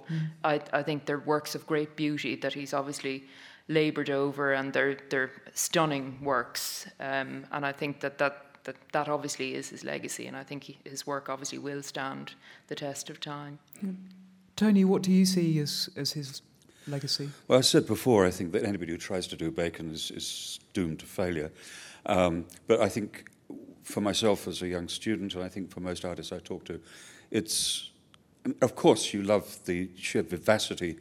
I, 0.44 0.56
I 0.80 0.84
think 0.84 1.06
they're 1.06 1.26
works 1.36 1.56
of 1.56 1.62
great 1.66 1.96
beauty 1.96 2.36
that 2.38 2.54
he's 2.54 2.74
obviously 2.74 3.24
laboured 3.68 4.10
over, 4.10 4.54
and 4.54 4.74
they're 4.74 4.98
they're 5.10 5.32
stunning 5.54 6.18
works. 6.24 6.88
Um, 7.00 7.46
and 7.52 7.66
I 7.66 7.74
think 7.74 8.00
that 8.00 8.18
that. 8.18 8.34
That, 8.68 8.76
that 8.92 9.08
obviously 9.08 9.56
is 9.56 9.70
his 9.70 9.84
legacy, 9.84 10.28
and 10.28 10.36
I 10.36 10.44
think 10.44 10.64
he, 10.64 10.78
his 10.84 11.08
work 11.08 11.30
obviously 11.30 11.58
will 11.58 11.82
stand 11.84 12.36
the 12.68 12.76
test 12.76 13.10
of 13.10 13.18
time. 13.20 13.60
Tony, 14.56 14.84
what 14.84 15.04
do 15.04 15.12
you 15.12 15.26
see 15.26 15.62
as, 15.62 15.90
as 15.96 16.12
his 16.12 16.42
legacy? 16.86 17.30
Well, 17.48 17.60
I 17.60 17.62
said 17.62 17.88
before, 17.88 18.28
I 18.28 18.32
think 18.32 18.52
that 18.52 18.64
anybody 18.66 18.92
who 18.92 18.98
tries 18.98 19.26
to 19.28 19.38
do 19.38 19.52
Bacon 19.52 19.92
is, 19.92 20.12
is 20.12 20.60
doomed 20.74 21.00
to 21.00 21.06
failure. 21.06 21.50
Um, 22.08 22.46
but 22.68 22.82
I 22.82 22.90
think 22.90 23.30
for 23.88 24.02
myself 24.02 24.50
as 24.50 24.62
a 24.62 24.68
young 24.68 24.90
student, 24.90 25.34
and 25.34 25.44
I 25.44 25.48
think 25.48 25.72
for 25.72 25.80
most 25.80 26.04
artists 26.04 26.34
I 26.34 26.40
talk 26.40 26.66
to, 26.66 26.82
it's, 27.32 27.92
of 28.62 28.76
course, 28.76 29.14
you 29.14 29.24
love 29.24 29.60
the 29.66 29.90
sheer 29.96 30.24
vivacity, 30.24 30.98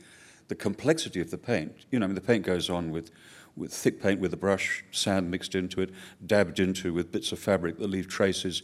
the 0.46 0.54
complexity 0.54 1.20
of 1.20 1.32
the 1.32 1.38
paint. 1.38 1.72
You 1.90 1.98
know, 1.98 2.04
I 2.04 2.06
mean, 2.06 2.14
the 2.14 2.20
paint 2.20 2.46
goes 2.46 2.70
on 2.70 2.92
with, 2.92 3.10
with 3.56 3.74
thick 3.74 4.00
paint 4.00 4.20
with 4.20 4.32
a 4.32 4.36
brush, 4.36 4.84
sand 4.92 5.32
mixed 5.32 5.56
into 5.56 5.80
it, 5.80 5.90
dabbed 6.24 6.60
into 6.60 6.94
with 6.94 7.10
bits 7.10 7.32
of 7.32 7.40
fabric 7.40 7.78
that 7.78 7.88
leave 7.88 8.06
traces 8.06 8.62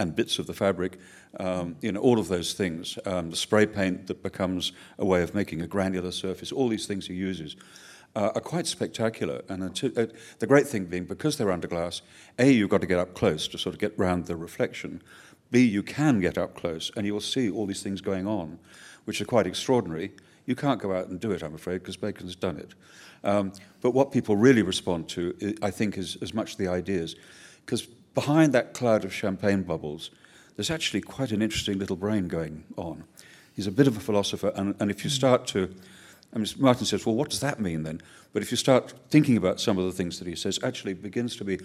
and 0.00 0.16
bits 0.16 0.40
of 0.40 0.48
the 0.48 0.54
fabric, 0.54 0.98
um, 1.38 1.76
you 1.80 1.92
know, 1.92 2.00
all 2.00 2.18
of 2.18 2.26
those 2.26 2.54
things. 2.54 2.98
Um, 3.06 3.30
the 3.30 3.36
spray 3.36 3.66
paint 3.66 4.08
that 4.08 4.20
becomes 4.20 4.72
a 4.98 5.06
way 5.06 5.22
of 5.22 5.32
making 5.32 5.62
a 5.62 5.68
granular 5.68 6.10
surface, 6.10 6.50
all 6.50 6.68
these 6.68 6.86
things 6.86 7.06
he 7.06 7.14
uses 7.14 7.54
uh, 8.16 8.32
are 8.34 8.40
quite 8.40 8.66
spectacular. 8.66 9.42
And 9.48 9.62
until, 9.62 9.90
uh, 9.96 10.06
the 10.38 10.46
great 10.46 10.66
thing 10.66 10.86
being, 10.86 11.04
because 11.04 11.36
they're 11.36 11.52
under 11.52 11.68
glass, 11.68 12.02
A, 12.38 12.50
you've 12.50 12.70
got 12.70 12.80
to 12.80 12.86
get 12.86 12.98
up 12.98 13.14
close 13.14 13.48
to 13.48 13.58
sort 13.58 13.74
of 13.74 13.80
get 13.80 13.98
round 13.98 14.26
the 14.26 14.36
reflection. 14.36 15.02
B, 15.50 15.64
you 15.64 15.82
can 15.82 16.20
get 16.20 16.38
up 16.38 16.54
close 16.54 16.90
and 16.96 17.06
you 17.06 17.12
will 17.12 17.20
see 17.20 17.50
all 17.50 17.66
these 17.66 17.82
things 17.82 18.00
going 18.00 18.26
on, 18.26 18.58
which 19.04 19.20
are 19.20 19.24
quite 19.26 19.46
extraordinary. 19.46 20.12
You 20.46 20.54
can't 20.56 20.80
go 20.80 20.94
out 20.94 21.08
and 21.08 21.20
do 21.20 21.32
it, 21.32 21.42
I'm 21.42 21.54
afraid, 21.54 21.78
because 21.78 21.96
Bacon's 21.96 22.36
done 22.36 22.56
it. 22.56 22.74
Um, 23.22 23.52
but 23.80 23.92
what 23.92 24.10
people 24.12 24.36
really 24.36 24.62
respond 24.62 25.08
to, 25.10 25.56
I 25.62 25.68
I 25.68 25.70
think, 25.70 25.98
is 25.98 26.16
as 26.22 26.32
much 26.32 26.56
the 26.56 26.68
ideas. 26.68 27.16
Because 27.64 27.82
behind 28.14 28.52
that 28.54 28.74
cloud 28.74 29.04
of 29.04 29.12
champagne 29.12 29.62
bubbles, 29.62 30.10
there's 30.56 30.70
actually 30.70 31.00
quite 31.00 31.30
an 31.32 31.42
interesting 31.42 31.78
little 31.78 31.96
brain 31.96 32.28
going 32.28 32.64
on. 32.76 33.04
He's 33.54 33.66
a 33.66 33.72
bit 33.72 33.86
of 33.86 33.96
a 33.96 34.00
philosopher, 34.00 34.52
and, 34.56 34.74
and 34.80 34.90
if 34.90 35.04
you 35.04 35.10
start 35.10 35.46
to 35.48 35.74
I 36.32 36.38
mean, 36.38 36.46
Martin 36.58 36.86
says, 36.86 37.04
well, 37.04 37.16
what 37.16 37.30
does 37.30 37.40
that 37.40 37.60
mean 37.60 37.82
then? 37.82 38.00
But 38.32 38.42
if 38.42 38.50
you 38.50 38.56
start 38.56 38.94
thinking 39.10 39.36
about 39.36 39.60
some 39.60 39.78
of 39.78 39.84
the 39.84 39.92
things 39.92 40.18
that 40.18 40.28
he 40.28 40.36
says, 40.36 40.60
actually 40.62 40.94
begins 40.94 41.36
to 41.36 41.44
be, 41.44 41.58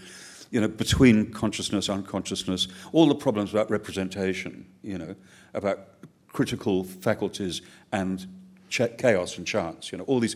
you 0.50 0.60
know, 0.60 0.68
between 0.68 1.32
consciousness, 1.32 1.90
unconsciousness, 1.90 2.68
all 2.92 3.08
the 3.08 3.16
problems 3.16 3.52
about 3.52 3.70
representation, 3.70 4.66
you 4.82 4.98
know, 4.98 5.16
about 5.54 5.88
critical 6.34 6.84
faculties 6.84 7.62
and 7.92 8.26
chaos 8.70 9.38
and 9.38 9.46
chance, 9.46 9.92
you 9.92 9.98
know, 9.98 10.04
all 10.06 10.20
these 10.20 10.36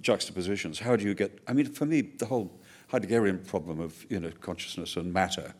juxtapositions. 0.00 0.78
How 0.78 0.96
do 0.96 1.04
you 1.04 1.14
get, 1.14 1.38
I 1.48 1.52
mean, 1.52 1.66
for 1.66 1.86
me, 1.86 2.02
the 2.02 2.26
whole 2.26 2.50
Heideggerian 2.92 3.46
problem 3.46 3.80
of, 3.80 4.04
you 4.10 4.20
know, 4.20 4.30
consciousness 4.40 4.96
and 4.96 5.12
matter, 5.12 5.54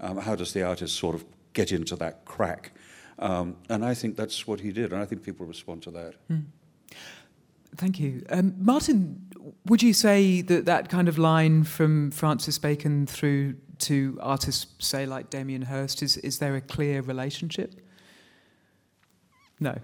um, 0.00 0.18
how 0.18 0.36
does 0.36 0.52
the 0.52 0.62
artist 0.62 0.96
sort 0.96 1.16
of 1.16 1.24
get 1.52 1.72
into 1.72 1.96
that 1.96 2.24
crack? 2.24 2.72
Um, 3.18 3.56
and 3.68 3.84
I 3.84 3.94
think 3.94 4.16
that's 4.16 4.46
what 4.46 4.60
he 4.60 4.70
did, 4.70 4.92
and 4.92 5.02
I 5.02 5.04
think 5.04 5.24
people 5.24 5.44
respond 5.44 5.82
to 5.82 5.90
that. 5.90 6.14
Mm. 6.30 6.44
Thank 7.78 8.00
you. 8.00 8.24
Um, 8.28 8.54
Martin, 8.58 9.24
would 9.66 9.82
you 9.82 9.94
say 9.94 10.42
that 10.42 10.66
that 10.66 10.88
kind 10.88 11.08
of 11.08 11.16
line 11.16 11.62
from 11.62 12.10
Francis 12.10 12.58
Bacon 12.58 13.06
through 13.06 13.54
to 13.78 14.18
artists, 14.20 14.66
say, 14.84 15.06
like 15.06 15.30
Damien 15.30 15.62
Hirst, 15.62 16.02
is, 16.02 16.16
is 16.18 16.40
there 16.40 16.56
a 16.56 16.60
clear 16.60 17.00
relationship? 17.00 17.80
No. 19.60 19.78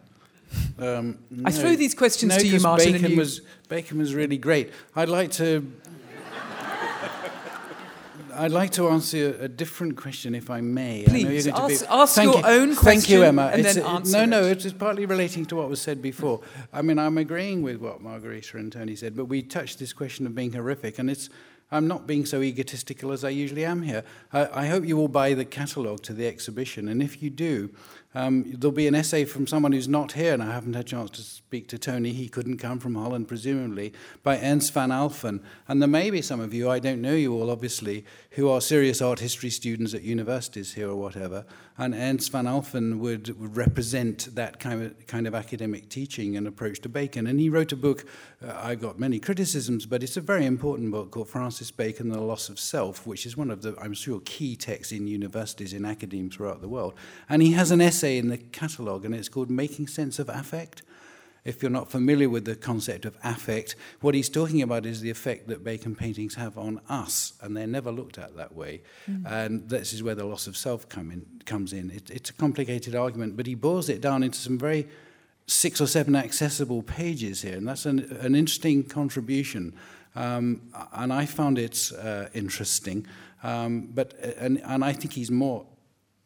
Um, 0.78 1.18
no. 1.30 1.45
I 1.47 1.53
throw 1.53 1.76
these 1.76 1.95
questions 1.95 2.30
no, 2.30 2.38
to 2.38 2.47
you, 2.47 2.61
Martin. 2.61 2.92
Bacon, 2.92 3.12
you... 3.12 3.16
Was, 3.16 3.40
Bacon 3.68 3.99
was 3.99 4.14
really 4.14 4.38
great. 4.38 4.72
I'd 4.97 5.09
like 5.09 5.30
to 5.32 5.72
I'd 8.37 8.53
like 8.53 8.72
to 8.72 8.89
answer 8.89 9.37
a, 9.41 9.49
different 9.49 9.97
question, 9.97 10.35
if 10.35 10.51
I 10.51 10.61
may. 10.61 11.05
Please, 11.07 11.49
I 11.49 11.64
ask, 11.64 11.85
ask 11.89 12.22
your 12.22 12.39
you. 12.39 12.45
own 12.45 12.76
question. 12.76 13.01
Thank 13.01 13.09
you, 13.09 13.22
Emma. 13.22 13.51
And 13.53 13.64
it's, 13.64 13.74
then 13.74 13.85
answer 13.85 14.18
no, 14.18 14.41
no, 14.41 14.47
it. 14.47 14.64
it's 14.64 14.74
partly 14.74 15.07
relating 15.07 15.47
to 15.47 15.57
what 15.57 15.68
was 15.68 15.80
said 15.80 16.03
before. 16.03 16.41
I 16.72 16.82
mean, 16.82 16.99
I'm 16.99 17.18
agreeing 17.18 17.62
with 17.62 17.76
what 17.76 18.01
Margarita 18.01 18.57
and 18.57 18.72
Tony 18.72 18.97
said, 18.97 19.16
but 19.16 19.26
we 19.26 19.43
touched 19.43 19.78
this 19.78 19.93
question 19.93 20.26
of 20.26 20.35
being 20.35 20.53
horrific, 20.53 20.99
and 20.99 21.11
it's 21.11 21.28
I'm 21.70 21.89
not 21.89 22.07
being 22.07 22.26
so 22.26 22.43
egotistical 22.43 23.11
as 23.11 23.24
I 23.24 23.30
usually 23.30 23.64
am 23.64 23.82
here. 23.82 24.05
I, 24.32 24.62
I 24.62 24.66
hope 24.66 24.85
you 24.85 24.97
will 24.97 25.09
buy 25.09 25.35
the 25.35 25.45
catalogue 25.45 26.03
to 26.03 26.12
the 26.12 26.26
exhibition, 26.26 26.89
and 26.89 27.03
if 27.03 27.22
you 27.22 27.30
do, 27.30 27.70
um, 28.15 28.45
there'll 28.47 28.73
be 28.73 28.87
an 28.87 28.95
essay 28.95 29.25
from 29.25 29.47
someone 29.47 29.73
who's 29.73 29.89
not 29.89 30.12
here, 30.12 30.33
and 30.33 30.43
I 30.43 30.53
haven't 30.53 30.75
had 30.75 30.85
a 30.85 30.89
chance 30.89 31.11
to 31.11 31.23
speak 31.23 31.67
to 31.69 31.79
Tony. 31.79 32.12
He 32.12 32.29
couldn't 32.29 32.59
come 32.59 32.79
from 32.79 32.95
Holland, 32.95 33.27
presumably, 33.27 33.93
by 34.23 34.39
Ernst 34.41 34.73
van 34.73 34.91
Alphen. 34.91 35.41
And 35.67 35.83
there 35.83 35.89
may 35.89 36.11
be 36.11 36.23
some 36.23 36.39
of 36.39 36.55
you, 36.55 36.71
I 36.71 36.79
don't 36.79 37.03
know 37.03 37.15
you 37.15 37.35
all, 37.35 37.51
obviously, 37.51 38.05
who 38.31 38.49
are 38.49 38.61
serious 38.61 39.03
art 39.03 39.19
history 39.19 39.51
students 39.51 39.95
at 39.95 40.03
universities 40.03 40.75
here 40.75 40.89
or 40.89 40.97
whatever. 40.97 41.45
And 41.77 41.93
Ernst 41.93 42.31
van 42.31 42.45
Alphen 42.45 42.99
would, 43.01 43.37
would 43.41 43.57
represent 43.57 44.33
that 44.37 44.61
kind 44.61 44.83
of, 44.85 45.07
kind 45.09 45.27
of 45.27 45.35
academic 45.35 45.89
teaching 45.89 46.37
and 46.37 46.47
approach 46.47 46.81
to 46.83 46.89
Bacon. 46.89 47.27
And 47.27 47.41
he 47.41 47.49
wrote 47.49 47.73
a 47.73 47.77
book, 47.77 48.07
uh, 48.47 48.53
I 48.62 48.77
got 48.77 49.01
many 49.01 49.19
criticisms, 49.19 49.87
but 49.87 50.05
it's 50.05 50.17
a 50.17 50.21
very 50.21 50.47
important 50.47 50.93
book 50.93 51.11
called 51.11 51.29
Francis 51.29 51.73
Bacon, 51.73 52.11
The 52.11 52.21
Loss 52.21 52.49
of 52.49 52.61
Self, 52.61 53.09
which 53.09 53.27
is 53.27 53.37
one 53.37 53.51
of 53.51 53.62
the, 53.62 53.75
I'm 53.81 53.95
sure, 53.95 54.21
key 54.25 54.55
texts 54.55 54.93
in 54.93 55.09
universities, 55.09 55.73
in 55.73 55.85
academia 55.85 56.31
throughout 56.31 56.61
the 56.61 56.69
world. 56.69 56.95
And 57.29 57.43
he 57.43 57.53
has 57.53 57.73
an 57.73 57.81
essay 57.81 58.03
in 58.05 58.28
the 58.28 58.38
catalogue, 58.38 59.05
and 59.05 59.14
it's 59.14 59.28
called 59.28 59.50
Making 59.50 59.86
Sense 59.86 60.18
of 60.18 60.28
Affect 60.28 60.82
if 61.44 61.62
you're 61.62 61.70
not 61.70 61.90
familiar 61.90 62.28
with 62.28 62.46
the 62.46 62.57
concept 62.57 63.05
of 63.05 63.16
affect, 63.22 63.76
what 64.00 64.14
he's 64.14 64.28
talking 64.28 64.62
about 64.62 64.86
is 64.86 65.00
the 65.00 65.11
effect 65.11 65.46
that 65.48 65.62
Bacon 65.62 65.94
paintings 65.94 66.34
have 66.36 66.57
on 66.57 66.80
us, 66.88 67.34
and 67.42 67.57
they're 67.57 67.66
never 67.66 67.92
looked 67.92 68.18
at 68.18 68.34
that 68.36 68.55
way. 68.55 68.80
Mm. 69.11 69.30
And 69.30 69.68
this 69.68 69.92
is 69.92 70.02
where 70.02 70.14
the 70.14 70.24
loss 70.24 70.46
of 70.46 70.57
self 70.57 70.88
come 70.88 71.11
in, 71.11 71.26
comes 71.44 71.72
in. 71.72 71.90
It, 71.90 72.11
it's 72.11 72.30
a 72.30 72.32
complicated 72.32 72.94
argument, 72.94 73.36
but 73.36 73.46
he 73.46 73.55
boils 73.55 73.88
it 73.90 74.00
down 74.00 74.22
into 74.22 74.38
some 74.38 74.59
very 74.59 74.88
six 75.46 75.80
or 75.80 75.86
seven 75.86 76.16
accessible 76.16 76.82
pages 76.82 77.42
here, 77.42 77.57
and 77.57 77.68
that's 77.68 77.84
an, 77.84 78.16
an 78.20 78.34
interesting 78.34 78.82
contribution. 78.82 79.74
Um, 80.16 80.62
and 80.94 81.12
I 81.12 81.26
found 81.26 81.59
it 81.59 81.92
uh, 82.00 82.26
interesting, 82.32 83.07
um, 83.42 83.90
but 83.92 84.14
and, 84.38 84.62
and 84.64 84.82
I 84.82 84.92
think 84.92 85.12
he's 85.12 85.30
more 85.30 85.66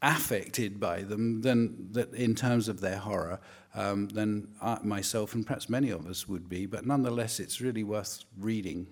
affected 0.03 0.79
by 0.79 1.03
them 1.03 1.43
than 1.43 1.93
that 1.93 2.15
in 2.15 2.35
terms 2.35 2.69
of 2.69 2.81
their 2.81 2.99
horror 2.99 3.41
um, 3.75 4.09
than 4.09 4.49
I, 4.63 4.79
myself 4.83 5.35
and 5.35 5.47
perhaps 5.47 5.69
many 5.69 5.91
of 5.91 6.07
us 6.07 6.29
would 6.29 6.49
be. 6.49 6.67
But 6.67 6.87
nonetheless, 6.87 7.41
it's 7.41 7.61
really 7.61 7.85
worth 7.85 8.25
reading 8.39 8.87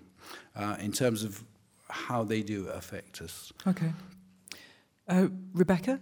uh, 0.55 0.75
in 0.79 0.91
terms 0.91 1.23
of 1.23 1.43
how 1.89 2.23
they 2.23 2.41
do 2.41 2.67
affect 2.67 3.21
us. 3.21 3.51
Okay. 3.65 3.93
Uh, 5.07 5.27
Rebecca, 5.53 5.99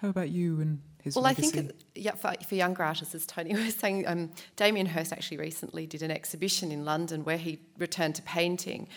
how 0.00 0.08
about 0.08 0.30
you 0.30 0.60
and 0.60 0.80
his 1.02 1.14
well, 1.14 1.24
legacy? 1.24 1.48
I 1.48 1.50
think 1.62 1.72
yeah, 1.94 2.14
for, 2.14 2.32
for, 2.46 2.56
younger 2.56 2.82
artists, 2.82 3.14
as 3.14 3.26
Tony 3.26 3.54
was 3.64 3.74
saying, 3.74 4.06
um, 4.08 4.30
Damien 4.56 4.86
Hirst 4.86 5.12
actually 5.12 5.38
recently 5.38 5.86
did 5.86 6.02
an 6.02 6.10
exhibition 6.10 6.72
in 6.72 6.84
London 6.84 7.24
where 7.24 7.38
he 7.38 7.60
returned 7.78 8.16
to 8.16 8.22
painting, 8.22 8.88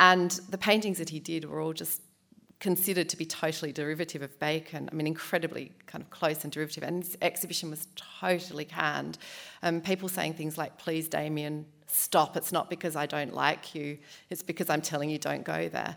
and 0.00 0.32
the 0.50 0.58
paintings 0.58 0.98
that 0.98 1.10
he 1.10 1.20
did 1.20 1.44
were 1.44 1.60
all 1.60 1.72
just 1.72 2.02
considered 2.58 3.08
to 3.10 3.16
be 3.16 3.26
totally 3.26 3.72
derivative 3.72 4.22
of 4.22 4.38
Bacon. 4.38 4.88
I 4.90 4.94
mean, 4.94 5.06
incredibly 5.06 5.72
kind 5.86 6.02
of 6.02 6.10
close 6.10 6.42
and 6.42 6.52
derivative. 6.52 6.82
And 6.82 7.02
this 7.02 7.16
exhibition 7.20 7.70
was 7.70 7.88
totally 8.20 8.64
canned. 8.64 9.18
Um, 9.62 9.80
people 9.80 10.08
saying 10.08 10.34
things 10.34 10.56
like, 10.56 10.78
please, 10.78 11.08
Damien, 11.08 11.66
stop. 11.86 12.36
It's 12.36 12.52
not 12.52 12.68
because 12.68 12.96
I 12.96 13.06
don't 13.06 13.34
like 13.34 13.74
you, 13.74 13.98
it's 14.30 14.42
because 14.42 14.68
I'm 14.70 14.80
telling 14.80 15.10
you 15.10 15.18
don't 15.18 15.44
go 15.44 15.68
there. 15.68 15.96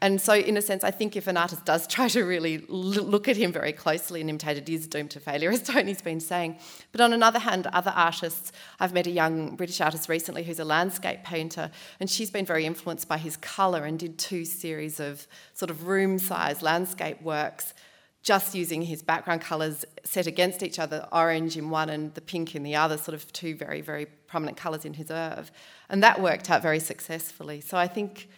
And 0.00 0.20
so, 0.20 0.34
in 0.34 0.56
a 0.56 0.62
sense, 0.62 0.84
I 0.84 0.90
think 0.90 1.16
if 1.16 1.26
an 1.26 1.36
artist 1.36 1.64
does 1.64 1.86
try 1.86 2.08
to 2.08 2.22
really 2.24 2.64
look 2.68 3.28
at 3.28 3.36
him 3.36 3.52
very 3.52 3.72
closely 3.72 4.20
and 4.20 4.30
imitate 4.30 4.56
it, 4.56 4.68
is 4.68 4.86
doomed 4.86 5.10
to 5.12 5.20
failure, 5.20 5.50
as 5.52 5.62
Tony's 5.62 6.02
been 6.02 6.20
saying. 6.20 6.58
But 6.92 7.00
on 7.00 7.12
another 7.12 7.38
hand, 7.38 7.66
other 7.68 7.92
artists, 7.94 8.52
I've 8.78 8.92
met 8.92 9.06
a 9.06 9.10
young 9.10 9.56
British 9.56 9.80
artist 9.80 10.08
recently 10.08 10.44
who's 10.44 10.60
a 10.60 10.64
landscape 10.64 11.24
painter, 11.24 11.70
and 11.98 12.08
she's 12.08 12.30
been 12.30 12.46
very 12.46 12.66
influenced 12.66 13.08
by 13.08 13.18
his 13.18 13.36
colour 13.36 13.84
and 13.84 13.98
did 13.98 14.18
two 14.18 14.44
series 14.44 15.00
of 15.00 15.26
sort 15.54 15.70
of 15.70 15.86
room 15.86 16.18
size 16.18 16.62
landscape 16.62 17.20
works 17.22 17.74
just 18.22 18.54
using 18.54 18.82
his 18.82 19.02
background 19.02 19.40
colours 19.40 19.84
set 20.04 20.26
against 20.26 20.62
each 20.62 20.78
other, 20.78 21.06
orange 21.10 21.56
in 21.56 21.70
one 21.70 21.88
and 21.88 22.12
the 22.14 22.20
pink 22.20 22.54
in 22.54 22.62
the 22.62 22.76
other, 22.76 22.98
sort 22.98 23.14
of 23.14 23.32
two 23.32 23.54
very, 23.54 23.80
very 23.80 24.06
prominent 24.30 24.56
colours 24.56 24.84
in 24.84 24.94
his 24.94 25.10
oeuvre. 25.10 25.52
And 25.88 26.02
that 26.02 26.22
worked 26.22 26.48
out 26.50 26.62
very 26.62 26.78
successfully. 26.78 27.60
So 27.60 27.76
I 27.76 27.88
think 27.88 28.28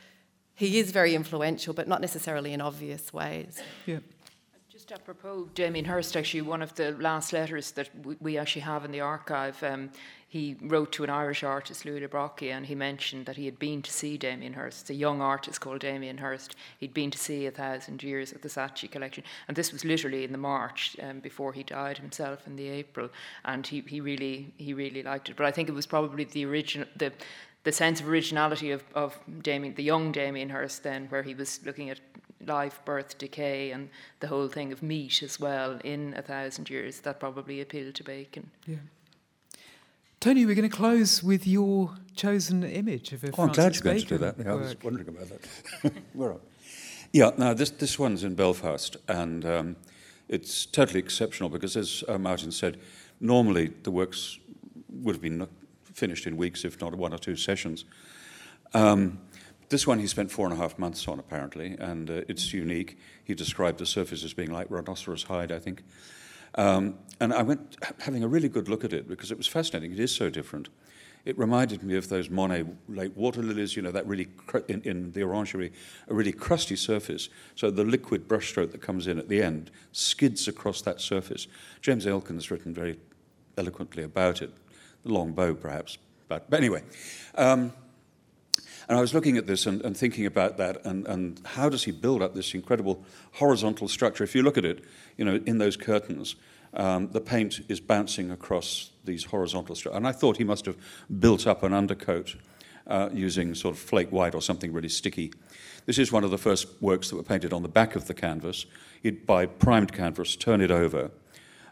he 0.54 0.78
is 0.78 0.90
very 0.90 1.14
influential, 1.14 1.74
but 1.74 1.86
not 1.86 2.00
necessarily 2.00 2.52
in 2.52 2.60
obvious 2.60 3.12
ways. 3.12 3.62
Yeah. 3.86 3.98
Just 4.68 4.90
apropos 4.90 5.48
Damien 5.54 5.84
Hirst, 5.84 6.16
actually, 6.16 6.42
one 6.42 6.62
of 6.62 6.74
the 6.74 6.92
last 6.92 7.32
letters 7.32 7.72
that 7.72 7.90
we 8.20 8.38
actually 8.38 8.62
have 8.62 8.84
in 8.84 8.90
the 8.90 9.00
archive, 9.00 9.62
um, 9.62 9.90
he 10.32 10.56
wrote 10.62 10.92
to 10.92 11.04
an 11.04 11.10
Irish 11.10 11.44
artist, 11.44 11.84
Louis 11.84 12.00
le 12.00 12.08
Brocquy, 12.08 12.50
and 12.50 12.64
he 12.64 12.74
mentioned 12.74 13.26
that 13.26 13.36
he 13.36 13.44
had 13.44 13.58
been 13.58 13.82
to 13.82 13.92
see 13.92 14.16
Damien 14.16 14.54
Hirst, 14.54 14.88
a 14.88 14.94
young 14.94 15.20
artist 15.20 15.60
called 15.60 15.80
Damien 15.80 16.16
Hirst. 16.16 16.56
He'd 16.78 16.94
been 16.94 17.10
to 17.10 17.18
see 17.18 17.44
A 17.44 17.50
Thousand 17.50 18.02
Years 18.02 18.32
at 18.32 18.40
the 18.40 18.48
Saatchi 18.48 18.90
collection. 18.90 19.24
And 19.46 19.54
this 19.54 19.72
was 19.72 19.84
literally 19.84 20.24
in 20.24 20.32
the 20.32 20.38
March 20.38 20.96
um, 21.02 21.20
before 21.20 21.52
he 21.52 21.62
died 21.62 21.98
himself 21.98 22.46
in 22.46 22.56
the 22.56 22.70
April. 22.70 23.10
And 23.44 23.66
he, 23.66 23.82
he, 23.86 24.00
really, 24.00 24.54
he 24.56 24.72
really 24.72 25.02
liked 25.02 25.28
it. 25.28 25.36
But 25.36 25.44
I 25.44 25.50
think 25.50 25.68
it 25.68 25.74
was 25.74 25.84
probably 25.84 26.24
the 26.24 26.46
original, 26.46 26.88
the, 26.96 27.12
the 27.64 27.72
sense 27.72 28.00
of 28.00 28.08
originality 28.08 28.70
of, 28.70 28.82
of 28.94 29.18
Damien, 29.42 29.74
the 29.74 29.82
young 29.82 30.12
Damien 30.12 30.48
Hirst 30.48 30.82
then, 30.82 31.08
where 31.10 31.22
he 31.22 31.34
was 31.34 31.60
looking 31.66 31.90
at 31.90 32.00
life, 32.46 32.80
birth, 32.86 33.18
decay, 33.18 33.70
and 33.70 33.90
the 34.20 34.28
whole 34.28 34.48
thing 34.48 34.72
of 34.72 34.82
meat 34.82 35.22
as 35.22 35.38
well 35.38 35.78
in 35.84 36.14
A 36.16 36.22
Thousand 36.22 36.70
Years, 36.70 37.00
that 37.00 37.20
probably 37.20 37.60
appealed 37.60 37.96
to 37.96 38.02
Bacon. 38.02 38.50
Yeah. 38.66 38.76
Tony, 40.22 40.46
we're 40.46 40.54
going 40.54 40.70
to 40.70 40.76
close 40.76 41.20
with 41.20 41.48
your 41.48 41.96
chosen 42.14 42.62
image 42.62 43.12
of 43.12 43.24
a 43.24 43.32
oh, 43.36 43.42
I'm 43.42 43.48
glad 43.48 43.74
you're 43.74 43.82
going 43.82 43.98
to 43.98 44.06
do 44.06 44.18
that. 44.18 44.36
Yeah, 44.38 44.52
I 44.52 44.54
was 44.54 44.76
wondering 44.80 45.08
about 45.08 45.28
that. 45.28 45.92
Where 46.12 46.36
Yeah, 47.12 47.32
now 47.36 47.54
this, 47.54 47.70
this 47.70 47.98
one's 47.98 48.22
in 48.22 48.36
Belfast, 48.36 48.96
and 49.08 49.44
um, 49.44 49.76
it's 50.28 50.64
totally 50.64 51.00
exceptional 51.00 51.48
because, 51.48 51.76
as 51.76 52.04
uh, 52.06 52.18
Martin 52.18 52.52
said, 52.52 52.78
normally 53.18 53.72
the 53.82 53.90
works 53.90 54.38
would 54.90 55.16
have 55.16 55.22
been 55.22 55.48
finished 55.82 56.28
in 56.28 56.36
weeks, 56.36 56.64
if 56.64 56.80
not 56.80 56.94
one 56.94 57.12
or 57.12 57.18
two 57.18 57.34
sessions. 57.34 57.84
Um, 58.74 59.18
this 59.70 59.88
one 59.88 59.98
he 59.98 60.06
spent 60.06 60.30
four 60.30 60.46
and 60.46 60.54
a 60.54 60.56
half 60.56 60.78
months 60.78 61.08
on, 61.08 61.18
apparently, 61.18 61.76
and 61.80 62.08
uh, 62.08 62.20
it's 62.28 62.52
unique. 62.52 62.96
He 63.24 63.34
described 63.34 63.78
the 63.78 63.86
surface 63.86 64.22
as 64.22 64.34
being 64.34 64.52
like 64.52 64.68
rhinoceros 64.70 65.24
hide, 65.24 65.50
I 65.50 65.58
think. 65.58 65.82
Um, 66.54 66.98
and 67.20 67.32
I 67.32 67.42
went 67.42 67.76
having 68.00 68.24
a 68.24 68.28
really 68.28 68.48
good 68.48 68.68
look 68.68 68.84
at 68.84 68.92
it 68.92 69.08
because 69.08 69.30
it 69.30 69.38
was 69.38 69.46
fascinating. 69.46 69.92
It 69.92 70.00
is 70.00 70.14
so 70.14 70.28
different. 70.28 70.68
It 71.24 71.38
reminded 71.38 71.84
me 71.84 71.96
of 71.96 72.08
those 72.08 72.28
Monet 72.28 72.64
late 72.88 73.16
water 73.16 73.42
lilies, 73.42 73.76
you 73.76 73.82
know, 73.82 73.92
that 73.92 74.06
really, 74.08 74.28
in, 74.66 74.82
in 74.82 75.12
the 75.12 75.22
orangery, 75.22 75.72
a 76.08 76.14
really 76.14 76.32
crusty 76.32 76.74
surface. 76.74 77.28
So 77.54 77.70
the 77.70 77.84
liquid 77.84 78.26
brushstroke 78.26 78.72
that 78.72 78.82
comes 78.82 79.06
in 79.06 79.18
at 79.18 79.28
the 79.28 79.40
end 79.40 79.70
skids 79.92 80.48
across 80.48 80.82
that 80.82 81.00
surface. 81.00 81.46
James 81.80 82.06
Elkins 82.08 82.44
has 82.44 82.50
written 82.50 82.74
very 82.74 82.98
eloquently 83.56 84.02
about 84.02 84.42
it. 84.42 84.50
The 85.04 85.12
long 85.12 85.32
bow, 85.32 85.54
perhaps. 85.54 85.98
But, 86.26 86.50
but 86.50 86.56
anyway. 86.56 86.82
Um, 87.36 87.72
and 88.88 88.98
I 88.98 89.00
was 89.00 89.14
looking 89.14 89.36
at 89.36 89.46
this 89.46 89.66
and, 89.66 89.80
and 89.82 89.96
thinking 89.96 90.26
about 90.26 90.56
that 90.56 90.84
and, 90.84 91.06
and 91.06 91.40
how 91.44 91.68
does 91.68 91.84
he 91.84 91.92
build 91.92 92.20
up 92.20 92.34
this 92.34 92.52
incredible 92.52 93.04
horizontal 93.32 93.86
structure? 93.86 94.24
If 94.24 94.34
you 94.34 94.42
look 94.42 94.58
at 94.58 94.64
it, 94.64 94.84
you 95.16 95.24
know, 95.24 95.40
in 95.46 95.58
those 95.58 95.76
curtains, 95.76 96.36
um, 96.74 97.10
the 97.10 97.20
paint 97.20 97.60
is 97.68 97.80
bouncing 97.80 98.30
across 98.30 98.90
these 99.04 99.24
horizontal 99.24 99.74
stripes. 99.74 99.96
And 99.96 100.06
I 100.06 100.12
thought 100.12 100.38
he 100.38 100.44
must 100.44 100.66
have 100.66 100.76
built 101.20 101.46
up 101.46 101.62
an 101.62 101.72
undercoat 101.72 102.36
uh, 102.86 103.10
using 103.12 103.54
sort 103.54 103.74
of 103.74 103.80
flake 103.80 104.10
white 104.10 104.34
or 104.34 104.42
something 104.42 104.72
really 104.72 104.88
sticky. 104.88 105.32
This 105.86 105.98
is 105.98 106.12
one 106.12 106.24
of 106.24 106.30
the 106.30 106.38
first 106.38 106.66
works 106.80 107.10
that 107.10 107.16
were 107.16 107.22
painted 107.22 107.52
on 107.52 107.62
the 107.62 107.68
back 107.68 107.96
of 107.96 108.06
the 108.06 108.14
canvas. 108.14 108.66
He'd 109.02 109.26
buy 109.26 109.46
primed 109.46 109.92
canvas, 109.92 110.36
turn 110.36 110.60
it 110.60 110.70
over, 110.70 111.10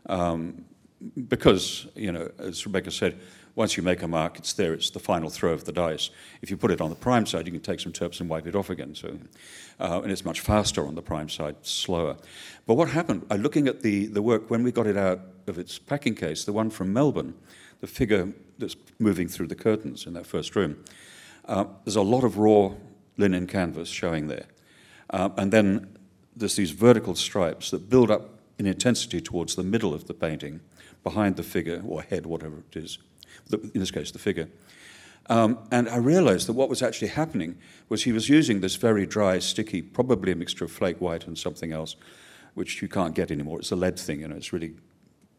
um, 0.06 0.64
because, 1.28 1.86
you 1.94 2.12
know, 2.12 2.30
as 2.38 2.66
Rebecca 2.66 2.90
said, 2.90 3.18
once 3.54 3.76
you 3.76 3.82
make 3.82 4.02
a 4.02 4.08
mark, 4.08 4.38
it's 4.38 4.52
there, 4.52 4.72
it's 4.72 4.90
the 4.90 4.98
final 4.98 5.30
throw 5.30 5.52
of 5.52 5.64
the 5.64 5.72
dice. 5.72 6.10
If 6.42 6.50
you 6.50 6.56
put 6.56 6.70
it 6.70 6.80
on 6.80 6.90
the 6.90 6.96
prime 6.96 7.26
side, 7.26 7.46
you 7.46 7.52
can 7.52 7.60
take 7.60 7.80
some 7.80 7.92
terps 7.92 8.20
and 8.20 8.28
wipe 8.30 8.46
it 8.46 8.54
off 8.54 8.70
again. 8.70 8.94
So, 8.94 9.18
uh, 9.78 10.00
and 10.02 10.12
it's 10.12 10.24
much 10.24 10.40
faster 10.40 10.86
on 10.86 10.94
the 10.94 11.02
prime 11.02 11.28
side, 11.28 11.56
slower. 11.62 12.16
But 12.66 12.74
what 12.74 12.90
happened, 12.90 13.26
uh, 13.30 13.34
looking 13.34 13.68
at 13.68 13.82
the, 13.82 14.06
the 14.06 14.22
work, 14.22 14.50
when 14.50 14.62
we 14.62 14.72
got 14.72 14.86
it 14.86 14.96
out 14.96 15.20
of 15.46 15.58
its 15.58 15.78
packing 15.78 16.14
case, 16.14 16.44
the 16.44 16.52
one 16.52 16.70
from 16.70 16.92
Melbourne, 16.92 17.34
the 17.80 17.86
figure 17.86 18.32
that's 18.58 18.76
moving 18.98 19.28
through 19.28 19.48
the 19.48 19.54
curtains 19.54 20.06
in 20.06 20.12
that 20.12 20.26
first 20.26 20.54
room, 20.54 20.84
uh, 21.46 21.64
there's 21.84 21.96
a 21.96 22.02
lot 22.02 22.24
of 22.24 22.38
raw 22.38 22.72
linen 23.16 23.46
canvas 23.46 23.88
showing 23.88 24.28
there. 24.28 24.46
Uh, 25.10 25.30
and 25.36 25.52
then 25.52 25.96
there's 26.36 26.56
these 26.56 26.70
vertical 26.70 27.14
stripes 27.14 27.70
that 27.70 27.90
build 27.90 28.10
up 28.10 28.38
in 28.58 28.66
intensity 28.66 29.20
towards 29.20 29.56
the 29.56 29.62
middle 29.62 29.94
of 29.94 30.06
the 30.06 30.14
painting, 30.14 30.60
behind 31.02 31.36
the 31.36 31.42
figure, 31.42 31.82
or 31.86 32.02
head, 32.02 32.26
whatever 32.26 32.58
it 32.58 32.76
is, 32.76 32.98
in 33.52 33.80
this 33.80 33.90
case, 33.90 34.10
the 34.10 34.18
figure. 34.18 34.48
Um, 35.28 35.58
and 35.70 35.88
I 35.88 35.96
realized 35.96 36.48
that 36.48 36.54
what 36.54 36.68
was 36.68 36.82
actually 36.82 37.08
happening 37.08 37.56
was 37.88 38.02
he 38.02 38.12
was 38.12 38.28
using 38.28 38.60
this 38.60 38.76
very 38.76 39.06
dry, 39.06 39.38
sticky, 39.38 39.80
probably 39.82 40.32
a 40.32 40.36
mixture 40.36 40.64
of 40.64 40.72
flake 40.72 41.00
white 41.00 41.26
and 41.26 41.38
something 41.38 41.72
else, 41.72 41.96
which 42.54 42.82
you 42.82 42.88
can't 42.88 43.14
get 43.14 43.30
anymore. 43.30 43.60
It's 43.60 43.70
a 43.70 43.76
lead 43.76 43.98
thing, 43.98 44.20
you 44.20 44.28
know, 44.28 44.36
it's 44.36 44.52
really 44.52 44.74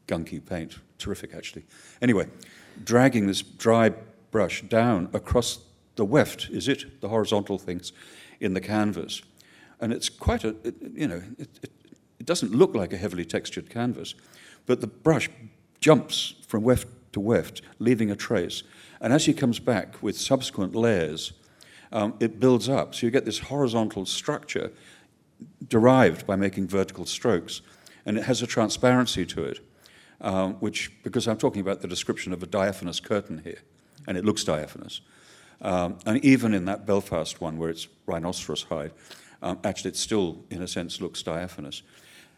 gunky 0.08 0.44
paint. 0.44 0.78
Terrific, 0.98 1.34
actually. 1.34 1.66
Anyway, 2.02 2.28
dragging 2.84 3.28
this 3.28 3.42
dry 3.42 3.92
brush 4.32 4.62
down 4.64 5.10
across 5.14 5.60
the 5.96 6.06
weft, 6.06 6.50
is 6.52 6.68
it? 6.68 7.02
The 7.02 7.10
horizontal 7.10 7.58
things 7.58 7.92
in 8.40 8.54
the 8.54 8.62
canvas. 8.62 9.22
And 9.82 9.92
it's 9.92 10.10
quite 10.10 10.44
a, 10.44 10.56
it, 10.64 10.76
you 10.94 11.08
know, 11.08 11.22
it, 11.38 11.50
it, 11.64 11.72
it 12.20 12.26
doesn't 12.26 12.54
look 12.54 12.76
like 12.76 12.94
a 12.94 12.98
heavily 12.98 13.26
textured 13.26 13.70
canvas, 13.70 14.16
but 14.68 14.80
the 14.80 14.88
brush 14.88 15.30
jumps 15.82 16.36
from 16.48 16.64
weft 16.64 16.88
to 17.14 17.20
weft, 17.20 17.62
leaving 17.80 18.12
a 18.12 18.16
trace. 18.16 18.64
And 19.00 19.14
as 19.14 19.26
he 19.26 19.34
comes 19.34 19.60
back 19.60 20.02
with 20.02 20.18
subsequent 20.18 20.76
layers, 20.76 21.34
um, 21.92 22.14
it 22.20 22.40
builds 22.40 22.70
up. 22.70 22.96
So 22.96 23.06
you 23.06 23.12
get 23.12 23.26
this 23.26 23.40
horizontal 23.40 24.06
structure 24.06 24.72
derived 25.68 26.26
by 26.26 26.36
making 26.36 26.68
vertical 26.68 27.06
strokes. 27.06 27.62
And 28.06 28.18
it 28.18 28.24
has 28.24 28.42
a 28.42 28.48
transparency 28.48 29.26
to 29.28 29.44
it, 29.44 29.60
um, 30.22 30.54
which, 30.56 30.92
because 31.04 31.28
I'm 31.28 31.38
talking 31.38 31.62
about 31.62 31.82
the 31.82 31.88
description 31.88 32.34
of 32.34 32.42
a 32.42 32.48
diaphanous 32.48 33.00
curtain 33.00 33.42
here, 33.44 33.60
and 34.08 34.18
it 34.18 34.26
looks 34.26 34.44
diaphanous. 34.44 35.02
Um, 35.62 36.00
and 36.06 36.24
even 36.26 36.54
in 36.54 36.66
that 36.66 36.86
Belfast 36.86 37.40
one, 37.40 37.58
where 37.58 37.70
it's 37.70 37.88
rhinoceros 38.08 38.64
hide, 38.64 38.92
um, 39.44 39.60
actually 39.64 39.90
it 39.90 39.98
still, 39.98 40.44
in 40.50 40.62
a 40.62 40.68
sense, 40.68 41.02
looks 41.02 41.22
diaphanous. 41.22 41.84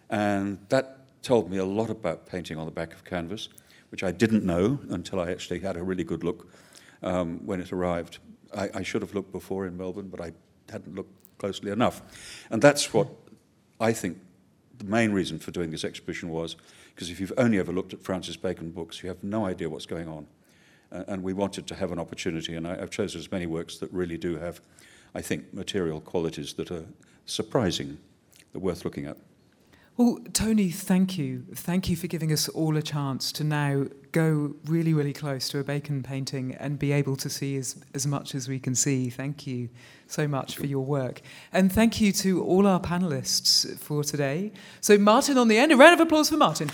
And 0.09 0.59
that 0.69 0.99
told 1.23 1.49
me 1.49 1.57
a 1.57 1.65
lot 1.65 1.89
about 1.89 2.25
painting 2.25 2.57
on 2.57 2.65
the 2.65 2.71
back 2.71 2.93
of 2.93 3.05
canvas 3.05 3.47
which 3.93 4.03
I 4.03 4.09
didn't 4.09 4.43
know 4.43 4.79
until 4.89 5.19
I 5.19 5.29
actually 5.29 5.59
had 5.59 5.77
a 5.77 5.83
really 5.83 6.03
good 6.03 6.23
look 6.23 6.47
um, 7.03 7.45
when 7.45 7.61
it 7.61 7.71
arrived. 7.71 8.17
I, 8.51 8.67
I, 8.73 8.81
should 8.81 9.03
have 9.03 9.13
looked 9.13 9.31
before 9.31 9.67
in 9.67 9.77
Melbourne, 9.77 10.07
but 10.07 10.19
I 10.19 10.31
hadn't 10.67 10.95
looked 10.95 11.13
closely 11.37 11.69
enough. 11.69 12.01
And 12.49 12.59
that's 12.59 12.91
what 12.91 13.07
I 13.79 13.93
think 13.93 14.17
the 14.79 14.85
main 14.85 15.11
reason 15.11 15.37
for 15.37 15.51
doing 15.51 15.69
this 15.69 15.83
exhibition 15.83 16.29
was, 16.29 16.55
because 16.95 17.11
if 17.11 17.19
you've 17.19 17.33
only 17.37 17.59
ever 17.59 17.71
looked 17.71 17.93
at 17.93 18.01
Francis 18.01 18.35
Bacon 18.35 18.71
books, 18.71 19.03
you 19.03 19.09
have 19.09 19.23
no 19.23 19.45
idea 19.45 19.69
what's 19.69 19.85
going 19.85 20.07
on. 20.07 20.25
Uh, 20.91 21.03
and 21.07 21.21
we 21.21 21.33
wanted 21.33 21.67
to 21.67 21.75
have 21.75 21.91
an 21.91 21.99
opportunity, 21.99 22.55
and 22.55 22.67
I, 22.67 22.77
have 22.77 22.89
chosen 22.89 23.19
as 23.19 23.31
many 23.31 23.45
works 23.45 23.77
that 23.77 23.93
really 23.93 24.17
do 24.17 24.37
have, 24.37 24.59
I 25.13 25.21
think, 25.21 25.53
material 25.53 26.01
qualities 26.01 26.53
that 26.53 26.71
are 26.71 26.85
surprising, 27.27 27.99
that 28.53 28.57
are 28.57 28.61
worth 28.61 28.85
looking 28.85 29.05
at. 29.05 29.17
Well, 29.95 30.17
Tony, 30.33 30.71
thank 30.71 31.19
you. 31.19 31.43
Thank 31.53 31.87
you 31.87 31.95
for 31.95 32.07
giving 32.07 32.31
us 32.31 32.49
all 32.49 32.77
a 32.77 32.81
chance 32.81 33.31
to 33.33 33.43
now 33.43 33.85
go 34.11 34.55
really, 34.65 34.91
really 34.91 35.13
close 35.13 35.47
to 35.49 35.59
a 35.59 35.63
Bacon 35.63 36.01
painting 36.01 36.55
and 36.55 36.79
be 36.79 36.91
able 36.91 37.15
to 37.17 37.29
see 37.29 37.57
as, 37.57 37.75
as 37.93 38.07
much 38.07 38.33
as 38.33 38.47
we 38.47 38.59
can 38.59 38.73
see. 38.73 39.11
Thank 39.11 39.45
you 39.45 39.69
so 40.07 40.27
much 40.27 40.57
for 40.57 40.65
your 40.65 40.83
work. 40.83 41.21
And 41.51 41.71
thank 41.71 42.01
you 42.01 42.11
to 42.13 42.43
all 42.43 42.65
our 42.65 42.79
panelists 42.79 43.77
for 43.77 44.03
today. 44.03 44.51
So, 44.81 44.97
Martin 44.97 45.37
on 45.37 45.47
the 45.47 45.59
end, 45.59 45.71
a 45.71 45.77
round 45.77 45.93
of 45.93 45.99
applause 45.99 46.27
for 46.27 46.37
Martin. 46.37 46.71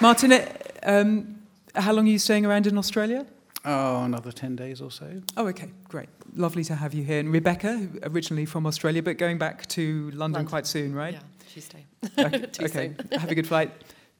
Martin, 0.00 0.48
um, 0.82 1.42
how 1.76 1.92
long 1.92 2.08
are 2.08 2.10
you 2.10 2.18
staying 2.18 2.44
around 2.44 2.66
in 2.66 2.76
Australia? 2.76 3.24
Oh, 3.66 4.04
another 4.04 4.30
10 4.30 4.56
days 4.56 4.82
or 4.82 4.90
so. 4.90 5.22
Oh, 5.38 5.46
okay, 5.48 5.70
great. 5.88 6.10
Lovely 6.34 6.64
to 6.64 6.74
have 6.74 6.92
you 6.92 7.02
here. 7.02 7.20
And 7.20 7.32
Rebecca, 7.32 7.88
originally 8.02 8.44
from 8.44 8.66
Australia, 8.66 9.02
but 9.02 9.16
going 9.16 9.38
back 9.38 9.64
to 9.68 10.10
London, 10.10 10.18
London. 10.18 10.46
quite 10.46 10.66
soon, 10.66 10.94
right? 10.94 11.14
Yeah, 11.14 11.20
Tuesday. 11.50 11.86
okay, 12.18 12.44
okay. 12.60 12.94
have 13.12 13.30
a 13.30 13.34
good 13.34 13.46
flight. 13.46 13.70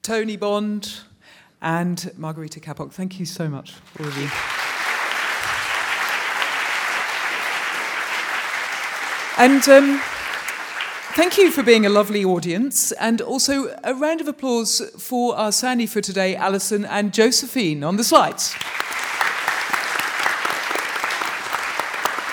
Tony 0.02 0.36
Bond 0.36 1.00
and 1.60 2.10
Margarita 2.16 2.58
Cappock, 2.58 2.92
thank 2.92 3.20
you 3.20 3.26
so 3.26 3.48
much, 3.48 3.74
all 4.00 4.06
of 4.06 4.16
you. 4.16 4.30
And 9.36 9.68
um, 9.68 10.00
thank 11.16 11.36
you 11.36 11.50
for 11.50 11.62
being 11.62 11.84
a 11.84 11.88
lovely 11.88 12.24
audience, 12.24 12.92
and 12.92 13.20
also 13.20 13.76
a 13.82 13.92
round 13.92 14.20
of 14.20 14.28
applause 14.28 14.80
for 14.98 15.36
our 15.36 15.52
Sandy 15.52 15.86
for 15.86 16.00
today, 16.00 16.36
Alison 16.36 16.84
and 16.84 17.12
Josephine 17.12 17.82
on 17.82 17.96
the 17.96 18.04
slides. 18.04 18.54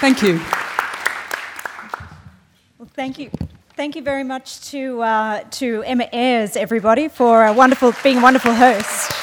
Thank 0.01 0.23
you. 0.23 0.39
Well, 2.79 2.89
thank 2.95 3.19
you. 3.19 3.29
Thank 3.75 3.95
you 3.95 4.01
very 4.01 4.23
much 4.23 4.61
to, 4.71 4.99
uh, 5.03 5.43
to 5.51 5.83
Emma 5.83 6.09
Ayres, 6.11 6.55
everybody, 6.55 7.07
for 7.07 7.45
a 7.45 7.53
wonderful, 7.53 7.93
being 8.01 8.17
a 8.17 8.21
wonderful 8.23 8.55
host. 8.55 9.20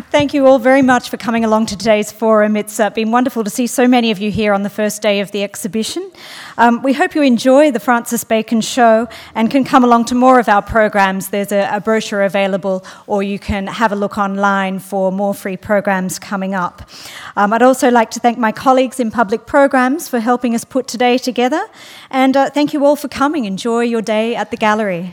Thank 0.00 0.32
you 0.32 0.46
all 0.46 0.58
very 0.58 0.80
much 0.80 1.10
for 1.10 1.18
coming 1.18 1.44
along 1.44 1.66
to 1.66 1.76
today's 1.76 2.10
forum. 2.10 2.56
It's 2.56 2.80
uh, 2.80 2.88
been 2.90 3.10
wonderful 3.10 3.44
to 3.44 3.50
see 3.50 3.66
so 3.66 3.86
many 3.86 4.10
of 4.10 4.18
you 4.18 4.30
here 4.30 4.54
on 4.54 4.62
the 4.62 4.70
first 4.70 5.02
day 5.02 5.20
of 5.20 5.32
the 5.32 5.42
exhibition. 5.42 6.10
Um, 6.56 6.82
we 6.82 6.94
hope 6.94 7.14
you 7.14 7.22
enjoy 7.22 7.70
the 7.70 7.80
Francis 7.80 8.24
Bacon 8.24 8.62
show 8.62 9.06
and 9.34 9.50
can 9.50 9.64
come 9.64 9.84
along 9.84 10.06
to 10.06 10.14
more 10.14 10.40
of 10.40 10.48
our 10.48 10.62
programs. 10.62 11.28
There's 11.28 11.52
a, 11.52 11.68
a 11.70 11.80
brochure 11.80 12.22
available, 12.22 12.84
or 13.06 13.22
you 13.22 13.38
can 13.38 13.66
have 13.66 13.92
a 13.92 13.96
look 13.96 14.16
online 14.16 14.78
for 14.78 15.12
more 15.12 15.34
free 15.34 15.58
programs 15.58 16.18
coming 16.18 16.54
up. 16.54 16.88
Um, 17.36 17.52
I'd 17.52 17.62
also 17.62 17.90
like 17.90 18.10
to 18.12 18.20
thank 18.20 18.38
my 18.38 18.52
colleagues 18.52 18.98
in 18.98 19.10
public 19.10 19.46
programs 19.46 20.08
for 20.08 20.20
helping 20.20 20.54
us 20.54 20.64
put 20.64 20.86
today 20.86 21.18
together. 21.18 21.62
And 22.10 22.34
uh, 22.34 22.48
thank 22.48 22.72
you 22.72 22.86
all 22.86 22.96
for 22.96 23.08
coming. 23.08 23.44
Enjoy 23.44 23.80
your 23.80 24.02
day 24.02 24.34
at 24.36 24.50
the 24.50 24.56
gallery. 24.56 25.12